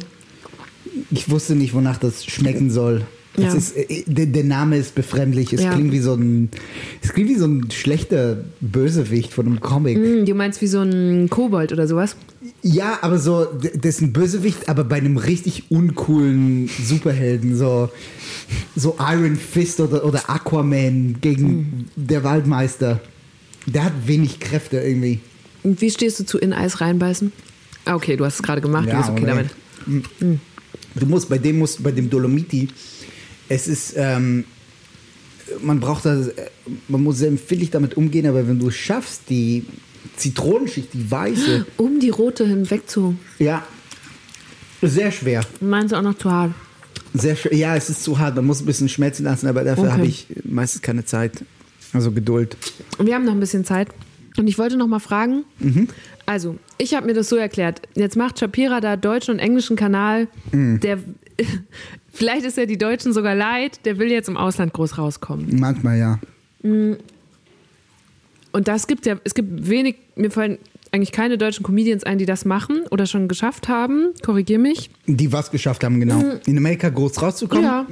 Ich 1.11 1.31
wusste 1.31 1.55
nicht, 1.55 1.73
wonach 1.73 1.97
das 1.97 2.27
schmecken 2.27 2.71
soll. 2.71 3.07
Ja. 3.39 3.55
Ist, 3.55 3.77
äh, 3.77 4.03
der, 4.07 4.27
der 4.27 4.45
Name 4.45 4.77
ist 4.77 4.95
befremdlich. 4.95 5.53
Es 5.53 5.63
Ja. 5.63 5.73
klingt 5.73 5.93
wie 5.93 6.01
so 6.01 6.15
ein, 6.15 6.49
es 7.03 7.13
klingt 7.13 7.29
wie 7.31 7.37
so 7.37 7.47
ein 7.47 7.71
schlechter 7.71 8.39
Bösewicht 8.61 9.33
von 9.33 9.47
einem 9.47 9.61
Comic. 9.61 9.97
Hm, 9.97 10.27
du 10.27 10.35
meinst 10.35 10.61
wie 10.61 10.67
so 10.67 10.81
ein 10.81 11.29
Kobold 11.31 11.73
oder 11.73 11.87
sowas? 11.87 12.17
Ja, 12.63 12.99
aber 13.03 13.19
so, 13.19 13.47
das 13.75 13.97
ist 13.97 14.01
ein 14.01 14.13
Bösewicht, 14.13 14.69
aber 14.69 14.85
bei 14.85 14.97
einem 14.97 15.17
richtig 15.17 15.71
uncoolen 15.71 16.69
Superhelden, 16.85 17.57
so, 17.57 17.89
so 18.75 18.97
Iron 18.99 19.37
Fist 19.37 19.81
oder, 19.81 20.05
oder 20.05 20.29
Aquaman 20.29 21.17
gegen 21.21 21.87
der 21.97 22.25
Waldmeister. 22.25 23.01
Der 23.67 23.85
hat 23.85 23.93
wenig 24.07 24.41
Kräfte 24.41 24.79
irgendwie. 24.79 25.21
Und 25.63 25.81
wie 25.81 25.91
stehst 25.91 26.19
du 26.21 26.25
zu 26.25 26.39
in 26.39 26.53
Eis 26.53 26.81
reinbeißen? 26.81 27.33
Ah, 27.85 27.95
okay, 27.95 28.17
du 28.17 28.25
hast 28.25 28.37
es 28.37 28.43
gerade 28.43 28.61
gemacht. 28.61 28.89
du 28.91 28.97
bist 28.97 29.11
okay 29.11 29.25
damit. 29.27 29.49
Du 30.95 31.07
musst, 31.07 31.29
bei 31.29 31.39
dem 31.39 31.59
musst, 31.59 31.83
bei 31.83 31.91
dem 31.93 32.11
Dolomiti, 32.11 32.69
es 33.49 33.67
ist, 33.69 33.95
ähm, 33.97 34.45
man 35.63 35.81
braucht 35.81 36.05
das, 36.05 36.31
man 36.89 37.03
muss 37.03 37.19
sehr 37.19 37.29
empfindlich 37.29 37.71
damit 37.71 37.97
umgehen, 37.97 38.27
aber 38.27 38.47
wenn 38.47 38.59
du 38.59 38.69
es 38.69 38.77
schaffst, 38.77 39.23
die 39.31 39.65
Zitronenschicht, 40.17 40.93
die 40.95 41.11
weiße, 41.11 41.67
Um 41.77 42.01
die 42.01 42.11
rote 42.11 42.47
hinweg 42.47 42.89
zu. 42.89 43.17
ja, 43.39 43.65
sehr 44.83 45.11
schwer. 45.11 45.41
Meinst 45.61 45.93
du 45.93 45.97
auch 45.97 46.03
noch 46.03 46.17
zu 46.17 46.31
hart? 46.31 46.53
Sehr 47.15 47.35
schwer. 47.37 47.55
Ja, 47.55 47.75
es 47.77 47.89
ist 47.91 48.05
zu 48.05 48.19
hart, 48.19 48.37
man 48.37 48.45
muss 48.47 48.61
ein 48.61 48.67
bisschen 48.67 48.89
schmelzen 48.89 49.25
lassen, 49.25 49.47
aber 49.49 49.65
dafür 49.65 49.85
Okay. 49.85 49.93
habe 49.93 50.07
ich 50.07 50.27
meistens 50.45 50.83
keine 50.83 51.05
Zeit. 51.05 51.45
Also 51.93 52.13
Geduld. 52.13 52.57
Wir 53.03 53.15
haben 53.15 53.25
noch 53.25 53.33
ein 53.33 53.41
bisschen 53.41 53.65
Zeit. 53.65 53.89
Und 54.37 54.47
ich 54.47 54.57
wollte 54.59 54.77
noch 54.77 54.87
mal 54.87 55.01
fragen. 55.01 55.45
Also, 56.27 56.59
ich 56.77 56.95
habe 56.95 57.07
mir 57.07 57.15
das 57.15 57.29
so 57.29 57.35
erklärt. 57.37 57.81
Jetzt 57.95 58.15
macht 58.17 58.39
Shapira 58.39 58.81
da 58.81 58.97
deutschen 58.97 59.35
und 59.35 59.41
englischen 59.41 59.75
Kanal. 59.75 60.29
Der, 60.53 60.99
vielleicht 62.19 62.45
ist 62.45 62.59
er 62.59 62.67
die 62.67 62.79
Deutschen 62.79 63.13
sogar 63.13 63.35
leid. 63.35 63.81
Der 63.85 63.99
will 63.99 64.11
jetzt 64.11 64.29
im 64.29 64.37
Ausland 64.37 64.73
groß 64.73 64.99
rauskommen. 64.99 65.59
Manchmal 65.59 65.99
ja. 65.99 66.19
Und 66.63 66.99
das 68.53 68.87
gibt 68.87 69.07
ja, 69.07 69.17
es 69.25 69.35
gibt 69.35 69.69
wenig, 69.69 69.97
mir 70.17 70.31
fallen 70.31 70.59
eigentlich 70.91 71.13
keine 71.13 71.39
deutschen 71.39 71.65
Comedians 71.65 72.05
ein, 72.05 72.19
die 72.19 72.27
das 72.27 72.45
machen 72.45 72.83
oder 72.91 73.07
schon 73.07 73.29
geschafft 73.29 73.69
haben. 73.69 74.15
Korrigier 74.25 74.59
mich. 74.59 74.91
Die 75.07 75.33
was 75.33 75.51
geschafft 75.51 75.85
haben, 75.85 76.01
genau. 76.01 76.23
In 76.47 76.57
Amerika 76.57 76.89
groß 76.89 77.21
rauszukommen? 77.21 77.65
Ja. 77.65 77.87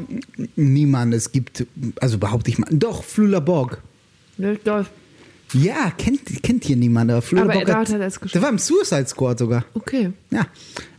Niemand. 0.56 1.14
Es 1.14 1.30
gibt, 1.30 1.66
also 2.00 2.18
behaupte 2.18 2.50
ich 2.50 2.58
mal. 2.58 2.68
Doch, 2.70 3.04
Flula 3.04 3.40
Borg. 3.40 3.82
Ja, 5.52 5.92
kennt, 5.96 6.42
kennt 6.42 6.64
hier 6.64 6.76
niemand. 6.76 7.10
Aber, 7.10 7.22
Flula 7.22 7.44
Aber 7.44 7.52
Borg 7.52 7.68
er 7.68 7.76
hat 7.76 7.90
halt 7.90 8.02
es 8.02 8.18
geschafft. 8.18 8.34
Der 8.34 8.42
war 8.42 8.50
im 8.50 8.58
Suicide 8.58 9.06
Squad 9.06 9.38
sogar. 9.38 9.64
Okay. 9.74 10.12
Ja, 10.30 10.46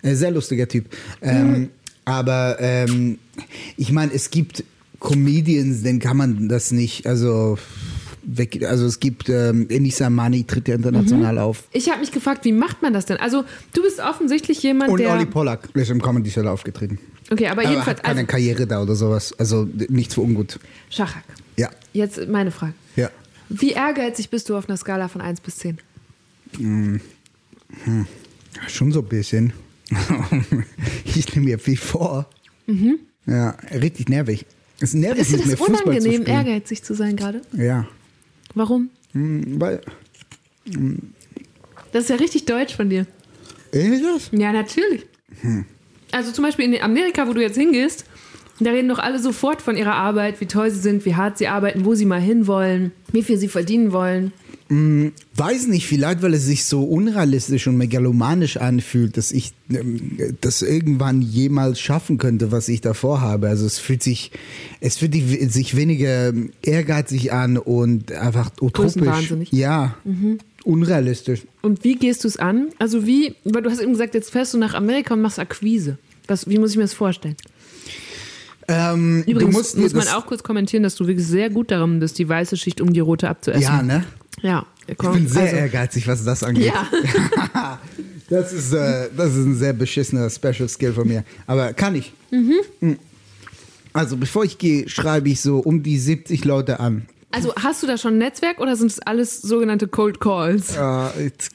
äh, 0.01 0.13
sehr 0.13 0.31
lustiger 0.31 0.67
Typ. 0.67 0.85
Ähm, 1.21 1.69
Aber 2.07 2.55
ähm, 2.59 3.17
ich 3.75 3.91
meine, 3.91 4.13
es 4.13 4.29
gibt 4.29 4.63
Comedians, 5.01 5.83
denen 5.83 5.99
kann 5.99 6.15
man 6.17 6.47
das 6.47 6.71
nicht, 6.71 7.05
also 7.05 7.57
weg, 8.23 8.63
also 8.63 8.85
es 8.85 8.99
gibt 8.99 9.29
ähm, 9.29 9.67
Enisa 9.69 10.09
Mani 10.09 10.43
tritt 10.45 10.67
ja 10.69 10.75
international 10.75 11.33
Mhm. 11.35 11.39
auf. 11.41 11.63
Ich 11.73 11.89
habe 11.89 11.99
mich 11.99 12.11
gefragt, 12.11 12.45
wie 12.45 12.51
macht 12.53 12.81
man 12.81 12.93
das 12.93 13.05
denn? 13.05 13.17
Also, 13.17 13.43
du 13.73 13.81
bist 13.83 13.99
offensichtlich 13.99 14.63
jemand, 14.63 14.89
Und 14.91 14.99
der. 15.01 15.11
Olli 15.13 15.25
Pollack 15.25 15.69
ist 15.73 15.89
im 15.91 16.01
Comedy 16.01 16.31
Show 16.31 16.41
aufgetreten. 16.47 16.97
okay, 17.29 17.47
aber 17.47 17.61
Aber 17.61 17.69
jedenfalls. 17.71 17.97
hat 17.99 18.03
keine 18.05 18.19
Also, 18.21 18.27
Karriere 18.31 18.67
da 18.67 18.81
oder 18.81 18.95
sowas. 18.95 19.33
Also 19.37 19.67
nichts 19.89 20.13
für 20.15 20.21
ungut. 20.21 20.59
Schachak. 20.89 21.23
Ja, 21.57 21.69
Jetzt 21.93 22.25
meine 22.29 22.51
Frage. 22.51 22.73
ja. 22.95 23.09
Wie 23.49 23.71
ehrgeizig 23.71 24.29
bist 24.29 24.49
du 24.49 24.55
auf 24.57 24.67
einer 24.69 24.77
Skala 24.77 25.07
von 25.09 25.21
1 25.21 25.39
bis 25.41 25.57
10? 25.57 25.79
Schon 28.67 28.91
so 28.91 28.99
ein 29.01 29.05
bisschen. 29.07 29.53
ich 31.05 31.33
nehme 31.35 31.45
mir 31.47 31.59
viel 31.59 31.77
vor. 31.77 32.29
Ja, 33.25 33.51
richtig 33.71 34.09
nervig. 34.09 34.45
Es 34.79 34.89
ist 34.89 34.95
nervig, 34.95 35.17
Mhm. 35.17 35.21
Ist 35.21 35.31
dir 35.31 35.37
mit 35.37 35.45
mir 35.47 35.51
das 35.51 35.59
Fußball 35.59 35.77
zu 35.77 35.83
unangenehm, 35.89 36.21
spielen. 36.21 36.37
ehrgeizig 36.37 36.83
zu 36.83 36.93
sein 36.93 37.15
gerade? 37.15 37.41
Ja, 37.53 37.87
Warum? 38.55 38.89
Hm, 39.13 39.59
weil, 39.61 39.81
Das 41.91 42.03
ist 42.03 42.09
ja 42.09 42.15
richtig 42.17 42.45
deutsch 42.45 42.75
von 42.75 42.89
dir. 42.89 43.05
ist 43.71 44.03
das? 44.03 44.29
Ja, 44.31 44.51
natürlich. 44.51 45.05
Also 46.11 46.31
zum 46.31 46.43
Beispiel 46.43 46.73
in 46.73 46.81
Amerika, 46.81 47.27
wo 47.27 47.33
du 47.33 47.41
jetzt 47.41 47.57
hingehst, 47.57 48.05
da 48.59 48.71
reden 48.71 48.89
doch 48.89 48.99
alle 48.99 49.19
sofort 49.19 49.61
von 49.61 49.77
ihrer 49.77 49.93
Arbeit, 49.95 50.41
wie 50.41 50.45
toll 50.47 50.71
sie 50.71 50.79
sind, 50.79 51.05
wie 51.05 51.15
hart 51.15 51.37
sie 51.37 51.47
arbeiten, 51.47 51.85
wo 51.85 51.93
sie 51.95 52.05
mal 52.05 52.19
hinwollen, 52.21 52.91
wie 53.11 53.21
viel 53.23 53.37
sie 53.37 53.47
verdienen 53.49 53.91
wollen. 53.91 54.31
Weiß 54.69 55.67
nicht, 55.67 55.87
vielleicht 55.87 56.21
weil 56.21 56.33
es 56.33 56.43
sich 56.43 56.65
so 56.65 56.83
unrealistisch 56.83 57.67
und 57.67 57.77
megalomanisch 57.77 58.57
anfühlt, 58.57 59.15
dass 59.15 59.31
ich 59.31 59.53
ähm, 59.69 60.17
das 60.41 60.61
irgendwann 60.61 61.21
jemals 61.21 61.79
schaffen 61.79 62.17
könnte, 62.17 62.51
was 62.51 62.67
ich 62.67 62.81
davor 62.81 63.21
habe. 63.21 63.47
Also 63.47 63.65
es 63.65 63.79
fühlt 63.79 64.03
sich, 64.03 64.31
es 64.81 64.97
fühlt 64.97 65.13
sich 65.13 65.77
weniger 65.77 66.33
ehrgeizig 66.61 67.31
an 67.31 67.57
und 67.57 68.11
einfach 68.11 68.51
utopisch. 68.59 68.95
Größenwahnsinnig. 68.95 69.51
Ja, 69.53 69.95
unrealistisch. 70.65 71.43
Und 71.61 71.85
wie 71.85 71.95
gehst 71.95 72.25
du 72.25 72.27
es 72.27 72.35
an? 72.35 72.67
Also 72.77 73.05
wie, 73.05 73.35
weil 73.45 73.61
du 73.61 73.69
hast 73.69 73.79
eben 73.79 73.93
gesagt, 73.93 74.15
jetzt 74.15 74.31
fährst 74.31 74.53
du 74.53 74.57
nach 74.57 74.73
Amerika 74.73 75.13
und 75.13 75.21
machst 75.21 75.39
Akquise. 75.39 75.97
Was, 76.27 76.49
wie 76.49 76.59
muss 76.59 76.71
ich 76.71 76.77
mir 76.77 76.83
das 76.83 76.93
vorstellen? 76.93 77.37
Ähm, 78.67 79.23
Übrigens 79.25 79.55
musst 79.55 79.77
muss 79.77 79.93
man 79.93 80.09
auch 80.09 80.25
kurz 80.25 80.43
kommentieren, 80.43 80.83
dass 80.83 80.95
du 80.95 81.07
wirklich 81.07 81.25
sehr 81.25 81.49
gut 81.49 81.71
darin 81.71 82.01
bist, 82.01 82.19
die 82.19 82.27
weiße 82.27 82.57
Schicht 82.57 82.81
um 82.81 82.91
die 82.91 82.99
rote 82.99 83.29
abzuessen. 83.29 83.61
Ja, 83.61 83.81
ne? 83.81 84.03
Ja. 84.41 84.65
Ich 84.87 84.97
bin 84.97 85.27
sehr 85.27 85.43
also, 85.43 85.55
ehrgeizig, 85.55 86.07
was 86.07 86.23
das 86.23 86.43
angeht. 86.43 86.73
Ja. 86.73 87.79
Das 88.29 88.51
ist, 88.51 88.73
äh, 88.73 89.09
das 89.15 89.35
ist 89.35 89.45
ein 89.45 89.55
sehr 89.55 89.71
beschissener 89.71 90.29
Special 90.29 90.67
Skill 90.67 90.91
von 90.91 91.07
mir. 91.07 91.23
Aber 91.45 91.71
kann 91.73 91.95
ich. 91.95 92.11
Mhm. 92.29 92.97
Also, 93.93 94.17
bevor 94.17 94.43
ich 94.43 94.57
gehe, 94.57 94.89
schreibe 94.89 95.29
ich 95.29 95.39
so 95.39 95.59
um 95.59 95.81
die 95.81 95.97
70 95.97 96.43
Leute 96.43 96.79
an. 96.81 97.07
Also 97.31 97.53
hast 97.55 97.83
du 97.83 97.87
da 97.87 97.97
schon 97.97 98.15
ein 98.15 98.17
Netzwerk 98.19 98.59
oder 98.59 98.75
sind 98.75 98.91
es 98.91 98.99
alles 98.99 99.41
sogenannte 99.41 99.87
Cold 99.87 100.19
Calls? 100.19 100.77
Uh, 100.77 101.07
it's 101.19 101.49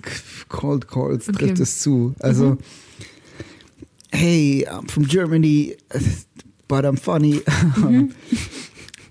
cold 0.49 0.87
calls 0.89 1.29
Okay. 1.29 1.39
trifft 1.39 1.61
es 1.61 1.81
zu. 1.81 2.15
Also, 2.21 2.59
hey, 4.11 4.67
I'm 4.67 4.91
from 4.91 5.07
Germany, 5.07 5.77
but 6.69 6.85
I'm 6.85 6.97
funny. 6.99 7.43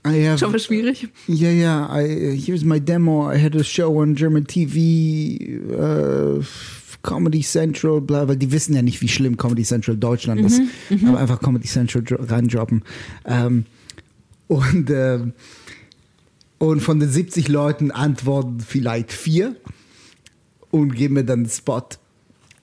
I 0.06 0.28
have, 0.28 0.39
Schon 0.39 0.52
mal 0.52 0.60
schwierig. 0.60 1.10
Yeah, 1.30 1.52
yeah. 1.52 1.95
I 1.95 2.36
here's 2.36 2.64
my 2.64 2.80
demo. 2.80 3.32
I 3.32 3.38
had 3.38 3.56
a 3.56 3.64
show 3.64 4.02
on 4.02 4.16
German 4.16 4.45
TV, 4.47 5.60
uh, 5.72 6.43
Comedy 7.04 7.41
Central, 7.43 8.02
bla, 8.02 8.28
weil 8.28 8.38
die 8.38 8.52
wissen 8.52 8.74
ja 8.76 8.82
nicht, 8.82 8.99
wie 9.02 9.08
schlimm 9.08 9.38
Comedy 9.38 9.64
Central 9.64 9.97
Deutschland 9.97 10.41
ist. 10.41 10.60
Aber 11.08 11.20
einfach 11.20 11.39
Comedy 11.39 11.68
Central 11.68 12.04
dro- 12.04 12.18
reindroppen. 12.24 12.84
Ähm, 13.26 13.66
und, 14.47 14.89
ähm, 14.89 15.34
und 16.58 16.80
von 16.82 16.99
den 16.99 17.10
70 17.10 17.47
Leuten 17.47 17.91
antworten 17.91 18.60
vielleicht 18.60 19.12
vier 19.14 19.56
und 20.72 20.95
geben 20.95 21.14
mir 21.16 21.24
dann 21.26 21.39
einen 21.41 21.49
Spot 21.49 21.84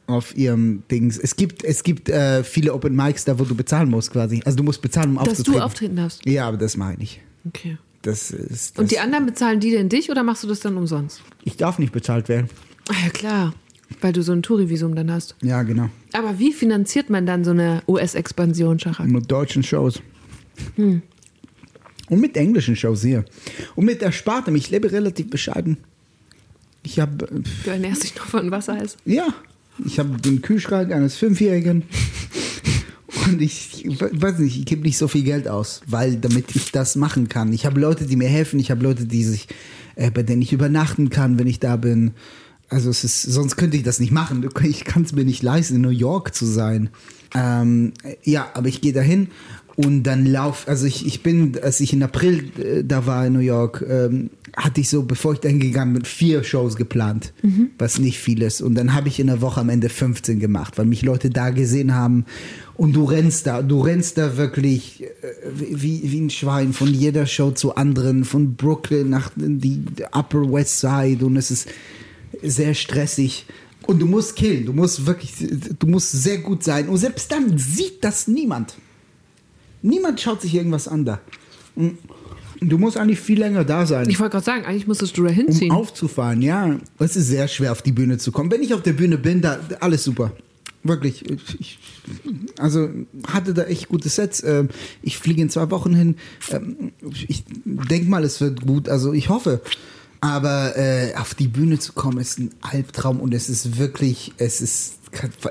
auf 0.09 0.37
ihrem 0.37 0.83
Dings. 0.91 1.19
Es 1.19 1.37
gibt, 1.37 1.63
es 1.65 1.83
gibt 1.83 2.09
äh, 2.09 2.43
viele 2.43 2.75
Open 2.75 2.97
Mics 2.97 3.25
da, 3.27 3.39
wo 3.39 3.45
du 3.45 3.55
bezahlen 3.55 3.91
musst 3.91 4.11
quasi. 4.13 4.41
Also 4.45 4.57
du 4.57 4.63
musst 4.65 4.83
bezahlen, 4.83 5.11
um 5.11 5.17
Dass 5.17 5.29
aufzutreten. 5.29 5.61
du 5.61 5.65
auftreten 5.65 5.97
darfst. 5.97 6.27
Ja, 6.27 6.49
aber 6.49 6.57
das 6.57 6.77
mache 6.77 6.93
ich 6.95 6.99
nicht. 6.99 7.21
Okay. 7.47 7.79
Das 8.03 8.31
ist. 8.31 8.79
Und 8.79 8.85
das- 8.85 8.91
die 8.91 8.99
anderen 9.01 9.27
bezahlen 9.27 9.61
die 9.61 9.71
denn 9.71 9.89
dich 9.89 10.11
oder 10.11 10.23
machst 10.23 10.43
du 10.45 10.49
das 10.49 10.61
dann 10.61 10.77
umsonst? 10.77 11.23
Ich 11.45 11.57
darf 11.57 11.79
nicht 11.79 11.93
bezahlt 11.93 12.29
werden. 12.29 12.49
Ah 12.89 12.95
ja 13.05 13.11
klar, 13.11 13.55
weil 14.01 14.13
du 14.13 14.23
so 14.23 14.33
ein 14.33 14.43
Touri-Visum 14.43 14.95
dann 14.95 15.11
hast. 15.11 15.37
Ja, 15.43 15.63
genau. 15.63 15.91
Aber 16.13 16.39
wie 16.39 16.53
finanziert 16.53 17.11
man 17.11 17.27
dann 17.27 17.45
so 17.45 17.51
eine 17.51 17.83
US-Expansion, 17.89 18.79
Schachak? 18.79 19.07
Mit 19.09 19.31
deutschen 19.31 19.63
Shows. 19.63 20.01
Und 20.77 21.03
mit 22.21 22.37
englischen 22.37 22.77
Shows 22.77 23.03
hier. 23.03 23.25
Und 23.75 23.85
mit 23.85 24.01
Erspartem. 24.03 24.55
Ich 24.57 24.71
lebe 24.71 24.91
relativ 24.91 25.29
bescheiden. 25.31 25.77
Ich 26.83 26.99
habe, 27.01 27.27
Du 27.65 27.71
ernährst 27.71 28.05
dich 28.05 28.15
nur 28.17 28.25
von 28.25 28.51
Wassereis. 28.51 28.97
ja, 29.05 29.27
ich 29.85 29.99
habe 29.99 30.19
den 30.21 30.41
Kühlschrank 30.41 30.93
eines 30.93 31.17
Fünfjährigen. 31.17 31.83
Und 33.29 33.43
ich, 33.43 33.85
weiß 33.87 34.39
nicht, 34.39 34.59
ich 34.59 34.65
gebe 34.65 34.83
nicht 34.83 34.99
so 34.99 35.09
viel 35.09 35.23
Geld 35.23 35.49
aus, 35.49 35.81
weil 35.87 36.17
damit 36.17 36.55
ich 36.55 36.73
das 36.73 36.97
machen 36.97 37.29
kann. 37.29 37.53
Ich 37.53 37.67
habe 37.67 37.81
Leute, 37.81 38.07
die 38.07 38.17
mir 38.17 38.29
helfen. 38.29 38.59
Ich 38.59 38.71
habe 38.71 38.83
Leute, 38.83 39.07
die 39.07 39.25
sich, 39.25 39.49
äh, 39.97 40.11
bei 40.11 40.23
denen 40.23 40.43
ich 40.43 40.53
übernachten 40.53 41.11
kann, 41.11 41.39
wenn 41.39 41.47
ich 41.47 41.61
da 41.61 41.77
bin. 41.77 42.13
Also 42.69 42.91
es 42.91 43.05
ist, 43.05 43.23
sonst 43.23 43.57
könnte 43.57 43.77
ich 43.77 43.83
das 43.83 44.01
nicht 44.01 44.13
machen. 44.13 44.47
Ich 44.65 44.85
kann 44.85 45.03
es 45.03 45.13
mir 45.13 45.25
nicht 45.25 45.43
leisten, 45.43 45.77
in 45.77 45.83
New 45.83 45.89
York 45.89 46.35
zu 46.35 46.45
sein. 46.45 46.91
Ähm, 47.35 47.93
ja, 48.23 48.51
aber 48.55 48.69
ich 48.69 48.81
gehe 48.81 48.93
dahin 48.93 49.29
und 49.79 50.03
dann 50.03 50.27
lauf, 50.27 50.67
also 50.67 50.87
ich, 50.87 51.07
ich 51.07 51.23
bin, 51.23 51.57
als 51.63 51.79
ich 51.79 51.93
in 51.93 52.03
April 52.03 52.51
äh, 52.59 52.83
da 52.83 53.07
war 53.07 53.25
in 53.25 53.35
New 53.35 53.39
York, 53.39 53.87
ähm, 53.89 54.31
hatte 54.57 54.81
ich 54.81 54.91
so, 54.91 55.05
bevor 55.05 55.35
ich 55.35 55.39
dahin 55.39 55.61
gegangen 55.61 55.93
bin, 55.93 56.05
vier 56.05 56.43
Shows 56.43 56.75
geplant, 56.75 57.33
was 57.79 58.01
nicht 58.01 58.19
viel 58.19 58.43
ist. 58.43 58.61
Und 58.61 58.75
dann 58.75 58.93
habe 58.93 59.07
ich 59.07 59.21
in 59.21 59.29
der 59.29 59.41
Woche 59.41 59.61
am 59.61 59.69
Ende 59.69 59.89
15 59.89 60.41
gemacht, 60.41 60.79
weil 60.79 60.87
mich 60.87 61.03
Leute 61.03 61.31
da 61.31 61.51
gesehen 61.51 61.95
haben. 61.95 62.25
Und 62.75 62.97
du 62.97 63.05
rennst 63.05 63.47
da, 63.47 63.63
du 63.63 63.81
rennst 63.81 64.19
da 64.19 64.37
wirklich 64.37 65.05
äh, 65.05 65.09
wie, 65.55 66.11
wie 66.11 66.21
ein 66.23 66.31
Schwein 66.31 66.73
von 66.73 66.93
jeder 66.93 67.27
Show 67.27 67.53
zu 67.53 67.77
anderen, 67.77 68.25
von 68.25 68.57
Brooklyn 68.57 69.09
nach 69.09 69.31
die 69.37 69.85
Upper 70.11 70.51
West 70.51 70.81
Side 70.81 71.25
und 71.25 71.37
es 71.37 71.53
ist 71.53 71.69
sehr 72.43 72.75
stressig. 72.75 73.47
Und 73.87 74.01
du 74.01 74.07
musst 74.07 74.35
killen, 74.35 74.67
du 74.67 74.73
musst 74.73 75.07
wirklich, 75.07 75.35
du 75.79 75.87
musst 75.87 76.11
sehr 76.11 76.39
gut 76.39 76.65
sein. 76.65 76.89
Und 76.89 76.97
selbst 76.97 77.31
dann 77.31 77.57
sieht 77.57 78.03
das 78.03 78.27
niemand. 78.27 78.75
Niemand 79.83 80.21
schaut 80.21 80.41
sich 80.43 80.55
irgendwas 80.55 80.89
an 80.89 81.05
da. 81.05 81.21
Und 81.77 81.99
Du 82.61 82.77
musst 82.77 82.97
eigentlich 82.97 83.21
viel 83.21 83.39
länger 83.39 83.65
da 83.65 83.87
sein. 83.87 84.11
Ich 84.11 84.19
wollte 84.19 84.33
gerade 84.33 84.45
sagen, 84.45 84.65
eigentlich 84.65 84.89
müsstest 84.89 85.17
du 85.17 85.23
da 85.23 85.29
um 85.29 85.35
hinziehen. 85.35 85.71
aufzufahren, 85.71 86.43
ja. 86.43 86.77
Es 86.99 87.15
ist 87.15 87.29
sehr 87.29 87.47
schwer, 87.47 87.71
auf 87.71 87.83
die 87.83 87.93
Bühne 87.93 88.19
zu 88.19 88.33
kommen. 88.33 88.51
Wenn 88.51 88.63
ich 88.65 88.75
auf 88.75 88.83
der 88.83 88.95
Bühne 88.95 89.17
bin, 89.17 89.41
da 89.41 89.61
alles 89.79 90.03
super. 90.03 90.33
Wirklich. 90.83 91.25
Ich, 91.61 91.79
also 92.59 92.89
hatte 93.29 93.55
da 93.55 93.63
echt 93.65 93.89
gute 93.89 94.09
Sets. 94.09 94.43
Ähm, 94.43 94.71
Ich 95.03 95.19
fliege 95.19 95.41
in 95.41 95.51
zwei 95.51 95.71
Wochen 95.71 95.95
hin. 95.95 96.17
Ähm, 96.51 96.91
Ich 97.29 97.45
denke 97.65 98.09
mal, 98.11 98.25
es 98.25 98.41
wird 98.41 98.63
gut. 98.67 98.89
Also 98.89 99.13
ich 99.13 99.29
hoffe. 99.29 99.61
Aber 100.21 100.77
äh, 100.77 101.15
auf 101.15 101.35
die 101.37 101.47
Bühne 101.47 101.79
zu 101.79 101.93
kommen, 101.93 102.19
ist 102.19 102.41
ein 102.41 102.51
Albtraum 102.61 103.21
und 103.21 103.33
es 103.35 103.49
ist 103.49 103.79
wirklich, 103.79 104.33
es 104.39 104.61
ist, 104.61 104.98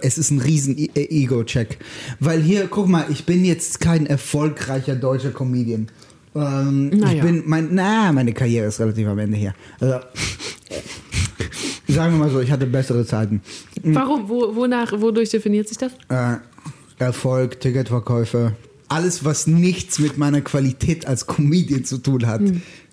es 0.02 0.18
ist 0.18 0.32
ein 0.32 0.40
riesen 0.40 0.78
E- 0.78 0.90
Ego-Check. 0.96 1.78
Weil 2.20 2.42
hier, 2.42 2.68
guck 2.68 2.88
mal, 2.88 3.06
ich 3.10 3.26
bin 3.26 3.44
jetzt 3.46 3.80
kein 3.80 4.06
erfolgreicher 4.06 4.96
deutscher 4.96 5.32
Comedian. 5.32 5.88
Ähm, 6.36 6.90
Naja. 6.90 7.14
Ich 7.18 7.22
bin, 7.22 7.44
mein, 7.46 7.70
na, 7.72 8.12
meine 8.12 8.34
Karriere 8.34 8.68
ist 8.68 8.80
relativ 8.80 9.08
am 9.08 9.18
Ende 9.20 9.38
hier. 9.38 9.54
Also, 9.80 10.00
sagen 11.88 12.14
wir 12.14 12.20
mal 12.26 12.30
so, 12.30 12.40
ich 12.42 12.52
hatte 12.52 12.68
bessere 12.68 13.06
Zeiten. 13.06 13.42
Warum? 13.84 14.30
Wo, 14.30 14.56
wonach, 14.56 14.92
wodurch 15.00 15.30
definiert 15.30 15.68
sich 15.68 15.78
das? 15.78 15.94
Äh, 16.10 16.38
Erfolg, 17.00 17.60
Ticketverkäufe, 17.60 18.54
alles, 18.90 19.24
was 19.26 19.48
nichts 19.48 20.00
mit 20.00 20.18
meiner 20.18 20.42
Qualität 20.42 21.06
als 21.08 21.26
Comedian 21.28 21.86
zu 21.86 21.98
tun 21.98 22.26
hat, 22.28 22.42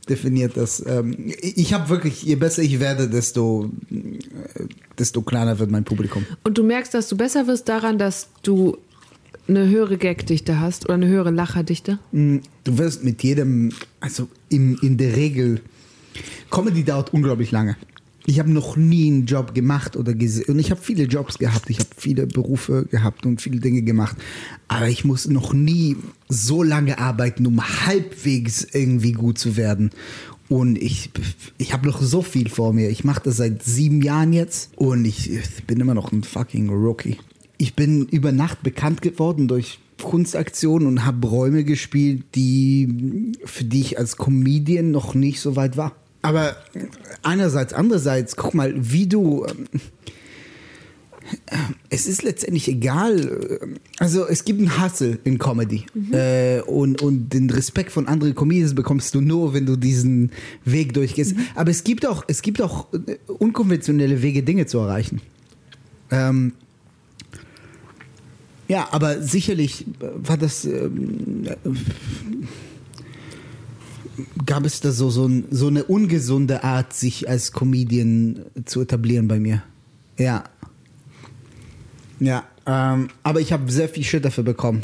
definiert 0.08 0.56
das. 0.56 0.84
Ähm, 0.86 1.32
ich 1.40 1.72
habe 1.72 1.88
wirklich, 1.88 2.22
je 2.22 2.36
besser 2.36 2.62
ich 2.62 2.80
werde, 2.80 3.08
desto, 3.08 3.70
äh, 3.90 4.64
desto 4.98 5.22
kleiner 5.22 5.58
wird 5.58 5.70
mein 5.70 5.84
Publikum. 5.84 6.24
Und 6.44 6.58
du 6.58 6.62
merkst, 6.62 6.94
dass 6.94 7.08
du 7.08 7.16
besser 7.16 7.46
wirst 7.46 7.68
daran, 7.68 7.98
dass 7.98 8.28
du 8.42 8.78
eine 9.48 9.68
höhere 9.68 9.98
Gagdichte 9.98 10.60
hast 10.60 10.84
oder 10.86 10.94
eine 10.94 11.06
höhere 11.06 11.30
Lacherdichte? 11.30 11.98
Du 12.12 12.78
wirst 12.78 13.04
mit 13.04 13.22
jedem, 13.22 13.72
also 14.00 14.28
in, 14.48 14.76
in 14.78 14.96
der 14.96 15.16
Regel, 15.16 15.60
Comedy 16.50 16.84
dauert 16.84 17.12
unglaublich 17.12 17.50
lange. 17.50 17.76
Ich 18.26 18.38
habe 18.38 18.50
noch 18.50 18.76
nie 18.76 19.08
einen 19.08 19.26
Job 19.26 19.54
gemacht 19.54 19.96
oder 19.96 20.14
gesehen. 20.14 20.46
Und 20.48 20.58
ich 20.58 20.70
habe 20.70 20.80
viele 20.80 21.04
Jobs 21.04 21.36
gehabt, 21.36 21.68
ich 21.68 21.78
habe 21.78 21.90
viele 21.94 22.26
Berufe 22.26 22.86
gehabt 22.90 23.26
und 23.26 23.42
viele 23.42 23.60
Dinge 23.60 23.82
gemacht. 23.82 24.16
Aber 24.66 24.88
ich 24.88 25.04
muss 25.04 25.28
noch 25.28 25.52
nie 25.52 25.96
so 26.30 26.62
lange 26.62 26.98
arbeiten, 26.98 27.46
um 27.46 27.60
halbwegs 27.86 28.66
irgendwie 28.72 29.12
gut 29.12 29.38
zu 29.38 29.58
werden. 29.58 29.90
Und 30.48 30.76
ich, 30.76 31.10
ich 31.58 31.72
habe 31.72 31.86
noch 31.86 32.02
so 32.02 32.22
viel 32.22 32.48
vor 32.48 32.72
mir. 32.72 32.90
Ich 32.90 33.04
mache 33.04 33.22
das 33.24 33.38
seit 33.38 33.62
sieben 33.62 34.02
Jahren 34.02 34.32
jetzt 34.32 34.70
und 34.76 35.04
ich, 35.04 35.30
ich 35.30 35.64
bin 35.64 35.80
immer 35.80 35.94
noch 35.94 36.12
ein 36.12 36.22
fucking 36.22 36.68
Rookie. 36.68 37.16
Ich 37.56 37.74
bin 37.74 38.06
über 38.06 38.32
Nacht 38.32 38.62
bekannt 38.62 39.00
geworden 39.00 39.48
durch 39.48 39.78
Kunstaktionen 40.02 40.86
und 40.86 41.04
habe 41.04 41.26
Räume 41.26 41.64
gespielt, 41.64 42.24
die 42.34 43.32
für 43.44 43.64
die 43.64 43.80
ich 43.80 43.98
als 43.98 44.16
Comedian 44.16 44.90
noch 44.90 45.14
nicht 45.14 45.40
so 45.40 45.56
weit 45.56 45.76
war. 45.76 45.92
Aber 46.22 46.56
einerseits, 47.22 47.72
andererseits, 47.72 48.36
guck 48.36 48.54
mal, 48.54 48.74
wie 48.76 49.06
du 49.06 49.46
ähm, 49.46 49.66
es 51.90 52.06
ist 52.06 52.22
letztendlich 52.22 52.68
egal. 52.68 53.60
Also 53.98 54.26
es 54.26 54.44
gibt 54.44 54.60
einen 54.60 54.82
Hustle 54.82 55.18
in 55.24 55.38
Comedy. 55.38 55.86
Äh, 56.12 56.60
und, 56.62 57.02
und 57.02 57.32
den 57.32 57.50
Respekt 57.50 57.92
von 57.92 58.06
anderen 58.06 58.34
Comedians 58.34 58.74
bekommst 58.74 59.14
du 59.14 59.20
nur, 59.20 59.54
wenn 59.54 59.66
du 59.66 59.76
diesen 59.76 60.30
Weg 60.64 60.94
durchgehst. 60.94 61.34
Aber 61.54 61.70
es 61.70 61.84
gibt 61.84 62.06
auch, 62.06 62.24
es 62.28 62.42
gibt 62.42 62.60
auch 62.60 62.92
äh, 62.92 63.16
unkonventionelle 63.26 64.22
Wege, 64.22 64.42
Dinge 64.42 64.66
zu 64.66 64.78
erreichen. 64.78 65.20
Ähm, 66.10 66.52
ja, 68.68 68.88
aber 68.90 69.20
sicherlich 69.22 69.86
war 70.00 70.36
das. 70.36 70.64
Ähm, 70.64 71.44
äh, 71.46 71.68
gab 74.46 74.64
es 74.64 74.80
da 74.80 74.92
so, 74.92 75.10
so, 75.10 75.26
ein, 75.26 75.44
so 75.50 75.66
eine 75.66 75.84
ungesunde 75.84 76.62
Art, 76.62 76.92
sich 76.92 77.28
als 77.28 77.52
Comedian 77.52 78.44
zu 78.64 78.82
etablieren 78.82 79.26
bei 79.26 79.40
mir. 79.40 79.64
Ja. 80.18 80.44
Ja, 82.20 82.44
ähm, 82.66 83.08
aber 83.22 83.40
ich 83.40 83.52
habe 83.52 83.70
sehr 83.70 83.88
viel 83.88 84.04
Shit 84.04 84.24
dafür 84.24 84.44
bekommen. 84.44 84.80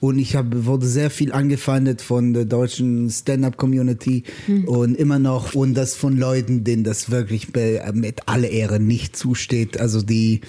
und 0.00 0.18
ich 0.18 0.36
hab, 0.36 0.46
wurde 0.64 0.86
sehr 0.86 1.10
viel 1.10 1.32
angefeindet 1.32 2.00
von 2.00 2.32
der 2.32 2.44
deutschen 2.44 3.10
Stand-up-Community 3.10 4.22
Hm. 4.46 4.64
und 4.68 4.94
immer 4.96 5.18
noch 5.18 5.54
und 5.54 5.74
das 5.74 5.94
von 5.96 6.16
Leuten, 6.16 6.62
denen 6.64 6.84
das 6.84 7.10
wirklich 7.10 7.48
mit 7.92 8.28
aller 8.28 8.48
Ehre 8.48 8.78
nicht 8.80 9.16
zusteht. 9.16 9.78
Also 9.80 10.02
die 10.02 10.40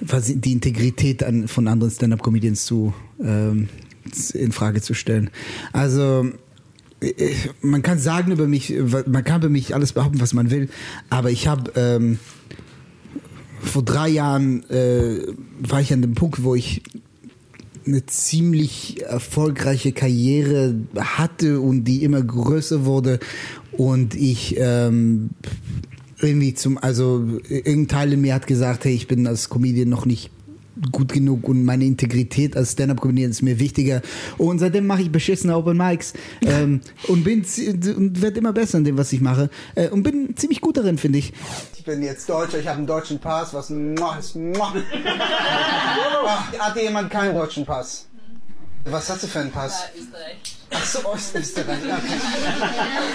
die 0.00 0.52
Integrität 0.52 1.24
an, 1.24 1.48
von 1.48 1.66
anderen 1.68 1.90
Stand-up-Comedians 1.90 2.66
zu 2.66 2.92
ähm, 3.22 3.68
in 4.34 4.52
Frage 4.52 4.82
zu 4.82 4.92
stellen. 4.92 5.30
Also 5.72 6.26
ich- 7.00 7.50
man 7.62 7.80
kann 7.82 7.98
sagen 7.98 8.30
über 8.32 8.46
mich, 8.46 8.74
man 9.06 9.24
kann 9.24 9.40
über 9.40 9.48
mich 9.48 9.74
alles 9.74 9.94
behaupten, 9.94 10.20
was 10.20 10.34
man 10.34 10.50
will, 10.50 10.68
aber 11.08 11.30
ich 11.30 11.48
habe 11.48 11.72
ähm, 11.76 12.18
vor 13.66 13.82
drei 13.82 14.08
Jahren 14.08 14.68
äh, 14.70 15.20
war 15.60 15.80
ich 15.80 15.92
an 15.92 16.02
dem 16.02 16.14
Punkt, 16.14 16.42
wo 16.42 16.54
ich 16.54 16.82
eine 17.86 18.04
ziemlich 18.06 19.02
erfolgreiche 19.02 19.92
Karriere 19.92 20.74
hatte 20.96 21.60
und 21.60 21.84
die 21.84 22.02
immer 22.02 22.22
größer 22.22 22.84
wurde 22.84 23.20
und 23.72 24.14
ich 24.14 24.56
ähm, 24.58 25.30
irgendwie 26.20 26.54
zum, 26.54 26.78
also 26.78 27.24
irgendein 27.48 27.88
Teil 27.88 28.12
in 28.14 28.22
mir 28.22 28.34
hat 28.34 28.46
gesagt, 28.46 28.84
hey, 28.84 28.94
ich 28.94 29.06
bin 29.06 29.26
als 29.26 29.48
Comedian 29.48 29.88
noch 29.88 30.06
nicht 30.06 30.30
gut 30.92 31.12
genug 31.12 31.48
und 31.48 31.64
meine 31.64 31.84
Integrität 31.84 32.56
als 32.56 32.72
Stand-Up-Comedian 32.72 33.30
ist 33.30 33.42
mir 33.42 33.58
wichtiger. 33.58 34.02
Und 34.38 34.58
seitdem 34.58 34.86
mache 34.86 35.02
ich 35.02 35.10
beschissene 35.10 35.56
Open 35.56 35.76
Mics 35.76 36.12
ähm, 36.42 36.80
und 37.08 37.24
bin 37.24 37.44
und 37.96 38.22
werde 38.22 38.38
immer 38.38 38.52
besser 38.52 38.78
in 38.78 38.84
dem, 38.84 38.98
was 38.98 39.12
ich 39.12 39.20
mache 39.20 39.50
äh, 39.74 39.88
und 39.88 40.02
bin 40.02 40.36
ziemlich 40.36 40.60
gut 40.60 40.76
darin, 40.76 40.98
finde 40.98 41.18
ich. 41.18 41.32
Ich 41.76 41.84
bin 41.84 42.02
jetzt 42.02 42.28
Deutscher, 42.28 42.58
ich 42.58 42.66
habe 42.66 42.78
einen 42.78 42.86
deutschen 42.86 43.18
Pass, 43.18 43.54
was 43.54 43.70
ist. 43.70 44.00
Ach, 44.00 44.20
Hatte 46.58 46.80
jemand 46.80 47.10
keinen 47.10 47.34
deutschen 47.34 47.64
Pass? 47.64 48.06
Was 48.84 49.10
hast 49.10 49.24
du 49.24 49.26
für 49.26 49.40
einen 49.40 49.50
Pass? 49.50 49.82
Ach 50.70 50.84
so, 50.84 51.04
Ostösterreich. 51.04 51.82
Okay. 51.82 52.20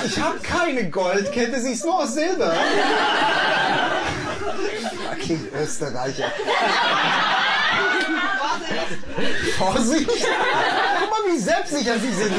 Ich 0.06 0.20
habe 0.20 0.38
keine 0.40 0.90
Goldkette, 0.90 1.62
sie 1.62 1.74
ist 1.74 1.86
nur 1.86 2.04
aus 2.04 2.14
Silber. 2.14 2.54
Fucking 5.10 5.48
Österreicher. 5.62 6.32
Vorsicht! 9.58 10.10
Guck 10.10 11.10
mal, 11.10 11.24
wie 11.34 11.40
selbstsicher 11.40 12.00
sie 12.00 12.12
sind. 12.12 12.34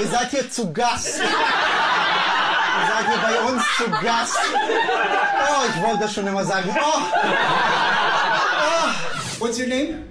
Ihr 0.00 0.06
seid 0.06 0.30
hier 0.30 0.50
zu 0.50 0.72
Gast. 0.72 1.18
Ihr 1.18 2.86
seid 2.86 3.06
hier 3.08 3.18
bei 3.22 3.40
uns 3.52 3.62
zu 3.76 3.90
Gast. 4.04 4.38
Oh, 4.54 5.64
ich 5.68 5.82
wollte 5.82 6.00
das 6.00 6.14
schon 6.14 6.26
immer 6.26 6.44
sagen. 6.44 6.74
Oh. 6.78 7.02
Oh. 8.60 8.90
What's 9.40 9.58
your 9.58 9.68
name? 9.68 10.04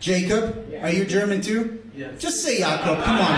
Jacob. 0.00 0.54
Are 0.82 0.90
you 0.90 1.04
German 1.04 1.42
too? 1.42 1.78
Yes. 1.94 2.18
Just 2.18 2.42
say 2.42 2.58
Jakob. 2.58 3.02
Come 3.04 3.20
on. 3.20 3.36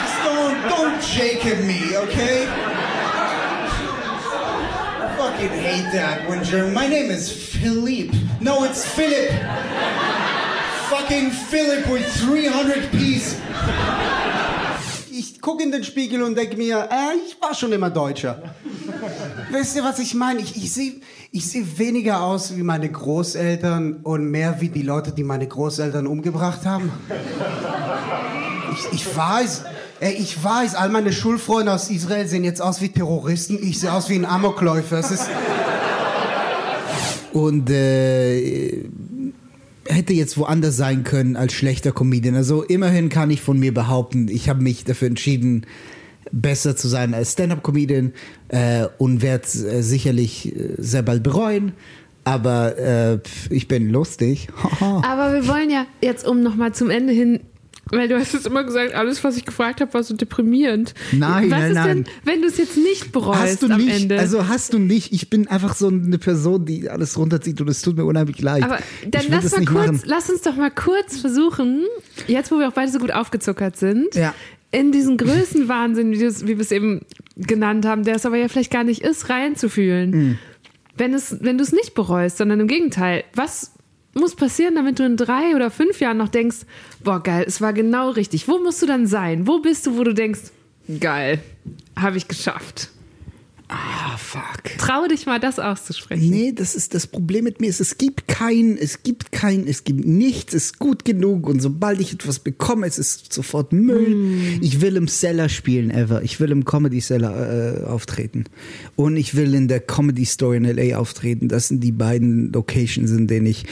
Just 0.00 0.22
don't 0.24 0.68
don't 0.68 1.00
Jacob 1.00 1.64
me, 1.64 1.96
okay? 1.96 2.48
Fucking 5.40 5.58
hate 5.58 5.92
that 5.92 6.44
German. 6.44 6.74
My 6.74 6.86
name 6.86 7.10
is 7.10 7.32
Philippe. 7.32 8.14
No, 8.42 8.64
it's 8.64 8.84
Philip. 8.84 9.30
Fucking 10.90 11.30
Philip 11.30 11.88
with 11.88 12.04
300 12.20 12.90
P's. 12.90 13.36
Ich 15.10 15.40
gucke 15.40 15.62
in 15.62 15.72
den 15.72 15.82
Spiegel 15.82 16.22
und 16.24 16.34
denke 16.34 16.58
mir, 16.58 16.86
äh, 16.90 17.16
ich 17.26 17.40
war 17.40 17.54
schon 17.54 17.72
immer 17.72 17.88
Deutscher. 17.88 18.54
Wisst 19.50 19.76
ihr, 19.76 19.82
was 19.82 19.98
ich 19.98 20.12
meine? 20.12 20.40
Ich, 20.40 20.56
ich 20.56 20.74
sehe 20.74 21.00
ich 21.32 21.48
seh 21.48 21.64
weniger 21.78 22.20
aus 22.20 22.54
wie 22.54 22.62
meine 22.62 22.90
Großeltern 22.90 24.00
und 24.02 24.30
mehr 24.30 24.60
wie 24.60 24.68
die 24.68 24.82
Leute, 24.82 25.12
die 25.12 25.24
meine 25.24 25.48
Großeltern 25.48 26.06
umgebracht 26.06 26.66
haben. 26.66 26.92
Ich, 28.74 28.92
ich 28.92 29.16
weiß, 29.16 29.64
ey, 30.00 30.14
ich 30.14 30.42
weiß, 30.42 30.74
all 30.74 30.88
meine 30.88 31.12
Schulfreunde 31.12 31.72
aus 31.72 31.90
Israel 31.90 32.26
sehen 32.26 32.44
jetzt 32.44 32.60
aus 32.60 32.80
wie 32.80 32.88
Terroristen. 32.88 33.58
Ich 33.62 33.78
sehe 33.78 33.92
aus 33.92 34.08
wie 34.08 34.16
ein 34.16 34.24
Amokläufer. 34.24 34.98
Es 34.98 35.10
ist, 35.10 35.28
und 37.32 37.70
äh, 37.70 38.84
hätte 39.86 40.12
jetzt 40.12 40.36
woanders 40.38 40.76
sein 40.76 41.04
können 41.04 41.36
als 41.36 41.52
schlechter 41.52 41.92
Comedian. 41.92 42.34
Also 42.34 42.62
immerhin 42.62 43.08
kann 43.08 43.30
ich 43.30 43.40
von 43.40 43.58
mir 43.58 43.74
behaupten, 43.74 44.28
ich 44.28 44.48
habe 44.48 44.62
mich 44.62 44.84
dafür 44.84 45.08
entschieden, 45.08 45.66
besser 46.32 46.76
zu 46.76 46.88
sein 46.88 47.14
als 47.14 47.32
Stand-up-Comedian 47.32 48.12
äh, 48.48 48.86
und 48.98 49.22
werde 49.22 49.46
äh, 49.46 49.82
sicherlich 49.82 50.54
äh, 50.54 50.74
sehr 50.78 51.02
bald 51.02 51.22
bereuen. 51.22 51.72
Aber 52.24 52.78
äh, 52.78 53.18
ich 53.48 53.66
bin 53.66 53.90
lustig. 53.90 54.48
Aber 54.80 55.32
wir 55.32 55.48
wollen 55.48 55.70
ja 55.70 55.86
jetzt, 56.02 56.26
um 56.26 56.42
nochmal 56.42 56.72
zum 56.72 56.90
Ende 56.90 57.12
hin, 57.12 57.40
weil 57.90 58.08
du 58.08 58.18
hast 58.18 58.32
jetzt 58.34 58.46
immer 58.46 58.64
gesagt, 58.64 58.94
alles, 58.94 59.22
was 59.24 59.36
ich 59.36 59.44
gefragt 59.44 59.80
habe, 59.80 59.92
war 59.94 60.02
so 60.02 60.14
deprimierend. 60.14 60.94
Nein, 61.12 61.50
was 61.50 61.58
nein, 61.58 61.68
ist 61.70 61.74
nein. 61.74 61.86
denn, 62.04 62.14
wenn 62.24 62.42
du 62.42 62.48
es 62.48 62.56
jetzt 62.58 62.76
nicht 62.76 63.12
bereust 63.12 63.40
Hast 63.40 63.62
du 63.62 63.66
am 63.68 63.80
nicht, 63.80 64.02
Ende? 64.02 64.18
also 64.18 64.48
hast 64.48 64.72
du 64.72 64.78
nicht, 64.78 65.12
ich 65.12 65.30
bin 65.30 65.48
einfach 65.48 65.74
so 65.74 65.88
eine 65.88 66.18
Person, 66.18 66.64
die 66.66 66.88
alles 66.88 67.16
runterzieht 67.18 67.60
und 67.60 67.68
es 67.68 67.82
tut 67.82 67.96
mir 67.96 68.04
unheimlich 68.04 68.40
leid. 68.40 68.62
Aber 68.62 68.78
dann 69.08 69.22
lass 69.28 69.50
mal 69.56 69.64
kurz, 69.64 69.86
machen. 69.86 70.02
lass 70.04 70.30
uns 70.30 70.42
doch 70.42 70.56
mal 70.56 70.70
kurz 70.70 71.18
versuchen, 71.20 71.84
jetzt 72.26 72.50
wo 72.50 72.58
wir 72.58 72.68
auch 72.68 72.72
beide 72.72 72.90
so 72.90 72.98
gut 72.98 73.12
aufgezuckert 73.12 73.76
sind, 73.76 74.14
Ja. 74.14 74.34
in 74.70 74.92
diesen 74.92 75.16
Größenwahnsinn, 75.16 76.12
wie 76.12 76.20
wir 76.20 76.60
es 76.60 76.72
eben 76.72 77.00
genannt 77.36 77.86
haben, 77.86 78.04
der 78.04 78.16
es 78.16 78.26
aber 78.26 78.36
ja 78.36 78.48
vielleicht 78.48 78.70
gar 78.70 78.84
nicht 78.84 79.02
ist, 79.02 79.28
reinzufühlen. 79.28 80.10
Mhm. 80.10 80.38
Wenn, 80.96 81.14
es, 81.14 81.36
wenn 81.40 81.56
du 81.56 81.64
es 81.64 81.72
nicht 81.72 81.94
bereust, 81.94 82.36
sondern 82.38 82.60
im 82.60 82.66
Gegenteil, 82.68 83.24
was 83.34 83.72
muss 84.14 84.34
passieren, 84.34 84.74
damit 84.74 84.98
du 84.98 85.04
in 85.04 85.16
drei 85.16 85.54
oder 85.54 85.70
fünf 85.70 86.00
Jahren 86.00 86.16
noch 86.16 86.28
denkst, 86.28 86.58
boah, 87.02 87.22
geil, 87.22 87.44
es 87.46 87.60
war 87.60 87.72
genau 87.72 88.10
richtig. 88.10 88.48
Wo 88.48 88.58
musst 88.58 88.82
du 88.82 88.86
dann 88.86 89.06
sein? 89.06 89.46
Wo 89.46 89.60
bist 89.60 89.86
du, 89.86 89.96
wo 89.96 90.04
du 90.04 90.14
denkst, 90.14 90.40
geil, 90.98 91.40
habe 91.96 92.16
ich 92.16 92.28
geschafft? 92.28 92.90
Ah, 93.72 94.16
fuck. 94.16 94.76
Trau 94.78 95.06
dich 95.06 95.26
mal, 95.26 95.38
das 95.38 95.60
auszusprechen. 95.60 96.28
Nee, 96.28 96.52
das 96.52 96.74
ist 96.74 96.92
das 96.92 97.06
Problem 97.06 97.44
mit 97.44 97.60
mir. 97.60 97.68
ist, 97.68 97.80
Es 97.80 97.98
gibt 97.98 98.26
kein, 98.26 98.76
es 98.76 99.04
gibt 99.04 99.30
kein, 99.30 99.64
es 99.68 99.84
gibt 99.84 100.04
nichts, 100.04 100.54
es 100.54 100.64
ist 100.64 100.78
gut 100.80 101.04
genug 101.04 101.48
und 101.48 101.60
sobald 101.60 102.00
ich 102.00 102.12
etwas 102.12 102.40
bekomme, 102.40 102.88
es 102.88 102.98
ist 102.98 103.32
sofort 103.32 103.72
Müll. 103.72 104.58
Ich 104.60 104.80
will 104.80 104.96
im 104.96 105.06
Cellar 105.06 105.48
spielen, 105.48 105.90
ever. 105.90 106.22
Ich 106.22 106.40
will 106.40 106.50
im 106.50 106.64
Comedy 106.64 107.00
Cellar 107.00 107.82
äh, 107.82 107.84
auftreten. 107.84 108.44
Und 108.96 109.16
ich 109.16 109.36
will 109.36 109.54
in 109.54 109.68
der 109.68 109.78
Comedy 109.78 110.26
Store 110.26 110.56
in 110.56 110.64
LA 110.64 110.98
auftreten. 110.98 111.46
Das 111.46 111.68
sind 111.68 111.84
die 111.84 111.92
beiden 111.92 112.52
Locations, 112.52 113.12
in 113.12 113.28
denen 113.28 113.46
ich 113.46 113.66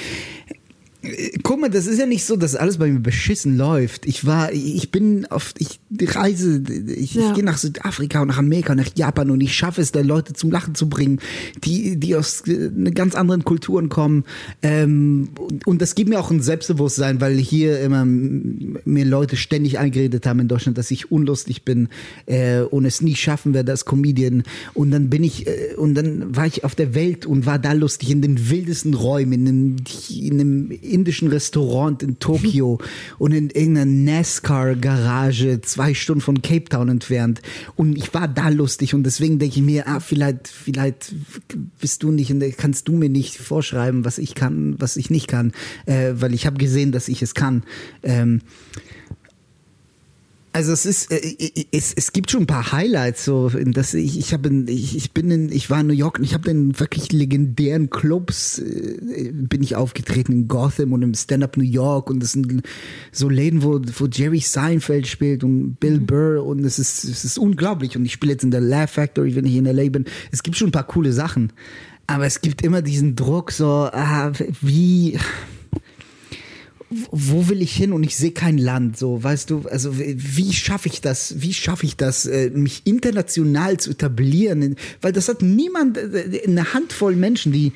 Guck 1.45 1.61
mal, 1.61 1.71
das 1.71 1.87
ist 1.87 1.99
ja 2.01 2.07
nicht 2.07 2.25
so, 2.25 2.35
dass 2.35 2.57
alles 2.57 2.79
bei 2.79 2.89
mir 2.89 2.99
beschissen 2.99 3.57
läuft. 3.57 4.05
Ich 4.05 4.27
war, 4.27 4.53
ich 4.53 4.91
bin 4.91 5.27
oft, 5.31 5.61
ich 5.61 5.79
reise, 6.17 6.61
ich, 6.89 7.15
Ja. 7.15 7.29
ich 7.29 7.35
gehe 7.35 7.45
nach 7.45 7.57
Südafrika 7.59 8.21
und 8.21 8.29
nach 8.29 8.39
Amerika 8.39 8.73
und 8.73 8.79
nach 8.79 8.91
Japan 8.97 9.31
und 9.31 9.41
ich 9.41 9.55
schaffe 9.55 9.81
es, 9.81 9.93
da 9.93 10.01
Leute 10.01 10.33
zum 10.33 10.51
Lachen 10.51 10.75
zu 10.75 10.89
bringen, 10.89 11.21
die, 11.63 11.97
die 11.99 12.17
aus 12.17 12.41
äh, 12.49 12.71
ne 12.75 12.91
ganz 12.91 13.15
anderen 13.15 13.45
Kulturen 13.45 13.89
kommen. 13.89 14.25
Ähm, 14.63 15.29
und, 15.67 15.81
das 15.81 15.95
gibt 15.95 16.11
mir 16.11 16.19
auch 16.19 16.33
ein 16.33 16.43
Selbstbewusstsein, 16.43 17.21
weil 17.21 17.37
hier 17.37 17.81
immer 17.81 18.05
mir 18.05 19.05
Leute 19.05 19.37
ständig 19.37 19.79
eingeredet 19.79 20.27
haben 20.27 20.41
in 20.41 20.49
Deutschland, 20.49 20.79
dass 20.79 20.91
ich 20.91 21.13
unlustig 21.13 21.65
bin 21.65 21.89
äh, 22.27 22.63
und 22.63 22.85
es 22.85 23.01
nie 23.03 23.15
schaffen 23.15 23.55
werde 23.55 23.71
als 23.71 23.85
Comedian. 23.85 24.43
Und 24.75 24.91
dann 24.91 25.11
bin 25.11 25.23
ich, 25.23 25.47
äh, 25.47 25.75
und 25.77 25.95
dann 25.95 26.35
war 26.35 26.47
ich 26.47 26.65
auf 26.65 26.75
der 26.75 26.97
Welt 26.97 27.25
und 27.25 27.47
war 27.47 27.61
da 27.61 27.73
lustig 27.73 28.11
in 28.11 28.21
den 28.21 28.51
wildesten 28.51 28.95
Räumen, 28.95 29.47
in 29.47 29.77
in 30.11 30.41
einem 30.41 30.71
indischen 30.89 31.29
Restaurant 31.29 32.03
in 32.03 32.19
Tokio 32.19 32.79
und 33.19 33.33
in 33.33 33.51
irgendeiner 33.51 33.87
NASCAR-Garage 33.87 35.61
zwei 35.63 35.95
Stunden 35.95 36.21
von 36.21 36.43
Cape 36.43 36.65
Town 36.65 36.89
entfernt. 36.89 37.43
Und 37.77 37.97
ich 37.97 38.13
war 38.15 38.29
da 38.29 38.49
lustig 38.49 38.95
und 38.95 39.05
deswegen 39.05 39.39
denke 39.39 39.59
ich 39.59 39.65
mir, 39.65 39.87
ah, 39.87 40.01
vielleicht, 40.01 40.49
vielleicht 40.49 41.15
bist 41.81 42.03
du 42.03 42.11
nicht, 42.11 42.31
in 42.31 42.41
der, 42.41 42.53
kannst 42.53 42.89
du 42.89 42.93
mir 42.93 43.09
nicht 43.09 43.37
vorschreiben, 43.37 44.05
was 44.05 44.19
ich 44.19 44.35
kann, 44.35 44.77
was 44.79 44.97
ich 44.97 45.11
nicht 45.11 45.29
kann, 45.29 45.53
äh, 45.87 46.13
weil 46.15 46.35
ich 46.35 46.47
habe 46.47 46.59
gesehen, 46.59 46.93
dass 46.93 47.09
ich 47.09 47.23
es 47.23 47.35
kann. 47.35 47.63
Ähm, 48.03 48.41
also 50.53 50.73
es 50.73 50.87
ist, 50.87 51.13
äh, 51.13 51.67
es, 51.73 51.93
es 51.95 52.13
gibt 52.13 52.31
schon 52.31 52.43
ein 52.43 52.47
paar 52.47 52.73
Highlights. 52.73 53.25
So, 53.25 53.49
in 53.49 53.73
das 53.73 53.95
ich, 53.95 54.19
ich 54.19 54.33
habe, 54.33 54.51
ich, 54.67 54.97
ich 54.97 55.13
bin 55.13 55.31
in, 55.31 55.53
ich 55.53 55.71
war 55.71 55.81
in 55.81 55.87
New 55.87 55.93
York 55.93 56.19
und 56.19 56.25
ich 56.25 56.35
habe 56.35 56.51
in 56.51 56.79
wirklich 56.79 57.13
legendären 57.13 57.91
Clubs 57.91 58.59
äh, 58.59 59.31
bin 59.33 59.63
ich 59.63 59.77
aufgetreten 59.77 60.33
in 60.33 60.49
Gotham 60.49 60.93
und 60.93 61.03
im 61.03 61.15
Stand 61.15 61.45
Up 61.45 61.57
New 61.57 61.65
York 61.65 62.11
und 62.11 62.21
das 62.21 62.33
sind 62.33 62.63
so 63.13 63.29
Läden, 63.29 63.63
wo, 63.63 63.81
wo 63.99 64.07
Jerry 64.07 64.41
Seinfeld 64.41 65.07
spielt 65.07 65.45
und 65.45 65.79
Bill 65.81 66.01
Burr 66.01 66.45
und 66.45 66.65
es 66.65 66.79
ist, 66.79 67.05
es 67.05 67.25
ist 67.25 67.39
unglaublich. 67.39 67.97
Und 67.97 68.05
ich 68.05 68.13
spiele 68.13 68.33
jetzt 68.33 68.45
in 68.45 68.51
der 68.51 68.61
Laugh 68.61 68.91
Factory, 68.91 69.35
wenn 69.37 69.45
ich 69.45 69.57
in 69.57 69.65
LA 69.65 69.91
bin. 69.91 70.05
Es 70.33 70.43
gibt 70.43 70.57
schon 70.57 70.69
ein 70.69 70.73
paar 70.73 70.87
coole 70.87 71.13
Sachen, 71.13 71.53
aber 72.07 72.27
es 72.27 72.41
gibt 72.41 72.63
immer 72.63 72.83
diesen 72.83 73.17
Druck, 73.17 73.53
so 73.53 73.89
ah, 73.93 74.33
wie 74.63 75.19
wo 77.11 77.49
will 77.49 77.61
ich 77.61 77.75
hin 77.77 77.93
und 77.93 78.03
ich 78.03 78.17
sehe 78.17 78.31
kein 78.31 78.57
Land, 78.57 78.97
so, 78.97 79.23
weißt 79.23 79.51
du, 79.51 79.63
also 79.71 79.99
wie- 79.99 80.53
schaffe 80.55 80.89
ich 80.89 81.01
das, 81.03 81.35
wie 81.43 81.53
schaffe 81.53 81.85
ich 81.85 81.97
das, 81.97 82.25
äh, 82.27 82.51
mich 82.51 82.83
international 82.85 83.77
zu 83.79 83.91
etablieren, 83.91 84.77
weil 85.03 85.13
das 85.13 85.29
hat 85.29 85.43
niemand, 85.43 85.99
äh, 85.99 86.43
eine 86.47 86.73
Handvoll 86.73 87.15
Menschen, 87.15 87.53
die, 87.53 87.73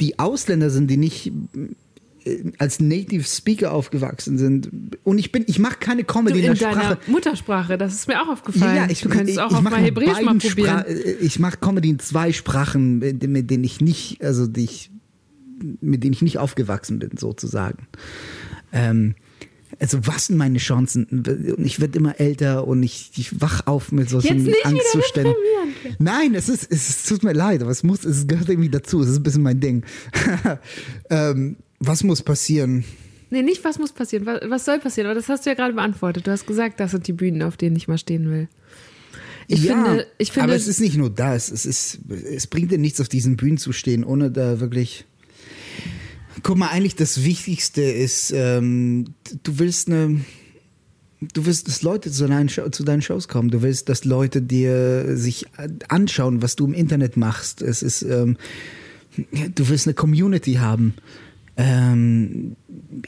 die 0.00 0.18
Ausländer 0.18 0.70
sind, 0.70 0.88
die 0.90 0.96
nicht 0.96 1.30
äh, 2.24 2.38
als 2.58 2.80
Native 2.80 3.22
Speaker 3.22 3.70
aufgewachsen 3.72 4.38
sind 4.38 4.68
und 5.04 5.18
ich 5.18 5.30
bin, 5.30 5.44
ich 5.46 5.60
mache 5.60 5.76
keine 5.78 6.02
Comedy 6.02 6.40
Du, 6.40 6.46
in 6.46 6.52
in 6.52 6.58
der 6.58 6.70
deiner 6.70 6.82
Sprache. 6.82 6.98
Muttersprache, 7.10 7.78
das 7.78 7.94
ist 7.94 8.08
mir 8.08 8.20
auch 8.20 8.28
aufgefallen. 8.28 8.74
Ja, 8.76 8.84
ja, 8.86 8.90
ich, 8.90 9.02
du 9.02 9.08
könntest 9.08 9.38
ich, 9.38 9.40
auch 9.40 9.50
ich 9.52 9.56
auf 9.56 9.62
mal 9.62 9.76
Hebräisch 9.80 10.22
mal 10.22 10.34
probieren. 10.38 10.80
Spra- 10.80 11.16
ich 11.20 11.38
mache 11.38 11.58
Comedy 11.58 11.90
in 11.90 11.98
zwei 12.00 12.32
Sprachen, 12.32 12.98
mit, 12.98 13.24
mit 13.28 13.48
denen 13.50 13.62
ich 13.62 13.80
nicht, 13.80 14.20
also 14.24 14.48
die 14.48 14.64
ich, 14.64 14.90
mit 15.80 16.02
denen 16.04 16.12
ich 16.12 16.22
nicht 16.22 16.38
aufgewachsen 16.38 16.98
bin, 16.98 17.16
sozusagen. 17.16 17.86
Ähm, 18.72 19.14
also 19.78 20.06
was 20.06 20.26
sind 20.26 20.36
meine 20.36 20.58
Chancen? 20.58 21.04
Und 21.06 21.64
ich 21.66 21.80
werde 21.80 21.98
immer 21.98 22.18
älter 22.20 22.66
und 22.66 22.82
ich, 22.82 23.10
ich 23.16 23.40
wach 23.40 23.66
auf 23.66 23.92
mit 23.92 24.08
solchen 24.08 24.38
Jetzt 24.38 24.46
nicht 24.46 24.58
wieder 24.58 24.68
Angstzuständen. 24.68 25.34
Nein, 25.98 26.34
es 26.34 26.48
ist, 26.48 26.70
es, 26.70 26.88
ist- 26.88 27.00
es 27.00 27.06
tut 27.06 27.22
mir 27.24 27.32
leid, 27.32 27.62
aber 27.62 27.70
es 27.70 27.82
muss, 27.82 28.04
es 28.04 28.26
gehört 28.26 28.48
irgendwie 28.48 28.70
dazu. 28.70 29.00
Es 29.02 29.08
ist 29.08 29.18
ein 29.18 29.22
bisschen 29.22 29.42
mein 29.42 29.60
Ding. 29.60 29.84
ähm, 31.10 31.56
was 31.80 32.04
muss 32.04 32.22
passieren? 32.22 32.84
Nee, 33.30 33.42
nicht 33.42 33.64
was 33.64 33.78
muss 33.78 33.92
passieren, 33.92 34.24
was, 34.24 34.40
was 34.48 34.64
soll 34.64 34.78
passieren, 34.78 35.08
aber 35.10 35.14
das 35.18 35.28
hast 35.28 35.44
du 35.44 35.50
ja 35.50 35.54
gerade 35.54 35.74
beantwortet. 35.74 36.26
Du 36.26 36.30
hast 36.30 36.46
gesagt, 36.46 36.78
das 36.80 36.92
sind 36.92 37.06
die 37.08 37.12
Bühnen, 37.12 37.42
auf 37.42 37.56
denen 37.56 37.76
ich 37.76 37.88
mal 37.88 37.98
stehen 37.98 38.30
will. 38.30 38.48
Ich 39.48 39.64
ja, 39.64 39.74
finde, 39.74 40.06
ich 40.18 40.32
finde, 40.32 40.44
aber 40.44 40.54
es 40.56 40.68
ist 40.68 40.80
nicht 40.80 40.96
nur 40.96 41.10
das. 41.10 41.50
Es 41.50 41.66
ist, 41.66 41.98
es 42.08 42.46
bringt 42.46 42.70
dir 42.70 42.78
nichts, 42.78 43.00
auf 43.00 43.08
diesen 43.08 43.36
Bühnen 43.36 43.58
zu 43.58 43.72
stehen, 43.72 44.04
ohne 44.04 44.30
da 44.30 44.60
wirklich. 44.60 45.04
Guck 46.42 46.56
mal, 46.56 46.68
eigentlich 46.68 46.96
das 46.96 47.24
Wichtigste 47.24 47.82
ist, 47.82 48.32
ähm, 48.34 49.14
du 49.42 49.58
willst 49.58 49.88
eine, 49.88 50.20
du 51.20 51.46
willst, 51.46 51.68
dass 51.68 51.82
Leute 51.82 52.10
zu 52.10 52.26
deinen, 52.26 52.48
zu 52.48 52.84
deinen 52.84 53.02
Shows 53.02 53.28
kommen. 53.28 53.50
Du 53.50 53.62
willst, 53.62 53.88
dass 53.88 54.04
Leute 54.04 54.42
dir 54.42 55.16
sich 55.16 55.46
anschauen, 55.88 56.42
was 56.42 56.56
du 56.56 56.66
im 56.66 56.74
Internet 56.74 57.16
machst. 57.16 57.62
Es 57.62 57.82
ist, 57.82 58.02
ähm, 58.02 58.36
du 59.54 59.68
willst 59.68 59.86
eine 59.86 59.94
Community 59.94 60.54
haben. 60.54 60.94
Ähm, 61.56 62.56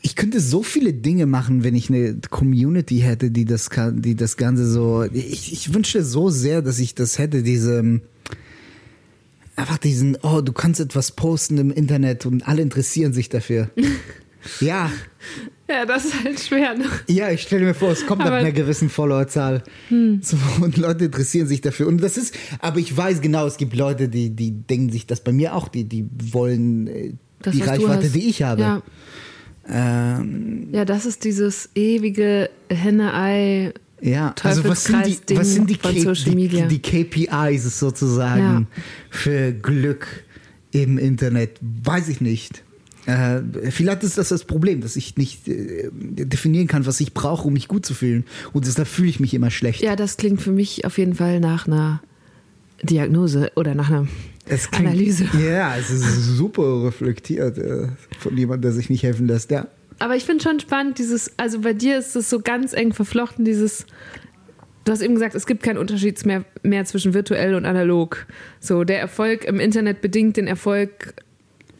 ich 0.00 0.16
könnte 0.16 0.40
so 0.40 0.62
viele 0.62 0.94
Dinge 0.94 1.26
machen, 1.26 1.64
wenn 1.64 1.74
ich 1.74 1.90
eine 1.90 2.16
Community 2.30 3.00
hätte, 3.00 3.30
die 3.30 3.44
das, 3.44 3.68
die 3.92 4.14
das 4.14 4.38
Ganze 4.38 4.66
so. 4.66 5.04
Ich, 5.12 5.52
ich 5.52 5.74
wünschte 5.74 6.02
so 6.02 6.30
sehr, 6.30 6.62
dass 6.62 6.78
ich 6.78 6.94
das 6.94 7.18
hätte, 7.18 7.42
diese. 7.42 8.00
Einfach 9.58 9.78
diesen, 9.78 10.16
oh, 10.22 10.40
du 10.40 10.52
kannst 10.52 10.80
etwas 10.80 11.10
posten 11.12 11.58
im 11.58 11.70
Internet 11.70 12.26
und 12.26 12.46
alle 12.46 12.62
interessieren 12.62 13.12
sich 13.12 13.28
dafür. 13.28 13.70
ja, 14.60 14.90
ja, 15.68 15.84
das 15.84 16.06
ist 16.06 16.24
halt 16.24 16.40
schwer. 16.40 16.74
Ne? 16.74 16.84
ja, 17.08 17.30
ich 17.30 17.42
stelle 17.42 17.66
mir 17.66 17.74
vor, 17.74 17.90
es 17.90 18.06
kommt 18.06 18.22
ab 18.22 18.28
Aber- 18.28 18.38
Hm. 18.38 18.44
einer 18.46 18.52
gewissen 18.52 18.88
Followerzahl. 18.88 19.62
So, 19.90 20.36
und 20.62 20.76
Leute 20.78 21.06
interessieren 21.06 21.46
sich 21.48 21.60
dafür. 21.60 21.88
Und 21.88 22.00
das 22.02 22.16
ist, 22.16 22.34
aber 22.60 22.78
ich 22.78 22.96
weiß 22.96 23.20
genau, 23.20 23.46
es 23.46 23.56
gibt 23.58 23.74
Leute, 23.74 24.08
die, 24.08 24.30
die 24.30 24.52
denken 24.52 24.90
sich 24.90 25.06
das 25.06 25.22
bei 25.22 25.32
mir 25.32 25.54
auch, 25.54 25.68
die, 25.68 25.84
die 25.84 26.06
wollen 26.32 26.86
äh, 26.86 27.12
Das, 27.42 27.54
die 27.54 27.62
Reichweite, 27.62 28.08
die 28.08 28.28
ich 28.28 28.42
habe. 28.44 28.60
Ja, 28.62 28.82
Ähm, 29.68 30.68
ja, 30.72 30.84
das 30.86 31.04
ist 31.04 31.24
dieses 31.24 31.68
ewige 31.74 32.48
Henne-Ei. 32.70 33.74
Ja. 34.00 34.34
also 34.42 34.64
was 34.64 34.84
sind 34.84 35.06
die, 35.28 35.36
was 35.36 35.54
sind 35.54 35.68
die, 35.70 35.76
K- 35.76 35.92
die, 35.92 36.78
KPIs 36.80 37.78
sozusagen 37.78 38.40
Ja. 38.40 38.82
für 39.10 39.52
Glück 39.52 40.06
im 40.72 40.98
Internet? 40.98 41.58
Weiß 41.60 42.08
ich 42.08 42.20
nicht. 42.20 42.62
Äh, 43.06 43.40
vielleicht 43.70 44.02
ist 44.02 44.18
das 44.18 44.28
das 44.28 44.44
Problem, 44.44 44.82
dass 44.82 44.94
ich 44.96 45.16
nicht 45.16 45.48
äh, 45.48 45.88
definieren 45.92 46.66
kann, 46.66 46.84
was 46.84 47.00
ich 47.00 47.14
brauche, 47.14 47.46
um 47.48 47.54
mich 47.54 47.66
gut 47.66 47.86
zu 47.86 47.94
fühlen. 47.94 48.24
Und 48.52 48.66
deshalb 48.66 48.86
fühle 48.86 49.08
ich 49.08 49.18
mich 49.18 49.32
immer 49.32 49.50
schlecht. 49.50 49.80
Ja, 49.82 49.96
das 49.96 50.18
klingt 50.18 50.42
für 50.42 50.52
mich 50.52 50.84
auf 50.84 50.98
jeden 50.98 51.14
Fall 51.14 51.40
nach 51.40 51.66
einer 51.66 52.02
Diagnose 52.82 53.50
oder 53.56 53.74
nach 53.74 53.88
einer 53.88 54.06
klingt- 54.46 54.74
Analyse. 54.90 55.24
Ja, 55.42 55.74
es 55.76 55.90
ist 55.90 56.04
super 56.36 56.84
reflektiert 56.84 57.56
äh, 57.58 57.88
von 58.18 58.36
jemandem, 58.36 58.62
der 58.62 58.72
sich 58.72 58.90
nicht 58.90 59.02
helfen 59.02 59.26
lässt. 59.26 59.50
Ja. 59.50 59.66
Aber 59.98 60.16
ich 60.16 60.24
finde 60.24 60.42
schon 60.42 60.60
spannend, 60.60 60.98
dieses, 60.98 61.38
also 61.38 61.60
bei 61.60 61.72
dir 61.72 61.98
ist 61.98 62.14
es 62.14 62.30
so 62.30 62.40
ganz 62.40 62.72
eng 62.72 62.92
verflochten, 62.92 63.44
dieses, 63.44 63.86
du 64.84 64.92
hast 64.92 65.00
eben 65.00 65.14
gesagt, 65.14 65.34
es 65.34 65.46
gibt 65.46 65.62
keinen 65.62 65.78
Unterschied 65.78 66.24
mehr, 66.24 66.44
mehr 66.62 66.84
zwischen 66.84 67.14
virtuell 67.14 67.54
und 67.54 67.66
analog. 67.66 68.26
So, 68.60 68.84
der 68.84 69.00
Erfolg 69.00 69.44
im 69.44 69.58
Internet 69.58 70.00
bedingt 70.00 70.36
den 70.36 70.46
Erfolg 70.46 71.14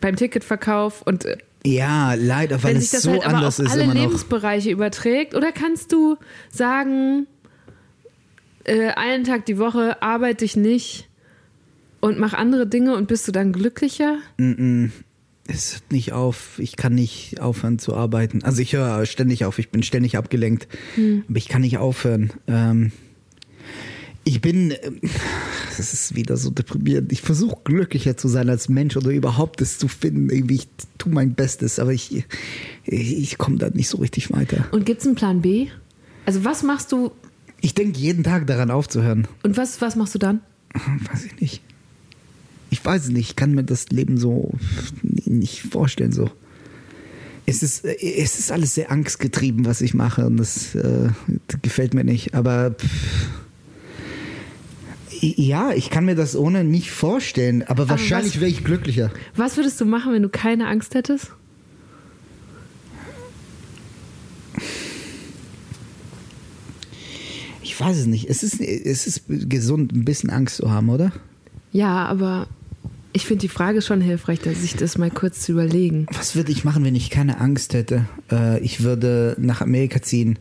beim 0.00 0.16
Ticketverkauf 0.16 1.02
und 1.02 1.24
äh, 1.24 1.38
ja, 1.64 2.14
leider, 2.14 2.62
weil 2.62 2.76
es 2.76 2.90
so 2.90 3.10
halt 3.10 3.26
aber 3.26 3.36
anders 3.36 3.60
auf 3.60 3.66
ist 3.66 3.72
alle 3.72 3.82
immer 3.84 3.94
noch. 3.94 4.02
Lebensbereiche 4.02 4.70
überträgt, 4.70 5.34
oder 5.34 5.52
kannst 5.52 5.92
du 5.92 6.16
sagen, 6.50 7.26
äh, 8.64 8.90
einen 8.90 9.24
Tag 9.24 9.44
die 9.46 9.58
Woche 9.58 10.00
arbeite 10.02 10.44
ich 10.44 10.56
nicht 10.56 11.08
und 12.00 12.18
mach 12.18 12.32
andere 12.32 12.66
Dinge 12.66 12.94
und 12.94 13.08
bist 13.08 13.26
du 13.26 13.32
dann 13.32 13.52
glücklicher? 13.52 14.18
Es 15.50 15.72
hört 15.74 15.90
nicht 15.92 16.12
auf. 16.12 16.58
Ich 16.58 16.76
kann 16.76 16.94
nicht 16.94 17.40
aufhören 17.40 17.78
zu 17.78 17.94
arbeiten. 17.96 18.44
Also 18.44 18.60
ich 18.60 18.74
höre 18.74 19.04
ständig 19.06 19.44
auf. 19.46 19.58
Ich 19.58 19.70
bin 19.70 19.82
ständig 19.82 20.16
abgelenkt. 20.16 20.68
Hm. 20.94 21.24
Aber 21.28 21.38
ich 21.38 21.48
kann 21.48 21.62
nicht 21.62 21.78
aufhören. 21.78 22.32
Ähm, 22.46 22.92
ich 24.24 24.42
bin, 24.42 24.74
das 25.78 25.94
ist 25.94 26.14
wieder 26.14 26.36
so 26.36 26.50
deprimierend. 26.50 27.10
Ich 27.12 27.22
versuche 27.22 27.56
glücklicher 27.64 28.14
zu 28.18 28.28
sein 28.28 28.50
als 28.50 28.68
Mensch 28.68 28.94
oder 28.98 29.10
überhaupt 29.10 29.62
es 29.62 29.78
zu 29.78 29.88
finden. 29.88 30.28
Irgendwie, 30.28 30.56
ich 30.56 30.68
tue 30.98 31.10
mein 31.12 31.32
Bestes, 31.34 31.78
aber 31.78 31.94
ich, 31.94 32.24
ich, 32.84 33.16
ich 33.18 33.38
komme 33.38 33.56
da 33.56 33.70
nicht 33.70 33.88
so 33.88 33.96
richtig 33.96 34.30
weiter. 34.30 34.66
Und 34.70 34.84
gibt 34.84 35.00
es 35.00 35.06
einen 35.06 35.16
Plan 35.16 35.40
B? 35.40 35.68
Also 36.26 36.44
was 36.44 36.62
machst 36.62 36.92
du 36.92 37.10
Ich 37.62 37.72
denke 37.72 37.98
jeden 37.98 38.22
Tag 38.22 38.46
daran 38.46 38.70
aufzuhören. 38.70 39.26
und 39.42 39.56
was, 39.56 39.80
was 39.80 39.96
machst 39.96 40.14
du 40.14 40.18
dann? 40.18 40.40
Weiß 41.10 41.24
ich 41.24 41.40
nicht. 41.40 41.62
Ich 42.70 42.84
weiß 42.84 43.04
es 43.04 43.08
nicht. 43.10 43.30
Ich 43.30 43.36
kann 43.36 43.54
mir 43.54 43.64
das 43.64 43.88
Leben 43.88 44.18
so 44.18 44.52
nicht 45.02 45.62
vorstellen. 45.62 46.12
So. 46.12 46.30
Es 47.46 47.62
ist, 47.62 47.84
äh, 47.84 47.96
es 48.18 48.38
ist 48.38 48.52
alles 48.52 48.74
sehr 48.74 48.90
angstgetrieben, 48.90 49.64
was 49.64 49.80
ich 49.80 49.94
mache. 49.94 50.26
Und 50.26 50.36
das, 50.36 50.74
äh, 50.74 51.08
das 51.46 51.62
gefällt 51.62 51.94
mir 51.94 52.04
nicht. 52.04 52.34
Aber 52.34 52.72
pff, 52.72 53.30
ja, 55.20 55.72
ich 55.72 55.90
kann 55.90 56.04
mir 56.04 56.14
das 56.14 56.36
ohne 56.36 56.62
nicht 56.62 56.90
vorstellen. 56.90 57.62
Aber 57.64 57.88
wahrscheinlich 57.88 58.34
was- 58.34 58.40
wäre 58.40 58.50
ich 58.50 58.64
glücklicher. 58.64 59.10
Was 59.34 59.56
würdest 59.56 59.80
du 59.80 59.84
machen, 59.86 60.12
wenn 60.12 60.22
du 60.22 60.28
keine 60.28 60.68
Angst 60.68 60.94
hättest? 60.94 61.32
Ich 67.62 67.78
weiß 67.78 67.96
es 67.98 68.06
nicht. 68.06 68.28
Es 68.28 68.42
ist, 68.42 68.60
es 68.60 69.06
ist 69.06 69.22
gesund, 69.28 69.92
ein 69.92 70.04
bisschen 70.04 70.30
Angst 70.30 70.56
zu 70.56 70.70
haben, 70.70 70.88
oder? 70.88 71.12
Ja, 71.72 72.06
aber 72.06 72.48
ich 73.18 73.26
finde 73.26 73.40
die 73.40 73.48
Frage 73.48 73.82
schon 73.82 74.00
hilfreich, 74.00 74.38
dass 74.38 74.60
sich 74.60 74.76
das 74.76 74.96
mal 74.96 75.10
kurz 75.10 75.40
zu 75.40 75.50
überlegen. 75.50 76.06
Was 76.12 76.36
würde 76.36 76.52
ich 76.52 76.62
machen, 76.62 76.84
wenn 76.84 76.94
ich 76.94 77.10
keine 77.10 77.40
Angst 77.40 77.74
hätte? 77.74 78.04
Äh, 78.30 78.60
ich 78.60 78.84
würde 78.84 79.34
nach 79.40 79.60
Amerika 79.60 80.00
ziehen, 80.00 80.38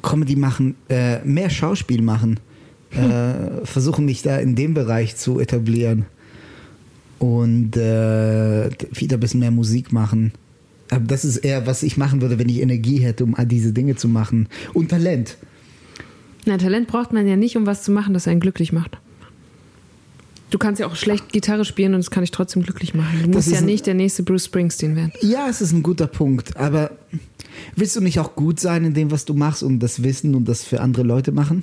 Comedy 0.00 0.36
machen, 0.36 0.76
äh, 0.88 1.18
mehr 1.24 1.50
Schauspiel 1.50 2.00
machen, 2.00 2.38
äh, 2.92 3.64
versuchen 3.64 4.04
mich 4.04 4.22
da 4.22 4.38
in 4.38 4.54
dem 4.54 4.72
Bereich 4.72 5.16
zu 5.16 5.40
etablieren 5.40 6.06
und 7.18 7.76
äh, 7.76 8.70
wieder 8.92 9.16
ein 9.16 9.20
bisschen 9.20 9.40
mehr 9.40 9.50
Musik 9.50 9.92
machen. 9.92 10.30
Aber 10.92 11.04
das 11.04 11.24
ist 11.24 11.38
eher, 11.38 11.66
was 11.66 11.82
ich 11.82 11.96
machen 11.96 12.22
würde, 12.22 12.38
wenn 12.38 12.48
ich 12.48 12.60
Energie 12.60 12.98
hätte, 12.98 13.24
um 13.24 13.34
all 13.34 13.46
diese 13.46 13.72
Dinge 13.72 13.96
zu 13.96 14.06
machen. 14.06 14.48
Und 14.74 14.90
Talent. 14.90 15.38
Na, 16.46 16.56
Talent 16.56 16.86
braucht 16.86 17.12
man 17.12 17.26
ja 17.26 17.34
nicht, 17.34 17.56
um 17.56 17.66
was 17.66 17.82
zu 17.82 17.90
machen, 17.90 18.14
das 18.14 18.28
einen 18.28 18.38
glücklich 18.38 18.72
macht. 18.72 19.00
Du 20.50 20.58
kannst 20.58 20.80
ja 20.80 20.86
auch 20.86 20.96
schlecht 20.96 21.32
Gitarre 21.32 21.64
spielen 21.64 21.94
und 21.94 22.00
das 22.00 22.10
kann 22.10 22.22
dich 22.22 22.32
trotzdem 22.32 22.62
glücklich 22.62 22.92
machen. 22.92 23.20
Du 23.20 23.26
Das 23.26 23.34
musst 23.34 23.46
ist 23.48 23.54
ja 23.54 23.60
nicht 23.60 23.86
der 23.86 23.94
nächste 23.94 24.24
Bruce 24.24 24.46
Springsteen 24.46 24.96
werden. 24.96 25.12
Ja, 25.22 25.48
es 25.48 25.60
ist 25.60 25.72
ein 25.72 25.82
guter 25.82 26.08
Punkt, 26.08 26.56
aber 26.56 26.90
willst 27.76 27.96
du 27.96 28.00
nicht 28.00 28.18
auch 28.18 28.34
gut 28.34 28.58
sein 28.58 28.84
in 28.84 28.94
dem, 28.94 29.10
was 29.10 29.24
du 29.24 29.34
machst 29.34 29.62
und 29.62 29.78
das 29.78 30.02
wissen 30.02 30.34
und 30.34 30.46
das 30.46 30.64
für 30.64 30.80
andere 30.80 31.04
Leute 31.04 31.30
machen? 31.32 31.62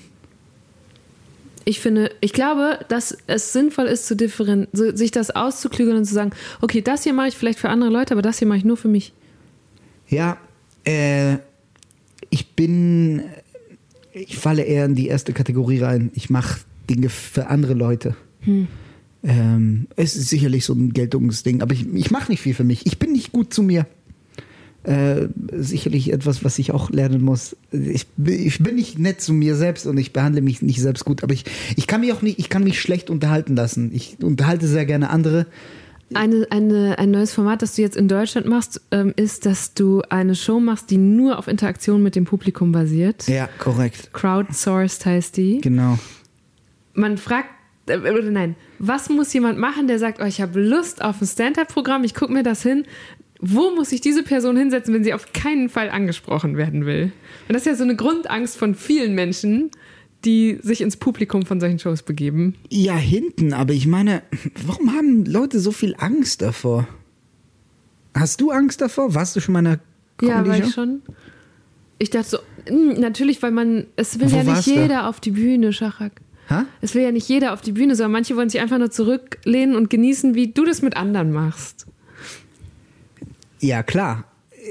Ich 1.66 1.82
finde, 1.82 2.12
ich 2.22 2.32
glaube, 2.32 2.80
dass 2.88 3.18
es 3.28 3.52
sinnvoll 3.52 3.88
ist, 3.88 4.08
zu 4.08 4.16
differen 4.16 4.68
sich 4.72 5.12
das 5.12 5.32
auszuklügeln 5.32 5.98
und 5.98 6.06
zu 6.06 6.14
sagen, 6.14 6.32
okay, 6.62 6.82
das 6.82 7.04
hier 7.04 7.12
mache 7.12 7.28
ich 7.28 7.36
vielleicht 7.36 7.60
für 7.60 7.68
andere 7.68 7.90
Leute, 7.90 8.14
aber 8.14 8.22
das 8.22 8.40
hier 8.40 8.48
mache 8.48 8.60
ich 8.60 8.64
nur 8.64 8.78
für 8.78 8.88
mich. 8.88 9.12
Ja, 10.08 10.38
äh, 10.86 11.40
ich 12.30 12.48
bin, 12.56 13.22
ich 14.14 14.38
falle 14.38 14.64
eher 14.64 14.86
in 14.86 14.96
die 14.96 15.08
erste 15.08 15.34
Kategorie 15.34 15.80
rein. 15.80 16.10
Ich 16.14 16.30
mache 16.30 16.62
Dinge 16.90 17.10
für 17.10 17.48
andere 17.48 17.74
Leute. 17.74 18.16
Ähm, 19.24 19.88
es 19.96 20.16
ist 20.16 20.30
sicherlich 20.30 20.64
so 20.66 20.74
ein 20.74 20.94
Geltungsding, 20.94 21.62
aber 21.62 21.74
ich, 21.74 21.86
ich 21.94 22.12
mache 22.12 22.32
nicht 22.32 22.42
viel 22.42 22.54
für 22.54 22.64
mich. 22.64 22.86
Ich 22.86 23.00
bin 23.00 23.12
nicht 23.12 23.32
gut 23.32 23.54
zu 23.54 23.64
mir. 23.64 23.86
Äh, 24.84 25.28
sicherlich 25.52 26.14
etwas, 26.14 26.46
was 26.46 26.58
ich 26.60 26.72
auch 26.72 26.90
lernen 26.92 27.22
muss. 27.22 27.58
Ich, 27.72 28.08
bin- 28.16 28.40
ich 28.48 28.60
bin 28.60 28.76
nicht 28.76 28.98
nett 29.00 29.20
zu 29.20 29.34
mir 29.34 29.56
selbst 29.56 29.86
und 29.86 29.98
ich 29.98 30.14
behandle 30.14 30.42
mich 30.42 30.62
nicht 30.62 30.80
selbst 30.80 31.04
gut, 31.04 31.24
aber 31.24 31.34
ich, 31.34 31.44
ich 31.76 31.88
kann 31.88 32.00
mich 32.02 32.14
auch 32.14 32.22
nicht, 32.22 32.40
ich 32.40 32.48
kann 32.48 32.64
mich 32.64 32.80
schlecht 32.80 33.10
unterhalten 33.10 33.56
lassen. 33.56 33.92
Ich 33.94 34.18
unterhalte 34.22 34.66
sehr 34.68 34.86
gerne 34.86 35.10
andere. 35.10 35.46
Eine, 36.14 36.48
eine, 36.52 36.98
ein 37.00 37.12
neues 37.12 37.34
Format, 37.34 37.62
das 37.62 37.76
du 37.76 37.82
jetzt 37.82 37.98
in 37.98 38.08
Deutschland 38.08 38.48
machst, 38.48 38.80
ähm, 38.92 39.12
ist, 39.18 39.46
dass 39.46 39.74
du 39.74 40.04
eine 40.10 40.36
Show 40.36 40.62
machst, 40.62 40.90
die 40.90 40.98
nur 40.98 41.38
auf 41.38 41.50
Interaktion 41.50 42.02
mit 42.02 42.16
dem 42.16 42.24
Publikum 42.24 42.72
basiert. 42.72 43.28
Ja, 43.28 43.50
korrekt. 43.60 44.12
Crowdsourced 44.14 45.06
heißt 45.06 45.36
die. 45.36 45.60
Genau. 45.60 46.00
Man 46.94 47.18
fragt, 47.18 47.50
oder 47.90 48.22
nein, 48.24 48.56
was 48.80 49.10
muss 49.10 49.34
jemand 49.34 49.58
machen, 49.60 49.88
der 49.88 50.00
sagt, 50.00 50.20
oh, 50.22 50.26
ich 50.26 50.42
habe 50.42 50.60
Lust 50.62 51.02
auf 51.02 51.22
ein 51.22 51.28
Stand-up-Programm, 51.28 52.04
ich 52.04 52.14
gucke 52.14 52.34
mir 52.34 52.44
das 52.44 52.62
hin, 52.62 52.86
wo 53.40 53.72
muss 53.72 53.90
sich 53.90 54.02
diese 54.02 54.24
Person 54.24 54.58
hinsetzen, 54.58 54.94
wenn 54.94 55.04
sie 55.04 55.14
auf 55.14 55.32
keinen 55.34 55.70
Fall 55.70 55.90
angesprochen 55.90 56.58
werden 56.58 56.86
will? 56.86 57.12
Und 57.48 57.54
das 57.54 57.64
ist 57.64 57.68
ja 57.68 57.76
so 57.76 57.84
eine 57.84 57.96
Grundangst 57.96 58.58
von 58.58 58.76
vielen 58.76 59.14
Menschen, 59.14 59.72
die 60.26 60.58
sich 60.62 60.82
ins 60.82 60.98
Publikum 60.98 61.46
von 61.46 61.60
solchen 61.60 61.80
Shows 61.80 62.02
begeben. 62.04 62.56
Ja, 62.70 62.96
hinten, 62.96 63.54
aber 63.54 63.74
ich 63.74 63.88
meine, 63.88 64.24
warum 64.66 64.94
haben 64.94 65.26
Leute 65.26 65.60
so 65.60 65.72
viel 65.72 65.96
Angst 65.98 66.42
davor? 66.42 66.88
Hast 68.16 68.42
du 68.42 68.50
Angst 68.50 68.82
davor? 68.82 69.14
Warst 69.14 69.36
du 69.36 69.40
schon 69.40 69.54
mal 69.54 69.60
in 69.60 69.68
einer 69.68 69.80
Ja, 70.22 70.42
Comedy 70.42 70.50
war 70.50 70.68
ich 70.68 70.74
schon. 70.74 71.02
Ich 72.00 72.10
dachte 72.10 72.30
so, 72.30 72.38
mh, 72.72 73.00
natürlich, 73.00 73.42
weil 73.44 73.52
man, 73.52 73.86
es 73.96 74.20
will 74.20 74.32
Wo 74.32 74.36
ja 74.38 74.44
nicht 74.44 74.66
jeder 74.66 75.08
auf 75.08 75.20
die 75.20 75.32
Bühne, 75.32 75.72
Schachak. 75.74 76.22
Hä? 76.48 76.64
Es 76.82 76.96
will 76.96 77.04
ja 77.04 77.12
nicht 77.12 77.28
jeder 77.28 77.54
auf 77.54 77.62
die 77.62 77.74
Bühne, 77.74 77.96
sondern 77.96 78.14
manche 78.14 78.36
wollen 78.36 78.50
sich 78.50 78.62
einfach 78.62 78.78
nur 78.78 78.92
zurücklehnen 78.92 79.76
und 79.76 79.90
genießen, 79.90 80.34
wie 80.34 80.54
du 80.54 80.64
das 80.66 80.82
mit 80.82 80.96
anderen 80.96 81.32
machst. 81.32 81.88
Ja, 83.60 83.84
klar. 83.84 84.24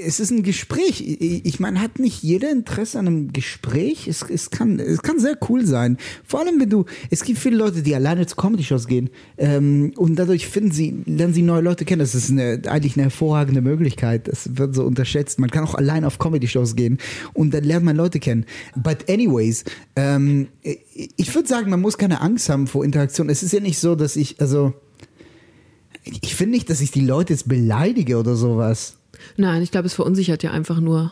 Es 0.05 0.19
ist 0.19 0.31
ein 0.31 0.43
Gespräch. 0.43 1.01
Ich 1.01 1.59
meine, 1.59 1.81
hat 1.81 1.99
nicht 1.99 2.21
jeder 2.23 2.51
Interesse 2.51 2.99
an 2.99 3.07
einem 3.07 3.33
Gespräch? 3.33 4.07
Es, 4.07 4.21
es, 4.21 4.49
kann, 4.49 4.79
es 4.79 5.01
kann 5.01 5.19
sehr 5.19 5.37
cool 5.49 5.65
sein. 5.65 5.97
Vor 6.25 6.41
allem, 6.41 6.59
wenn 6.59 6.69
du, 6.69 6.85
es 7.09 7.23
gibt 7.23 7.39
viele 7.39 7.57
Leute, 7.57 7.81
die 7.81 7.95
alleine 7.95 8.25
zu 8.25 8.35
Comedy-Shows 8.35 8.87
gehen 8.87 9.09
ähm, 9.37 9.93
und 9.95 10.17
dadurch 10.17 10.47
finden 10.47 10.71
sie, 10.71 11.03
lernen 11.05 11.33
sie 11.33 11.41
neue 11.41 11.61
Leute 11.61 11.85
kennen. 11.85 11.99
Das 11.99 12.15
ist 12.15 12.29
eine, 12.29 12.61
eigentlich 12.67 12.95
eine 12.95 13.03
hervorragende 13.03 13.61
Möglichkeit. 13.61 14.27
Das 14.27 14.57
wird 14.57 14.75
so 14.75 14.83
unterschätzt. 14.83 15.39
Man 15.39 15.49
kann 15.49 15.63
auch 15.63 15.75
allein 15.75 16.03
auf 16.03 16.19
Comedy-Shows 16.19 16.75
gehen 16.75 16.97
und 17.33 17.53
dann 17.53 17.63
lernt 17.63 17.85
man 17.85 17.95
Leute 17.95 18.19
kennen. 18.19 18.45
But 18.75 19.09
anyways, 19.09 19.63
ähm, 19.95 20.47
ich 20.61 21.33
würde 21.33 21.47
sagen, 21.47 21.69
man 21.69 21.81
muss 21.81 21.97
keine 21.97 22.21
Angst 22.21 22.49
haben 22.49 22.67
vor 22.67 22.83
Interaktion. 22.83 23.29
Es 23.29 23.43
ist 23.43 23.53
ja 23.53 23.59
nicht 23.59 23.79
so, 23.79 23.95
dass 23.95 24.15
ich, 24.15 24.39
also, 24.41 24.73
ich 26.03 26.35
finde 26.35 26.55
nicht, 26.55 26.69
dass 26.69 26.81
ich 26.81 26.91
die 26.91 27.05
Leute 27.05 27.33
jetzt 27.33 27.47
beleidige 27.47 28.17
oder 28.17 28.35
sowas. 28.35 28.97
Nein, 29.35 29.61
ich 29.61 29.71
glaube, 29.71 29.87
es 29.87 29.93
verunsichert 29.93 30.43
ja 30.43 30.51
einfach 30.51 30.79
nur. 30.79 31.11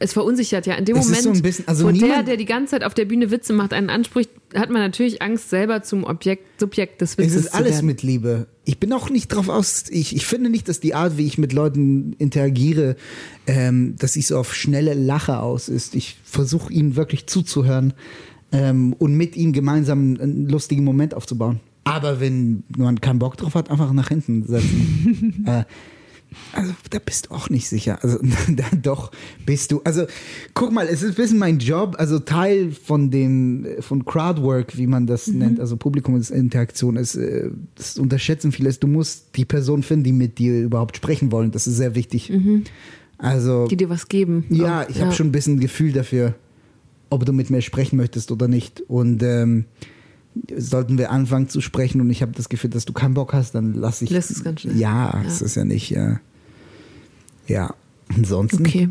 Es 0.00 0.12
verunsichert 0.12 0.66
ja 0.66 0.74
in 0.74 0.84
dem 0.84 0.96
Hm? 0.96 1.00
Es 1.02 1.08
ist 1.10 1.24
Moment, 1.24 1.36
so 1.36 1.42
bisschen- 1.42 1.68
also 1.68 1.86
wo 1.86 1.90
der, 1.92 2.22
der 2.24 2.36
die 2.36 2.44
ganze 2.46 2.72
Zeit 2.72 2.84
auf 2.84 2.94
der 2.94 3.04
Bühne 3.04 3.30
Witze 3.30 3.52
macht, 3.52 3.72
einen 3.72 3.90
anspricht, 3.90 4.30
hat 4.54 4.68
man 4.70 4.82
natürlich 4.82 5.22
Angst, 5.22 5.50
selber 5.50 5.82
zum 5.82 6.02
Objekt, 6.04 6.58
Subjekt 6.60 7.00
des 7.00 7.12
Es 7.12 7.18
Witzes 7.18 7.36
ist 7.36 7.52
zu 7.52 7.54
alles 7.54 7.74
werden. 7.74 7.86
mit 7.86 8.02
Liebe. 8.02 8.46
Ich 8.64 8.78
bin 8.80 8.92
auch 8.92 9.08
nicht 9.10 9.28
drauf 9.28 9.48
aus. 9.48 9.84
Ich, 9.90 10.16
ich 10.16 10.26
finde 10.26 10.50
nicht, 10.50 10.68
dass 10.68 10.80
die 10.80 10.94
Art, 10.94 11.16
wie 11.16 11.26
ich 11.26 11.38
mit 11.38 11.52
Leuten 11.52 12.14
interagiere, 12.18 12.96
ähm, 13.46 13.94
dass 13.98 14.16
ich 14.16 14.26
so 14.26 14.38
auf 14.38 14.54
schnelle 14.54 14.94
Lache 14.94 15.38
aus 15.38 15.68
ist. 15.68 15.94
Ich 15.94 16.16
versuche 16.24 16.72
ihnen 16.72 16.96
wirklich 16.96 17.26
zuzuhören 17.26 17.92
ähm, 18.52 18.94
und 18.98 19.14
mit 19.14 19.36
ihnen 19.36 19.52
gemeinsam 19.52 20.16
einen 20.20 20.48
lustigen 20.48 20.82
Moment 20.84 21.14
aufzubauen. 21.14 21.60
Aber 21.84 22.18
wenn 22.18 22.64
man 22.76 23.00
keinen 23.00 23.18
Bock 23.18 23.36
drauf 23.36 23.54
hat, 23.54 23.70
einfach 23.70 23.92
nach 23.92 24.08
hinten 24.08 24.44
setzen. 24.46 25.44
äh, 25.46 25.64
also 26.52 26.72
da 26.90 26.98
bist 26.98 27.26
du 27.26 27.34
auch 27.34 27.50
nicht 27.50 27.68
sicher. 27.68 27.98
Also 28.02 28.18
da 28.48 28.64
doch 28.82 29.10
bist 29.46 29.72
du. 29.72 29.80
Also 29.84 30.06
guck 30.54 30.72
mal, 30.72 30.86
es 30.86 31.02
ist 31.02 31.10
ein 31.10 31.14
bisschen 31.14 31.38
mein 31.38 31.58
Job. 31.58 31.96
Also 31.98 32.18
Teil 32.18 32.70
von 32.72 33.10
dem 33.10 33.66
von 33.80 34.04
Crowdwork, 34.04 34.76
wie 34.76 34.86
man 34.86 35.06
das 35.06 35.26
nennt, 35.28 35.60
also 35.60 35.76
Publikumsinteraktion 35.76 36.96
ist. 36.96 37.14
äh, 37.16 37.50
Das 37.74 37.98
unterschätzen 37.98 38.52
viele. 38.52 38.68
ist, 38.68 38.82
Du 38.82 38.86
musst 38.88 39.36
die 39.36 39.44
Person 39.44 39.82
finden, 39.82 40.04
die 40.04 40.12
mit 40.12 40.38
dir 40.38 40.60
überhaupt 40.62 40.96
sprechen 40.96 41.32
wollen. 41.32 41.50
Das 41.50 41.66
ist 41.66 41.76
sehr 41.76 41.94
wichtig. 41.94 42.32
Also 43.18 43.66
Die 43.68 43.76
dir 43.76 43.88
was 43.88 44.08
geben. 44.08 44.44
ja, 44.50 44.86
ich 44.88 45.00
habe 45.00 45.12
schon 45.12 45.28
ein 45.28 45.32
bisschen 45.32 45.54
ein 45.56 45.60
Gefühl 45.60 45.92
dafür, 45.92 46.34
ob 47.10 47.24
du 47.24 47.32
mit 47.32 47.48
mir 47.50 47.62
sprechen 47.62 47.96
möchtest 47.96 48.32
oder 48.32 48.48
nicht. 48.48 48.82
Und 48.88 49.22
ähm, 49.22 49.66
sollten 50.56 50.98
wir 50.98 51.10
anfangen 51.10 51.48
zu 51.48 51.60
sprechen 51.60 52.00
und 52.00 52.10
ich 52.10 52.22
habe 52.22 52.32
das 52.32 52.48
Gefühl, 52.48 52.70
dass 52.70 52.84
du 52.84 52.92
keinen 52.92 53.14
Bock 53.14 53.32
hast, 53.32 53.54
dann 53.54 53.74
lass 53.74 54.02
ich. 54.02 54.10
Lässt 54.10 54.30
es 54.30 54.42
ganz 54.44 54.62
schnell. 54.62 54.76
Ja, 54.76 55.10
Ja. 55.14 55.24
es 55.26 55.40
ist 55.42 55.54
ja 55.54 55.64
nicht. 55.64 55.94
Äh, 55.94 56.16
ja, 57.46 57.74
ansonsten. 58.16 58.66
Okay. 58.66 58.88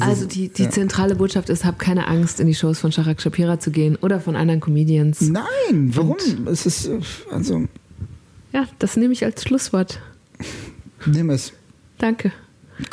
Also 0.00 0.26
die, 0.26 0.48
die 0.48 0.64
ja. 0.64 0.70
zentrale 0.70 1.14
Botschaft 1.14 1.50
ist, 1.50 1.64
hab 1.64 1.78
keine 1.78 2.06
Angst, 2.06 2.40
in 2.40 2.46
die 2.46 2.54
Shows 2.54 2.78
von 2.78 2.90
Shahak 2.92 3.20
Shapira 3.20 3.60
zu 3.60 3.70
gehen 3.70 3.96
oder 3.96 4.20
von 4.20 4.34
anderen 4.36 4.60
Comedians. 4.60 5.20
Nein, 5.20 5.90
warum? 5.94 6.16
es 6.46 6.64
ist 6.66 6.86
äh, 6.86 6.98
also 7.30 7.66
Ja, 8.52 8.66
das 8.78 8.96
nehme 8.96 9.12
ich 9.12 9.24
als 9.24 9.42
Schlusswort. 9.42 10.00
nimm 11.06 11.30
es. 11.30 11.52
Danke. 11.98 12.32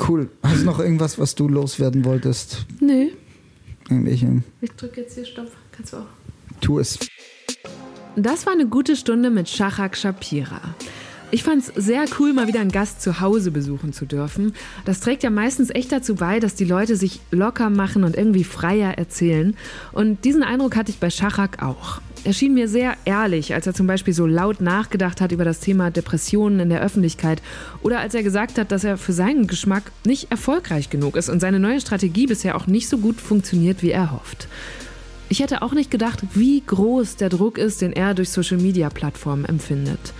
Cool. 0.07 0.29
Hast 0.41 0.61
du 0.61 0.65
noch 0.65 0.79
irgendwas, 0.79 1.19
was 1.19 1.35
du 1.35 1.47
loswerden 1.47 2.03
wolltest? 2.05 2.65
Nö, 2.81 3.09
Irgendwelche? 3.89 4.41
ich 4.61 4.71
drücke 4.71 5.01
jetzt 5.01 5.13
hier 5.13 5.25
Stopp. 5.25 5.51
Kannst 5.71 5.93
du 5.93 5.97
auch. 5.97 6.05
Tu 6.59 6.79
es. 6.79 6.97
Das 8.17 8.45
war 8.45 8.53
eine 8.53 8.65
gute 8.65 8.95
Stunde 8.95 9.29
mit 9.29 9.49
Shahak 9.49 9.97
Shapira. 9.97 10.61
Ich 11.31 11.43
fand 11.43 11.67
es 11.67 11.85
sehr 11.85 12.05
cool, 12.17 12.31
mal 12.31 12.47
wieder 12.47 12.61
einen 12.61 12.71
Gast 12.71 13.01
zu 13.01 13.19
Hause 13.19 13.51
besuchen 13.51 13.91
zu 13.91 14.05
dürfen. 14.05 14.53
Das 14.85 15.01
trägt 15.01 15.23
ja 15.23 15.29
meistens 15.29 15.69
echt 15.69 15.91
dazu 15.91 16.15
bei, 16.15 16.39
dass 16.39 16.55
die 16.55 16.63
Leute 16.63 16.95
sich 16.95 17.19
locker 17.31 17.69
machen 17.69 18.05
und 18.05 18.15
irgendwie 18.15 18.45
freier 18.45 18.97
erzählen. 18.97 19.57
Und 19.91 20.23
diesen 20.23 20.43
Eindruck 20.43 20.77
hatte 20.77 20.91
ich 20.91 20.99
bei 20.99 21.09
Shahak 21.09 21.61
auch. 21.61 21.99
Er 22.23 22.31
schien 22.31 22.53
mir 22.53 22.69
sehr 22.69 22.95
ehrlich, 23.03 23.53
als 23.53 23.67
er 23.67 23.73
zum 23.73 23.85
Beispiel 23.85 24.13
so 24.13 24.25
laut 24.25 24.61
nachgedacht 24.61 25.19
hat 25.19 25.33
über 25.33 25.43
das 25.43 25.59
Thema 25.59 25.91
Depressionen 25.91 26.61
in 26.61 26.69
der 26.69 26.81
Öffentlichkeit 26.81 27.41
oder 27.83 27.99
als 27.99 28.15
er 28.15 28.23
gesagt 28.23 28.57
hat, 28.57 28.71
dass 28.71 28.85
er 28.85 28.97
für 28.97 29.13
seinen 29.13 29.45
Geschmack 29.45 29.91
nicht 30.05 30.31
erfolgreich 30.31 30.89
genug 30.89 31.17
ist 31.17 31.29
und 31.29 31.41
seine 31.41 31.59
neue 31.59 31.81
Strategie 31.81 32.27
bisher 32.27 32.55
auch 32.55 32.65
nicht 32.65 32.87
so 32.87 32.97
gut 32.97 33.19
funktioniert, 33.19 33.83
wie 33.83 33.91
er 33.91 34.13
hofft. 34.13 34.47
Ich 35.27 35.39
hätte 35.39 35.61
auch 35.61 35.73
nicht 35.73 35.89
gedacht, 35.89 36.21
wie 36.33 36.61
groß 36.65 37.15
der 37.15 37.29
Druck 37.29 37.57
ist, 37.57 37.81
den 37.81 37.93
er 37.93 38.13
durch 38.13 38.29
Social-Media-Plattformen 38.29 39.45
empfindet. 39.45 40.13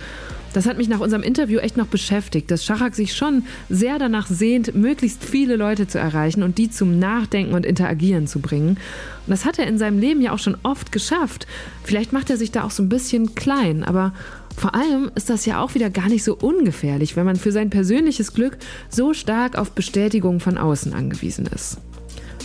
Das 0.56 0.64
hat 0.64 0.78
mich 0.78 0.88
nach 0.88 1.00
unserem 1.00 1.22
Interview 1.22 1.58
echt 1.58 1.76
noch 1.76 1.86
beschäftigt, 1.86 2.50
dass 2.50 2.64
Schachak 2.64 2.94
sich 2.94 3.14
schon 3.14 3.44
sehr 3.68 3.98
danach 3.98 4.26
sehnt, 4.26 4.74
möglichst 4.74 5.22
viele 5.22 5.54
Leute 5.56 5.86
zu 5.86 5.98
erreichen 5.98 6.42
und 6.42 6.56
die 6.56 6.70
zum 6.70 6.98
Nachdenken 6.98 7.52
und 7.52 7.66
Interagieren 7.66 8.26
zu 8.26 8.40
bringen. 8.40 8.70
Und 8.70 8.78
das 9.26 9.44
hat 9.44 9.58
er 9.58 9.66
in 9.66 9.76
seinem 9.76 9.98
Leben 9.98 10.22
ja 10.22 10.32
auch 10.32 10.38
schon 10.38 10.56
oft 10.62 10.92
geschafft. 10.92 11.46
Vielleicht 11.84 12.14
macht 12.14 12.30
er 12.30 12.38
sich 12.38 12.52
da 12.52 12.64
auch 12.64 12.70
so 12.70 12.82
ein 12.82 12.88
bisschen 12.88 13.34
klein, 13.34 13.84
aber 13.84 14.14
vor 14.56 14.74
allem 14.74 15.10
ist 15.14 15.28
das 15.28 15.44
ja 15.44 15.60
auch 15.60 15.74
wieder 15.74 15.90
gar 15.90 16.08
nicht 16.08 16.24
so 16.24 16.34
ungefährlich, 16.34 17.16
wenn 17.16 17.26
man 17.26 17.36
für 17.36 17.52
sein 17.52 17.68
persönliches 17.68 18.32
Glück 18.32 18.56
so 18.88 19.12
stark 19.12 19.58
auf 19.58 19.72
Bestätigung 19.72 20.40
von 20.40 20.56
außen 20.56 20.94
angewiesen 20.94 21.46
ist. 21.54 21.76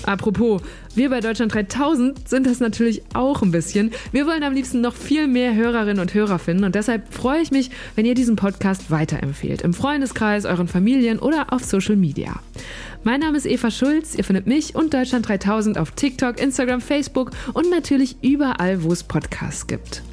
Apropos, 0.05 0.61
wir 0.95 1.09
bei 1.09 1.19
Deutschland 1.19 1.53
3000 1.53 2.27
sind 2.27 2.47
das 2.47 2.59
natürlich 2.59 3.03
auch 3.13 3.41
ein 3.41 3.51
bisschen. 3.51 3.91
Wir 4.11 4.25
wollen 4.25 4.43
am 4.43 4.53
liebsten 4.53 4.81
noch 4.81 4.95
viel 4.95 5.27
mehr 5.27 5.55
Hörerinnen 5.55 5.99
und 5.99 6.13
Hörer 6.13 6.39
finden 6.39 6.63
und 6.63 6.75
deshalb 6.75 7.13
freue 7.13 7.41
ich 7.41 7.51
mich, 7.51 7.71
wenn 7.95 8.05
ihr 8.05 8.15
diesen 8.15 8.35
Podcast 8.35 8.91
weiterempfehlt. 8.91 9.61
Im 9.61 9.73
Freundeskreis, 9.73 10.45
euren 10.45 10.67
Familien 10.67 11.19
oder 11.19 11.53
auf 11.53 11.63
Social 11.63 11.95
Media. 11.95 12.39
Mein 13.03 13.19
Name 13.19 13.37
ist 13.37 13.45
Eva 13.45 13.71
Schulz. 13.71 14.15
Ihr 14.15 14.23
findet 14.23 14.47
mich 14.47 14.75
und 14.75 14.93
Deutschland 14.93 15.27
3000 15.27 15.77
auf 15.77 15.91
TikTok, 15.91 16.39
Instagram, 16.39 16.81
Facebook 16.81 17.31
und 17.53 17.69
natürlich 17.69 18.17
überall, 18.21 18.83
wo 18.83 18.91
es 18.91 19.03
Podcasts 19.03 19.65
gibt. 19.67 20.03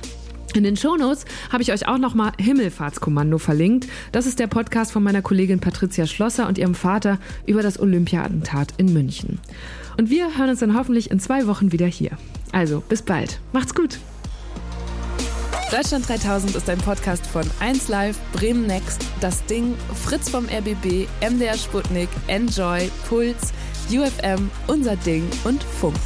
In 0.55 0.65
den 0.65 0.77
Shownotes 0.77 1.27
habe 1.53 1.63
ich 1.63 1.73
euch 1.73 1.87
auch 1.87 1.99
nochmal 1.99 2.33
Himmelfahrtskommando 2.39 3.39
verlinkt. 3.39 3.87
Das 4.13 4.27
ist 4.27 4.39
der 4.39 4.47
Podcast 4.47 4.93
von 4.93 5.03
meiner 5.03 5.21
Kollegin 5.21 5.61
Patricia 5.61 6.07
Schlosser 6.07 6.49
und 6.49 6.57
ihrem 6.57 6.75
Vater 6.75 7.19
über 7.47 7.63
das 7.63 7.79
Olympia-Attentat 7.79 8.73
in 8.79 8.93
München. 8.93 9.39
Und 9.99 10.11
wir 10.11 10.39
hören 10.39 10.51
uns 10.51 10.61
dann 10.61 10.77
hoffentlich 10.77 11.11
in 11.11 11.19
zwei 11.19 11.47
Wochen 11.49 11.73
wieder 11.73 11.87
hier. 11.87 12.13
Also, 12.53 12.81
bis 12.89 13.03
bald. 13.03 13.41
Macht's 13.53 13.75
gut. 13.75 13.99
Deutschland 15.71 16.09
3000 16.09 16.55
ist 16.55 16.71
ein 16.71 16.79
Podcast 16.79 17.27
von 17.27 17.43
1Live, 17.61 18.15
Bremen 18.33 18.67
Next, 18.67 19.05
Das 19.21 19.45
Ding, 19.47 19.75
Fritz 20.05 20.31
vom 20.31 20.47
RBB, 20.47 21.07
MDR 21.21 21.59
Sputnik, 21.59 22.09
Enjoy, 22.29 22.91
Puls, 23.07 23.53
UFM, 23.91 24.51
Unser 24.67 24.97
Ding 24.97 25.29
und 25.45 25.63
Funk. 25.63 25.97